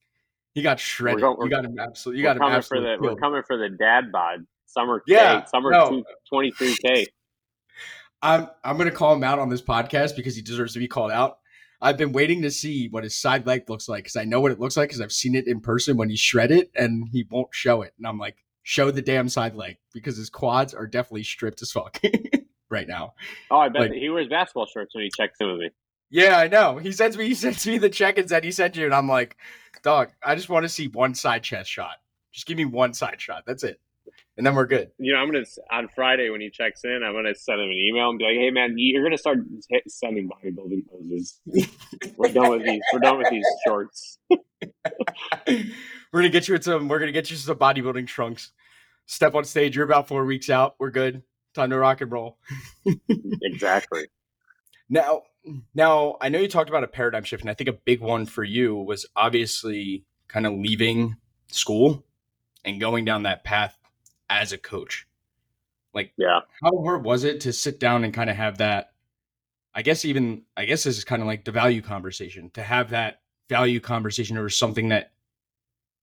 He 0.53 0.61
got 0.61 0.79
shredded. 0.79 1.21
Going, 1.21 1.37
you 1.41 1.49
got 1.49 1.65
him 1.65 1.79
absolutely. 1.79 2.19
You 2.19 2.23
got 2.23 2.37
him 2.37 2.43
absolutely. 2.43 2.97
For 2.97 3.01
the, 3.01 3.13
we're 3.13 3.19
coming 3.19 3.41
for 3.45 3.57
the 3.57 3.69
dad 3.69 4.11
bod 4.11 4.45
summer. 4.65 5.01
Yeah, 5.07 5.41
K, 5.41 5.47
summer 5.47 5.71
no. 5.71 6.03
twenty 6.29 6.51
three 6.51 6.75
k. 6.83 7.07
I'm 8.21 8.47
I'm 8.63 8.77
gonna 8.77 8.91
call 8.91 9.13
him 9.13 9.23
out 9.23 9.39
on 9.39 9.49
this 9.49 9.61
podcast 9.61 10.15
because 10.15 10.35
he 10.35 10.41
deserves 10.41 10.73
to 10.73 10.79
be 10.79 10.87
called 10.87 11.11
out. 11.11 11.39
I've 11.81 11.97
been 11.97 12.13
waiting 12.13 12.43
to 12.43 12.51
see 12.51 12.87
what 12.87 13.03
his 13.03 13.15
side 13.15 13.45
leg 13.45 13.69
looks 13.69 13.89
like 13.89 14.05
because 14.05 14.15
I 14.15 14.23
know 14.23 14.39
what 14.39 14.53
it 14.53 14.59
looks 14.59 14.77
like 14.77 14.87
because 14.89 15.01
I've 15.01 15.11
seen 15.11 15.35
it 15.35 15.47
in 15.47 15.59
person 15.59 15.97
when 15.97 16.09
he 16.09 16.15
shred 16.15 16.49
it 16.49 16.71
and 16.75 17.09
he 17.11 17.27
won't 17.29 17.49
show 17.51 17.81
it. 17.81 17.93
And 17.97 18.07
I'm 18.07 18.17
like, 18.17 18.37
show 18.61 18.89
the 18.89 19.01
damn 19.01 19.27
side 19.27 19.53
leg 19.53 19.77
because 19.93 20.15
his 20.15 20.29
quads 20.29 20.73
are 20.73 20.87
definitely 20.87 21.23
stripped 21.23 21.61
as 21.61 21.73
fuck. 21.73 21.99
right 22.73 22.87
now. 22.87 23.13
Oh, 23.49 23.57
I 23.57 23.69
bet 23.69 23.81
like, 23.83 23.91
he 23.93 24.09
wears 24.09 24.27
basketball 24.27 24.65
shorts 24.65 24.93
when 24.93 25.05
he 25.05 25.11
checks 25.15 25.37
in 25.39 25.47
with 25.47 25.59
me. 25.59 25.69
Yeah, 26.09 26.37
I 26.37 26.47
know. 26.47 26.77
He 26.77 26.91
sends 26.91 27.17
me 27.17 27.27
he 27.27 27.33
sends 27.35 27.65
me 27.65 27.77
the 27.77 27.89
check-ins 27.89 28.31
that 28.31 28.43
he 28.43 28.51
sent 28.51 28.75
you, 28.75 28.85
and 28.85 28.93
I'm 28.93 29.07
like, 29.07 29.37
dog, 29.81 30.09
I 30.21 30.35
just 30.35 30.49
want 30.49 30.63
to 30.63 30.69
see 30.69 30.87
one 30.87 31.15
side 31.15 31.43
chest 31.43 31.69
shot. 31.69 31.95
Just 32.31 32.45
give 32.45 32.57
me 32.57 32.65
one 32.65 32.93
side 32.93 33.21
shot. 33.21 33.43
That's 33.45 33.63
it. 33.63 33.79
And 34.35 34.45
then 34.45 34.55
we're 34.55 34.65
good. 34.65 34.89
You 34.97 35.13
know, 35.13 35.19
I'm 35.19 35.31
gonna 35.31 35.45
on 35.71 35.87
Friday 35.95 36.29
when 36.31 36.41
he 36.41 36.49
checks 36.49 36.81
in, 36.83 37.01
I'm 37.05 37.13
gonna 37.13 37.35
send 37.35 37.61
him 37.61 37.69
an 37.69 37.77
email 37.77 38.09
and 38.09 38.17
be 38.17 38.25
like, 38.25 38.35
"Hey, 38.35 38.49
man, 38.49 38.73
you're 38.77 39.03
gonna 39.03 39.17
start 39.17 39.39
sending 39.87 40.27
bodybuilding 40.27 40.87
poses. 40.89 41.39
we're 42.17 42.31
done 42.31 42.49
with 42.49 42.63
these. 42.63 42.81
We're 42.91 42.99
done 42.99 43.19
with 43.19 43.29
these 43.29 43.45
shorts. 43.65 44.17
we're 45.47 45.65
gonna 46.11 46.29
get 46.29 46.47
you 46.47 46.59
some. 46.59 46.87
We're 46.87 46.99
gonna 46.99 47.11
get 47.11 47.29
you 47.29 47.37
some 47.37 47.57
bodybuilding 47.57 48.07
trunks. 48.07 48.51
Step 49.05 49.35
on 49.35 49.43
stage. 49.45 49.75
You're 49.75 49.85
about 49.85 50.07
four 50.07 50.25
weeks 50.25 50.49
out. 50.49 50.75
We're 50.79 50.89
good. 50.89 51.21
Time 51.53 51.69
to 51.69 51.77
rock 51.77 52.01
and 52.01 52.11
roll. 52.11 52.37
exactly. 53.41 54.07
Now, 54.89 55.23
now 55.73 56.17
I 56.21 56.29
know 56.29 56.39
you 56.39 56.47
talked 56.47 56.69
about 56.69 56.83
a 56.83 56.87
paradigm 56.87 57.23
shift, 57.23 57.41
and 57.43 57.49
I 57.49 57.53
think 57.53 57.69
a 57.69 57.73
big 57.73 58.01
one 58.01 58.25
for 58.25 58.43
you 58.43 58.75
was 58.75 59.05
obviously 59.15 60.05
kind 60.27 60.47
of 60.47 60.53
leaving 60.53 61.17
school 61.47 62.03
and 62.65 62.79
going 62.79 63.05
down 63.05 63.23
that 63.23 63.43
path 63.43 63.77
as 64.29 64.51
a 64.51 64.57
coach. 64.57 65.07
Like, 65.93 66.13
yeah, 66.17 66.39
how 66.61 66.81
hard 66.83 67.03
was 67.03 67.23
it 67.23 67.41
to 67.41 67.53
sit 67.53 67.79
down 67.79 68.03
and 68.03 68.13
kind 68.13 68.29
of 68.29 68.35
have 68.35 68.57
that? 68.57 68.93
I 69.75 69.81
guess 69.81 70.05
even 70.05 70.43
I 70.57 70.65
guess 70.65 70.83
this 70.83 70.97
is 70.97 71.03
kind 71.03 71.21
of 71.21 71.27
like 71.27 71.45
the 71.45 71.51
value 71.51 71.81
conversation 71.81 72.49
to 72.51 72.63
have 72.63 72.91
that 72.91 73.21
value 73.49 73.79
conversation 73.79 74.37
or 74.37 74.49
something 74.49 74.89
that 74.89 75.13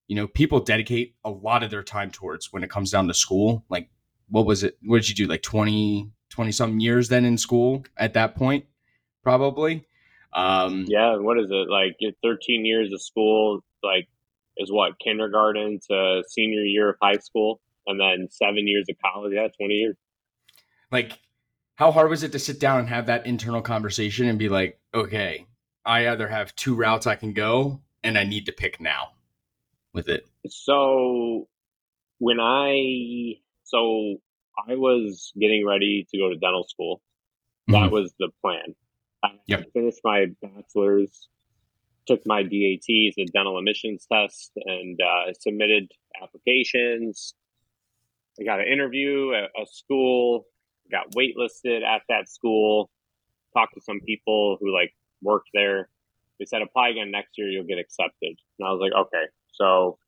you 0.06 0.16
know 0.16 0.26
people 0.28 0.60
dedicate 0.60 1.16
a 1.24 1.30
lot 1.30 1.62
of 1.62 1.70
their 1.70 1.82
time 1.82 2.10
towards 2.10 2.52
when 2.52 2.62
it 2.62 2.70
comes 2.70 2.90
down 2.90 3.08
to 3.08 3.14
school. 3.14 3.64
Like, 3.68 3.90
what 4.30 4.46
was 4.46 4.62
it? 4.62 4.78
What 4.84 4.98
did 5.02 5.08
you 5.08 5.14
do? 5.14 5.26
Like 5.26 5.42
20, 5.42 6.10
20 6.30 6.52
something 6.52 6.80
years 6.80 7.08
then 7.08 7.24
in 7.24 7.36
school 7.36 7.84
at 7.96 8.14
that 8.14 8.34
point, 8.34 8.64
probably. 9.22 9.86
Um, 10.32 10.84
yeah, 10.88 11.16
what 11.16 11.38
is 11.38 11.50
it 11.50 11.68
like? 11.68 11.96
13 12.22 12.64
years 12.64 12.92
of 12.92 13.02
school, 13.02 13.62
like 13.82 14.08
is 14.56 14.70
what 14.70 14.98
kindergarten 14.98 15.80
to 15.90 16.22
senior 16.28 16.62
year 16.62 16.90
of 16.90 16.96
high 17.02 17.16
school, 17.16 17.60
and 17.86 17.98
then 17.98 18.28
seven 18.30 18.68
years 18.68 18.86
of 18.88 18.96
college. 19.02 19.32
Yeah, 19.34 19.48
twenty 19.56 19.74
years. 19.74 19.96
Like, 20.92 21.18
how 21.76 21.92
hard 21.92 22.10
was 22.10 22.22
it 22.22 22.32
to 22.32 22.38
sit 22.38 22.60
down 22.60 22.80
and 22.80 22.88
have 22.88 23.06
that 23.06 23.26
internal 23.26 23.62
conversation 23.62 24.28
and 24.28 24.38
be 24.38 24.48
like, 24.48 24.78
okay, 24.92 25.46
I 25.84 26.08
either 26.08 26.28
have 26.28 26.54
two 26.56 26.74
routes 26.74 27.06
I 27.06 27.16
can 27.16 27.32
go, 27.32 27.80
and 28.04 28.18
I 28.18 28.24
need 28.24 28.46
to 28.46 28.52
pick 28.52 28.80
now 28.80 29.12
with 29.92 30.08
it. 30.08 30.28
So 30.48 31.48
when 32.18 32.38
I 32.40 33.34
so 33.70 34.16
I 34.68 34.74
was 34.74 35.32
getting 35.38 35.66
ready 35.66 36.06
to 36.10 36.18
go 36.18 36.28
to 36.28 36.36
dental 36.36 36.64
school. 36.68 37.00
That 37.68 37.74
mm-hmm. 37.74 37.94
was 37.94 38.12
the 38.18 38.30
plan. 38.42 38.74
I 39.22 39.30
yep. 39.46 39.66
finished 39.72 40.00
my 40.02 40.26
bachelor's 40.42 41.28
took 42.06 42.20
my 42.26 42.42
DATs, 42.42 43.14
the 43.16 43.28
dental 43.32 43.58
admissions 43.58 44.06
test, 44.10 44.52
and 44.56 44.98
uh, 45.00 45.32
submitted 45.38 45.90
applications. 46.22 47.34
I 48.40 48.44
got 48.44 48.60
an 48.60 48.66
interview 48.66 49.32
at 49.34 49.50
a 49.60 49.66
school, 49.66 50.46
got 50.90 51.12
waitlisted 51.12 51.82
at 51.82 52.02
that 52.08 52.28
school, 52.28 52.90
talked 53.56 53.74
to 53.74 53.80
some 53.80 54.00
people 54.00 54.56
who 54.60 54.74
like 54.74 54.92
worked 55.22 55.50
there. 55.54 55.88
They 56.38 56.46
said 56.46 56.62
apply 56.62 56.88
again 56.90 57.10
next 57.10 57.36
year, 57.36 57.48
you'll 57.48 57.64
get 57.66 57.78
accepted. 57.78 58.36
And 58.58 58.66
I 58.66 58.72
was 58.72 58.80
like, 58.80 58.92
okay. 58.92 59.26
So 59.52 59.98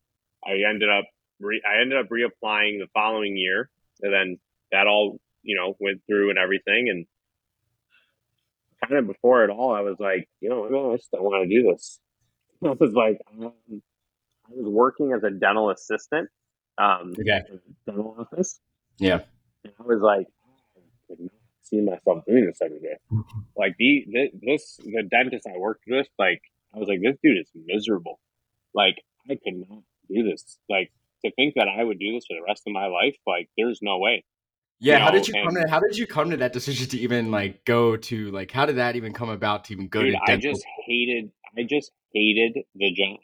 I 0.44 0.52
ended 0.68 0.88
up 0.88 1.04
re- 1.42 1.62
I 1.66 1.80
ended 1.80 1.98
up 1.98 2.08
reapplying 2.08 2.78
the 2.78 2.88
following 2.94 3.36
year, 3.36 3.70
and 4.00 4.12
then 4.12 4.38
that 4.70 4.86
all 4.86 5.18
you 5.42 5.56
know 5.56 5.76
went 5.80 6.02
through 6.06 6.30
and 6.30 6.38
everything, 6.38 6.88
and 6.88 7.06
kind 8.86 8.98
of 8.98 9.06
before 9.06 9.44
it 9.44 9.50
all, 9.50 9.74
I 9.74 9.80
was 9.80 9.96
like, 9.98 10.28
you 10.40 10.48
know, 10.48 10.92
I 10.92 10.96
just 10.96 11.10
don't 11.10 11.22
want 11.22 11.48
to 11.48 11.54
do 11.54 11.70
this. 11.70 12.00
I 12.64 12.70
was 12.70 12.92
like, 12.92 13.18
um, 13.40 13.52
I 14.46 14.50
was 14.54 14.66
working 14.66 15.12
as 15.12 15.22
a 15.24 15.30
dental 15.30 15.70
assistant, 15.70 16.28
um, 16.78 17.14
okay. 17.18 17.42
dental 17.86 18.16
office. 18.18 18.60
Yeah. 18.98 19.20
And 19.64 19.72
I 19.78 19.82
was 19.82 20.00
like, 20.00 20.26
I 20.76 20.80
could 21.08 21.20
not 21.20 21.32
see 21.62 21.80
myself 21.80 22.24
doing 22.26 22.46
this 22.46 22.58
every 22.62 22.80
day. 22.80 22.96
Like 23.54 23.76
the, 23.78 24.06
the 24.10 24.30
this 24.42 24.80
the 24.82 25.02
dentist 25.08 25.46
I 25.46 25.58
worked 25.58 25.84
with, 25.86 26.06
like 26.18 26.40
I 26.74 26.78
was 26.78 26.88
like, 26.88 27.00
this 27.02 27.18
dude 27.22 27.38
is 27.38 27.50
miserable. 27.54 28.18
Like 28.74 28.96
I 29.30 29.34
could 29.34 29.68
not 29.68 29.82
do 30.08 30.22
this. 30.22 30.58
Like 30.70 30.90
to 31.24 31.32
think 31.32 31.54
that 31.54 31.68
I 31.68 31.82
would 31.82 31.98
do 31.98 32.12
this 32.12 32.26
for 32.26 32.34
the 32.34 32.42
rest 32.46 32.62
of 32.66 32.72
my 32.72 32.86
life, 32.86 33.16
like 33.26 33.48
there's 33.56 33.80
no 33.82 33.98
way. 33.98 34.24
Yeah, 34.80 34.94
you 34.94 34.98
know, 34.98 35.04
how 35.04 35.10
did 35.12 35.28
you 35.28 35.34
come 35.44 35.54
to 35.54 35.68
how 35.68 35.80
did 35.80 35.96
you 35.96 36.06
come 36.06 36.30
to 36.30 36.36
that 36.38 36.52
decision 36.52 36.88
to 36.88 36.98
even 36.98 37.30
like 37.30 37.64
go 37.64 37.96
to 37.96 38.30
like 38.32 38.50
how 38.50 38.66
did 38.66 38.76
that 38.76 38.96
even 38.96 39.12
come 39.12 39.28
about 39.28 39.64
to 39.66 39.72
even 39.72 39.88
go 39.88 40.02
dude, 40.02 40.14
to 40.14 40.20
dental? 40.26 40.50
I 40.50 40.52
just 40.52 40.64
hated 40.86 41.30
I 41.56 41.62
just 41.62 41.92
hated 42.12 42.64
the 42.74 42.92
job 42.92 43.18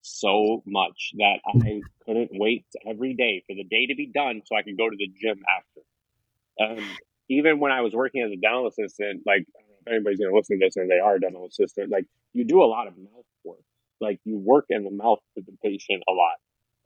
so 0.00 0.62
much 0.66 1.12
that 1.18 1.40
I 1.46 1.80
couldn't 2.06 2.30
wait 2.32 2.66
every 2.86 3.14
day 3.14 3.42
for 3.46 3.54
the 3.54 3.64
day 3.64 3.86
to 3.86 3.94
be 3.94 4.10
done 4.14 4.42
so 4.44 4.56
I 4.56 4.62
could 4.62 4.76
go 4.76 4.88
to 4.88 4.96
the 4.96 5.08
gym 5.08 5.42
after. 5.48 6.80
Um, 6.80 6.86
even 7.28 7.58
when 7.58 7.72
I 7.72 7.80
was 7.80 7.94
working 7.94 8.22
as 8.22 8.30
a 8.30 8.36
dental 8.36 8.68
assistant, 8.68 9.22
like 9.26 9.44
if 9.58 9.88
anybody's 9.92 10.20
gonna 10.20 10.34
listen 10.34 10.58
to 10.58 10.66
this 10.66 10.76
and 10.76 10.90
they 10.90 10.98
are 10.98 11.16
a 11.16 11.20
dental 11.20 11.46
assistant, 11.46 11.90
like 11.90 12.06
you 12.32 12.44
do 12.44 12.62
a 12.62 12.68
lot 12.68 12.86
of 12.86 12.96
mouth 12.96 13.24
work. 13.44 13.60
Like 14.00 14.20
you 14.24 14.38
work 14.38 14.66
in 14.68 14.84
the 14.84 14.90
mouth 14.90 15.20
with 15.36 15.46
the 15.46 15.56
patient 15.62 16.02
a 16.08 16.12
lot. 16.12 16.36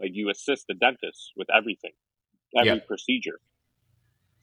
Like 0.00 0.10
you 0.14 0.30
assist 0.30 0.66
the 0.68 0.74
dentist 0.74 1.32
with 1.36 1.48
everything, 1.54 1.92
every 2.56 2.74
yep. 2.74 2.86
procedure. 2.86 3.40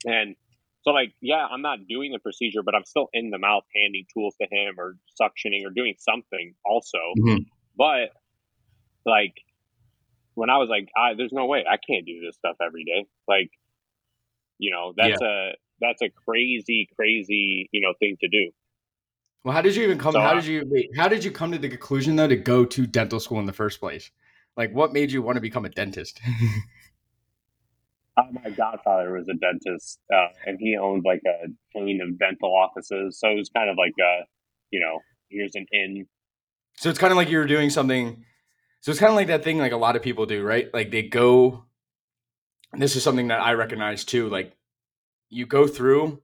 And 0.06 0.36
so, 0.82 0.92
like, 0.92 1.14
yeah, 1.20 1.48
I'm 1.50 1.64
not 1.64 1.80
doing 1.90 2.12
the 2.12 2.20
procedure, 2.20 2.62
but 2.64 2.76
I'm 2.76 2.86
still 2.86 3.10
in 3.12 3.32
the 3.32 3.40
mouth 3.40 3.64
handing 3.76 4.06
tools 4.14 4.36
to 4.40 4.48
him 4.50 4.76
or 4.78 4.98
suctioning 5.20 5.66
or 5.66 5.72
doing 5.72 5.96
something 5.98 6.54
also. 6.64 7.00
Mm-hmm. 7.18 7.44
But, 7.76 8.12
like, 9.04 9.34
when 10.36 10.52
I 10.52 10.58
was 10.58 10.70
like, 10.70 10.90
I, 10.96 11.16
there's 11.16 11.34
no 11.34 11.48
way 11.48 11.66
I 11.68 11.78
can't 11.78 12.06
do 12.06 12.22
this 12.24 12.36
stuff 12.36 12.58
every 12.64 12.84
day. 12.84 13.08
Like, 13.28 13.50
you 14.60 14.72
know, 14.72 14.94
that's 14.96 15.20
yeah. 15.22 15.28
a 15.28 15.52
that's 15.82 16.02
a 16.02 16.10
crazy, 16.10 16.88
crazy, 16.96 17.68
you 17.72 17.82
know, 17.82 17.94
thing 18.00 18.18
to 18.22 18.28
do. 18.28 18.52
Well, 19.44 19.54
how 19.54 19.62
did 19.62 19.76
you 19.76 19.84
even 19.84 19.98
come? 19.98 20.14
So, 20.14 20.22
how 20.22 20.36
did 20.36 20.46
you 20.46 20.66
wait? 20.68 20.90
How 20.96 21.08
did 21.08 21.24
you 21.24 21.32
come 21.32 21.52
to 21.52 21.58
the 21.58 21.70
conclusion 21.70 22.16
though 22.16 22.28
to 22.28 22.36
go 22.36 22.64
to 22.64 22.88
dental 22.88 23.20
school 23.20 23.40
in 23.40 23.46
the 23.46 23.54
first 23.54 23.80
place? 23.80 24.12
Like, 24.58 24.72
what 24.72 24.94
made 24.94 25.12
you 25.12 25.22
want 25.22 25.36
to 25.36 25.42
become 25.42 25.66
a 25.66 25.70
dentist? 25.70 26.22
Uh, 28.18 28.24
my 28.32 28.50
godfather 28.50 29.12
was 29.12 29.28
a 29.28 29.34
dentist, 29.34 30.00
uh, 30.14 30.28
and 30.46 30.58
he 30.58 30.78
owned 30.78 31.04
like 31.06 31.22
a 31.26 31.48
chain 31.74 32.00
of 32.02 32.18
dental 32.18 32.50
offices. 32.56 33.20
So 33.20 33.30
it 33.30 33.36
was 33.36 33.50
kind 33.50 33.70
of 33.70 33.76
like 33.78 33.92
a, 34.00 34.22
you 34.72 34.80
know, 34.80 35.00
here's 35.30 35.56
an 35.56 35.66
inn. 35.74 36.08
So 36.76 36.90
it's 36.90 36.98
kind 36.98 37.12
of 37.12 37.18
like 37.18 37.30
you 37.30 37.38
were 37.38 37.46
doing 37.46 37.70
something. 37.70 38.24
So 38.80 38.92
it's 38.92 39.02
kind 39.02 39.10
of 39.10 39.18
like 39.18 39.28
that 39.28 39.44
thing 39.44 39.58
like 39.58 39.74
a 39.74 39.78
lot 39.78 39.98
of 39.98 40.02
people 40.02 40.26
do, 40.26 40.44
right? 40.44 40.74
Like 40.74 40.92
they 40.92 41.04
go. 41.04 41.66
this 42.72 42.96
is 42.96 43.04
something 43.04 43.28
that 43.28 43.42
I 43.42 43.54
recognize 43.54 44.06
too. 44.06 44.30
Like 44.30 44.54
you 45.30 45.46
go 45.46 45.68
through 45.68 46.22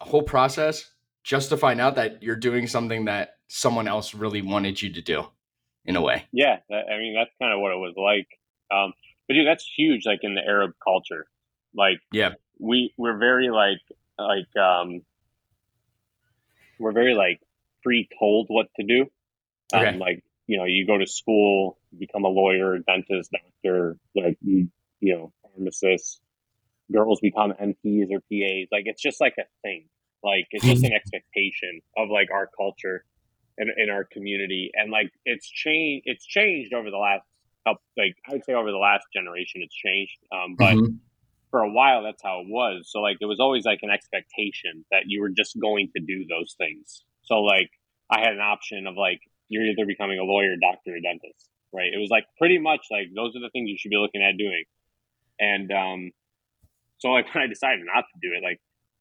a 0.00 0.04
whole 0.04 0.22
process 0.22 0.90
just 1.24 1.48
to 1.48 1.56
find 1.56 1.80
out 1.80 1.96
that 1.96 2.22
you're 2.22 2.36
doing 2.36 2.66
something 2.66 3.06
that 3.06 3.38
someone 3.48 3.88
else 3.88 4.14
really 4.14 4.42
wanted 4.42 4.80
you 4.80 4.92
to 4.92 5.00
do, 5.00 5.26
in 5.84 5.96
a 5.96 6.02
way. 6.02 6.26
Yeah, 6.32 6.58
I 6.70 6.98
mean 6.98 7.14
that's 7.16 7.34
kind 7.40 7.52
of 7.52 7.60
what 7.60 7.72
it 7.72 7.76
was 7.76 7.94
like. 7.96 8.28
Um, 8.70 8.92
but 9.28 9.34
dude, 9.34 9.46
that's 9.46 9.68
huge. 9.76 10.02
Like 10.06 10.20
in 10.22 10.34
the 10.34 10.42
Arab 10.42 10.72
culture, 10.82 11.26
like 11.74 12.00
yeah, 12.12 12.30
we 12.58 12.92
we're 12.96 13.18
very 13.18 13.50
like 13.50 13.80
like 14.18 14.56
um 14.56 15.02
we're 16.78 16.92
very 16.92 17.14
like 17.14 17.40
pre-told 17.82 18.46
what 18.48 18.66
to 18.78 18.86
do. 18.86 19.06
Um, 19.72 19.80
okay. 19.80 19.98
Like 19.98 20.24
you 20.46 20.58
know, 20.58 20.64
you 20.64 20.86
go 20.86 20.98
to 20.98 21.06
school, 21.06 21.78
become 21.96 22.24
a 22.24 22.28
lawyer, 22.28 22.78
dentist, 22.78 23.30
doctor, 23.32 23.96
like 24.14 24.38
you 24.42 24.68
you 25.00 25.14
know, 25.14 25.32
pharmacist. 25.42 26.20
Girls 26.92 27.18
become 27.20 27.52
MPs 27.52 28.08
or 28.10 28.20
PAs. 28.20 28.68
Like 28.70 28.84
it's 28.84 29.02
just 29.02 29.20
like 29.20 29.34
a 29.38 29.44
thing. 29.62 29.86
Like 30.22 30.46
it's 30.50 30.64
just 30.64 30.84
an 30.84 30.92
expectation 30.94 31.80
of 31.96 32.08
like 32.10 32.28
our 32.30 32.48
culture 32.56 33.04
and 33.58 33.70
in 33.76 33.90
our 33.90 34.04
community, 34.04 34.70
and 34.74 34.90
like 34.90 35.10
it's 35.24 35.48
changed. 35.48 36.04
It's 36.06 36.26
changed 36.26 36.74
over 36.74 36.90
the 36.90 36.98
last 36.98 37.24
like 37.66 38.14
I 38.28 38.32
would 38.32 38.44
say 38.44 38.52
over 38.52 38.70
the 38.70 38.78
last 38.78 39.06
generation 39.12 39.62
it's 39.62 39.74
changed. 39.74 40.18
Um, 40.32 40.56
but 40.58 40.74
mm-hmm. 40.74 40.96
for 41.50 41.60
a 41.60 41.70
while 41.70 42.02
that's 42.02 42.22
how 42.22 42.40
it 42.40 42.46
was. 42.48 42.88
So 42.90 43.00
like 43.00 43.18
it 43.20 43.26
was 43.26 43.40
always 43.40 43.64
like 43.64 43.80
an 43.82 43.90
expectation 43.90 44.84
that 44.90 45.04
you 45.06 45.20
were 45.20 45.30
just 45.30 45.58
going 45.60 45.90
to 45.96 46.02
do 46.02 46.26
those 46.28 46.54
things. 46.58 47.04
So 47.22 47.40
like 47.40 47.70
I 48.10 48.20
had 48.20 48.32
an 48.32 48.40
option 48.40 48.86
of 48.86 48.96
like 48.96 49.20
you're 49.48 49.64
either 49.64 49.86
becoming 49.86 50.18
a 50.18 50.24
lawyer, 50.24 50.56
doctor, 50.60 50.96
or 50.96 51.00
dentist, 51.00 51.48
right? 51.72 51.92
It 51.92 51.98
was 51.98 52.10
like 52.10 52.24
pretty 52.38 52.58
much 52.58 52.86
like 52.90 53.08
those 53.14 53.36
are 53.36 53.40
the 53.40 53.50
things 53.52 53.70
you 53.70 53.78
should 53.78 53.90
be 53.90 53.96
looking 53.96 54.22
at 54.22 54.36
doing. 54.36 54.64
And 55.38 55.70
um, 55.72 56.10
so 56.98 57.08
like 57.08 57.26
when 57.34 57.44
I 57.44 57.46
decided 57.46 57.80
not 57.84 58.04
to 58.04 58.18
do 58.20 58.34
it, 58.36 58.42
like 58.42 58.60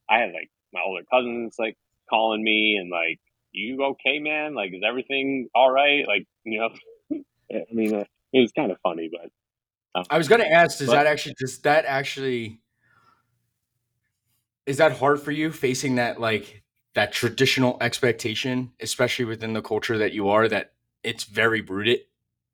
I 0.10 0.20
had 0.20 0.34
like 0.34 0.50
my 0.74 0.82
older 0.86 1.04
cousins 1.12 1.56
like 1.60 1.78
calling 2.10 2.44
me 2.44 2.78
and 2.80 2.90
like, 2.90 3.20
"You 3.54 3.84
okay, 3.84 4.20
man? 4.20 4.56
Like, 4.56 4.72
is 4.74 4.82
everything 4.88 5.48
all 5.56 5.72
right?" 5.72 6.06
Like, 6.08 6.26
you 6.44 6.60
know, 6.60 6.70
I 7.52 7.74
mean, 7.74 7.96
uh, 7.96 8.06
it 8.34 8.40
was 8.40 8.52
kind 8.52 8.72
of 8.72 8.78
funny, 8.84 9.10
but 9.12 9.32
um, 9.96 10.06
I 10.10 10.18
was 10.18 10.28
going 10.28 10.42
to 10.42 10.52
ask, 10.52 10.80
does 10.80 10.88
but, 10.88 10.94
that 10.94 11.08
actually 11.08 11.36
does 11.40 11.60
that 11.60 11.86
actually 11.86 12.60
is 14.66 14.78
that 14.78 14.94
hard 14.94 15.22
for 15.22 15.32
you 15.32 15.52
facing 15.52 15.96
that 15.96 16.20
like 16.20 16.64
that 16.96 17.12
traditional 17.12 17.78
expectation, 17.82 18.72
especially 18.80 19.26
within 19.26 19.54
the 19.54 19.62
culture 19.62 19.98
that 19.98 20.14
you 20.14 20.30
are, 20.30 20.48
that 20.48 20.74
it's 21.04 21.24
very 21.24 21.62
rooted 21.62 22.02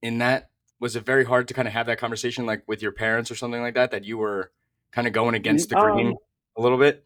in 0.01 0.17
that? 0.19 0.49
Was 0.79 0.95
it 0.95 1.05
very 1.05 1.25
hard 1.25 1.47
to 1.49 1.53
kind 1.53 1.67
of 1.67 1.73
have 1.73 1.87
that 1.87 1.97
conversation 1.97 2.45
like 2.45 2.63
with 2.67 2.81
your 2.81 2.93
parents 2.93 3.29
or 3.29 3.35
something 3.35 3.61
like 3.61 3.75
that 3.75 3.91
that 3.91 4.05
you 4.05 4.17
were 4.17 4.51
kind 4.91 5.07
of 5.07 5.13
going 5.13 5.35
against 5.35 5.69
the 5.69 5.75
grain 5.75 6.07
um, 6.07 6.15
a 6.57 6.61
little 6.61 6.77
bit? 6.77 7.05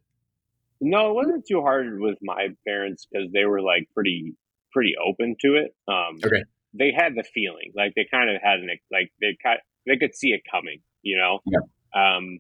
No, 0.86 1.11
it 1.11 1.15
wasn't 1.15 1.45
too 1.47 1.61
hard 1.61 1.99
with 1.99 2.17
my 2.21 2.49
parents 2.67 3.07
because 3.09 3.31
they 3.31 3.45
were 3.45 3.61
like 3.61 3.88
pretty 3.93 4.36
pretty 4.73 4.95
open 4.97 5.36
to 5.39 5.55
it. 5.55 5.73
Um, 5.88 6.19
okay. 6.23 6.43
They 6.73 6.91
had 6.91 7.15
the 7.15 7.23
feeling, 7.23 7.71
like 7.75 7.93
they 7.95 8.05
kind 8.11 8.29
of 8.29 8.41
had 8.43 8.59
an 8.59 8.69
like 8.91 9.11
they 9.21 9.38
kind 9.41 9.59
they 9.88 9.95
could 9.97 10.13
see 10.13 10.29
it 10.29 10.41
coming, 10.51 10.79
you 11.01 11.17
know. 11.17 11.39
Yeah. 11.45 11.63
Um, 11.95 12.39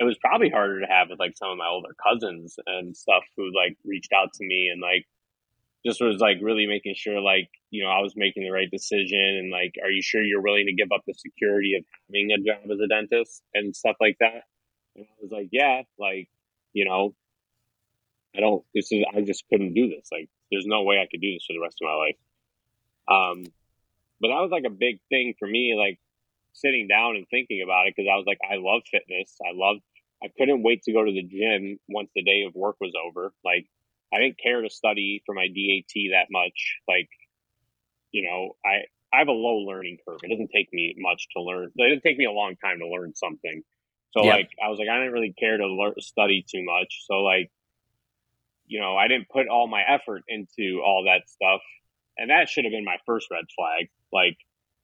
it 0.00 0.04
was 0.04 0.18
probably 0.18 0.50
harder 0.50 0.80
to 0.80 0.86
have 0.86 1.08
with 1.10 1.20
like 1.20 1.36
some 1.36 1.50
of 1.50 1.58
my 1.58 1.68
older 1.68 1.94
cousins 2.02 2.56
and 2.66 2.96
stuff 2.96 3.22
who 3.36 3.50
like 3.54 3.76
reached 3.84 4.12
out 4.12 4.32
to 4.34 4.44
me 4.44 4.70
and 4.72 4.80
like 4.80 5.06
just 5.86 6.00
was 6.00 6.20
like 6.20 6.38
really 6.42 6.66
making 6.66 6.94
sure 6.96 7.20
like 7.20 7.48
you 7.70 7.84
know 7.84 7.90
I 7.90 8.00
was 8.00 8.14
making 8.16 8.42
the 8.42 8.50
right 8.50 8.70
decision 8.70 9.38
and 9.38 9.50
like 9.50 9.74
are 9.82 9.90
you 9.90 10.02
sure 10.02 10.22
you're 10.22 10.42
willing 10.42 10.66
to 10.66 10.74
give 10.74 10.90
up 10.92 11.02
the 11.06 11.14
security 11.14 11.74
of 11.76 11.84
having 12.08 12.30
a 12.32 12.38
job 12.38 12.70
as 12.70 12.80
a 12.80 12.88
dentist 12.88 13.42
and 13.54 13.74
stuff 13.74 13.96
like 14.00 14.16
that 14.20 14.42
and 14.96 15.06
I 15.06 15.14
was 15.22 15.30
like 15.30 15.48
yeah 15.52 15.82
like 15.98 16.28
you 16.72 16.84
know 16.84 17.14
I 18.38 18.40
don't 18.40 18.64
this 18.74 18.90
is 18.92 19.04
I 19.14 19.20
just 19.20 19.44
couldn't 19.50 19.74
do 19.74 19.88
this 19.88 20.08
like 20.10 20.28
there's 20.50 20.66
no 20.66 20.84
way 20.84 20.96
I 20.96 21.08
could 21.10 21.20
do 21.20 21.32
this 21.34 21.44
for 21.46 21.52
the 21.52 21.60
rest 21.60 21.78
of 21.82 21.86
my 21.86 21.94
life 21.94 22.16
um 23.08 23.44
but 24.20 24.28
that 24.28 24.40
was 24.40 24.50
like 24.50 24.64
a 24.66 24.70
big 24.70 25.00
thing 25.10 25.34
for 25.38 25.46
me 25.48 25.74
like 25.76 25.98
sitting 26.54 26.88
down 26.88 27.16
and 27.16 27.26
thinking 27.28 27.62
about 27.62 27.86
it 27.86 27.94
because 27.96 28.08
I 28.10 28.16
was 28.16 28.24
like 28.26 28.38
I 28.42 28.56
love 28.56 28.82
fitness 28.90 29.36
I 29.44 29.52
love 29.54 29.78
I 30.22 30.28
couldn't 30.36 30.62
wait 30.62 30.82
to 30.84 30.92
go 30.92 31.04
to 31.04 31.12
the 31.12 31.22
gym 31.22 31.78
once 31.88 32.10
the 32.14 32.22
day 32.22 32.44
of 32.46 32.54
work 32.54 32.76
was 32.80 32.92
over. 32.94 33.32
Like, 33.44 33.66
I 34.12 34.18
didn't 34.18 34.38
care 34.38 34.62
to 34.62 34.70
study 34.70 35.22
for 35.26 35.34
my 35.34 35.46
DAT 35.46 35.92
that 36.12 36.26
much. 36.30 36.78
Like, 36.88 37.08
you 38.10 38.28
know, 38.28 38.56
I, 38.64 38.84
I 39.14 39.20
have 39.20 39.28
a 39.28 39.32
low 39.32 39.58
learning 39.58 39.98
curve. 40.06 40.20
It 40.22 40.30
doesn't 40.30 40.50
take 40.54 40.72
me 40.72 40.94
much 40.98 41.28
to 41.36 41.42
learn. 41.42 41.70
It 41.76 41.88
doesn't 41.88 42.02
take 42.02 42.18
me 42.18 42.24
a 42.24 42.32
long 42.32 42.56
time 42.56 42.78
to 42.80 42.88
learn 42.88 43.14
something. 43.14 43.62
So 44.12 44.24
yeah. 44.24 44.36
like, 44.36 44.50
I 44.64 44.68
was 44.68 44.78
like, 44.78 44.88
I 44.88 44.98
didn't 44.98 45.12
really 45.12 45.34
care 45.38 45.56
to 45.56 45.66
learn, 45.66 45.94
study 46.00 46.44
too 46.48 46.64
much. 46.64 47.04
So 47.06 47.18
like, 47.20 47.50
you 48.68 48.80
know, 48.80 48.96
I 48.96 49.08
didn't 49.08 49.28
put 49.28 49.48
all 49.48 49.66
my 49.66 49.82
effort 49.82 50.22
into 50.28 50.80
all 50.84 51.04
that 51.06 51.28
stuff. 51.28 51.60
And 52.16 52.30
that 52.30 52.48
should 52.48 52.64
have 52.64 52.72
been 52.72 52.84
my 52.84 52.96
first 53.06 53.28
red 53.30 53.44
flag. 53.56 53.88
Like, 54.12 54.36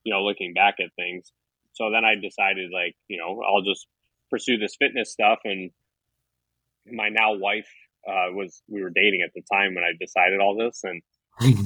you 0.05 0.12
know, 0.12 0.22
looking 0.22 0.55
back 0.55 0.76
at 0.80 0.91
things. 0.97 1.32
So 1.72 1.91
then 1.91 2.05
I 2.05 2.14
decided 2.14 2.70
like, 2.72 2.97
you 3.09 3.18
know, 3.18 3.43
I'll 3.43 3.62
just 3.62 3.87
pursue 4.30 4.59
this 4.59 4.76
fitness 4.78 5.12
stuff. 5.12 5.41
And 5.45 5.70
my 6.87 7.09
now 7.09 7.35
wife 7.35 7.68
uh, 8.07 8.32
was 8.32 8.62
we 8.68 8.82
were 8.82 8.91
dating 8.91 9.22
at 9.24 9.32
the 9.35 9.43
time 9.53 9.74
when 9.74 9.85
I 9.85 9.93
decided 9.99 10.41
all 10.41 10.57
this, 10.57 10.82
and 10.85 11.03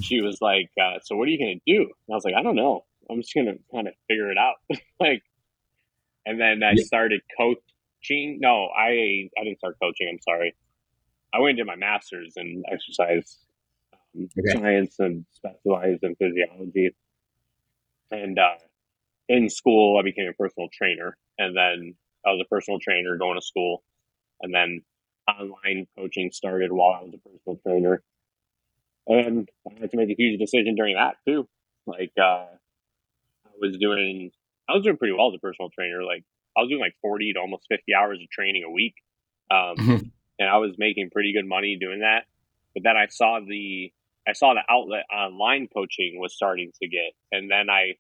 she 0.03 0.21
was 0.21 0.39
like, 0.41 0.71
uh, 0.81 0.99
"So 1.03 1.17
what 1.17 1.29
are 1.29 1.31
you 1.31 1.39
going 1.39 1.61
to 1.65 1.73
do?" 1.73 1.83
And 1.83 2.13
I 2.13 2.15
was 2.15 2.25
like, 2.25 2.35
"I 2.35 2.43
don't 2.43 2.57
know. 2.57 2.85
I'm 3.11 3.21
just 3.21 3.35
going 3.35 3.47
to 3.47 3.59
kind 3.75 3.89
of 3.89 3.95
figure 4.09 4.31
it 4.31 4.39
out." 4.39 4.57
like, 5.01 5.23
and 6.27 6.41
then 6.41 6.63
I 6.63 6.75
started 6.77 7.21
coaching. 7.37 8.39
No, 8.41 8.69
I 8.77 9.29
I 9.39 9.45
didn't 9.45 9.59
start 9.59 9.77
coaching. 9.83 10.09
I'm 10.11 10.21
sorry. 10.21 10.55
I 11.35 11.41
went 11.41 11.59
into 11.59 11.65
my 11.65 11.77
master's 11.77 12.35
in 12.37 12.63
exercise 12.71 13.39
um, 13.93 14.29
okay. 14.39 14.59
science 14.59 14.97
and 14.99 15.25
specialized 15.33 16.03
in 16.03 16.17
physiology. 16.17 16.91
And 18.11 18.39
uh, 18.39 18.55
in 19.29 19.51
school, 19.51 19.99
I 19.99 20.03
became 20.03 20.29
a 20.29 20.33
personal 20.33 20.69
trainer, 20.73 21.17
and 21.39 21.57
then 21.57 21.95
I 22.27 22.31
was 22.31 22.43
a 22.45 22.49
personal 22.49 22.81
trainer 22.81 23.17
going 23.19 23.39
to 23.39 23.45
school, 23.45 23.83
and 24.41 24.55
then 24.55 24.83
online 25.29 25.87
coaching 25.97 26.31
started 26.33 26.73
while 26.73 26.99
I 26.99 27.05
was 27.05 27.15
a 27.15 27.29
personal 27.29 27.61
trainer. 27.63 28.03
And 29.07 29.49
I 29.71 29.81
had 29.81 29.91
to 29.91 29.97
make 29.97 30.11
a 30.11 30.15
huge 30.17 30.39
decision 30.41 30.75
during 30.75 30.97
that 30.97 31.17
too. 31.27 31.47
Like 31.87 32.13
uh, 32.19 32.47
I 32.47 33.51
was 33.61 33.77
doing, 33.79 34.31
I 34.69 34.75
was 34.75 34.83
doing 34.85 34.97
pretty 34.97 35.15
well 35.15 35.29
as 35.29 35.35
a 35.37 35.41
personal 35.41 35.71
trainer. 35.71 36.03
Like 36.03 36.25
I 36.57 36.61
was 36.61 36.71
doing 36.71 36.81
like 36.81 36.95
forty 37.03 37.33
to 37.35 37.41
almost 37.41 37.67
fifty 37.69 37.95
hours 37.95 38.19
of 38.23 38.31
training 38.31 38.65
a 38.65 38.71
week, 38.71 38.95
um, 39.51 39.77
mm-hmm. 39.77 40.07
And 40.39 40.49
I 40.49 40.59
was 40.59 40.75
making 40.79 41.11
pretty 41.11 41.33
good 41.33 41.47
money 41.47 41.77
doing 41.81 42.01
that. 42.01 42.25
But 42.75 42.83
then 42.85 42.97
I 42.97 43.07
saw 43.09 43.41
the 43.47 43.93
I 44.27 44.33
saw 44.33 44.55
the 44.55 44.63
outlet 44.69 45.05
online 45.13 45.69
coaching 45.73 46.19
was 46.21 46.35
starting 46.35 46.71
to 46.83 46.89
get, 46.89 47.13
and 47.33 47.51
then 47.51 47.71
I 47.71 47.95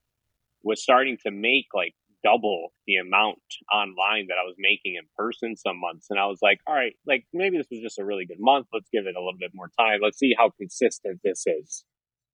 was 0.62 0.82
starting 0.82 1.16
to 1.24 1.30
make 1.30 1.66
like 1.74 1.94
double 2.24 2.72
the 2.86 2.96
amount 2.96 3.38
online 3.72 4.26
that 4.28 4.36
I 4.40 4.44
was 4.44 4.56
making 4.58 4.96
in 4.96 5.04
person 5.16 5.56
some 5.56 5.80
months. 5.80 6.06
And 6.10 6.18
I 6.18 6.26
was 6.26 6.38
like, 6.42 6.58
all 6.66 6.74
right, 6.74 6.94
like 7.06 7.26
maybe 7.32 7.58
this 7.58 7.68
was 7.70 7.80
just 7.80 7.98
a 7.98 8.04
really 8.04 8.26
good 8.26 8.40
month. 8.40 8.66
Let's 8.72 8.88
give 8.92 9.06
it 9.06 9.16
a 9.16 9.20
little 9.20 9.38
bit 9.38 9.52
more 9.54 9.70
time. 9.78 10.00
Let's 10.02 10.18
see 10.18 10.34
how 10.36 10.50
consistent 10.50 11.20
this 11.22 11.44
is. 11.46 11.84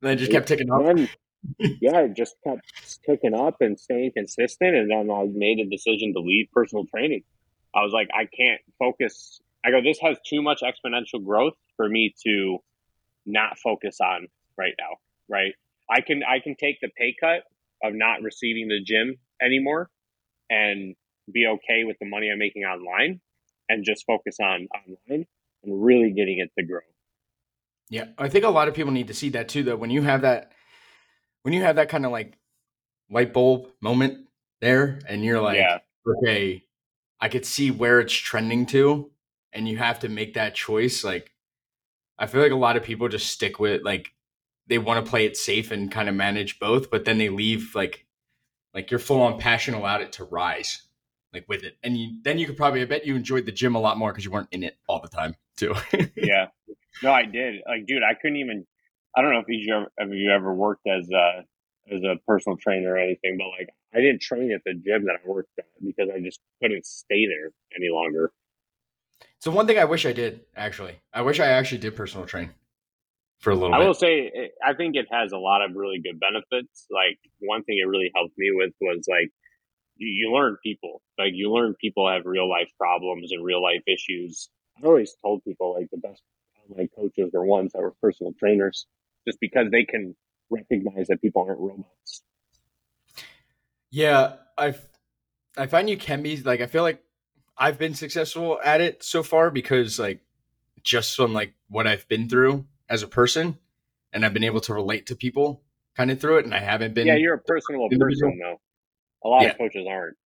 And 0.03 0.11
then 0.11 0.19
just 0.19 0.33
kept 0.33 0.49
ticking 0.49 0.71
up. 0.71 0.83
yeah, 1.59 2.01
it 2.01 2.17
just 2.17 2.37
kept 2.47 2.63
ticking 3.05 3.35
up 3.35 3.57
and 3.61 3.79
staying 3.79 4.13
consistent. 4.17 4.75
And 4.75 4.91
then 4.91 5.11
I 5.11 5.27
made 5.33 5.61
a 5.61 5.69
decision 5.69 6.13
to 6.15 6.21
leave 6.21 6.49
personal 6.53 6.85
training. 6.87 7.23
I 7.75 7.83
was 7.83 7.93
like, 7.93 8.09
I 8.15 8.25
can't 8.25 8.61
focus. 8.79 9.41
I 9.65 9.71
go, 9.71 9.81
this 9.83 9.99
has 10.01 10.19
too 10.29 10.43
much 10.43 10.61
exponential 10.63 11.25
growth 11.25 11.55
for 11.77 11.89
me 11.89 12.15
to 12.27 12.59
not 13.27 13.59
focus 13.59 13.99
on 14.01 14.29
right 14.59 14.75
now. 14.79 14.97
Right. 15.29 15.55
I 15.91 16.01
can 16.01 16.23
I 16.23 16.41
can 16.41 16.55
take 16.57 16.81
the 16.81 16.89
pay 16.97 17.15
cut 17.19 17.45
of 17.83 17.95
not 17.95 18.23
receiving 18.23 18.69
the 18.69 18.81
gym 18.83 19.17
anymore 19.43 19.91
and 20.51 20.95
be 21.33 21.47
okay 21.47 21.85
with 21.85 21.97
the 22.01 22.07
money 22.07 22.31
I'm 22.31 22.39
making 22.39 22.65
online 22.65 23.21
and 23.69 23.85
just 23.85 24.05
focus 24.07 24.37
on 24.41 24.69
online 24.75 25.27
and 25.63 25.85
really 25.85 26.11
getting 26.11 26.39
it 26.39 26.51
to 26.59 26.67
grow. 26.67 26.81
Yeah, 27.91 28.07
I 28.19 28.29
think 28.29 28.45
a 28.45 28.51
lot 28.51 28.69
of 28.69 28.75
people 28.75 28.93
need 28.93 29.09
to 29.09 29.15
see 29.15 29.31
that 29.31 29.49
too. 29.49 29.63
Though 29.63 29.77
when 29.77 29.91
you 29.91 30.03
have 30.03 30.23
that, 30.23 30.53
when 31.43 31.55
you 31.55 31.63
have 31.63 31.77
that 31.77 31.89
kind 31.89 32.07
of 32.07 32.13
like 32.13 32.35
light 33.11 33.33
bulb 33.33 33.69
moment 33.81 34.27
there, 34.61 35.01
and 35.09 35.25
you're 35.25 35.41
like, 35.41 35.59
yeah. 35.59 35.79
okay, 36.07 36.65
I 37.21 37.29
could 37.29 37.45
see 37.45 37.71
where 37.71 38.01
it's 38.01 38.15
trending 38.15 38.67
to, 38.67 39.11
and 39.55 39.69
you 39.69 39.79
have 39.79 40.01
to 40.01 40.09
make 40.09 40.35
that 40.35 40.55
choice. 40.55 41.05
Like, 41.05 41.33
I 42.19 42.27
feel 42.27 42.43
like 42.43 42.53
a 42.53 42.57
lot 42.57 42.77
of 42.77 42.83
people 42.83 43.09
just 43.09 43.31
stick 43.31 43.59
with 43.59 43.83
like 43.83 44.13
they 44.67 44.79
want 44.79 45.05
to 45.05 45.09
play 45.09 45.27
it 45.27 45.37
safe 45.37 45.71
and 45.71 45.91
kind 45.91 46.09
of 46.09 46.15
manage 46.15 46.59
both, 46.59 46.91
but 46.91 47.05
then 47.05 47.19
they 47.19 47.29
leave 47.29 47.75
like 47.75 48.07
like 48.73 48.91
you're 48.91 49.01
full 49.01 49.23
on 49.23 49.39
passion 49.39 49.75
allowed 49.75 50.03
it 50.03 50.13
to 50.13 50.25
rise 50.25 50.83
like 51.33 51.45
with 51.49 51.65
it. 51.65 51.77
And 51.83 51.97
you 51.97 52.19
then 52.23 52.39
you 52.39 52.47
could 52.47 52.57
probably 52.57 52.83
i 52.83 52.85
bet 52.85 53.07
you 53.07 53.17
enjoyed 53.17 53.47
the 53.47 53.53
gym 53.53 53.75
a 53.75 53.81
lot 53.81 53.99
more 53.99 54.13
because 54.13 54.25
you 54.25 54.31
weren't 54.31 54.49
in 54.53 54.63
it 54.63 54.77
all 54.89 55.01
the 55.01 55.09
time 55.09 55.35
too. 55.57 55.75
Yeah. 56.17 56.47
No 57.03 57.13
i 57.13 57.25
did. 57.25 57.63
Like 57.67 57.87
dude 57.87 58.03
i 58.03 58.15
couldn't 58.15 58.37
even 58.37 58.67
i 59.17 59.23
don't 59.23 59.33
know 59.33 59.41
if 59.41 59.49
you 59.49 59.87
ever 60.01 60.15
you 60.15 60.31
ever 60.31 60.55
worked 60.55 60.87
as 60.87 61.09
a 61.11 61.45
as 61.93 62.03
a 62.03 62.17
personal 62.27 62.57
trainer 62.57 62.95
or 62.95 62.99
anything 62.99 63.37
but 63.37 63.49
like 63.59 63.69
i 63.95 63.99
didn't 63.99 64.23
train 64.23 64.51
at 64.53 64.63
the 64.65 64.73
gym 64.73 65.05
that 65.05 65.17
i 65.23 65.29
worked 65.29 65.51
at 65.59 65.67
because 65.85 66.09
i 66.15 66.19
just 66.19 66.41
couldn't 66.63 66.87
stay 66.87 67.27
there 67.27 67.51
any 67.77 67.91
longer 67.93 68.33
so 69.45 69.51
one 69.51 69.67
thing 69.67 69.79
i 69.79 69.85
wish 69.85 70.07
i 70.07 70.13
did 70.13 70.41
actually 70.57 70.97
i 71.13 71.21
wish 71.21 71.39
i 71.39 71.47
actually 71.47 71.79
did 71.79 71.95
personal 71.95 72.27
train 72.27 72.51
for 73.45 73.51
a 73.51 73.55
little 73.55 73.75
I 73.75 73.79
bit. 73.79 73.87
will 73.87 73.95
say, 73.95 74.33
eh, 74.35 74.49
I 74.67 74.73
think 74.73 74.97
it 74.97 75.07
has 75.13 75.33
a 75.33 75.37
lot 75.37 75.63
of 75.63 75.77
really 75.77 76.01
good 76.03 76.19
benefits. 76.19 76.87
Like, 76.91 77.19
one 77.41 77.63
thing 77.65 77.79
it 77.79 77.87
really 77.87 78.11
helped 78.15 78.33
me 78.39 78.51
with 78.55 78.73
was 78.81 79.05
like, 79.07 79.31
you, 79.97 80.09
you 80.09 80.33
learn 80.35 80.57
people. 80.63 81.03
Like, 81.19 81.33
you 81.35 81.53
learn 81.53 81.75
people 81.79 82.11
have 82.11 82.23
real 82.25 82.49
life 82.49 82.71
problems 82.81 83.33
and 83.33 83.45
real 83.45 83.63
life 83.63 83.83
issues. 83.87 84.49
I 84.83 84.87
always 84.87 85.15
told 85.23 85.45
people, 85.45 85.75
like, 85.79 85.91
the 85.91 85.99
best 85.99 86.23
online 86.71 86.89
coaches 86.97 87.35
are 87.35 87.45
ones 87.45 87.73
that 87.75 87.83
were 87.83 87.95
personal 88.03 88.33
trainers 88.39 88.87
just 89.29 89.39
because 89.41 89.71
they 89.71 89.85
can 89.85 90.17
recognize 90.49 91.09
that 91.09 91.21
people 91.21 91.45
aren't 91.47 91.61
robots. 91.61 92.23
Yeah, 93.91 94.37
I 94.57 94.75
I 95.57 95.67
find 95.67 95.89
you 95.91 95.99
can 95.99 96.23
be 96.23 96.39
like 96.39 96.63
I 96.63 96.67
feel 96.67 96.83
like 96.83 97.04
I've 97.57 97.79
been 97.79 97.95
successful 97.95 98.59
at 98.65 98.81
it 98.81 99.03
so 99.03 99.23
far 99.23 99.51
because 99.51 99.99
like 99.99 100.21
just 100.83 101.17
from 101.17 101.33
like 101.33 101.55
what 101.69 101.87
I've 101.87 102.07
been 102.09 102.29
through 102.29 102.67
as 102.89 103.03
a 103.03 103.09
person, 103.09 103.59
and 104.13 104.25
I've 104.25 104.35
been 104.35 104.45
able 104.45 104.61
to 104.63 104.75
relate 104.75 105.07
to 105.07 105.17
people 105.17 105.63
kind 105.97 106.11
of 106.11 106.21
through 106.21 106.39
it. 106.39 106.45
And 106.45 106.55
I 106.55 106.61
haven't 106.61 106.95
been. 106.95 107.07
Yeah, 107.07 107.17
you're 107.17 107.35
a 107.35 107.39
personal 107.39 107.89
person 107.89 108.39
though. 108.41 108.61
A 109.25 109.29
lot 109.29 109.43
yeah. 109.43 109.51
of 109.51 109.59
coaches 109.59 109.87
aren't. 109.89 110.17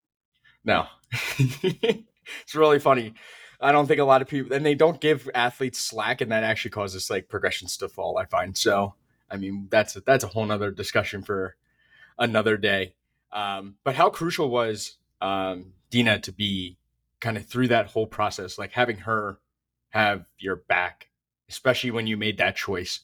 No, 0.64 0.86
it's 1.12 2.54
really 2.54 2.78
funny. 2.78 3.14
I 3.60 3.72
don't 3.72 3.86
think 3.86 4.00
a 4.00 4.04
lot 4.04 4.22
of 4.22 4.28
people, 4.28 4.54
and 4.54 4.64
they 4.64 4.74
don't 4.74 5.00
give 5.00 5.28
athletes 5.34 5.78
slack, 5.78 6.20
and 6.20 6.30
that 6.30 6.44
actually 6.44 6.70
causes 6.70 7.10
like 7.10 7.28
progressions 7.28 7.76
to 7.78 7.88
fall. 7.88 8.18
I 8.18 8.26
find 8.26 8.56
so. 8.56 8.94
I 9.30 9.36
mean, 9.36 9.68
that's 9.70 9.96
a, 9.96 10.00
that's 10.00 10.24
a 10.24 10.28
whole 10.28 10.46
nother 10.46 10.70
discussion 10.70 11.22
for 11.22 11.56
another 12.18 12.56
day. 12.56 12.94
Um, 13.32 13.76
but 13.84 13.94
how 13.94 14.10
crucial 14.10 14.48
was 14.50 14.96
um, 15.20 15.72
Dina 15.90 16.18
to 16.20 16.32
be 16.32 16.77
kind 17.20 17.36
of 17.36 17.46
through 17.46 17.68
that 17.68 17.86
whole 17.86 18.06
process, 18.06 18.58
like 18.58 18.72
having 18.72 18.98
her 18.98 19.38
have 19.90 20.26
your 20.38 20.56
back 20.56 21.08
especially 21.48 21.90
when 21.90 22.06
you 22.06 22.16
made 22.16 22.38
that 22.38 22.56
choice. 22.56 23.00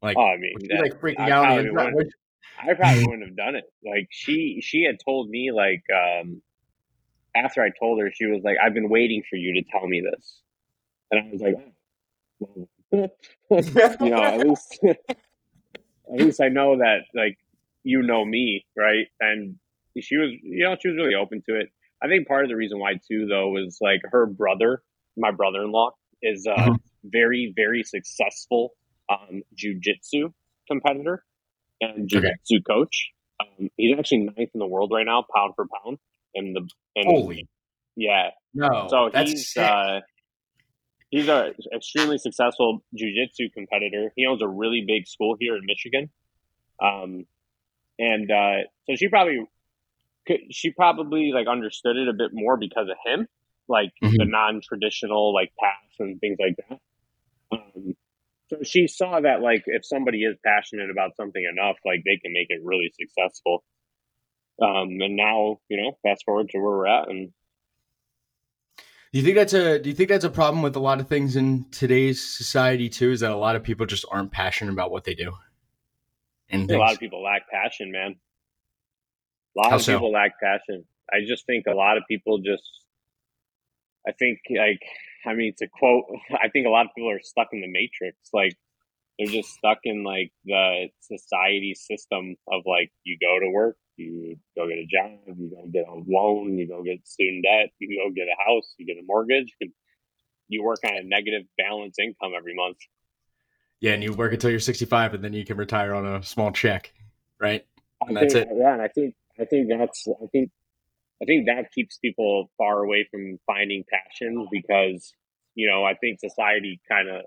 Like, 0.00 0.16
oh, 0.16 0.22
I 0.22 0.36
mean, 0.36 0.54
that, 0.68 0.80
like 0.80 1.00
freaking 1.00 1.20
I 1.20 1.30
out. 1.30 1.44
Probably 1.72 1.94
wouldn't, 1.94 2.14
I 2.60 2.74
probably 2.74 3.00
wouldn't 3.06 3.26
have 3.26 3.36
done 3.36 3.54
it. 3.54 3.64
Like 3.84 4.08
she, 4.10 4.60
she 4.62 4.84
had 4.84 4.98
told 5.04 5.28
me 5.28 5.52
like 5.52 5.82
um, 5.94 6.42
after 7.34 7.62
I 7.62 7.70
told 7.78 8.00
her, 8.00 8.10
she 8.12 8.26
was 8.26 8.42
like, 8.42 8.56
"I've 8.64 8.74
been 8.74 8.88
waiting 8.88 9.22
for 9.28 9.36
you 9.36 9.54
to 9.54 9.62
tell 9.70 9.86
me 9.86 10.02
this," 10.02 10.40
and 11.10 11.20
I 11.20 11.30
was 11.32 11.40
like, 11.40 11.54
oh, 12.90 14.00
you 14.04 14.10
know, 14.10 14.22
at 14.22 14.40
least, 14.40 14.78
at 14.84 15.16
least 16.10 16.40
I 16.40 16.48
know 16.48 16.78
that 16.78 17.02
like 17.14 17.38
you 17.84 18.02
know 18.02 18.24
me, 18.24 18.66
right? 18.76 19.06
And 19.20 19.56
she 20.00 20.16
was, 20.16 20.30
you 20.42 20.64
know, 20.64 20.76
she 20.80 20.88
was 20.88 20.96
really 20.96 21.14
open 21.14 21.42
to 21.48 21.60
it. 21.60 21.70
I 22.02 22.08
think 22.08 22.26
part 22.26 22.44
of 22.44 22.48
the 22.48 22.56
reason 22.56 22.78
why 22.78 22.94
too, 22.94 23.26
though, 23.26 23.50
was 23.50 23.78
like 23.80 24.00
her 24.10 24.26
brother, 24.26 24.82
my 25.16 25.30
brother-in-law, 25.30 25.90
is 26.22 26.46
a 26.46 26.58
mm-hmm. 26.58 26.74
very, 27.04 27.52
very 27.54 27.82
successful 27.82 28.70
um, 29.10 29.42
jujitsu 29.56 30.32
competitor 30.68 31.24
and 31.80 32.08
jujitsu 32.08 32.56
okay. 32.56 32.62
coach. 32.68 33.10
Um, 33.40 33.68
he's 33.76 33.98
actually 33.98 34.30
ninth 34.36 34.50
in 34.54 34.58
the 34.58 34.66
world 34.66 34.90
right 34.94 35.06
now, 35.06 35.24
pound 35.34 35.54
for 35.56 35.66
pound. 35.66 35.98
And 36.34 36.56
the 36.56 36.68
and 36.96 37.06
holy, 37.06 37.46
yeah, 37.94 38.30
no, 38.54 38.86
so 38.88 39.10
he's 39.14 39.54
uh, 39.54 40.00
he's 41.10 41.28
a 41.28 41.52
extremely 41.74 42.16
successful 42.16 42.82
jujitsu 42.96 43.52
competitor. 43.52 44.12
He 44.16 44.26
owns 44.26 44.40
a 44.40 44.48
really 44.48 44.82
big 44.86 45.06
school 45.06 45.36
here 45.38 45.56
in 45.56 45.62
Michigan. 45.66 46.08
Um, 46.82 47.26
and 47.98 48.30
uh, 48.30 48.66
so 48.86 48.96
she 48.96 49.08
probably 49.08 49.44
she 50.50 50.70
probably 50.70 51.32
like 51.34 51.46
understood 51.48 51.96
it 51.96 52.08
a 52.08 52.12
bit 52.12 52.30
more 52.32 52.56
because 52.56 52.88
of 52.88 52.96
him, 53.04 53.26
like 53.68 53.92
mm-hmm. 54.02 54.16
the 54.16 54.24
non-traditional 54.24 55.34
like 55.34 55.52
paths 55.58 55.96
and 55.98 56.20
things 56.20 56.38
like 56.40 56.56
that. 56.68 56.80
Um, 57.52 57.94
so 58.48 58.62
she 58.62 58.86
saw 58.86 59.20
that 59.20 59.40
like 59.40 59.64
if 59.66 59.84
somebody 59.84 60.24
is 60.24 60.36
passionate 60.44 60.90
about 60.90 61.16
something 61.16 61.42
enough, 61.42 61.76
like 61.84 62.02
they 62.04 62.18
can 62.22 62.32
make 62.32 62.48
it 62.48 62.60
really 62.62 62.92
successful. 62.98 63.64
Um, 64.60 65.00
and 65.00 65.16
now 65.16 65.60
you 65.68 65.82
know, 65.82 65.98
fast 66.02 66.24
forward 66.24 66.50
to 66.50 66.58
where 66.58 66.76
we're 66.76 66.86
at, 66.86 67.08
and 67.08 67.32
do 69.12 69.18
you 69.18 69.24
think 69.24 69.36
that's 69.36 69.52
a 69.52 69.78
do 69.78 69.90
you 69.90 69.94
think 69.94 70.08
that's 70.08 70.24
a 70.24 70.30
problem 70.30 70.62
with 70.62 70.74
a 70.74 70.80
lot 70.80 70.98
of 70.98 71.08
things 71.08 71.36
in 71.36 71.66
today's 71.70 72.22
society 72.22 72.88
too? 72.88 73.10
Is 73.10 73.20
that 73.20 73.30
a 73.30 73.36
lot 73.36 73.56
of 73.56 73.62
people 73.62 73.84
just 73.84 74.06
aren't 74.10 74.32
passionate 74.32 74.72
about 74.72 74.90
what 74.90 75.04
they 75.04 75.14
do? 75.14 75.34
And 76.48 76.70
a 76.70 76.78
lot 76.78 76.94
of 76.94 76.98
people 76.98 77.22
lack 77.22 77.48
passion, 77.50 77.92
man. 77.92 78.16
A 79.56 79.60
lot 79.60 79.70
How 79.70 79.76
of 79.76 79.82
so? 79.82 79.94
people 79.94 80.12
lack 80.12 80.40
passion. 80.40 80.84
I 81.12 81.18
just 81.26 81.46
think 81.46 81.66
a 81.66 81.74
lot 81.74 81.96
of 81.96 82.04
people 82.08 82.38
just 82.38 82.62
I 84.06 84.12
think 84.12 84.38
like 84.50 84.80
I 85.26 85.34
mean 85.34 85.54
to 85.58 85.68
quote 85.68 86.04
I 86.32 86.48
think 86.48 86.66
a 86.66 86.70
lot 86.70 86.86
of 86.86 86.92
people 86.94 87.10
are 87.10 87.20
stuck 87.22 87.48
in 87.52 87.60
the 87.60 87.68
matrix. 87.68 88.16
Like 88.32 88.56
they're 89.18 89.26
just 89.26 89.50
stuck 89.50 89.78
in 89.84 90.04
like 90.04 90.32
the 90.44 90.88
society 91.00 91.74
system 91.74 92.36
of 92.50 92.62
like 92.66 92.90
you 93.04 93.18
go 93.20 93.38
to 93.40 93.50
work, 93.50 93.76
you 93.96 94.36
go 94.56 94.66
get 94.68 94.78
a 94.78 94.86
job, 94.86 95.36
you 95.38 95.50
go 95.50 95.66
get 95.70 95.86
a 95.86 95.94
loan, 96.06 96.58
you 96.58 96.66
go 96.66 96.82
get 96.82 97.06
student 97.06 97.44
debt, 97.44 97.70
you 97.78 98.00
go 98.02 98.10
get 98.10 98.28
a 98.28 98.50
house, 98.50 98.74
you 98.78 98.86
get 98.86 98.96
a 98.96 99.04
mortgage, 99.06 99.52
and 99.60 99.70
you 100.48 100.62
work 100.62 100.80
on 100.84 100.96
a 100.96 101.02
negative 101.02 101.42
balance 101.58 101.96
income 101.98 102.32
every 102.36 102.54
month. 102.54 102.78
Yeah, 103.80 103.92
and 103.92 104.02
you 104.02 104.12
work 104.12 104.32
until 104.32 104.50
you're 104.50 104.60
65, 104.60 105.14
and 105.14 105.24
then 105.24 105.32
you 105.32 105.44
can 105.44 105.56
retire 105.56 105.94
on 105.94 106.06
a 106.06 106.22
small 106.22 106.52
check, 106.52 106.92
right? 107.40 107.66
And 108.06 108.16
I 108.16 108.22
that's 108.22 108.34
think, 108.34 108.50
it. 108.50 108.56
Yeah, 108.56 108.72
and 108.72 108.82
I 108.82 108.88
think 108.88 109.14
I 109.42 109.44
think 109.46 109.68
that's 109.68 110.06
I 110.08 110.26
think 110.32 110.50
I 111.22 111.24
think 111.26 111.46
that 111.46 111.72
keeps 111.72 111.98
people 111.98 112.50
far 112.56 112.82
away 112.82 113.06
from 113.10 113.38
finding 113.46 113.84
passion 113.90 114.46
because 114.50 115.12
you 115.54 115.68
know 115.68 115.84
I 115.84 115.94
think 115.94 116.20
society 116.20 116.80
kind 116.88 117.08
of 117.08 117.22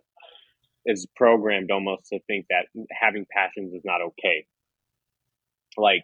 is 0.85 1.07
programmed 1.15 1.71
almost 1.71 2.07
to 2.07 2.19
think 2.27 2.45
that 2.49 2.67
having 2.91 3.25
passions 3.29 3.73
is 3.73 3.81
not 3.83 4.01
okay. 4.01 4.45
Like 5.77 6.03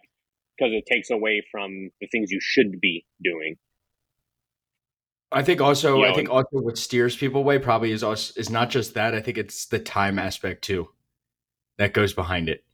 because 0.56 0.72
it 0.74 0.84
takes 0.86 1.10
away 1.10 1.42
from 1.50 1.90
the 2.00 2.06
things 2.08 2.30
you 2.30 2.40
should 2.40 2.80
be 2.80 3.06
doing. 3.22 3.56
I 5.30 5.42
think 5.42 5.62
also, 5.62 5.96
you 5.96 6.02
know, 6.02 6.10
I 6.10 6.14
think 6.14 6.28
also 6.28 6.58
what 6.60 6.76
steers 6.76 7.16
people 7.16 7.40
away 7.40 7.58
probably 7.58 7.90
is 7.90 8.02
also, 8.02 8.38
is 8.38 8.50
not 8.50 8.68
just 8.68 8.92
that. 8.94 9.14
I 9.14 9.20
think 9.20 9.38
it's 9.38 9.64
the 9.64 9.78
time 9.78 10.18
aspect 10.18 10.62
too 10.62 10.90
that 11.78 11.94
goes 11.94 12.12
behind 12.12 12.50
it. 12.50 12.64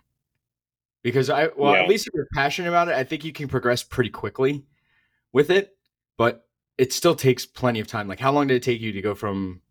Because 1.03 1.30
I, 1.30 1.49
well, 1.57 1.74
yeah. 1.74 1.82
at 1.82 1.88
least 1.88 2.07
if 2.07 2.14
you're 2.14 2.28
passionate 2.34 2.68
about 2.68 2.88
it, 2.88 2.94
I 2.94 3.05
think 3.05 3.24
you 3.24 3.32
can 3.32 3.49
progress 3.49 3.82
pretty 3.82 4.11
quickly 4.11 4.64
with 5.32 5.51
it. 5.51 5.76
But 6.16 6.46
it 6.76 6.92
still 6.92 7.14
takes 7.14 7.46
plenty 7.46 7.80
of 7.80 7.86
time. 7.86 8.09
Like, 8.09 8.20
how 8.20 8.32
long 8.32 8.49
did 8.49 8.57
it 8.57 8.62
take 8.62 8.80
you 8.80 8.92
to 8.92 9.01
go 9.01 9.14
from 9.14 9.62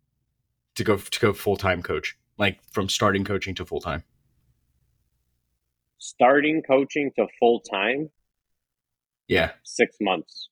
to 0.76 0.84
go 0.84 0.96
to 0.96 1.20
go 1.20 1.32
full 1.32 1.56
time 1.56 1.82
coach? 1.82 2.16
Like 2.38 2.60
from 2.70 2.88
starting 2.88 3.24
coaching 3.24 3.54
to 3.56 3.66
full 3.66 3.80
time? 3.80 4.04
starting 5.98 6.62
coaching 6.62 7.10
to 7.16 7.26
full 7.38 7.60
time. 7.60 8.10
Yeah, 9.26 9.52
six 9.64 9.96
months. 10.00 10.48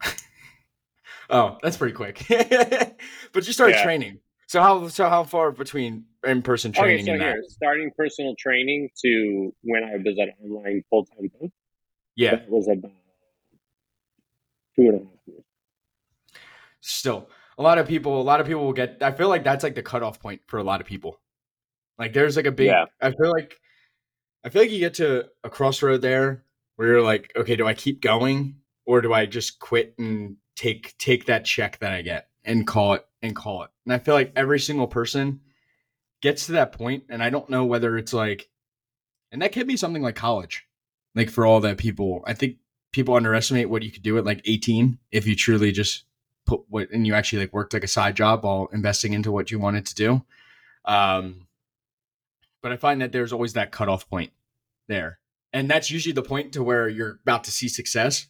oh, 1.30 1.58
that's 1.62 1.76
pretty 1.76 1.94
quick. 1.94 2.24
but 2.28 3.46
you 3.46 3.52
started 3.52 3.76
yeah. 3.76 3.82
training. 3.82 4.20
So 4.46 4.60
how 4.60 4.88
so 4.88 5.08
how 5.08 5.24
far 5.24 5.50
between 5.50 6.04
in 6.24 6.42
person 6.42 6.72
training? 6.72 7.08
Okay, 7.08 7.18
so 7.18 7.24
here, 7.24 7.42
starting 7.48 7.90
personal 7.96 8.34
training 8.38 8.90
to 9.02 9.52
when 9.62 9.82
I 9.82 9.96
was 9.96 10.16
at 10.20 10.28
online 10.42 10.84
full 10.88 11.04
time 11.04 11.28
coach. 11.40 11.50
Yeah, 12.14 12.36
that 12.36 12.48
was 12.48 12.68
about 12.68 12.92
two 14.76 14.82
and 14.82 14.94
a 14.94 14.98
half 14.98 15.08
years. 15.26 15.42
Still, 16.80 17.28
a 17.58 17.62
lot 17.62 17.78
of 17.78 17.88
people, 17.88 18.20
a 18.20 18.22
lot 18.22 18.40
of 18.40 18.46
people 18.46 18.64
will 18.64 18.72
get. 18.72 18.98
I 19.02 19.10
feel 19.10 19.28
like 19.28 19.42
that's 19.42 19.64
like 19.64 19.74
the 19.74 19.82
cutoff 19.82 20.20
point 20.20 20.42
for 20.46 20.58
a 20.58 20.62
lot 20.62 20.80
of 20.80 20.86
people. 20.86 21.20
Like 21.98 22.12
there's 22.12 22.36
like 22.36 22.46
a 22.46 22.52
big. 22.52 22.68
Yeah. 22.68 22.84
I 23.00 23.10
feel 23.10 23.32
like 23.32 23.58
I 24.44 24.48
feel 24.48 24.62
like 24.62 24.70
you 24.70 24.78
get 24.78 24.94
to 24.94 25.26
a 25.42 25.50
crossroad 25.50 26.02
there 26.02 26.44
where 26.76 26.86
you're 26.86 27.02
like, 27.02 27.32
okay, 27.34 27.56
do 27.56 27.66
I 27.66 27.74
keep 27.74 28.00
going 28.00 28.58
or 28.84 29.00
do 29.00 29.12
I 29.12 29.26
just 29.26 29.58
quit 29.58 29.94
and 29.98 30.36
take 30.54 30.96
take 30.98 31.26
that 31.26 31.44
check 31.44 31.80
that 31.80 31.92
I 31.92 32.02
get 32.02 32.28
and 32.46 32.66
call 32.66 32.94
it 32.94 33.06
and 33.20 33.36
call 33.36 33.64
it? 33.64 33.70
And 33.84 33.92
I 33.92 33.98
feel 33.98 34.14
like 34.14 34.32
every 34.34 34.60
single 34.60 34.86
person 34.86 35.40
gets 36.22 36.46
to 36.46 36.52
that 36.52 36.72
point, 36.72 37.04
and 37.10 37.22
I 37.22 37.28
don't 37.30 37.50
know 37.50 37.66
whether 37.66 37.98
it's 37.98 38.12
like, 38.12 38.48
and 39.30 39.42
that 39.42 39.52
could 39.52 39.66
be 39.66 39.76
something 39.76 40.02
like 40.02 40.14
college, 40.14 40.66
like 41.14 41.28
for 41.28 41.44
all 41.44 41.60
that 41.60 41.76
people. 41.76 42.24
I 42.26 42.32
think 42.32 42.56
people 42.92 43.14
underestimate 43.14 43.68
what 43.68 43.82
you 43.82 43.90
could 43.90 44.02
do 44.02 44.16
at 44.16 44.24
like 44.24 44.40
18 44.46 44.98
if 45.10 45.26
you 45.26 45.36
truly 45.36 45.72
just 45.72 46.04
put 46.46 46.62
what 46.68 46.90
and 46.90 47.06
you 47.06 47.12
actually 47.12 47.40
like 47.40 47.52
worked 47.52 47.74
like 47.74 47.84
a 47.84 47.88
side 47.88 48.16
job 48.16 48.44
while 48.44 48.68
investing 48.72 49.12
into 49.12 49.32
what 49.32 49.50
you 49.50 49.58
wanted 49.58 49.84
to 49.86 49.94
do. 49.94 50.22
Um, 50.84 51.46
but 52.62 52.72
I 52.72 52.76
find 52.76 53.00
that 53.02 53.12
there's 53.12 53.32
always 53.32 53.52
that 53.52 53.72
cutoff 53.72 54.08
point 54.08 54.32
there. 54.88 55.18
And 55.52 55.70
that's 55.70 55.90
usually 55.90 56.12
the 56.12 56.22
point 56.22 56.52
to 56.52 56.62
where 56.62 56.88
you're 56.88 57.18
about 57.22 57.44
to 57.44 57.50
see 57.50 57.68
success 57.68 58.26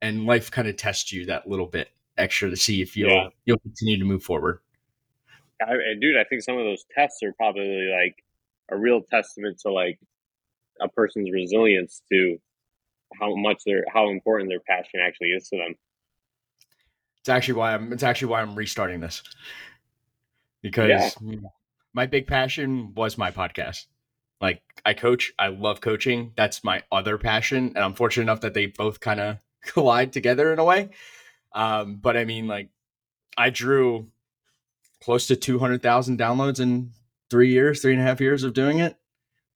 and 0.00 0.26
life 0.26 0.50
kind 0.50 0.68
of 0.68 0.76
tests 0.76 1.12
you 1.12 1.26
that 1.26 1.48
little 1.48 1.66
bit 1.66 1.90
extra 2.18 2.50
to 2.50 2.56
see 2.56 2.82
if 2.82 2.96
you'll 2.96 3.10
yeah. 3.10 3.28
you'll 3.44 3.58
continue 3.58 3.98
to 3.98 4.04
move 4.04 4.22
forward. 4.22 4.60
I, 5.60 5.74
dude, 6.00 6.16
I 6.16 6.24
think 6.24 6.42
some 6.42 6.58
of 6.58 6.64
those 6.64 6.84
tests 6.92 7.22
are 7.22 7.32
probably 7.34 7.88
like 7.88 8.16
a 8.70 8.76
real 8.76 9.00
testament 9.00 9.60
to 9.60 9.70
like 9.72 9.98
a 10.80 10.88
person's 10.88 11.30
resilience 11.30 12.02
to 12.10 12.38
how 13.20 13.36
much 13.36 13.62
their 13.64 13.84
how 13.92 14.10
important 14.10 14.50
their 14.50 14.60
passion 14.60 15.00
actually 15.06 15.28
is 15.28 15.48
to 15.48 15.56
them. 15.56 15.74
It's 17.20 17.28
actually 17.28 17.54
why 17.54 17.74
I'm 17.74 17.92
it's 17.92 18.02
actually 18.02 18.28
why 18.28 18.42
I'm 18.42 18.56
restarting 18.56 19.00
this. 19.00 19.22
Because 20.62 21.16
yeah 21.22 21.38
my 21.94 22.06
big 22.06 22.26
passion 22.26 22.94
was 22.94 23.18
my 23.18 23.30
podcast. 23.30 23.86
Like 24.40 24.62
I 24.84 24.94
coach, 24.94 25.32
I 25.38 25.48
love 25.48 25.80
coaching. 25.80 26.32
That's 26.36 26.64
my 26.64 26.82
other 26.90 27.18
passion, 27.18 27.72
and 27.74 27.78
I'm 27.78 27.94
fortunate 27.94 28.24
enough 28.24 28.40
that 28.40 28.54
they 28.54 28.66
both 28.66 29.00
kind 29.00 29.20
of 29.20 29.38
collide 29.62 30.12
together 30.12 30.52
in 30.52 30.58
a 30.58 30.64
way. 30.64 30.90
Um, 31.54 31.96
but 31.96 32.16
I 32.16 32.24
mean, 32.24 32.46
like, 32.46 32.70
I 33.36 33.50
drew 33.50 34.08
close 35.02 35.26
to 35.28 35.36
200,000 35.36 36.18
downloads 36.18 36.60
in 36.60 36.90
three 37.30 37.50
years, 37.50 37.82
three 37.82 37.92
and 37.92 38.00
a 38.00 38.04
half 38.04 38.20
years 38.20 38.44
of 38.44 38.54
doing 38.54 38.78
it. 38.78 38.96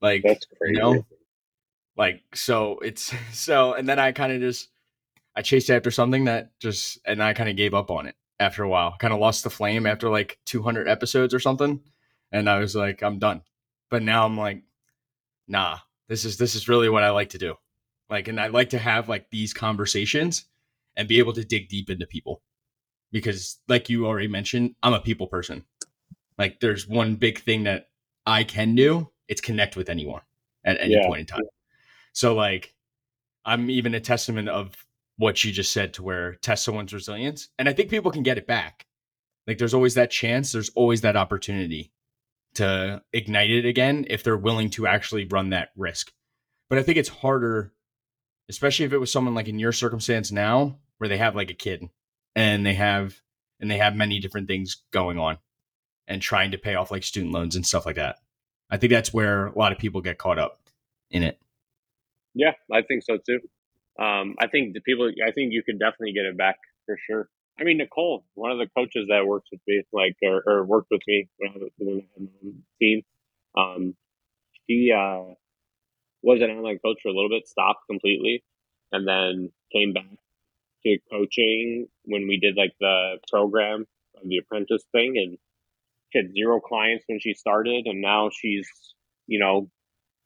Like, 0.01 0.23
that's 0.23 0.47
crazy. 0.59 0.75
You 0.75 0.81
know, 0.81 1.07
like, 1.97 2.23
so 2.35 2.79
it's 2.79 3.13
so, 3.33 3.75
and 3.75 3.89
then 3.89 3.99
I 3.99 4.13
kind 4.13 4.33
of 4.33 4.41
just, 4.41 4.69
I 5.35 5.43
chased 5.43 5.71
after 5.71 5.91
something 5.91 6.25
that 6.25 6.59
just, 6.61 6.99
and 7.05 7.23
I 7.23 7.35
kind 7.35 7.49
of 7.51 7.57
gave 7.57 7.75
up 7.75 7.91
on 7.91 8.07
it 8.07 8.15
after 8.41 8.63
a 8.63 8.69
while. 8.69 8.97
Kind 8.99 9.13
of 9.13 9.21
lost 9.21 9.45
the 9.45 9.51
flame 9.51 9.87
after 9.87 10.09
like 10.09 10.39
200 10.47 10.89
episodes 10.89 11.35
or 11.35 11.41
something 11.41 11.81
and 12.33 12.49
I 12.49 12.59
was 12.59 12.75
like, 12.75 13.03
I'm 13.03 13.19
done. 13.19 13.43
But 13.91 14.03
now 14.03 14.25
I'm 14.25 14.37
like, 14.37 14.63
nah, 15.47 15.79
this 16.09 16.25
is 16.25 16.37
this 16.37 16.55
is 16.55 16.69
really 16.69 16.89
what 16.89 17.03
I 17.03 17.11
like 17.11 17.31
to 17.31 17.39
do. 17.39 17.55
Like, 18.11 18.29
and 18.29 18.41
I 18.41 18.49
like 18.49 18.71
to 18.71 18.79
have 18.79 19.09
like 19.09 19.31
these 19.31 19.55
conversations 19.55 20.45
and 20.97 21.09
be 21.09 21.19
able 21.19 21.33
to 21.35 21.45
dig 21.45 21.69
deep 21.69 21.91
into 21.91 22.07
people 22.07 22.43
because, 23.13 23.59
like 23.69 23.89
you 23.89 24.07
already 24.07 24.29
mentioned, 24.29 24.75
I'm 24.83 24.95
a 24.95 25.01
people 25.01 25.27
person. 25.27 25.65
Like, 26.39 26.61
there's 26.61 26.87
one 26.87 27.17
big 27.17 27.41
thing 27.41 27.65
that 27.65 27.89
I 28.27 28.45
can 28.45 28.75
do. 28.75 29.11
It's 29.29 29.41
connect 29.41 29.77
with 29.77 29.89
anyone 29.89 30.23
at 30.65 30.81
any 30.81 30.95
yeah. 30.95 31.07
point 31.07 31.21
in 31.21 31.27
time. 31.27 31.43
So, 32.13 32.35
like, 32.35 32.75
I'm 33.45 33.71
even 33.71 33.95
a 33.95 34.01
testament 34.01 34.49
of 34.49 34.75
what 35.19 35.43
you 35.45 35.53
just 35.53 35.73
said 35.73 35.95
to 35.95 36.03
where 36.03 36.35
test 36.37 36.65
someone's 36.65 36.93
resilience. 36.93 37.49
And 37.59 37.69
I 37.69 37.73
think 37.73 37.91
people 37.91 38.11
can 38.11 38.23
get 38.23 38.39
it 38.39 38.47
back. 38.47 38.87
Like, 39.47 39.59
there's 39.59 39.75
always 39.75 39.95
that 39.95 40.11
chance, 40.11 40.53
there's 40.53 40.71
always 40.71 41.03
that 41.03 41.17
opportunity 41.17 41.93
to 42.55 43.03
ignite 43.13 43.51
it 43.51 43.67
again 43.67 44.07
if 44.09 44.25
they're 44.25 44.37
willing 44.37 44.71
to 44.71 44.87
actually 44.87 45.27
run 45.27 45.51
that 45.51 45.71
risk. 45.77 46.13
But 46.69 46.79
I 46.79 46.83
think 46.83 46.99
it's 46.99 47.09
harder, 47.09 47.73
especially 48.49 48.87
if 48.87 48.93
it 48.93 48.99
was 48.99 49.13
someone 49.13 49.35
like 49.35 49.49
in 49.49 49.59
your 49.59 49.73
circumstance 49.73 50.33
now, 50.33 50.79
where 50.99 51.09
they 51.09 51.19
have 51.19 51.37
like 51.37 51.51
a 51.51 51.55
kid 51.55 51.89
and 52.35 52.65
they 52.65 52.75
have 52.75 53.21
and 53.61 53.71
they 53.71 53.79
have 53.79 53.97
many 53.97 54.21
different 54.21 54.49
things 54.49 54.83
going 54.93 55.19
on 55.19 55.39
and 56.07 56.23
trying 56.23 56.51
to 56.51 56.59
pay 56.59 56.75
off 56.75 56.91
like 56.91 57.03
student 57.03 57.33
loans 57.33 57.57
and 57.57 57.67
stuff 57.67 57.87
like 57.87 57.97
that. 57.97 58.17
I 58.71 58.77
think 58.77 58.93
that's 58.93 59.13
where 59.13 59.47
a 59.47 59.59
lot 59.59 59.73
of 59.73 59.79
people 59.79 60.01
get 60.01 60.19
caught 60.19 60.39
up 60.39 60.61
in 61.11 61.23
it. 61.23 61.39
Yeah, 62.35 62.53
I 62.73 62.83
think 62.83 63.03
so 63.03 63.17
too. 63.17 63.41
Um, 63.99 64.35
I 64.39 64.47
think 64.49 64.75
the 64.75 64.81
people. 64.81 65.11
I 65.27 65.31
think 65.33 65.53
you 65.53 65.63
could 65.63 65.79
definitely 65.79 66.13
get 66.13 66.27
it 66.27 66.37
back 66.37 66.57
for 66.85 66.99
sure. 67.07 67.29
I 67.59 67.65
mean, 67.65 67.79
Nicole, 67.79 68.27
one 68.35 68.51
of 68.51 68.59
the 68.59 68.69
coaches 68.77 69.07
that 69.09 69.27
works 69.27 69.49
with 69.51 69.61
me, 69.67 69.83
like 69.93 70.17
or, 70.23 70.43
or 70.47 70.65
worked 70.67 70.89
with 70.91 71.01
me 71.07 71.29
when 71.39 71.53
I 71.53 71.59
was 71.59 71.71
had 71.79 72.29
my 72.45 72.51
team, 72.79 73.03
um, 73.57 73.95
she 74.69 74.93
uh, 74.93 75.33
was 76.23 76.43
an 76.43 76.51
online 76.51 76.79
coach 76.85 76.99
for 77.03 77.09
a 77.09 77.13
little 77.13 77.31
bit, 77.31 77.49
stopped 77.49 77.87
completely, 77.89 78.45
and 78.93 79.09
then 79.09 79.51
came 79.73 79.95
back 79.95 80.05
to 80.87 80.99
coaching 81.11 81.89
when 82.05 82.27
we 82.29 82.39
did 82.39 82.57
like 82.57 82.75
the 82.81 83.19
program 83.31 83.87
of 84.17 84.29
the 84.29 84.39
apprentice 84.39 84.85
thing, 84.93 85.17
and 85.17 85.39
she 86.13 86.19
had 86.19 86.33
zero 86.33 86.61
clients 86.61 87.05
when 87.07 87.21
she 87.21 87.35
started, 87.35 87.87
and 87.87 88.01
now 88.01 88.31
she's 88.33 88.69
you 89.27 89.39
know, 89.39 89.69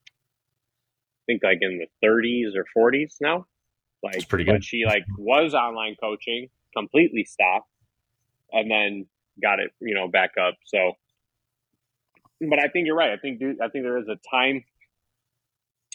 I 0.09 1.23
think 1.27 1.43
like 1.43 1.59
in 1.61 1.79
the 1.79 2.07
30s 2.07 2.53
or 2.57 2.93
40s 2.93 3.15
now. 3.21 3.47
Like, 4.03 4.15
That's 4.15 4.25
pretty 4.25 4.45
good. 4.45 4.53
But 4.53 4.65
she 4.65 4.85
like 4.87 5.05
was 5.19 5.55
online 5.55 5.97
coaching, 6.01 6.49
completely 6.77 7.25
stopped, 7.25 7.69
and 8.53 8.71
then 8.71 9.07
got 9.43 9.61
it, 9.61 9.73
you 9.81 9.95
know, 9.95 10.09
back 10.09 10.33
up. 10.41 10.55
So, 10.65 10.93
but 12.49 12.59
I 12.59 12.69
think 12.69 12.87
you're 12.87 12.97
right. 12.97 13.11
I 13.11 13.19
think 13.19 13.41
dude, 13.41 13.61
I 13.61 13.69
think 13.69 13.85
there 13.85 13.99
is 13.99 14.09
a 14.09 14.17
time. 14.35 14.65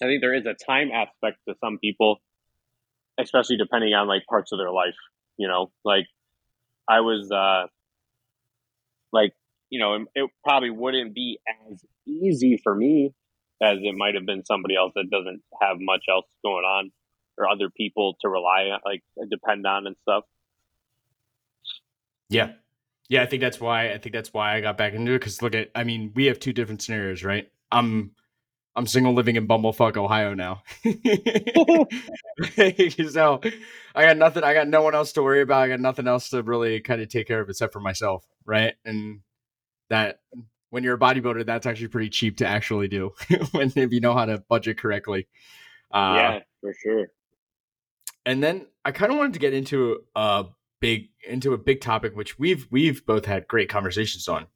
I 0.01 0.05
think 0.05 0.21
there 0.21 0.35
is 0.35 0.45
a 0.45 0.53
time 0.53 0.91
aspect 0.91 1.37
to 1.47 1.55
some 1.59 1.79
people, 1.79 2.17
especially 3.19 3.57
depending 3.57 3.93
on 3.93 4.07
like 4.07 4.25
parts 4.29 4.51
of 4.51 4.59
their 4.59 4.71
life. 4.71 4.95
You 5.37 5.47
know, 5.47 5.71
like 5.83 6.05
I 6.87 7.01
was, 7.01 7.31
uh 7.31 7.67
like 9.11 9.33
you 9.69 9.79
know, 9.79 10.05
it 10.13 10.29
probably 10.43 10.69
wouldn't 10.69 11.13
be 11.13 11.39
as 11.69 11.83
easy 12.05 12.59
for 12.63 12.75
me 12.75 13.13
as 13.61 13.77
it 13.81 13.95
might 13.95 14.15
have 14.15 14.25
been 14.25 14.45
somebody 14.45 14.75
else 14.75 14.93
that 14.95 15.09
doesn't 15.09 15.41
have 15.61 15.77
much 15.79 16.03
else 16.09 16.25
going 16.43 16.65
on 16.65 16.91
or 17.37 17.49
other 17.49 17.69
people 17.69 18.15
to 18.21 18.29
rely 18.29 18.69
on, 18.71 18.79
like 18.85 19.01
depend 19.29 19.65
on 19.65 19.87
and 19.87 19.95
stuff. 20.01 20.23
Yeah. 22.29 22.53
Yeah, 23.07 23.21
I 23.21 23.27
think 23.27 23.41
that's 23.41 23.59
why 23.59 23.91
I 23.91 23.97
think 23.99 24.13
that's 24.13 24.33
why 24.33 24.55
I 24.55 24.61
got 24.61 24.77
back 24.77 24.93
into 24.93 25.11
it 25.11 25.19
because 25.19 25.41
look 25.41 25.53
at 25.53 25.69
I 25.75 25.83
mean 25.83 26.11
we 26.15 26.25
have 26.25 26.39
two 26.39 26.53
different 26.53 26.81
scenarios, 26.81 27.23
right? 27.23 27.51
I'm 27.71 28.11
I'm 28.75 28.87
single 28.87 29.13
living 29.13 29.37
in 29.37 29.47
Bumblefuck, 29.47 29.95
Ohio 29.95 30.33
now. 30.33 30.63
so 33.09 33.41
I 33.95 34.05
got 34.05 34.17
nothing 34.17 34.43
I 34.43 34.53
got 34.53 34.67
no 34.67 34.81
one 34.81 34.93
else 34.93 35.13
to 35.13 35.23
worry 35.23 35.41
about. 35.41 35.61
I 35.61 35.69
got 35.69 35.79
nothing 35.79 36.07
else 36.07 36.29
to 36.29 36.43
really 36.43 36.81
kind 36.81 37.01
of 37.01 37.07
take 37.07 37.27
care 37.27 37.39
of 37.39 37.49
except 37.49 37.71
for 37.71 37.79
myself, 37.79 38.25
right? 38.45 38.75
And 38.83 39.21
that 39.89 40.19
when 40.71 40.83
you're 40.83 40.95
a 40.95 40.99
bodybuilder, 40.99 41.45
that's 41.45 41.65
actually 41.65 41.87
pretty 41.87 42.09
cheap 42.09 42.37
to 42.37 42.45
actually 42.45 42.89
do 42.89 43.13
when 43.51 43.71
if 43.75 43.93
you 43.93 44.01
know 44.01 44.13
how 44.13 44.25
to 44.25 44.39
budget 44.49 44.77
correctly. 44.77 45.27
Uh, 45.89 46.15
yeah, 46.17 46.39
for 46.59 46.73
sure. 46.83 47.07
And 48.25 48.43
then 48.43 48.65
I 48.83 48.91
kind 48.91 49.11
of 49.11 49.17
wanted 49.17 49.33
to 49.33 49.39
get 49.39 49.53
into 49.53 50.03
a 50.15 50.45
big 50.81 51.09
into 51.25 51.53
a 51.53 51.57
big 51.57 51.79
topic 51.79 52.15
which 52.15 52.37
we've 52.37 52.67
we've 52.69 53.05
both 53.05 53.25
had 53.25 53.47
great 53.47 53.69
conversations 53.69 54.27
on. 54.27 54.47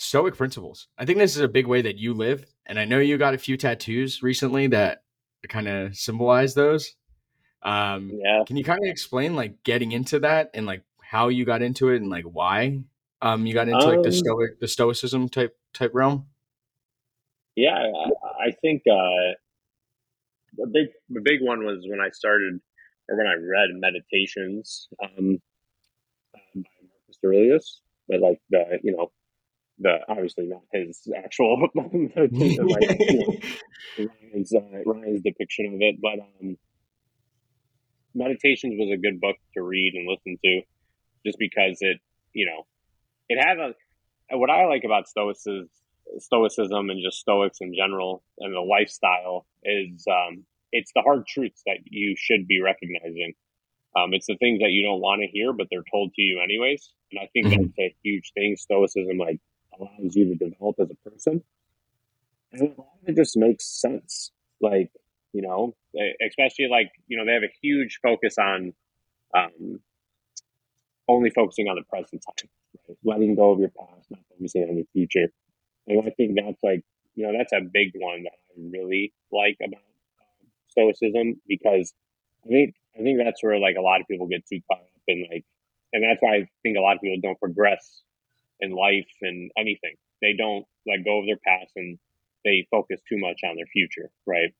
Stoic 0.00 0.36
principles. 0.36 0.86
I 0.96 1.04
think 1.04 1.18
this 1.18 1.34
is 1.34 1.42
a 1.42 1.48
big 1.48 1.66
way 1.66 1.82
that 1.82 1.96
you 1.96 2.14
live, 2.14 2.46
and 2.66 2.78
I 2.78 2.84
know 2.84 3.00
you 3.00 3.18
got 3.18 3.34
a 3.34 3.38
few 3.38 3.56
tattoos 3.56 4.22
recently 4.22 4.68
that 4.68 5.02
kind 5.48 5.66
of 5.66 5.96
symbolize 5.96 6.54
those. 6.54 6.94
Um, 7.64 8.12
yeah. 8.24 8.44
Can 8.46 8.56
you 8.56 8.62
kind 8.62 8.78
of 8.80 8.88
explain 8.88 9.34
like 9.34 9.64
getting 9.64 9.90
into 9.90 10.20
that 10.20 10.50
and 10.54 10.66
like 10.66 10.84
how 11.02 11.28
you 11.28 11.44
got 11.44 11.62
into 11.62 11.88
it 11.88 12.00
and 12.00 12.08
like 12.08 12.22
why 12.22 12.84
um, 13.20 13.44
you 13.44 13.54
got 13.54 13.68
into 13.68 13.84
like 13.84 14.02
the 14.02 14.10
um 14.10 14.14
stoic, 14.14 14.60
the 14.60 14.68
stoicism 14.68 15.28
type 15.28 15.56
type 15.74 15.90
realm. 15.94 16.26
Yeah, 17.56 17.74
I, 17.74 18.46
I 18.46 18.50
think 18.62 18.82
uh, 18.88 19.34
the 20.56 20.66
big 20.72 20.88
the 21.10 21.22
big 21.22 21.40
one 21.42 21.64
was 21.64 21.84
when 21.88 22.00
I 22.00 22.10
started 22.10 22.60
or 23.08 23.16
when 23.16 23.26
I 23.26 23.34
read 23.34 23.70
Meditations 23.72 24.88
um, 25.02 25.38
by 26.32 26.40
Marcus 26.54 27.18
Aurelius, 27.24 27.80
but 28.08 28.20
like 28.20 28.40
the 28.50 28.78
you 28.84 28.92
know 28.92 29.10
the 29.78 29.98
obviously 30.08 30.46
not 30.46 30.62
his 30.72 31.00
actual 31.16 31.68
meditation, 31.74 32.66
like, 32.66 32.98
you 32.98 33.18
know, 33.18 34.08
Ryan's, 34.22 34.54
uh, 34.54 34.60
Ryan's 34.84 35.22
depiction 35.22 35.66
of 35.66 35.80
it, 35.80 35.96
but 36.00 36.18
um, 36.20 36.56
Meditations 38.14 38.74
was 38.78 38.90
a 38.92 39.00
good 39.00 39.20
book 39.20 39.36
to 39.54 39.62
read 39.62 39.94
and 39.94 40.08
listen 40.08 40.38
to, 40.44 40.62
just 41.24 41.38
because 41.38 41.78
it 41.80 41.98
you 42.32 42.46
know 42.46 42.66
it 43.28 43.38
has 43.38 43.58
a 43.58 44.36
what 44.36 44.50
I 44.50 44.66
like 44.66 44.84
about 44.84 45.08
stoicism, 45.08 45.68
stoicism 46.18 46.90
and 46.90 47.00
just 47.02 47.18
stoics 47.18 47.58
in 47.60 47.74
general 47.74 48.22
and 48.38 48.54
the 48.54 48.60
lifestyle 48.60 49.46
is 49.62 50.04
um, 50.10 50.44
it's 50.72 50.92
the 50.94 51.02
hard 51.02 51.26
truths 51.26 51.62
that 51.66 51.78
you 51.84 52.14
should 52.16 52.46
be 52.46 52.60
recognizing. 52.60 53.34
Um, 53.96 54.12
it's 54.12 54.26
the 54.26 54.36
things 54.36 54.60
that 54.60 54.70
you 54.70 54.84
don't 54.84 55.00
want 55.00 55.22
to 55.22 55.28
hear, 55.28 55.52
but 55.52 55.66
they're 55.70 55.84
told 55.90 56.12
to 56.14 56.22
you 56.22 56.40
anyways. 56.42 56.92
And 57.10 57.20
I 57.20 57.28
think 57.32 57.46
mm-hmm. 57.46 57.62
that's 57.62 57.78
a 57.78 57.96
huge 58.02 58.32
thing. 58.34 58.56
Stoicism 58.56 59.16
like 59.18 59.40
allows 59.78 60.16
you 60.16 60.26
to 60.26 60.34
develop 60.34 60.76
as 60.80 60.90
a 60.90 61.10
person, 61.10 61.42
and 62.52 62.74
it 63.06 63.16
just 63.16 63.36
makes 63.36 63.64
sense. 63.64 64.32
Like 64.60 64.90
you 65.32 65.42
know, 65.42 65.74
especially 66.26 66.68
like 66.70 66.90
you 67.06 67.16
know, 67.16 67.24
they 67.24 67.32
have 67.32 67.42
a 67.42 67.52
huge 67.62 68.00
focus 68.02 68.36
on 68.38 68.72
um, 69.34 69.80
only 71.08 71.30
focusing 71.30 71.68
on 71.68 71.76
the 71.76 71.82
present 71.82 72.22
time 72.22 72.48
right? 72.88 72.98
letting 73.04 73.34
go 73.34 73.52
of 73.52 73.60
your 73.60 73.70
past, 73.70 74.10
not 74.10 74.20
focusing 74.30 74.68
on 74.68 74.76
your 74.76 74.86
future. 74.92 75.32
And 75.86 76.02
I 76.06 76.10
think 76.10 76.36
that's 76.36 76.62
like, 76.62 76.82
you 77.14 77.26
know, 77.26 77.36
that's 77.36 77.52
a 77.52 77.60
big 77.60 77.92
one 77.94 78.24
that 78.24 78.32
I 78.32 78.60
really 78.70 79.12
like 79.32 79.56
about 79.60 79.80
um, 79.80 80.48
Stoicism 80.68 81.40
because 81.48 81.92
I 82.44 82.48
think 82.48 82.74
I 82.98 83.02
think 83.02 83.18
that's 83.22 83.42
where 83.42 83.58
like 83.58 83.76
a 83.76 83.82
lot 83.82 84.00
of 84.00 84.08
people 84.08 84.26
get 84.26 84.46
too 84.46 84.60
caught 84.70 84.80
up 84.80 85.02
in 85.06 85.26
like, 85.30 85.44
and 85.92 86.04
that's 86.04 86.20
why 86.20 86.36
I 86.36 86.48
think 86.62 86.76
a 86.76 86.80
lot 86.80 86.96
of 86.96 87.02
people 87.02 87.18
don't 87.22 87.40
progress 87.40 88.02
in 88.60 88.70
life 88.72 89.08
and 89.22 89.50
anything. 89.56 89.94
They 90.20 90.34
don't 90.36 90.64
let 90.86 91.04
go 91.04 91.20
of 91.20 91.26
their 91.26 91.38
past 91.44 91.72
and 91.76 91.98
they 92.44 92.66
focus 92.70 93.00
too 93.08 93.18
much 93.18 93.40
on 93.48 93.56
their 93.56 93.66
future, 93.66 94.10
right? 94.26 94.54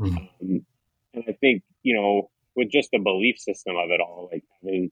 Mm-hmm. 0.00 0.16
Um, 0.16 0.66
and 1.14 1.24
I 1.28 1.32
think 1.32 1.62
you 1.82 1.94
know, 1.94 2.30
with 2.54 2.70
just 2.70 2.90
the 2.92 2.98
belief 2.98 3.38
system 3.38 3.76
of 3.76 3.90
it 3.90 4.00
all, 4.00 4.28
like 4.32 4.44
having 4.62 4.90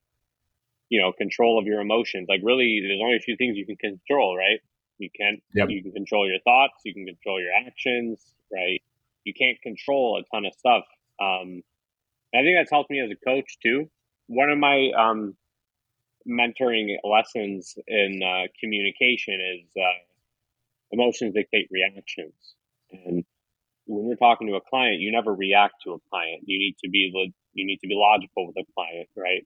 you 0.89 1.01
know, 1.01 1.11
control 1.11 1.59
of 1.59 1.65
your 1.65 1.81
emotions. 1.81 2.27
Like 2.29 2.41
really, 2.43 2.81
there's 2.85 3.01
only 3.01 3.17
a 3.17 3.19
few 3.19 3.35
things 3.37 3.57
you 3.57 3.65
can 3.65 3.77
control, 3.77 4.37
right? 4.37 4.59
You 4.97 5.09
can't, 5.19 5.41
yep. 5.53 5.69
you 5.69 5.81
can 5.81 5.91
control 5.91 6.27
your 6.27 6.39
thoughts, 6.43 6.81
you 6.85 6.93
can 6.93 7.05
control 7.05 7.41
your 7.41 7.51
actions, 7.67 8.33
right? 8.53 8.81
You 9.23 9.33
can't 9.33 9.61
control 9.61 10.21
a 10.21 10.35
ton 10.35 10.45
of 10.45 10.53
stuff. 10.53 10.83
Um, 11.19 11.63
I 12.33 12.41
think 12.43 12.57
that's 12.57 12.71
helped 12.71 12.89
me 12.89 13.01
as 13.01 13.09
a 13.11 13.25
coach 13.25 13.57
too. 13.61 13.89
One 14.27 14.49
of 14.49 14.57
my, 14.57 14.91
um, 14.97 15.35
mentoring 16.27 16.95
lessons 17.03 17.75
in 17.87 18.21
uh, 18.23 18.47
communication 18.59 19.39
is 19.59 19.69
uh, 19.77 19.99
emotions 20.91 21.33
dictate 21.33 21.67
reactions. 21.71 22.33
And 22.91 23.23
when 23.85 24.07
you're 24.07 24.17
talking 24.17 24.47
to 24.47 24.55
a 24.55 24.61
client, 24.61 24.99
you 24.99 25.11
never 25.11 25.33
react 25.33 25.75
to 25.83 25.93
a 25.93 25.99
client. 26.09 26.43
You 26.45 26.57
need 26.57 26.75
to 26.83 26.89
be 26.89 27.11
you 27.53 27.65
need 27.65 27.79
to 27.81 27.87
be 27.87 27.95
logical 27.95 28.47
with 28.47 28.57
a 28.57 28.65
client, 28.73 29.09
right? 29.15 29.45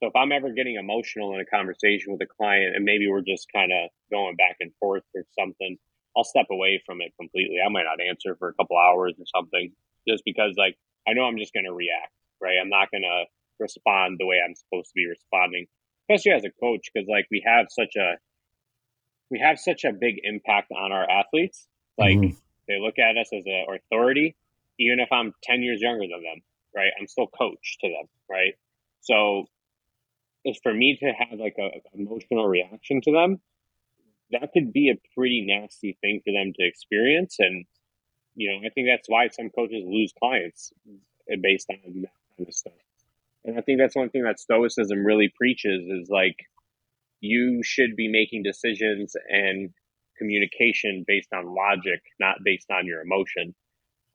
So 0.00 0.08
if 0.08 0.16
I'm 0.16 0.32
ever 0.32 0.52
getting 0.52 0.76
emotional 0.76 1.34
in 1.34 1.40
a 1.40 1.46
conversation 1.46 2.12
with 2.12 2.20
a 2.20 2.26
client 2.26 2.76
and 2.76 2.84
maybe 2.84 3.08
we're 3.08 3.22
just 3.22 3.48
kind 3.54 3.72
of 3.72 3.88
going 4.10 4.36
back 4.36 4.56
and 4.60 4.70
forth 4.78 5.04
or 5.14 5.22
something, 5.38 5.78
I'll 6.16 6.24
step 6.24 6.46
away 6.50 6.82
from 6.84 7.00
it 7.00 7.12
completely. 7.18 7.56
I 7.64 7.70
might 7.70 7.84
not 7.84 8.04
answer 8.04 8.36
for 8.38 8.48
a 8.48 8.54
couple 8.54 8.76
hours 8.76 9.14
or 9.18 9.24
something 9.34 9.72
just 10.06 10.22
because 10.24 10.54
like 10.58 10.76
I 11.08 11.14
know 11.14 11.24
I'm 11.24 11.38
just 11.38 11.54
going 11.54 11.64
to 11.64 11.72
react, 11.72 12.12
right? 12.42 12.56
I'm 12.60 12.68
not 12.68 12.90
going 12.90 13.02
to 13.04 13.24
respond 13.58 14.16
the 14.18 14.26
way 14.26 14.36
I'm 14.44 14.54
supposed 14.54 14.88
to 14.88 14.94
be 14.94 15.06
responding, 15.06 15.66
especially 16.08 16.32
as 16.32 16.44
a 16.44 16.50
coach 16.60 16.90
because 16.92 17.08
like 17.08 17.26
we 17.30 17.42
have 17.46 17.66
such 17.70 17.96
a 17.96 18.16
we 19.30 19.40
have 19.40 19.58
such 19.58 19.84
a 19.84 19.92
big 19.92 20.20
impact 20.22 20.70
on 20.70 20.92
our 20.92 21.08
athletes. 21.08 21.66
Like 21.98 22.16
mm-hmm. 22.16 22.36
they 22.68 22.78
look 22.80 22.98
at 22.98 23.16
us 23.16 23.30
as 23.32 23.44
an 23.44 23.66
authority, 23.74 24.36
even 24.78 25.00
if 25.00 25.10
I'm 25.10 25.32
10 25.42 25.62
years 25.62 25.80
younger 25.80 26.06
than 26.06 26.22
them, 26.22 26.42
right? 26.74 26.90
I'm 27.00 27.08
still 27.08 27.26
coach 27.26 27.78
to 27.80 27.88
them, 27.88 28.06
right? 28.30 28.54
So 29.00 29.46
is 30.44 30.58
for 30.62 30.72
me 30.72 30.96
to 31.00 31.06
have 31.06 31.38
like 31.40 31.56
a, 31.58 31.70
emotional 31.98 32.46
reaction 32.46 33.00
to 33.02 33.12
them, 33.12 33.40
that 34.30 34.52
could 34.52 34.72
be 34.72 34.90
a 34.90 35.00
pretty 35.14 35.44
nasty 35.46 35.98
thing 36.00 36.20
for 36.24 36.32
them 36.32 36.52
to 36.58 36.66
experience. 36.66 37.36
And, 37.40 37.64
you 38.36 38.50
know, 38.50 38.66
I 38.66 38.70
think 38.70 38.88
that's 38.88 39.08
why 39.08 39.28
some 39.28 39.50
coaches 39.50 39.82
lose 39.84 40.12
clients 40.18 40.72
based 41.42 41.68
on 41.70 42.02
that 42.02 42.10
kind 42.36 42.48
of 42.48 42.54
stuff. 42.54 42.72
And 43.46 43.56
I 43.56 43.62
think 43.62 43.78
that's 43.78 43.94
one 43.94 44.10
thing 44.10 44.24
that 44.24 44.40
Stoicism 44.40 45.06
really 45.06 45.32
preaches 45.36 45.86
is 45.88 46.08
like 46.10 46.36
you 47.20 47.62
should 47.64 47.96
be 47.96 48.08
making 48.08 48.42
decisions 48.42 49.14
and 49.28 49.70
communication 50.18 51.04
based 51.06 51.32
on 51.32 51.54
logic, 51.54 52.02
not 52.18 52.36
based 52.44 52.66
on 52.70 52.86
your 52.86 53.00
emotion. 53.00 53.54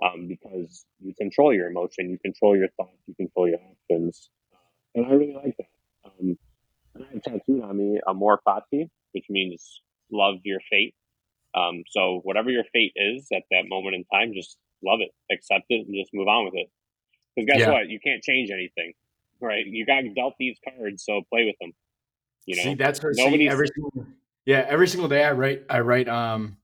Um, 0.04 0.28
because 0.28 0.84
you 1.00 1.14
control 1.14 1.54
your 1.54 1.68
emotion, 1.68 2.10
you 2.10 2.18
control 2.18 2.58
your 2.58 2.70
thoughts, 2.76 2.98
you 3.06 3.14
control 3.14 3.48
your 3.48 3.60
actions. 3.60 4.32
And 4.96 5.06
I 5.06 5.10
really 5.12 5.36
like 5.36 5.56
that. 5.58 5.70
Um, 6.04 6.38
and 6.96 7.06
I 7.06 7.14
have 7.14 7.22
tattooed 7.22 7.64
on 7.64 7.78
me 7.78 8.00
Amor 8.08 8.42
Fati, 8.46 8.90
which 9.12 9.26
means 9.30 9.82
love 10.12 10.40
your 10.44 10.60
fate. 10.72 10.96
Um, 11.54 11.84
so 11.90 12.22
whatever 12.24 12.50
your 12.50 12.64
fate 12.74 12.94
is 12.96 13.28
at 13.32 13.44
that 13.52 13.66
moment 13.68 13.96
in 13.96 14.04
time, 14.06 14.34
just 14.34 14.58
love 14.84 15.00
it, 15.02 15.12
accept 15.32 15.66
it, 15.70 15.86
and 15.86 15.96
just 15.96 16.10
move 16.14 16.28
on 16.28 16.46
with 16.46 16.56
it. 16.56 16.70
Because 17.36 17.48
guess 17.48 17.68
yeah. 17.68 17.72
what? 17.72 17.88
You 17.88 18.00
can't 18.04 18.24
change 18.24 18.50
anything, 18.50 18.94
right? 19.42 19.66
You 19.66 19.86
got 19.86 20.04
dealt 20.16 20.36
these 20.40 20.58
cards, 20.64 21.04
so 21.06 21.22
play 21.30 21.46
with 21.46 21.56
them. 21.60 21.74
You 22.46 22.56
know, 22.56 22.64
see, 22.64 22.74
that's 22.76 23.04
what, 23.04 23.16
see, 23.16 23.48
every 23.48 23.68
single, 23.68 24.08
yeah, 24.46 24.66
every 24.68 24.88
single 24.88 25.10
day 25.10 25.24
I 25.24 25.32
write, 25.32 25.64
I 25.70 25.82
write, 25.82 26.10
um, 26.10 26.58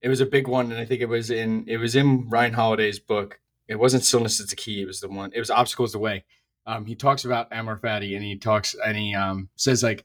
it 0.00 0.08
was 0.08 0.20
a 0.20 0.26
big 0.26 0.46
one, 0.46 0.70
and 0.70 0.80
I 0.80 0.84
think 0.84 1.00
it 1.00 1.08
was 1.08 1.30
in, 1.30 1.64
it 1.66 1.78
was 1.78 1.96
in 1.96 2.28
Ryan 2.28 2.52
Holiday's 2.52 3.00
book. 3.00 3.40
It 3.68 3.76
wasn't 3.76 4.04
stillness 4.04 4.38
is 4.38 4.50
the 4.50 4.56
key. 4.56 4.82
It 4.82 4.86
was 4.86 5.00
the 5.00 5.08
one. 5.08 5.32
It 5.34 5.40
was 5.40 5.50
obstacles 5.50 5.92
the 5.92 5.98
way. 5.98 6.24
Um, 6.66 6.86
he 6.86 6.94
talks 6.94 7.24
about 7.24 7.52
Amor 7.52 7.78
Fati, 7.78 8.14
and 8.14 8.24
he 8.24 8.36
talks, 8.36 8.74
and 8.74 8.96
he 8.96 9.14
um 9.14 9.48
says 9.56 9.82
like, 9.82 10.04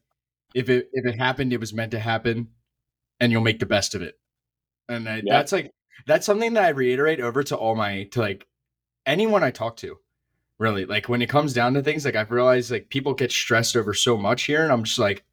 if 0.56 0.70
it 0.70 0.90
if 0.94 1.06
it 1.06 1.20
happened, 1.20 1.54
it 1.54 1.60
was 1.60 1.74
meant 1.74 1.92
to 1.92 2.00
happen, 2.00 2.50
and 3.20 3.32
you'll 3.32 3.42
make 3.42 3.60
the 3.60 3.66
best 3.66 3.94
of 3.94 4.02
it. 4.02 4.20
And 4.90 5.08
I, 5.08 5.22
yeah. 5.24 5.38
that's 5.38 5.52
like 5.52 5.72
that's 6.08 6.26
something 6.26 6.54
that 6.54 6.64
I 6.64 6.70
reiterate 6.70 7.20
over 7.20 7.44
to 7.44 7.56
all 7.56 7.76
my 7.76 8.06
to 8.12 8.20
like 8.20 8.48
anyone 9.06 9.44
I 9.44 9.52
talk 9.52 9.78
to 9.78 10.00
really 10.62 10.86
like 10.86 11.10
when 11.10 11.22
it 11.22 11.30
comes 11.30 11.54
down 11.54 11.74
to 11.74 11.82
things 11.82 12.06
like 12.06 12.16
i've 12.16 12.32
realized 12.32 12.72
like 12.72 12.90
people 12.90 13.14
get 13.14 13.32
stressed 13.32 13.76
over 13.76 13.94
so 13.94 14.16
much 14.16 14.44
here 14.44 14.64
and 14.64 14.72
i'm 14.72 14.84
just 14.84 15.00
like 15.00 15.24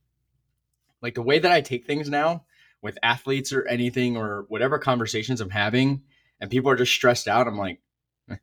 like 1.03 1.15
the 1.15 1.23
way 1.23 1.39
that 1.39 1.53
i 1.53 1.61
take 1.61 1.87
things 1.87 2.09
now 2.09 2.45
with 2.81 2.99
athletes 3.03 3.53
or 3.53 3.67
anything 3.67 4.17
or 4.17 4.47
whatever 4.49 4.79
conversations 4.79 5.41
i'm 5.41 5.51
having 5.51 6.03
and 6.41 6.51
people 6.51 6.71
are 6.71 6.77
just 6.77 6.93
stressed 6.93 7.29
out 7.29 7.47
i'm 7.47 7.59
like 7.59 7.81
eh, 8.31 8.37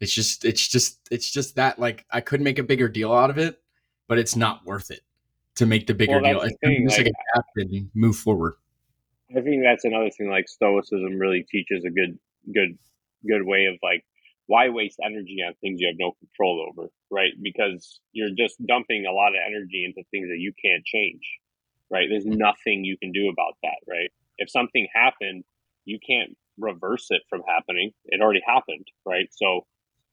it's 0.00 0.12
just 0.12 0.44
it's 0.44 0.68
just 0.68 1.08
it's 1.10 1.30
just 1.30 1.56
that 1.56 1.78
like 1.78 2.04
i 2.10 2.20
could 2.20 2.40
make 2.40 2.58
a 2.58 2.62
bigger 2.62 2.88
deal 2.88 3.12
out 3.12 3.30
of 3.30 3.38
it 3.38 3.60
but 4.06 4.18
it's 4.18 4.36
not 4.36 4.64
worth 4.66 4.90
it 4.90 5.00
to 5.58 5.66
make 5.66 5.86
the 5.86 5.94
bigger 5.94 6.20
well, 6.20 6.32
deal. 6.34 6.40
the 6.40 6.56
thing, 6.62 6.86
just 6.88 6.98
like, 6.98 7.12
like 7.36 7.44
and 7.56 7.90
move 7.94 8.16
forward. 8.16 8.54
I 9.36 9.40
think 9.40 9.62
that's 9.62 9.84
another 9.84 10.08
thing 10.10 10.30
like 10.30 10.48
stoicism 10.48 11.18
really 11.18 11.44
teaches 11.50 11.84
a 11.84 11.90
good 11.90 12.18
good 12.54 12.78
good 13.26 13.44
way 13.44 13.66
of 13.66 13.74
like 13.82 14.04
why 14.48 14.70
waste 14.70 14.98
energy 15.04 15.38
on 15.46 15.52
things 15.60 15.78
you 15.78 15.86
have 15.86 16.00
no 16.00 16.12
control 16.18 16.66
over, 16.68 16.88
right? 17.10 17.32
Because 17.40 18.00
you're 18.12 18.34
just 18.36 18.56
dumping 18.66 19.04
a 19.06 19.12
lot 19.12 19.28
of 19.28 19.40
energy 19.46 19.84
into 19.84 20.02
things 20.10 20.28
that 20.28 20.38
you 20.38 20.52
can't 20.64 20.84
change, 20.84 21.20
right? 21.90 22.08
There's 22.10 22.24
nothing 22.24 22.82
you 22.82 22.96
can 22.96 23.12
do 23.12 23.28
about 23.28 23.56
that, 23.62 23.76
right? 23.86 24.10
If 24.38 24.50
something 24.50 24.88
happened, 24.92 25.44
you 25.84 25.98
can't 26.04 26.34
reverse 26.58 27.08
it 27.10 27.22
from 27.28 27.42
happening. 27.46 27.92
It 28.06 28.22
already 28.22 28.40
happened, 28.44 28.86
right? 29.04 29.28
So 29.32 29.66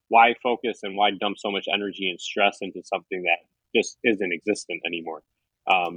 why 0.09 0.35
focus 0.43 0.79
and 0.83 0.97
why 0.97 1.11
dump 1.11 1.37
so 1.39 1.49
much 1.49 1.67
energy 1.73 2.09
and 2.09 2.19
stress 2.19 2.57
into 2.59 2.81
something 2.83 3.23
that 3.23 3.39
just 3.73 3.97
isn't 4.03 4.33
existent 4.33 4.81
anymore? 4.85 5.23
Um, 5.65 5.95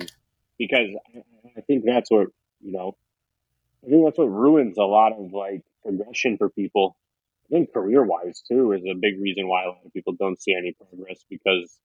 because 0.60 0.90
I 1.56 1.60
think 1.62 1.84
that's 1.84 2.08
what, 2.08 2.28
you 2.60 2.70
know, 2.70 2.96
I 3.84 3.90
think 3.90 4.04
that's 4.04 4.18
what 4.18 4.30
ruins 4.30 4.78
a 4.78 4.84
lot 4.84 5.12
of 5.12 5.32
like 5.32 5.62
progression 5.82 6.38
for 6.38 6.48
people 6.48 6.96
I 7.50 7.54
think 7.54 7.72
career 7.72 8.04
wise 8.04 8.42
too 8.46 8.72
is 8.72 8.82
a 8.84 8.94
big 8.94 9.20
reason 9.20 9.48
why 9.48 9.64
a 9.64 9.68
lot 9.68 9.86
of 9.86 9.92
people 9.92 10.14
don't 10.18 10.40
see 10.40 10.54
any 10.54 10.72
progress 10.72 11.24
because 11.30 11.78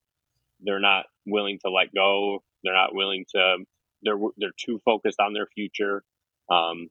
they're 0.60 0.80
not 0.80 1.06
willing 1.26 1.58
to 1.64 1.70
let 1.70 1.94
go. 1.94 2.42
They're 2.62 2.74
not 2.74 2.94
willing 2.94 3.24
to. 3.34 3.58
They're 4.02 4.18
they're 4.36 4.52
too 4.58 4.80
focused 4.84 5.20
on 5.20 5.32
their 5.32 5.46
future. 5.46 6.04
Um, 6.50 6.88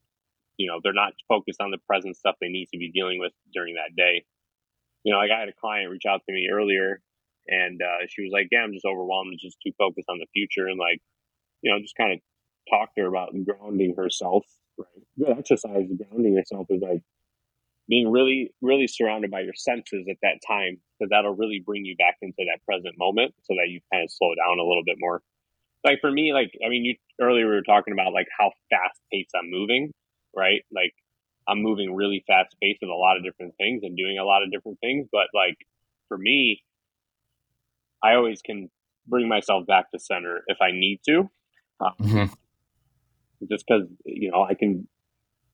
you 0.58 0.68
know, 0.68 0.80
they're 0.84 0.94
not 0.94 1.14
focused 1.28 1.62
on 1.62 1.72
the 1.72 1.78
present 1.88 2.18
stuff 2.18 2.36
they 2.42 2.50
need 2.50 2.68
to 2.74 2.78
be 2.78 2.92
dealing 2.92 3.20
with 3.20 3.34
during 3.54 3.76
that 3.76 3.96
day. 3.96 4.26
You 5.04 5.14
know, 5.14 5.20
like 5.20 5.32
I 5.36 5.40
had 5.40 5.50
a 5.50 5.54
client 5.54 5.92
reach 5.92 6.06
out 6.08 6.22
to 6.26 6.34
me 6.34 6.50
earlier, 6.52 7.02
and 7.48 7.82
uh, 7.82 8.06
she 8.08 8.24
was 8.24 8.32
like, 8.32 8.48
"Yeah, 8.52 8.60
I'm 8.60 8.74
just 8.74 8.86
overwhelmed. 8.86 9.38
just 9.40 9.58
too 9.66 9.74
focused 9.78 10.10
on 10.10 10.20
the 10.20 10.28
future." 10.34 10.68
And 10.68 10.80
like, 10.80 11.02
you 11.62 11.72
know, 11.72 11.80
just 11.80 11.96
kind 11.96 12.14
of 12.14 12.20
talk 12.70 12.96
to 12.96 13.02
her 13.02 13.08
about 13.08 13.34
grounding 13.46 13.96
herself. 13.96 14.46
Right, 14.78 14.88
good 15.20 15.38
exercise. 15.38 15.88
Grounding 16.10 16.34
yourself 16.34 16.68
is 16.70 16.82
like 16.82 17.02
being 17.90 18.10
really, 18.10 18.54
really 18.62 18.88
surrounded 18.88 19.30
by 19.30 19.42
your 19.42 19.54
senses 19.54 20.08
at 20.10 20.18
that 20.22 20.40
time, 20.48 20.78
because 20.98 21.10
that'll 21.10 21.36
really 21.36 21.62
bring 21.66 21.84
you 21.84 21.96
back 21.98 22.16
into 22.22 22.38
that 22.38 22.64
present 22.66 22.96
moment 22.98 23.34
so 23.44 23.54
that 23.56 23.70
you 23.70 23.82
kind 23.92 24.04
of 24.04 24.12
slow 24.12 24.34
down 24.36 24.60
a 24.60 24.64
little 24.64 24.84
bit 24.86 24.96
more. 25.00 25.22
Like 25.84 26.00
for 26.00 26.10
me, 26.10 26.32
like, 26.34 26.52
I 26.66 26.70
mean, 26.70 26.86
you 26.86 26.96
earlier 27.20 27.46
we 27.46 27.56
were 27.56 27.62
talking 27.62 27.94
about 27.94 28.14
like 28.14 28.28
how 28.40 28.52
fast 28.70 29.02
paced 29.12 29.32
I'm 29.36 29.52
moving, 29.52 29.92
right? 30.36 30.62
Like 30.74 30.94
I'm 31.48 31.62
moving 31.62 31.94
really 31.94 32.24
fast 32.26 32.56
paced 32.62 32.80
with 32.82 32.90
a 32.90 32.96
lot 32.96 33.18
of 33.18 33.24
different 33.24 33.56
things 33.58 33.82
and 33.84 33.98
doing 33.98 34.18
a 34.18 34.24
lot 34.24 34.44
of 34.44 34.52
different 34.52 34.80
things. 34.80 35.08
But 35.12 35.28
like 35.34 35.58
for 36.08 36.18
me, 36.18 36.64
I 38.02 38.16
always 38.16 38.42
can 38.42 38.70
bring 39.08 39.28
myself 39.28 39.68
back 39.68 39.92
to 39.92 40.00
center 40.00 40.44
if 40.48 40.58
I 40.62 40.72
need 40.72 41.02
to. 41.08 41.30
Mm-hmm. 41.82 42.34
Just 43.52 43.66
because, 43.68 43.90
you 44.06 44.32
know, 44.32 44.44
I 44.44 44.54
can 44.54 44.88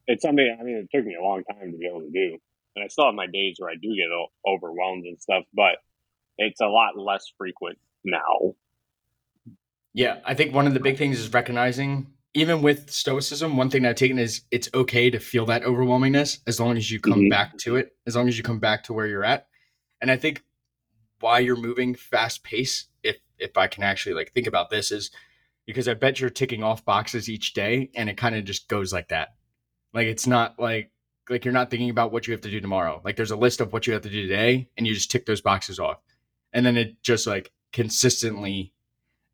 it's 0.10 0.24
something. 0.24 0.58
I 0.60 0.64
mean, 0.64 0.76
it 0.76 0.90
took 0.96 1.06
me 1.06 1.16
a 1.16 1.24
long 1.24 1.44
time 1.44 1.72
to 1.72 1.78
be 1.78 1.88
able 1.88 2.02
to 2.02 2.10
do, 2.10 2.38
and 2.76 2.84
I 2.84 2.88
still 2.88 3.06
have 3.06 3.14
my 3.14 3.28
days 3.28 3.56
where 3.60 3.70
I 3.70 3.76
do 3.76 3.96
get 3.96 4.10
overwhelmed 4.52 5.06
and 5.06 5.22
stuff, 5.22 5.44
but 5.54 5.78
it's 6.38 6.60
a 6.60 6.66
lot 6.66 6.98
less 6.98 7.32
frequent 7.38 7.78
now. 8.04 8.56
Yeah, 9.94 10.18
I 10.26 10.34
think 10.34 10.54
one 10.54 10.68
of 10.68 10.74
the 10.74 10.80
big 10.80 10.98
things 10.98 11.20
is 11.20 11.32
recognizing, 11.32 12.08
even 12.34 12.62
with 12.62 12.90
stoicism, 12.90 13.56
one 13.56 13.70
thing 13.70 13.86
I've 13.86 13.96
taken 13.96 14.18
is 14.18 14.42
it's 14.50 14.70
okay 14.74 15.10
to 15.12 15.20
feel 15.20 15.46
that 15.46 15.64
overwhelmingness 15.64 16.40
as 16.48 16.60
long 16.60 16.76
as 16.76 16.90
you 16.90 17.00
come 17.00 17.14
mm-hmm. 17.14 17.30
back 17.30 17.58
to 17.60 17.76
it, 17.76 17.96
as 18.08 18.16
long 18.16 18.28
as 18.28 18.38
you 18.38 18.44
come 18.44 18.60
back 18.60 18.84
to 18.86 18.94
where 18.94 19.08
you're 19.08 19.24
at. 19.24 19.48
And 20.02 20.10
I 20.10 20.18
think 20.18 20.44
why 21.20 21.40
you're 21.40 21.56
moving 21.56 21.94
fast 21.94 22.44
pace, 22.44 22.88
if 23.04 23.18
if 23.38 23.58
I 23.58 23.68
can 23.68 23.84
actually 23.84 24.16
like 24.16 24.32
think 24.32 24.48
about 24.48 24.72
this, 24.72 24.92
is 24.92 25.12
because 25.68 25.88
I 25.88 25.94
bet 25.94 26.20
you're 26.20 26.32
ticking 26.32 26.64
off 26.64 26.84
boxes 26.86 27.30
each 27.30 27.54
day, 27.54 27.92
and 27.94 28.10
it 28.10 28.18
kind 28.18 28.36
of 28.36 28.44
just 28.44 28.68
goes 28.70 28.92
like 28.92 29.10
that. 29.10 29.30
Like 29.94 30.08
it's 30.08 30.28
not 30.28 30.60
like 30.60 30.92
like 31.30 31.46
you're 31.46 31.54
not 31.54 31.70
thinking 31.70 31.90
about 31.90 32.12
what 32.12 32.28
you 32.28 32.32
have 32.34 32.42
to 32.42 32.50
do 32.50 32.60
tomorrow. 32.60 33.02
Like 33.04 33.16
there's 33.16 33.32
a 33.32 33.36
list 33.36 33.62
of 33.62 33.72
what 33.72 33.86
you 33.86 33.94
have 33.94 34.02
to 34.02 34.10
do 34.10 34.24
today 34.24 34.68
and 34.78 34.88
you 34.88 34.94
just 34.94 35.12
tick 35.12 35.26
those 35.26 35.42
boxes 35.42 35.80
off. 35.80 36.00
And 36.54 36.66
then 36.66 36.78
it 36.78 37.02
just 37.04 37.28
like 37.28 37.52
consistently 37.72 38.74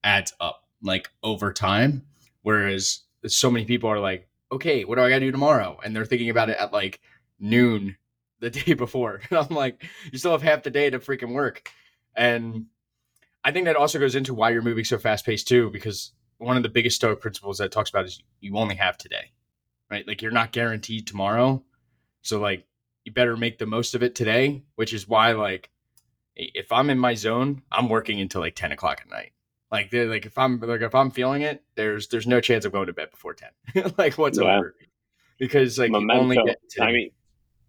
adds 0.04 0.34
up 0.40 0.64
like 0.82 1.10
over 1.24 1.54
time. 1.54 2.04
Whereas 2.42 3.02
so 3.28 3.50
many 3.50 3.66
people 3.66 3.90
are 3.90 4.00
like, 4.00 4.28
okay, 4.52 4.84
what 4.84 4.96
do 4.96 5.02
I 5.02 5.10
gotta 5.10 5.22
do 5.22 5.32
tomorrow? 5.32 5.80
And 5.84 5.96
they're 5.96 6.06
thinking 6.06 6.30
about 6.30 6.50
it 6.50 6.58
at 6.58 6.74
like 6.74 7.00
noon 7.40 7.98
the 8.40 8.50
day 8.66 8.74
before. 8.74 9.22
And 9.30 9.40
I'm 9.40 9.56
like, 9.56 9.84
you 10.12 10.18
still 10.18 10.32
have 10.32 10.42
half 10.42 10.64
the 10.64 10.72
day 10.72 10.90
to 10.90 11.00
freaking 11.00 11.34
work. 11.34 11.70
And 12.16 12.66
I 13.44 13.52
think 13.52 13.66
that 13.66 13.76
also 13.76 14.00
goes 14.00 14.16
into 14.16 14.34
why 14.34 14.50
you're 14.50 14.62
moving 14.62 14.86
so 14.86 14.98
fast 14.98 15.26
paced 15.26 15.48
too, 15.48 15.70
because 15.70 16.12
one 16.38 16.58
of 16.58 16.64
the 16.64 16.70
biggest 16.70 16.98
Stoic 16.98 17.22
principles 17.22 17.58
that 17.60 17.72
talks 17.72 17.90
about 17.90 18.06
is 18.06 18.22
you 18.42 18.58
only 18.58 18.76
have 18.76 18.98
today 18.98 19.32
right? 19.90 20.08
Like 20.08 20.22
you're 20.22 20.32
not 20.32 20.52
guaranteed 20.52 21.08
tomorrow. 21.08 21.64
So 22.22 22.40
like 22.40 22.66
you 23.04 23.12
better 23.12 23.38
make 23.38 23.58
the 23.58 23.66
most 23.66 23.96
of 23.96 24.04
it 24.04 24.16
today, 24.16 24.64
which 24.76 24.94
is 24.94 25.08
why 25.08 25.34
like 25.34 25.70
if 26.36 26.72
I'm 26.72 26.90
in 26.90 27.00
my 27.00 27.14
zone, 27.14 27.62
I'm 27.72 27.90
working 27.90 28.20
until 28.20 28.42
like 28.42 28.56
10 28.56 28.72
o'clock 28.72 29.02
at 29.02 29.10
night. 29.10 29.32
Like 29.72 29.92
they're 29.92 30.08
like 30.08 30.26
if 30.26 30.38
I'm 30.38 30.60
like 30.60 30.82
if 30.82 30.96
I'm 30.96 31.12
feeling 31.12 31.42
it, 31.42 31.64
there's 31.76 32.08
there's 32.08 32.28
no 32.28 32.42
chance 32.42 32.66
of 32.66 32.72
going 32.72 32.88
to 32.88 32.94
bed 32.94 33.12
before 33.12 33.34
10. 33.34 33.94
like 33.98 34.18
whatsoever. 34.18 34.76
Yeah. 34.80 34.88
Because 35.38 35.78
like 35.78 35.92
memento, 35.92 36.22
only 36.22 36.38
I 36.80 36.92
mean 36.92 37.12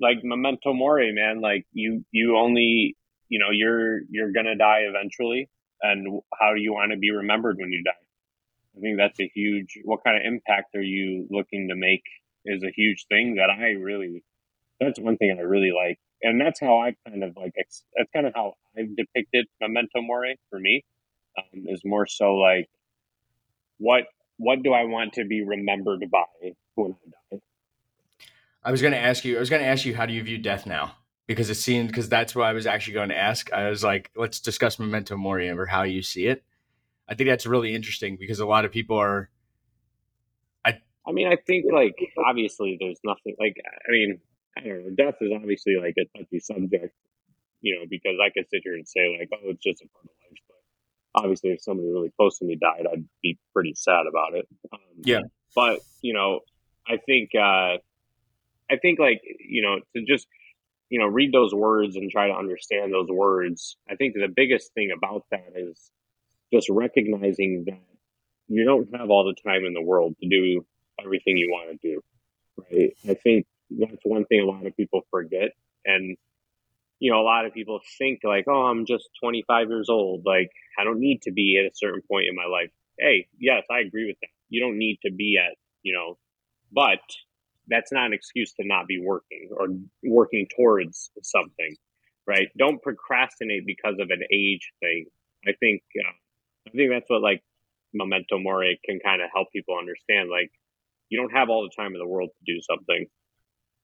like 0.00 0.18
memento 0.22 0.72
mori, 0.72 1.12
man. 1.12 1.40
Like 1.40 1.66
you 1.72 2.04
you 2.12 2.36
only 2.36 2.96
you 3.28 3.38
know, 3.38 3.50
you're 3.50 4.00
you're 4.10 4.32
gonna 4.32 4.56
die 4.56 4.82
eventually. 4.88 5.48
And 5.82 6.22
how 6.38 6.54
do 6.54 6.60
you 6.60 6.72
want 6.72 6.92
to 6.92 6.98
be 6.98 7.10
remembered 7.10 7.56
when 7.58 7.70
you 7.70 7.82
die? 7.84 7.92
I 8.76 8.80
think 8.80 8.98
that's 8.98 9.18
a 9.20 9.30
huge. 9.34 9.78
What 9.84 10.04
kind 10.04 10.16
of 10.16 10.22
impact 10.24 10.74
are 10.74 10.82
you 10.82 11.26
looking 11.30 11.68
to 11.68 11.76
make? 11.76 12.02
Is 12.44 12.62
a 12.62 12.70
huge 12.74 13.06
thing 13.08 13.36
that 13.36 13.50
I 13.50 13.70
really. 13.70 14.22
That's 14.80 15.00
one 15.00 15.16
thing 15.16 15.34
I 15.38 15.42
really 15.42 15.72
like, 15.72 15.98
and 16.22 16.40
that's 16.40 16.60
how 16.60 16.78
I 16.78 16.94
kind 17.08 17.24
of 17.24 17.36
like. 17.36 17.54
That's 17.56 17.82
kind 18.12 18.26
of 18.26 18.34
how 18.34 18.54
I've 18.78 18.94
depicted 18.96 19.46
memento 19.60 20.02
mori 20.02 20.38
for 20.50 20.58
me. 20.58 20.84
Um, 21.38 21.64
is 21.68 21.82
more 21.84 22.06
so 22.06 22.34
like, 22.34 22.68
what 23.78 24.04
what 24.36 24.62
do 24.62 24.72
I 24.72 24.84
want 24.84 25.14
to 25.14 25.24
be 25.24 25.42
remembered 25.42 26.04
by 26.10 26.24
when 26.74 26.92
I 26.92 27.36
die? 27.36 27.40
I 28.62 28.70
was 28.70 28.82
going 28.82 28.92
to 28.92 28.98
ask 28.98 29.24
you. 29.24 29.36
I 29.36 29.40
was 29.40 29.50
going 29.50 29.62
to 29.62 29.68
ask 29.68 29.84
you, 29.84 29.96
how 29.96 30.06
do 30.06 30.12
you 30.12 30.22
view 30.22 30.38
death 30.38 30.66
now? 30.66 30.96
Because 31.26 31.50
it 31.50 31.54
seemed 31.54 31.88
because 31.88 32.08
that's 32.08 32.34
what 32.34 32.46
I 32.46 32.52
was 32.52 32.66
actually 32.66 32.94
going 32.94 33.08
to 33.08 33.16
ask. 33.16 33.52
I 33.52 33.68
was 33.68 33.82
like, 33.82 34.10
let's 34.14 34.40
discuss 34.40 34.78
memento 34.78 35.16
mori 35.16 35.48
or 35.50 35.66
how 35.66 35.82
you 35.82 36.02
see 36.02 36.26
it. 36.26 36.44
I 37.08 37.14
think 37.14 37.28
that's 37.28 37.46
really 37.46 37.74
interesting 37.74 38.16
because 38.18 38.40
a 38.40 38.46
lot 38.46 38.64
of 38.64 38.72
people 38.72 38.96
are. 38.98 39.30
I 40.64 40.80
I 41.06 41.12
mean, 41.12 41.28
I 41.28 41.36
think 41.36 41.66
like 41.72 41.96
obviously 42.26 42.76
there's 42.80 43.00
nothing 43.04 43.36
like 43.38 43.56
I 43.88 43.92
mean 43.92 44.20
I 44.56 44.60
don't 44.62 44.84
know. 44.84 44.90
Death 44.96 45.16
is 45.20 45.32
obviously 45.34 45.76
like 45.80 45.94
a 45.98 46.18
touchy 46.18 46.40
subject, 46.40 46.94
you 47.60 47.78
know, 47.78 47.84
because 47.88 48.16
I 48.20 48.30
could 48.30 48.48
sit 48.50 48.62
here 48.64 48.74
and 48.74 48.88
say 48.88 49.16
like, 49.18 49.28
oh, 49.32 49.50
it's 49.50 49.62
just 49.62 49.82
a 49.82 49.88
part 49.88 50.04
of 50.04 50.10
life, 50.22 50.40
but 50.48 51.22
obviously 51.22 51.50
if 51.50 51.62
somebody 51.62 51.88
really 51.88 52.12
close 52.16 52.38
to 52.38 52.44
me 52.44 52.56
died, 52.56 52.86
I'd 52.90 53.04
be 53.22 53.38
pretty 53.52 53.74
sad 53.74 54.06
about 54.08 54.34
it. 54.34 54.48
Um, 54.72 54.80
yeah, 55.02 55.20
but 55.54 55.80
you 56.02 56.14
know, 56.14 56.40
I 56.88 56.96
think 56.96 57.30
uh, 57.34 57.78
I 58.70 58.76
think 58.80 58.98
like 58.98 59.20
you 59.40 59.62
know 59.62 59.80
to 59.94 60.04
just 60.04 60.26
you 60.88 60.98
know 60.98 61.06
read 61.06 61.32
those 61.32 61.54
words 61.54 61.96
and 61.96 62.10
try 62.10 62.28
to 62.28 62.34
understand 62.34 62.92
those 62.92 63.08
words. 63.08 63.76
I 63.88 63.94
think 63.94 64.14
the 64.14 64.32
biggest 64.34 64.72
thing 64.74 64.90
about 64.96 65.24
that 65.30 65.52
is 65.54 65.90
just 66.52 66.68
recognizing 66.68 67.64
that 67.66 67.80
you 68.48 68.64
don't 68.64 68.88
have 68.96 69.10
all 69.10 69.24
the 69.24 69.40
time 69.48 69.64
in 69.64 69.74
the 69.74 69.82
world 69.82 70.14
to 70.22 70.28
do 70.28 70.64
everything 71.02 71.36
you 71.36 71.48
want 71.50 71.80
to 71.80 71.88
do. 71.88 72.00
Right. 72.56 72.96
I 73.08 73.14
think 73.14 73.46
that's 73.70 74.04
one 74.04 74.24
thing 74.26 74.40
a 74.40 74.46
lot 74.46 74.66
of 74.66 74.76
people 74.76 75.02
forget. 75.10 75.50
And, 75.84 76.16
you 76.98 77.10
know, 77.10 77.20
a 77.20 77.22
lot 77.22 77.44
of 77.44 77.52
people 77.52 77.80
think 77.98 78.20
like, 78.24 78.44
oh, 78.48 78.66
I'm 78.66 78.86
just 78.86 79.08
25 79.22 79.68
years 79.68 79.88
old. 79.90 80.24
Like, 80.24 80.50
I 80.78 80.84
don't 80.84 81.00
need 81.00 81.22
to 81.22 81.32
be 81.32 81.58
at 81.58 81.70
a 81.70 81.74
certain 81.74 82.02
point 82.10 82.26
in 82.28 82.36
my 82.36 82.46
life. 82.46 82.70
Hey, 82.98 83.26
yes, 83.38 83.64
I 83.70 83.80
agree 83.80 84.06
with 84.06 84.16
that. 84.20 84.28
You 84.48 84.60
don't 84.60 84.78
need 84.78 84.98
to 85.04 85.12
be 85.12 85.38
at, 85.38 85.56
you 85.82 85.92
know, 85.92 86.16
but 86.72 87.00
that's 87.68 87.92
not 87.92 88.06
an 88.06 88.12
excuse 88.12 88.52
to 88.54 88.66
not 88.66 88.86
be 88.86 89.00
working 89.00 89.50
or 89.56 89.66
working 90.04 90.46
towards 90.56 91.10
something, 91.22 91.76
right? 92.26 92.48
Don't 92.56 92.80
procrastinate 92.80 93.66
because 93.66 93.96
of 93.98 94.10
an 94.10 94.22
age 94.32 94.72
thing. 94.80 95.06
I 95.46 95.52
think, 95.60 95.82
uh, 95.98 96.12
I 96.66 96.70
think 96.70 96.90
that's 96.90 97.08
what 97.08 97.22
like 97.22 97.42
memento 97.94 98.38
mori 98.38 98.80
can 98.84 98.98
kind 99.04 99.22
of 99.22 99.30
help 99.34 99.48
people 99.52 99.76
understand. 99.78 100.28
Like, 100.30 100.50
you 101.08 101.18
don't 101.20 101.32
have 101.32 101.48
all 101.48 101.62
the 101.62 101.74
time 101.80 101.92
in 101.92 101.98
the 101.98 102.06
world 102.06 102.30
to 102.30 102.52
do 102.52 102.60
something. 102.62 103.06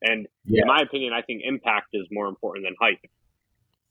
And 0.03 0.27
yeah. 0.45 0.63
in 0.63 0.69
my 0.69 0.81
opinion, 0.83 1.13
I 1.13 1.23
think 1.23 1.43
impact 1.45 1.89
is 1.93 2.09
more 2.11 2.29
important 2.29 2.67
than 2.67 2.75
hype. 2.81 2.99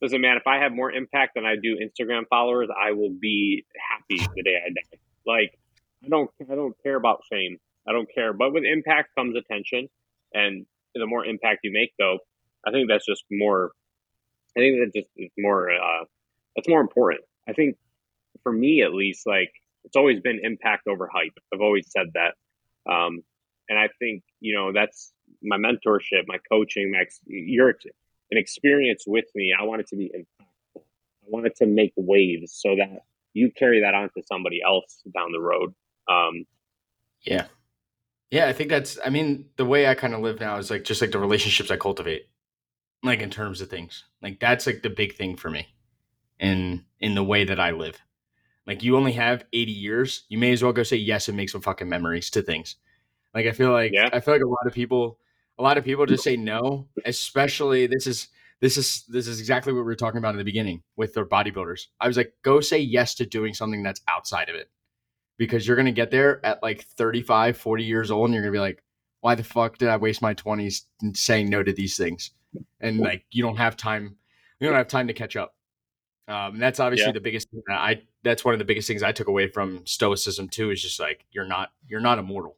Listen, 0.02 0.20
man, 0.20 0.36
if 0.36 0.48
I 0.48 0.58
have 0.58 0.74
more 0.74 0.92
impact 0.92 1.34
than 1.36 1.46
I 1.46 1.56
do 1.56 1.78
Instagram 1.78 2.24
followers, 2.30 2.70
I 2.70 2.92
will 2.92 3.14
be 3.22 3.66
happy 3.90 4.28
the 4.36 4.44
day 4.44 4.58
I 4.58 4.70
die. 4.70 5.00
Like, 5.26 5.58
I 6.04 6.10
don't, 6.10 6.30
I 6.52 6.56
don't 6.56 6.76
care 6.84 6.96
about 6.96 7.22
fame. 7.30 7.58
I 7.88 7.94
don't 7.94 8.10
care. 8.14 8.34
But 8.34 8.52
with 8.52 8.64
impact 8.66 9.10
comes 9.18 9.36
attention, 9.38 9.88
and 10.34 10.66
the 10.94 11.06
more 11.06 11.26
impact 11.26 11.62
you 11.64 11.72
make, 11.72 11.94
though, 11.98 12.18
I 12.66 12.72
think 12.72 12.90
that's 12.90 13.06
just 13.06 13.24
more. 13.32 13.72
I 14.58 14.60
think 14.60 14.80
that 14.80 15.00
just 15.00 15.10
is 15.16 15.32
more. 15.38 15.72
Uh, 15.72 16.06
that's 16.56 16.68
more 16.68 16.82
important. 16.82 17.22
I 17.48 17.54
think 17.54 17.78
for 18.44 18.52
me, 18.52 18.82
at 18.82 18.94
least, 18.94 19.28
like 19.28 19.52
it's 19.84 19.96
always 19.96 20.20
been 20.20 20.40
impact 20.44 20.88
over 20.88 21.10
hype. 21.12 21.38
I've 21.54 21.62
always 21.62 21.88
said 21.90 22.12
that. 22.14 22.36
Um, 22.92 23.24
and 23.70 23.80
I 23.80 23.90
think, 24.00 24.24
you 24.40 24.54
know, 24.54 24.72
that's 24.74 25.14
my 25.42 25.58
mentorship, 25.58 26.24
my 26.28 26.38
coaching, 26.52 26.92
my, 26.92 27.06
you're 27.26 27.70
an 27.70 28.38
experience 28.38 29.06
with 29.08 29.26
me. 29.34 29.54
I 29.58 29.64
want 29.64 29.82
it 29.82 29.88
to 29.88 29.96
be 29.96 30.12
impactful. 30.16 30.82
I 30.82 31.28
want 31.28 31.46
it 31.48 31.56
to 31.58 31.66
make 31.66 31.94
waves 31.96 32.54
so 32.54 32.76
that 32.76 33.04
you 33.34 33.52
carry 33.52 33.82
that 33.82 33.94
on 33.94 34.10
to 34.16 34.24
somebody 34.26 34.62
else 34.66 35.02
down 35.14 35.32
the 35.32 35.40
road. 35.40 35.74
Um, 36.10 36.46
yeah. 37.22 37.46
Yeah. 38.30 38.48
I 38.48 38.54
think 38.54 38.70
that's, 38.70 39.00
I 39.06 39.10
mean, 39.10 39.46
the 39.58 39.66
way 39.66 39.88
I 39.88 39.96
kind 39.96 40.14
of 40.14 40.22
live 40.22 40.40
now 40.40 40.58
is 40.58 40.70
like, 40.70 40.84
just 40.84 41.02
like 41.02 41.12
the 41.12 41.20
relationships 41.20 41.72
I 41.72 41.78
cultivate, 41.78 42.28
like 43.04 43.22
in 43.22 43.30
terms 43.30 43.62
of 43.62 43.70
things, 43.70 44.04
like 44.22 44.40
that's 44.40 44.68
like 44.68 44.82
the 44.84 44.90
big 44.90 45.16
thing 45.16 45.38
for 45.38 45.50
me 45.50 45.68
in, 46.40 46.86
in 47.00 47.16
the 47.16 47.24
way 47.24 47.46
that 47.46 47.60
I 47.60 47.72
live. 47.72 48.00
Like 48.72 48.84
you 48.84 48.96
only 48.96 49.12
have 49.12 49.44
80 49.52 49.70
years. 49.70 50.24
You 50.30 50.38
may 50.38 50.54
as 50.54 50.64
well 50.64 50.72
go 50.72 50.84
say 50.84 50.96
yes 50.96 51.28
and 51.28 51.36
make 51.36 51.50
some 51.50 51.60
fucking 51.60 51.90
memories 51.90 52.30
to 52.30 52.42
things. 52.42 52.78
Like 53.36 53.46
I 53.46 53.52
feel 53.52 53.74
like 53.74 53.92
yeah. 53.92 54.08
I 54.14 54.22
feel 54.22 54.34
like 54.34 54.44
a 54.44 54.48
lot 54.48 54.66
of 54.66 54.72
people 54.72 55.20
a 55.60 55.62
lot 55.62 55.78
of 55.78 55.84
people 55.84 56.06
just 56.06 56.24
say 56.24 56.38
no, 56.38 56.88
especially 57.04 57.86
this 57.86 58.08
is 58.08 58.30
this 58.62 58.78
is 58.78 59.04
this 59.10 59.28
is 59.28 59.42
exactly 59.42 59.74
what 59.74 59.80
we 59.80 59.84
were 59.84 59.96
talking 59.96 60.20
about 60.20 60.36
in 60.36 60.38
the 60.38 60.46
beginning 60.46 60.84
with 60.96 61.14
their 61.14 61.26
bodybuilders. 61.26 61.88
I 62.00 62.08
was 62.08 62.16
like, 62.16 62.34
go 62.44 62.62
say 62.62 62.80
yes 62.80 63.14
to 63.16 63.26
doing 63.26 63.54
something 63.54 63.84
that's 63.84 64.00
outside 64.08 64.48
of 64.48 64.56
it. 64.56 64.70
Because 65.38 65.68
you're 65.68 65.76
gonna 65.76 65.92
get 65.92 66.10
there 66.10 66.40
at 66.46 66.64
like 66.64 66.86
35, 66.86 67.58
40 67.58 67.84
years 67.84 68.10
old, 68.10 68.28
and 68.28 68.34
you're 68.34 68.44
gonna 68.44 68.54
be 68.54 68.60
like, 68.60 68.82
why 69.20 69.36
the 69.36 69.44
fuck 69.44 69.80
did 69.80 69.90
I 69.90 69.98
waste 69.98 70.22
my 70.22 70.34
20s 70.34 70.84
saying 71.14 71.50
no 71.50 71.62
to 71.62 71.74
these 71.74 71.98
things? 71.98 72.32
And 72.80 73.00
like 73.00 73.26
you 73.32 73.44
don't 73.44 73.58
have 73.58 73.76
time, 73.76 74.16
you 74.62 74.68
don't 74.70 74.78
have 74.78 74.88
time 74.88 75.08
to 75.08 75.14
catch 75.14 75.36
up. 75.36 75.56
Um, 76.30 76.54
and 76.54 76.62
that's 76.62 76.80
obviously 76.80 77.08
yeah. 77.08 77.14
the 77.14 77.20
biggest 77.20 77.50
thing 77.50 77.64
that 77.68 77.78
I 77.78 78.04
that's 78.24 78.46
one 78.46 78.54
of 78.54 78.60
the 78.60 78.66
biggest 78.66 78.88
things 78.88 79.04
I 79.04 79.12
took 79.12 79.28
away 79.28 79.48
from 79.48 79.86
stoicism 79.86 80.48
too 80.48 80.72
is 80.72 80.82
just 80.82 81.00
like 81.00 81.26
you're 81.32 81.48
not 81.48 81.72
you're 81.88 82.02
not 82.02 82.20
immortal. 82.20 82.58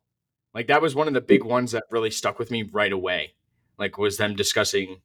Like 0.53 0.68
that 0.68 0.82
was 0.82 0.95
one 0.95 1.07
of 1.07 1.14
the 1.14 1.22
big 1.22 1.43
ones 1.43 1.72
that 1.72 1.84
really 1.89 2.11
stuck 2.11 2.38
with 2.38 2.51
me 2.51 2.64
right 2.64 2.91
away. 2.91 3.34
Like 3.78 3.97
was 3.97 4.18
them 4.18 4.36
discussing 4.36 5.01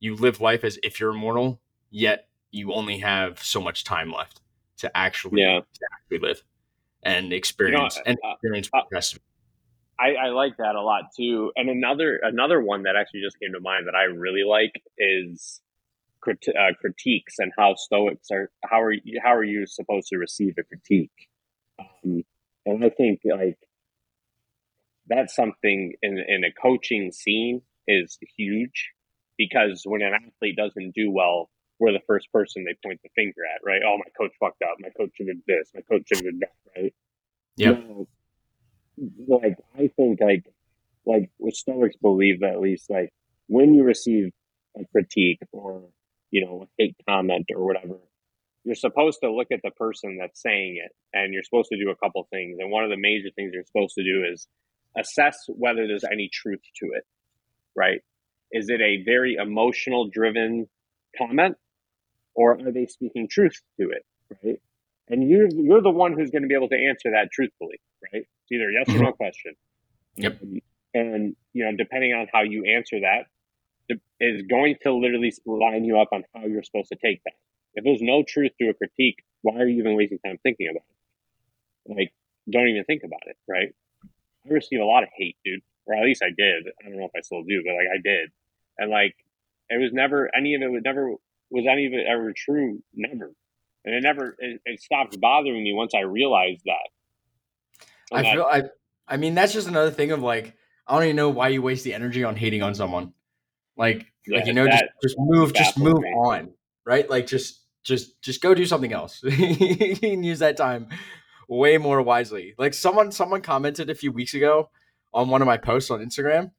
you 0.00 0.14
live 0.14 0.40
life 0.40 0.64
as 0.64 0.78
if 0.82 1.00
you're 1.00 1.10
immortal, 1.10 1.60
yet 1.90 2.28
you 2.50 2.72
only 2.72 2.98
have 2.98 3.42
so 3.42 3.60
much 3.60 3.84
time 3.84 4.12
left 4.12 4.40
to 4.78 4.96
actually 4.96 5.42
yeah. 5.42 5.60
to 5.60 5.80
actually 5.94 6.18
live 6.28 6.42
and 7.02 7.32
experience 7.32 7.96
you 7.96 8.02
know, 8.02 8.10
and 8.10 8.18
uh, 8.24 8.32
experience 8.34 8.70
uh, 8.74 8.78
uh, 8.78 9.18
I, 9.98 10.26
I 10.26 10.28
like 10.30 10.56
that 10.56 10.74
a 10.74 10.82
lot 10.82 11.04
too. 11.16 11.52
And 11.56 11.68
another 11.68 12.20
another 12.22 12.60
one 12.60 12.82
that 12.84 12.96
actually 12.96 13.20
just 13.22 13.38
came 13.40 13.52
to 13.52 13.60
mind 13.60 13.86
that 13.86 13.94
I 13.94 14.04
really 14.04 14.44
like 14.44 14.82
is 14.98 15.60
crit- 16.22 16.48
uh, 16.48 16.72
critiques 16.80 17.34
and 17.38 17.52
how 17.58 17.74
Stoics 17.74 18.28
are. 18.30 18.50
How 18.64 18.80
are 18.80 18.92
you, 18.92 19.20
how 19.22 19.34
are 19.34 19.44
you 19.44 19.66
supposed 19.66 20.08
to 20.08 20.18
receive 20.18 20.54
a 20.58 20.62
critique? 20.62 21.10
Um, 21.78 22.22
and 22.64 22.84
I 22.84 22.90
think 22.90 23.20
like 23.24 23.58
that's 25.08 25.34
something 25.34 25.94
in 26.02 26.18
in 26.26 26.44
a 26.44 26.52
coaching 26.52 27.12
scene 27.12 27.62
is 27.88 28.18
huge 28.36 28.90
because 29.36 29.82
when 29.84 30.02
an 30.02 30.12
athlete 30.14 30.56
doesn't 30.56 30.94
do 30.94 31.10
well, 31.10 31.50
we're 31.78 31.92
the 31.92 32.00
first 32.06 32.30
person 32.32 32.64
they 32.64 32.76
point 32.86 33.00
the 33.02 33.10
finger 33.16 33.42
at, 33.54 33.60
right? 33.66 33.82
Oh, 33.84 33.98
my 33.98 34.10
coach 34.16 34.32
fucked 34.38 34.62
up. 34.62 34.76
My 34.78 34.90
coach 34.96 35.10
did 35.18 35.42
this. 35.46 35.70
My 35.74 35.80
coach 35.82 36.08
did 36.08 36.40
that, 36.40 36.50
right? 36.76 36.94
Yeah. 37.56 37.76
like 39.26 39.58
I 39.76 39.90
think 39.96 40.20
like 40.20 40.44
like 41.04 41.30
what 41.38 41.54
Stoics 41.54 41.96
believe 41.96 42.42
at 42.42 42.60
least 42.60 42.88
like 42.88 43.10
when 43.48 43.74
you 43.74 43.82
receive 43.82 44.30
a 44.78 44.84
critique 44.92 45.40
or 45.52 45.88
you 46.32 46.44
know, 46.44 46.62
a 46.62 46.66
hate 46.78 46.96
comment 47.08 47.46
or 47.54 47.64
whatever, 47.64 47.98
you're 48.64 48.74
supposed 48.74 49.20
to 49.22 49.30
look 49.30 49.48
at 49.52 49.60
the 49.62 49.70
person 49.72 50.18
that's 50.20 50.40
saying 50.40 50.80
it 50.84 50.92
and 51.12 51.32
you're 51.32 51.42
supposed 51.42 51.68
to 51.70 51.78
do 51.78 51.90
a 51.90 51.96
couple 51.96 52.26
things. 52.32 52.58
And 52.58 52.70
one 52.70 52.82
of 52.82 52.90
the 52.90 52.96
major 52.96 53.28
things 53.36 53.52
you're 53.54 53.64
supposed 53.64 53.94
to 53.94 54.02
do 54.02 54.24
is 54.32 54.48
assess 54.96 55.36
whether 55.48 55.86
there's 55.86 56.04
any 56.10 56.30
truth 56.32 56.62
to 56.80 56.90
it, 56.94 57.04
right? 57.76 58.00
Is 58.50 58.68
it 58.68 58.80
a 58.80 59.04
very 59.04 59.36
emotional 59.40 60.08
driven 60.08 60.68
comment 61.16 61.56
or 62.34 62.52
are 62.52 62.72
they 62.72 62.86
speaking 62.86 63.28
truth 63.30 63.60
to 63.80 63.90
it, 63.90 64.04
right? 64.42 64.60
And 65.08 65.28
you're, 65.28 65.48
you're 65.50 65.82
the 65.82 65.90
one 65.90 66.12
who's 66.12 66.30
going 66.30 66.42
to 66.42 66.48
be 66.48 66.54
able 66.54 66.68
to 66.70 66.76
answer 66.76 67.10
that 67.10 67.28
truthfully, 67.32 67.80
right? 68.12 68.22
It's 68.22 68.52
either 68.52 68.70
yes 68.70 68.88
or 68.88 69.02
no 69.02 69.08
mm-hmm. 69.08 69.16
question. 69.16 69.54
Yep. 70.16 70.40
And, 70.94 71.36
you 71.52 71.64
know, 71.64 71.72
depending 71.76 72.12
on 72.12 72.28
how 72.32 72.42
you 72.42 72.64
answer 72.76 73.00
that, 73.00 73.26
is 74.22 74.42
going 74.42 74.76
to 74.82 74.94
literally 74.94 75.34
line 75.44 75.84
you 75.84 75.98
up 76.00 76.08
on 76.12 76.22
how 76.34 76.46
you're 76.46 76.62
supposed 76.62 76.88
to 76.88 76.98
take 77.02 77.22
that. 77.24 77.34
If 77.74 77.84
there's 77.84 78.02
no 78.02 78.22
truth 78.22 78.52
to 78.60 78.68
a 78.68 78.74
critique, 78.74 79.18
why 79.42 79.56
are 79.56 79.66
you 79.66 79.80
even 79.80 79.96
wasting 79.96 80.18
time 80.24 80.38
thinking 80.42 80.68
about 80.70 80.84
it? 80.88 81.96
Like, 81.96 82.12
don't 82.50 82.68
even 82.68 82.84
think 82.84 83.02
about 83.04 83.22
it, 83.26 83.36
right? 83.48 83.74
I 84.46 84.52
receive 84.52 84.80
a 84.80 84.84
lot 84.84 85.02
of 85.02 85.08
hate, 85.16 85.36
dude, 85.44 85.62
or 85.86 85.94
at 85.94 86.04
least 86.04 86.22
I 86.22 86.30
did. 86.36 86.66
I 86.80 86.88
don't 86.88 86.98
know 86.98 87.06
if 87.06 87.10
I 87.16 87.20
still 87.22 87.42
do, 87.42 87.62
but 87.64 87.74
like 87.74 87.88
I 87.92 88.00
did, 88.02 88.30
and 88.78 88.90
like 88.90 89.16
it 89.68 89.80
was 89.80 89.92
never 89.92 90.30
any 90.36 90.54
of 90.54 90.62
it 90.62 90.70
was 90.70 90.82
never 90.84 91.14
was 91.50 91.66
any 91.70 91.86
of 91.86 91.92
it 91.92 92.06
ever 92.08 92.32
true, 92.36 92.82
never, 92.94 93.32
and 93.84 93.94
it 93.94 94.02
never 94.02 94.36
it, 94.38 94.60
it 94.64 94.80
stopped 94.80 95.20
bothering 95.20 95.62
me 95.62 95.72
once 95.72 95.94
I 95.94 96.00
realized 96.00 96.62
that. 96.66 98.16
I 98.16 98.22
feel 98.32 98.42
I 98.42 98.62
I 99.06 99.16
mean 99.16 99.34
that's 99.34 99.52
just 99.52 99.68
another 99.68 99.90
thing 99.90 100.10
of 100.10 100.20
like 100.20 100.56
I 100.86 100.94
don't 100.94 101.04
even 101.04 101.16
know 101.16 101.30
why 101.30 101.48
you 101.48 101.62
waste 101.62 101.84
the 101.84 101.94
energy 101.94 102.24
on 102.24 102.36
hating 102.36 102.62
on 102.62 102.74
someone. 102.74 103.12
Like, 103.76 104.11
yeah, 104.26 104.38
like 104.38 104.46
you 104.46 104.52
know, 104.52 104.66
just 104.66 104.84
just 105.02 105.16
move, 105.18 105.52
just 105.52 105.78
move 105.78 106.00
me. 106.00 106.08
on, 106.08 106.52
right? 106.84 107.08
Like 107.08 107.26
just 107.26 107.60
just 107.82 108.20
just 108.22 108.40
go 108.40 108.54
do 108.54 108.66
something 108.66 108.92
else. 108.92 109.22
you 109.24 109.96
can 109.96 110.22
use 110.22 110.38
that 110.38 110.56
time 110.56 110.88
way 111.48 111.78
more 111.78 112.02
wisely. 112.02 112.54
Like 112.58 112.74
someone 112.74 113.12
someone 113.12 113.42
commented 113.42 113.90
a 113.90 113.94
few 113.94 114.12
weeks 114.12 114.34
ago 114.34 114.70
on 115.12 115.28
one 115.28 115.42
of 115.42 115.46
my 115.46 115.56
posts 115.56 115.90
on 115.90 116.00
Instagram, 116.00 116.52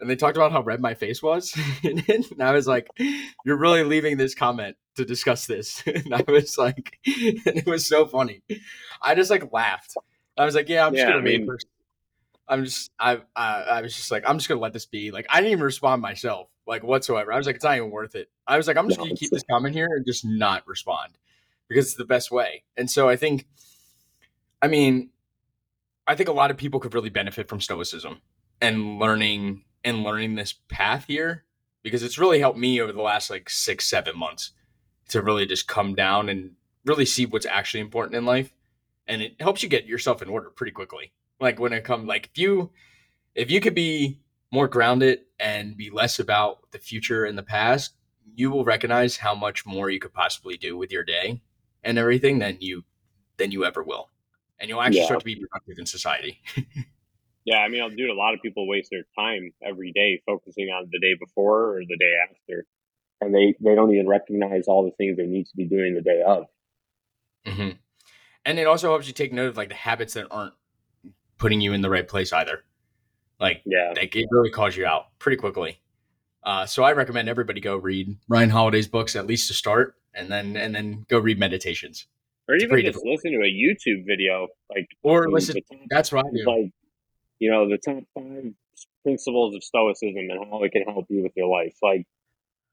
and 0.00 0.08
they 0.08 0.16
talked 0.16 0.36
about 0.36 0.52
how 0.52 0.62
red 0.62 0.80
my 0.80 0.94
face 0.94 1.22
was, 1.22 1.56
and 1.82 2.24
I 2.40 2.52
was 2.52 2.66
like, 2.66 2.88
"You're 3.44 3.56
really 3.56 3.84
leaving 3.84 4.16
this 4.16 4.34
comment 4.34 4.76
to 4.96 5.04
discuss 5.04 5.46
this?" 5.46 5.82
And 5.86 6.14
I 6.14 6.24
was 6.26 6.56
like, 6.56 6.98
and 7.06 7.58
it 7.58 7.66
was 7.66 7.86
so 7.86 8.06
funny. 8.06 8.42
I 9.02 9.14
just 9.14 9.30
like 9.30 9.52
laughed. 9.52 9.94
I 10.38 10.44
was 10.44 10.54
like, 10.54 10.68
"Yeah, 10.68 10.86
I'm 10.86 10.92
just 10.92 11.04
yeah, 11.04 11.10
gonna 11.10 11.20
I 11.20 11.38
mean, 11.38 11.48
I'm 12.48 12.64
just 12.64 12.90
I 12.98 13.16
uh, 13.16 13.18
I 13.36 13.82
was 13.82 13.94
just 13.94 14.10
like 14.10 14.24
I'm 14.26 14.38
just 14.38 14.48
gonna 14.48 14.60
let 14.60 14.72
this 14.72 14.86
be. 14.86 15.10
Like 15.10 15.26
I 15.28 15.40
didn't 15.40 15.52
even 15.52 15.64
respond 15.64 16.02
myself 16.02 16.48
like 16.70 16.84
whatsoever. 16.84 17.32
I 17.32 17.36
was 17.36 17.46
like 17.46 17.56
it's 17.56 17.64
not 17.64 17.76
even 17.76 17.90
worth 17.90 18.14
it. 18.14 18.30
I 18.46 18.56
was 18.56 18.66
like 18.66 18.76
I'm 18.76 18.88
just 18.88 18.98
no, 18.98 19.04
gonna 19.04 19.16
keep 19.16 19.30
this 19.30 19.44
comment 19.50 19.74
here 19.74 19.88
and 19.94 20.06
just 20.06 20.24
not 20.24 20.66
respond 20.66 21.18
because 21.68 21.86
it's 21.86 21.96
the 21.96 22.04
best 22.04 22.30
way. 22.30 22.62
And 22.76 22.90
so 22.90 23.08
I 23.08 23.16
think, 23.16 23.46
I 24.62 24.68
mean, 24.68 25.10
I 26.06 26.14
think 26.14 26.28
a 26.28 26.32
lot 26.32 26.50
of 26.50 26.56
people 26.56 26.80
could 26.80 26.94
really 26.94 27.10
benefit 27.10 27.48
from 27.48 27.60
stoicism 27.60 28.20
and 28.60 28.98
learning 28.98 29.64
and 29.84 30.02
learning 30.02 30.36
this 30.36 30.54
path 30.68 31.06
here 31.06 31.44
because 31.82 32.02
it's 32.02 32.18
really 32.18 32.38
helped 32.38 32.58
me 32.58 32.80
over 32.80 32.92
the 32.92 33.02
last 33.02 33.30
like 33.30 33.50
six 33.50 33.86
seven 33.86 34.18
months 34.18 34.52
to 35.08 35.20
really 35.20 35.46
just 35.46 35.66
come 35.66 35.94
down 35.94 36.28
and 36.28 36.52
really 36.84 37.06
see 37.06 37.26
what's 37.26 37.46
actually 37.46 37.80
important 37.80 38.14
in 38.14 38.24
life 38.24 38.54
and 39.06 39.22
it 39.22 39.34
helps 39.40 39.62
you 39.62 39.68
get 39.68 39.86
yourself 39.86 40.22
in 40.22 40.28
order 40.28 40.50
pretty 40.50 40.72
quickly 40.72 41.12
like 41.40 41.58
when 41.58 41.72
it 41.72 41.84
comes, 41.84 42.06
like 42.06 42.30
if 42.32 42.38
you 42.38 42.70
if 43.34 43.50
you 43.50 43.60
could 43.60 43.74
be 43.74 44.20
more 44.52 44.68
grounded 44.68 45.20
and 45.40 45.76
be 45.76 45.90
less 45.90 46.18
about 46.18 46.70
the 46.70 46.78
future 46.78 47.24
and 47.24 47.36
the 47.36 47.42
past, 47.42 47.94
you 48.34 48.50
will 48.50 48.64
recognize 48.64 49.16
how 49.16 49.34
much 49.34 49.66
more 49.66 49.90
you 49.90 49.98
could 49.98 50.12
possibly 50.12 50.56
do 50.56 50.76
with 50.76 50.92
your 50.92 51.04
day 51.04 51.42
and 51.82 51.98
everything 51.98 52.38
than 52.38 52.58
you 52.60 52.84
than 53.38 53.50
you 53.50 53.64
ever 53.64 53.82
will, 53.82 54.10
and 54.58 54.68
you'll 54.68 54.82
actually 54.82 55.00
yeah. 55.00 55.06
start 55.06 55.20
to 55.20 55.24
be 55.24 55.36
productive 55.36 55.78
in 55.78 55.86
society. 55.86 56.40
Yeah, 57.44 57.58
I 57.58 57.68
mean, 57.68 57.96
dude, 57.96 58.10
a 58.10 58.14
lot 58.14 58.34
of 58.34 58.42
people 58.42 58.68
waste 58.68 58.90
their 58.90 59.04
time 59.18 59.52
every 59.62 59.92
day 59.92 60.22
focusing 60.26 60.68
on 60.68 60.88
the 60.92 60.98
day 61.00 61.14
before 61.18 61.76
or 61.76 61.80
the 61.80 61.96
day 61.96 62.12
after, 62.30 62.66
and 63.20 63.34
they 63.34 63.54
they 63.60 63.74
don't 63.74 63.92
even 63.92 64.06
recognize 64.06 64.68
all 64.68 64.84
the 64.84 64.90
things 64.92 65.16
they 65.16 65.26
need 65.26 65.46
to 65.46 65.56
be 65.56 65.64
doing 65.64 65.94
the 65.94 66.02
day 66.02 66.22
of. 66.24 66.44
Mm-hmm. 67.46 67.70
And 68.44 68.58
it 68.58 68.66
also 68.66 68.90
helps 68.90 69.06
you 69.06 69.12
take 69.12 69.32
note 69.32 69.48
of 69.48 69.56
like 69.56 69.68
the 69.68 69.74
habits 69.74 70.14
that 70.14 70.26
aren't 70.30 70.54
putting 71.38 71.60
you 71.60 71.72
in 71.72 71.80
the 71.80 71.90
right 71.90 72.06
place 72.06 72.32
either. 72.32 72.62
Like, 73.40 73.62
yeah, 73.64 73.92
like 73.96 74.14
it 74.14 74.26
really 74.30 74.50
calls 74.50 74.76
you 74.76 74.86
out 74.86 75.06
pretty 75.18 75.36
quickly. 75.36 75.80
Uh, 76.42 76.66
so 76.66 76.82
I 76.82 76.92
recommend 76.92 77.28
everybody 77.28 77.60
go 77.60 77.76
read 77.76 78.16
Ryan 78.28 78.50
Holiday's 78.50 78.88
books 78.88 79.16
at 79.16 79.26
least 79.26 79.48
to 79.48 79.54
start, 79.54 79.96
and 80.14 80.30
then 80.30 80.56
and 80.56 80.74
then 80.74 81.06
go 81.08 81.18
read 81.18 81.38
meditations, 81.38 82.06
or 82.48 82.56
even 82.56 82.68
just 82.68 82.84
difficult. 82.84 83.06
listen 83.06 83.32
to 83.32 83.38
a 83.38 83.50
YouTube 83.50 84.06
video, 84.06 84.48
like 84.74 84.88
or 85.02 85.30
listen. 85.30 85.56
That's 85.88 86.12
right. 86.12 86.24
Like 86.46 86.70
you 87.38 87.50
know 87.50 87.68
the 87.68 87.78
top 87.78 88.04
five 88.14 88.52
principles 89.02 89.54
of 89.54 89.64
Stoicism 89.64 90.28
and 90.30 90.50
how 90.50 90.62
it 90.62 90.72
can 90.72 90.82
help 90.82 91.06
you 91.08 91.22
with 91.22 91.32
your 91.34 91.48
life. 91.48 91.74
Like 91.82 92.06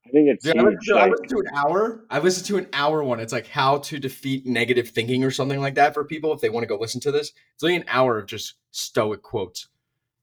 I 0.06 0.10
think 0.10 0.28
it's. 0.28 0.46
Yeah, 0.46 0.54
I, 0.56 0.62
listen 0.62 0.78
to, 0.84 0.94
I 0.94 1.08
listen 1.08 1.28
to 1.28 1.38
an 1.38 1.48
hour. 1.54 2.04
I 2.10 2.18
listened 2.18 2.46
to 2.46 2.58
an 2.58 2.68
hour 2.72 3.04
one. 3.04 3.20
It's 3.20 3.32
like 3.32 3.46
how 3.46 3.78
to 3.78 3.98
defeat 3.98 4.46
negative 4.46 4.88
thinking 4.90 5.24
or 5.24 5.30
something 5.30 5.60
like 5.60 5.74
that 5.74 5.94
for 5.94 6.04
people 6.04 6.32
if 6.32 6.40
they 6.40 6.48
want 6.48 6.64
to 6.64 6.68
go 6.68 6.78
listen 6.78 7.00
to 7.02 7.12
this. 7.12 7.32
It's 7.54 7.62
only 7.62 7.76
an 7.76 7.84
hour 7.88 8.18
of 8.18 8.26
just 8.26 8.54
stoic 8.70 9.22
quotes, 9.22 9.68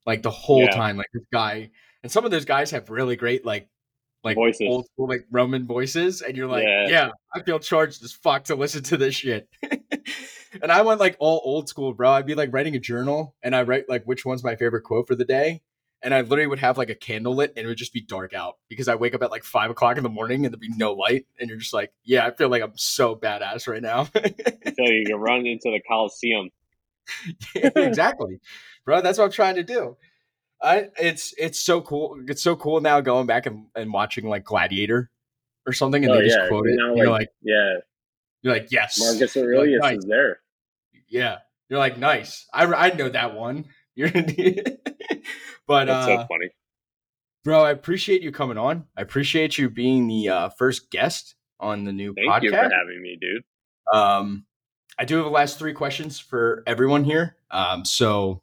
like 0.06 0.24
the 0.24 0.32
whole 0.32 0.64
yeah. 0.64 0.76
time. 0.76 0.98
Like 0.98 1.10
this 1.14 1.26
guy, 1.32 1.72
and 2.04 2.12
some 2.12 2.26
of 2.26 2.32
those 2.32 2.46
guys 2.46 2.72
have 2.72 2.90
really 2.90 3.16
great 3.16 3.46
like 3.46 3.70
like 4.24 4.36
voices. 4.36 4.68
old 4.68 4.86
school 4.86 5.08
like 5.08 5.26
Roman 5.32 5.66
voices, 5.68 6.22
and 6.22 6.36
you're 6.36 6.48
like, 6.48 6.64
yeah. 6.64 6.88
yeah, 6.88 7.10
I 7.34 7.42
feel 7.44 7.60
charged 7.60 8.04
as 8.04 8.12
fuck 8.12 8.46
to 8.46 8.56
listen 8.56 8.84
to 8.84 8.98
this 8.98 9.16
shit. 9.16 9.48
and 10.62 10.72
I 10.72 10.82
went 10.82 11.00
like 11.00 11.16
all 11.20 11.42
old 11.44 11.70
school, 11.70 11.94
bro. 11.94 12.12
I'd 12.12 12.26
be 12.26 12.36
like 12.36 12.54
writing 12.54 12.76
a 12.76 12.80
journal, 12.80 13.36
and 13.44 13.56
I 13.56 13.64
write 13.64 13.90
like 13.90 14.04
which 14.06 14.26
one's 14.26 14.44
my 14.44 14.56
favorite 14.56 14.84
quote 14.84 15.08
for 15.08 15.16
the 15.16 15.26
day, 15.26 15.62
and 16.06 16.14
I 16.14 16.22
literally 16.22 16.48
would 16.48 16.60
have 16.60 16.78
like 16.78 16.92
a 16.92 16.96
candle 16.96 17.36
lit 17.36 17.54
and 17.58 17.66
it 17.66 17.68
would 17.68 17.78
just 17.78 17.92
be 17.92 18.00
dark 18.00 18.36
out 18.36 18.58
because 18.70 18.88
I 18.88 18.94
wake 18.94 19.16
up 19.16 19.24
at 19.24 19.32
like 19.32 19.44
five 19.44 19.72
o'clock 19.72 19.98
in 19.98 20.04
the 20.04 20.10
morning 20.10 20.46
and 20.46 20.54
there'd 20.54 20.60
be 20.60 20.70
no 20.70 20.94
light. 20.94 21.26
And 21.40 21.50
you're 21.50 21.58
just 21.58 21.74
like, 21.74 21.92
yeah, 22.04 22.28
I 22.28 22.32
feel 22.32 22.48
like 22.48 22.62
I'm 22.62 22.78
so 22.78 23.16
badass 23.16 23.68
right 23.68 23.82
now. 23.82 24.04
so 24.06 24.84
you 24.86 25.04
can 25.08 25.16
run 25.20 25.48
into 25.48 25.72
the 25.72 25.82
Coliseum. 25.88 26.52
yeah, 27.56 27.70
exactly, 27.76 28.40
bro. 28.86 29.02
That's 29.02 29.18
what 29.18 29.26
I'm 29.26 29.32
trying 29.32 29.56
to 29.56 29.64
do. 29.64 29.98
I 30.62 30.90
it's 31.00 31.34
it's 31.38 31.60
so 31.60 31.82
cool. 31.82 32.18
It's 32.28 32.42
so 32.42 32.56
cool 32.56 32.82
now 32.82 33.02
going 33.02 33.28
back 33.28 33.46
and, 33.46 33.66
and 33.76 33.92
watching 33.92 34.28
like 34.28 34.46
Gladiator 34.46 35.10
or 35.68 35.74
something, 35.74 36.04
and 36.04 36.14
oh, 36.14 36.18
they 36.18 36.26
just 36.26 36.40
yeah. 36.40 36.48
quote 36.48 36.68
it. 36.68 36.76
Now, 36.76 36.96
you're 36.96 37.10
like, 37.10 37.30
yeah, 37.42 37.76
you're 38.42 38.54
like, 38.54 38.72
yes, 38.72 39.00
Marcus 39.00 39.36
Aurelius 39.36 39.82
like, 39.82 39.96
nice. 39.96 40.04
is 40.04 40.06
there. 40.06 40.40
Yeah, 41.10 41.38
you're 41.70 41.80
like, 41.80 41.98
nice. 41.98 42.48
I 42.54 42.66
I 42.66 42.90
know 42.92 43.10
that 43.10 43.36
one. 43.36 43.66
You're 43.98 44.12
but 44.12 45.86
That's 45.86 46.06
uh, 46.06 46.06
so 46.06 46.28
funny. 46.28 46.50
Bro, 47.46 47.64
I 47.64 47.72
appreciate 47.72 48.22
you 48.22 48.32
coming 48.34 48.58
on. 48.58 48.88
I 48.98 49.02
appreciate 49.02 49.58
you 49.58 49.70
being 49.70 50.08
the 50.08 50.28
uh, 50.28 50.50
first 50.50 50.92
guest 50.92 51.36
on 51.62 51.86
the 51.86 51.94
new 51.94 52.14
Thank 52.14 52.30
podcast. 52.30 52.44
you 52.44 52.50
for 52.50 52.58
having 52.58 53.02
me, 53.02 53.18
dude. 53.22 53.44
Um, 53.94 54.46
I 55.00 55.06
do 55.06 55.16
have 55.16 55.24
the 55.24 55.32
last 55.32 55.60
three 55.60 55.72
questions 55.72 56.20
for 56.20 56.62
everyone 56.68 57.06
here. 57.06 57.38
Um, 57.52 57.86
so 57.86 58.42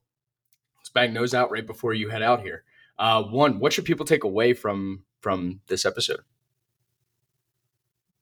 bang 0.93 1.14
those 1.14 1.34
out 1.34 1.51
right 1.51 1.66
before 1.66 1.95
you 1.95 2.09
head 2.09 2.22
out 2.22 2.43
here. 2.43 2.64
Uh, 2.99 3.22
one, 3.22 3.59
what 3.59 3.72
should 3.72 3.84
people 3.84 4.07
take 4.07 4.24
away 4.24 4.55
from 4.55 5.05
from 5.20 5.61
this 5.68 5.84
episode? 5.84 6.20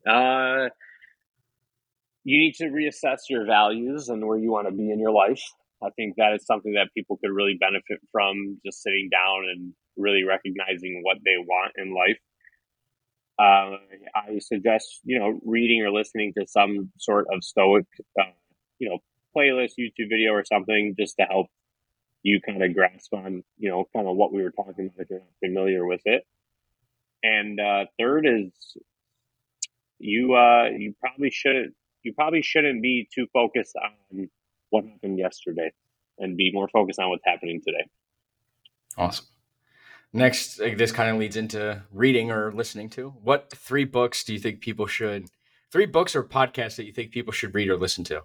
Uh, 0.06 0.68
you 2.24 2.38
need 2.38 2.54
to 2.54 2.64
reassess 2.64 3.28
your 3.28 3.46
values 3.46 4.08
and 4.08 4.26
where 4.26 4.38
you 4.38 4.50
want 4.50 4.68
to 4.68 4.74
be 4.74 4.90
in 4.90 4.98
your 4.98 5.12
life. 5.12 5.42
I 5.82 5.90
think 5.96 6.16
that 6.16 6.34
is 6.34 6.44
something 6.46 6.74
that 6.74 6.88
people 6.94 7.16
could 7.16 7.30
really 7.30 7.56
benefit 7.58 8.00
from 8.12 8.60
just 8.64 8.82
sitting 8.82 9.08
down 9.10 9.44
and 9.50 9.72
really 9.96 10.24
recognizing 10.24 11.00
what 11.02 11.18
they 11.24 11.36
want 11.38 11.72
in 11.76 11.94
life. 11.94 12.18
Uh, 13.38 13.78
I 14.14 14.38
suggest, 14.38 15.00
you 15.04 15.18
know, 15.18 15.40
reading 15.44 15.82
or 15.82 15.90
listening 15.90 16.34
to 16.38 16.46
some 16.46 16.92
sort 16.98 17.26
of 17.32 17.42
Stoic, 17.42 17.86
uh, 18.20 18.24
you 18.78 18.90
know, 18.90 18.98
playlist, 19.34 19.72
YouTube 19.78 20.10
video 20.10 20.32
or 20.32 20.44
something 20.44 20.94
just 20.98 21.16
to 21.18 21.24
help 21.24 21.46
you 22.22 22.40
kind 22.40 22.62
of 22.62 22.74
grasp 22.74 23.12
on, 23.14 23.42
you 23.58 23.70
know, 23.70 23.88
kind 23.94 24.06
of 24.06 24.16
what 24.16 24.32
we 24.32 24.42
were 24.42 24.50
talking 24.50 24.86
about 24.86 25.00
if 25.00 25.10
you're 25.10 25.20
not 25.20 25.28
familiar 25.44 25.86
with 25.86 26.02
it. 26.04 26.26
And 27.22 27.60
uh, 27.60 27.86
third 27.98 28.26
is 28.26 28.52
you 29.98 30.34
uh, 30.34 30.70
you 30.76 30.94
probably 31.00 31.30
shouldn't 31.30 31.74
you 32.02 32.14
probably 32.14 32.42
shouldn't 32.42 32.82
be 32.82 33.08
too 33.14 33.26
focused 33.32 33.76
on 33.76 34.28
what 34.70 34.84
happened 34.84 35.18
yesterday 35.18 35.70
and 36.18 36.36
be 36.36 36.50
more 36.52 36.68
focused 36.68 36.98
on 36.98 37.10
what's 37.10 37.24
happening 37.24 37.60
today. 37.66 37.84
Awesome. 38.96 39.26
Next, 40.12 40.56
this 40.56 40.90
kind 40.90 41.10
of 41.10 41.18
leads 41.18 41.36
into 41.36 41.82
reading 41.92 42.30
or 42.30 42.52
listening 42.52 42.90
to. 42.90 43.10
What 43.10 43.52
three 43.52 43.84
books 43.84 44.24
do 44.24 44.32
you 44.32 44.40
think 44.40 44.60
people 44.60 44.86
should, 44.86 45.28
three 45.70 45.86
books 45.86 46.16
or 46.16 46.24
podcasts 46.24 46.76
that 46.76 46.84
you 46.84 46.92
think 46.92 47.12
people 47.12 47.32
should 47.32 47.54
read 47.54 47.68
or 47.68 47.76
listen 47.76 48.02
to? 48.04 48.22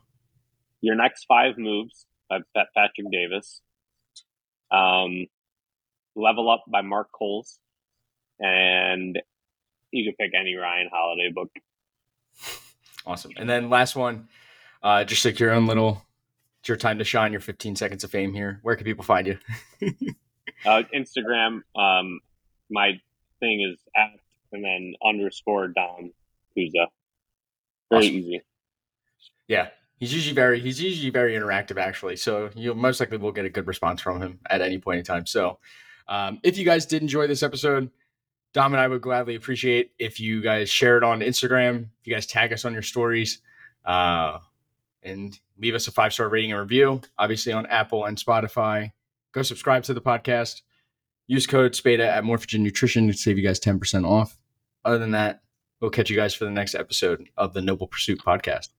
Your 0.81 0.95
Next 0.95 1.25
Five 1.27 1.57
Moves 1.57 2.07
by 2.29 2.39
Patrick 2.55 3.11
Davis. 3.11 3.61
Um, 4.71 5.27
Level 6.15 6.49
Up 6.49 6.63
by 6.67 6.81
Mark 6.81 7.11
Coles. 7.11 7.59
And 8.39 9.19
you 9.91 10.03
can 10.03 10.13
pick 10.19 10.31
any 10.39 10.55
Ryan 10.55 10.89
Holiday 10.91 11.31
book. 11.33 11.51
Awesome. 13.07 13.33
And 13.37 13.47
then 13.47 13.69
last 13.69 13.95
one, 13.95 14.29
uh, 14.81 15.03
just 15.03 15.23
like 15.23 15.39
your 15.39 15.51
own 15.51 15.67
little 15.67 16.03
it's 16.65 16.69
your 16.69 16.77
time 16.77 16.97
to 16.97 17.03
shine. 17.03 17.31
Your 17.31 17.41
15 17.41 17.75
seconds 17.75 18.03
of 18.03 18.09
fame 18.09 18.33
here. 18.33 18.59
Where 18.63 18.75
can 18.75 18.85
people 18.85 19.03
find 19.03 19.27
you? 19.27 19.37
uh, 20.65 20.81
Instagram. 20.91 21.61
Um, 21.75 22.19
my 22.71 22.93
thing 23.39 23.61
is 23.61 23.77
at 23.95 24.09
and 24.51 24.63
then 24.63 24.95
underscore 25.05 25.67
Dom 25.67 26.11
Kuza. 26.57 26.87
Very 27.91 28.05
awesome. 28.07 28.15
easy. 28.15 28.41
Yeah, 29.47 29.67
he's 29.97 30.13
usually 30.13 30.35
very 30.35 30.59
he's 30.59 30.81
usually 30.81 31.09
very 31.09 31.33
interactive 31.33 31.77
actually. 31.77 32.15
So 32.17 32.49
you 32.55 32.73
most 32.73 32.99
likely 32.99 33.17
will 33.17 33.31
get 33.31 33.45
a 33.45 33.49
good 33.49 33.67
response 33.67 34.01
from 34.01 34.21
him 34.21 34.39
at 34.49 34.61
any 34.61 34.77
point 34.77 34.99
in 34.99 35.05
time. 35.05 35.25
So 35.25 35.59
um, 36.07 36.39
if 36.43 36.57
you 36.57 36.65
guys 36.65 36.85
did 36.85 37.01
enjoy 37.01 37.27
this 37.27 37.43
episode, 37.43 37.89
Dom 38.53 38.73
and 38.73 38.81
I 38.81 38.87
would 38.87 39.01
gladly 39.01 39.35
appreciate 39.35 39.91
if 39.99 40.19
you 40.19 40.41
guys 40.41 40.69
share 40.69 40.97
it 40.97 41.03
on 41.03 41.19
Instagram. 41.19 41.89
If 42.01 42.07
you 42.07 42.13
guys 42.13 42.25
tag 42.25 42.53
us 42.53 42.65
on 42.65 42.73
your 42.73 42.81
stories. 42.81 43.41
Uh, 43.83 44.39
and 45.05 45.39
leave 45.57 45.75
us 45.75 45.87
a 45.87 45.91
five 45.91 46.11
star 46.11 46.27
rating 46.27 46.51
and 46.51 46.59
review, 46.59 46.99
obviously 47.17 47.53
on 47.53 47.65
Apple 47.67 48.05
and 48.05 48.17
Spotify. 48.17 48.91
Go 49.31 49.43
subscribe 49.43 49.83
to 49.83 49.93
the 49.93 50.01
podcast. 50.01 50.63
Use 51.27 51.47
code 51.47 51.73
SPADA 51.73 52.05
at 52.05 52.23
Morphogen 52.23 52.59
Nutrition 52.59 53.07
to 53.07 53.13
save 53.13 53.37
you 53.37 53.43
guys 53.43 53.59
10% 53.59 54.07
off. 54.07 54.37
Other 54.83 54.97
than 54.97 55.11
that, 55.11 55.41
we'll 55.79 55.91
catch 55.91 56.09
you 56.09 56.15
guys 56.15 56.33
for 56.33 56.45
the 56.45 56.51
next 56.51 56.75
episode 56.75 57.27
of 57.37 57.53
the 57.53 57.61
Noble 57.61 57.87
Pursuit 57.87 58.19
podcast. 58.19 58.69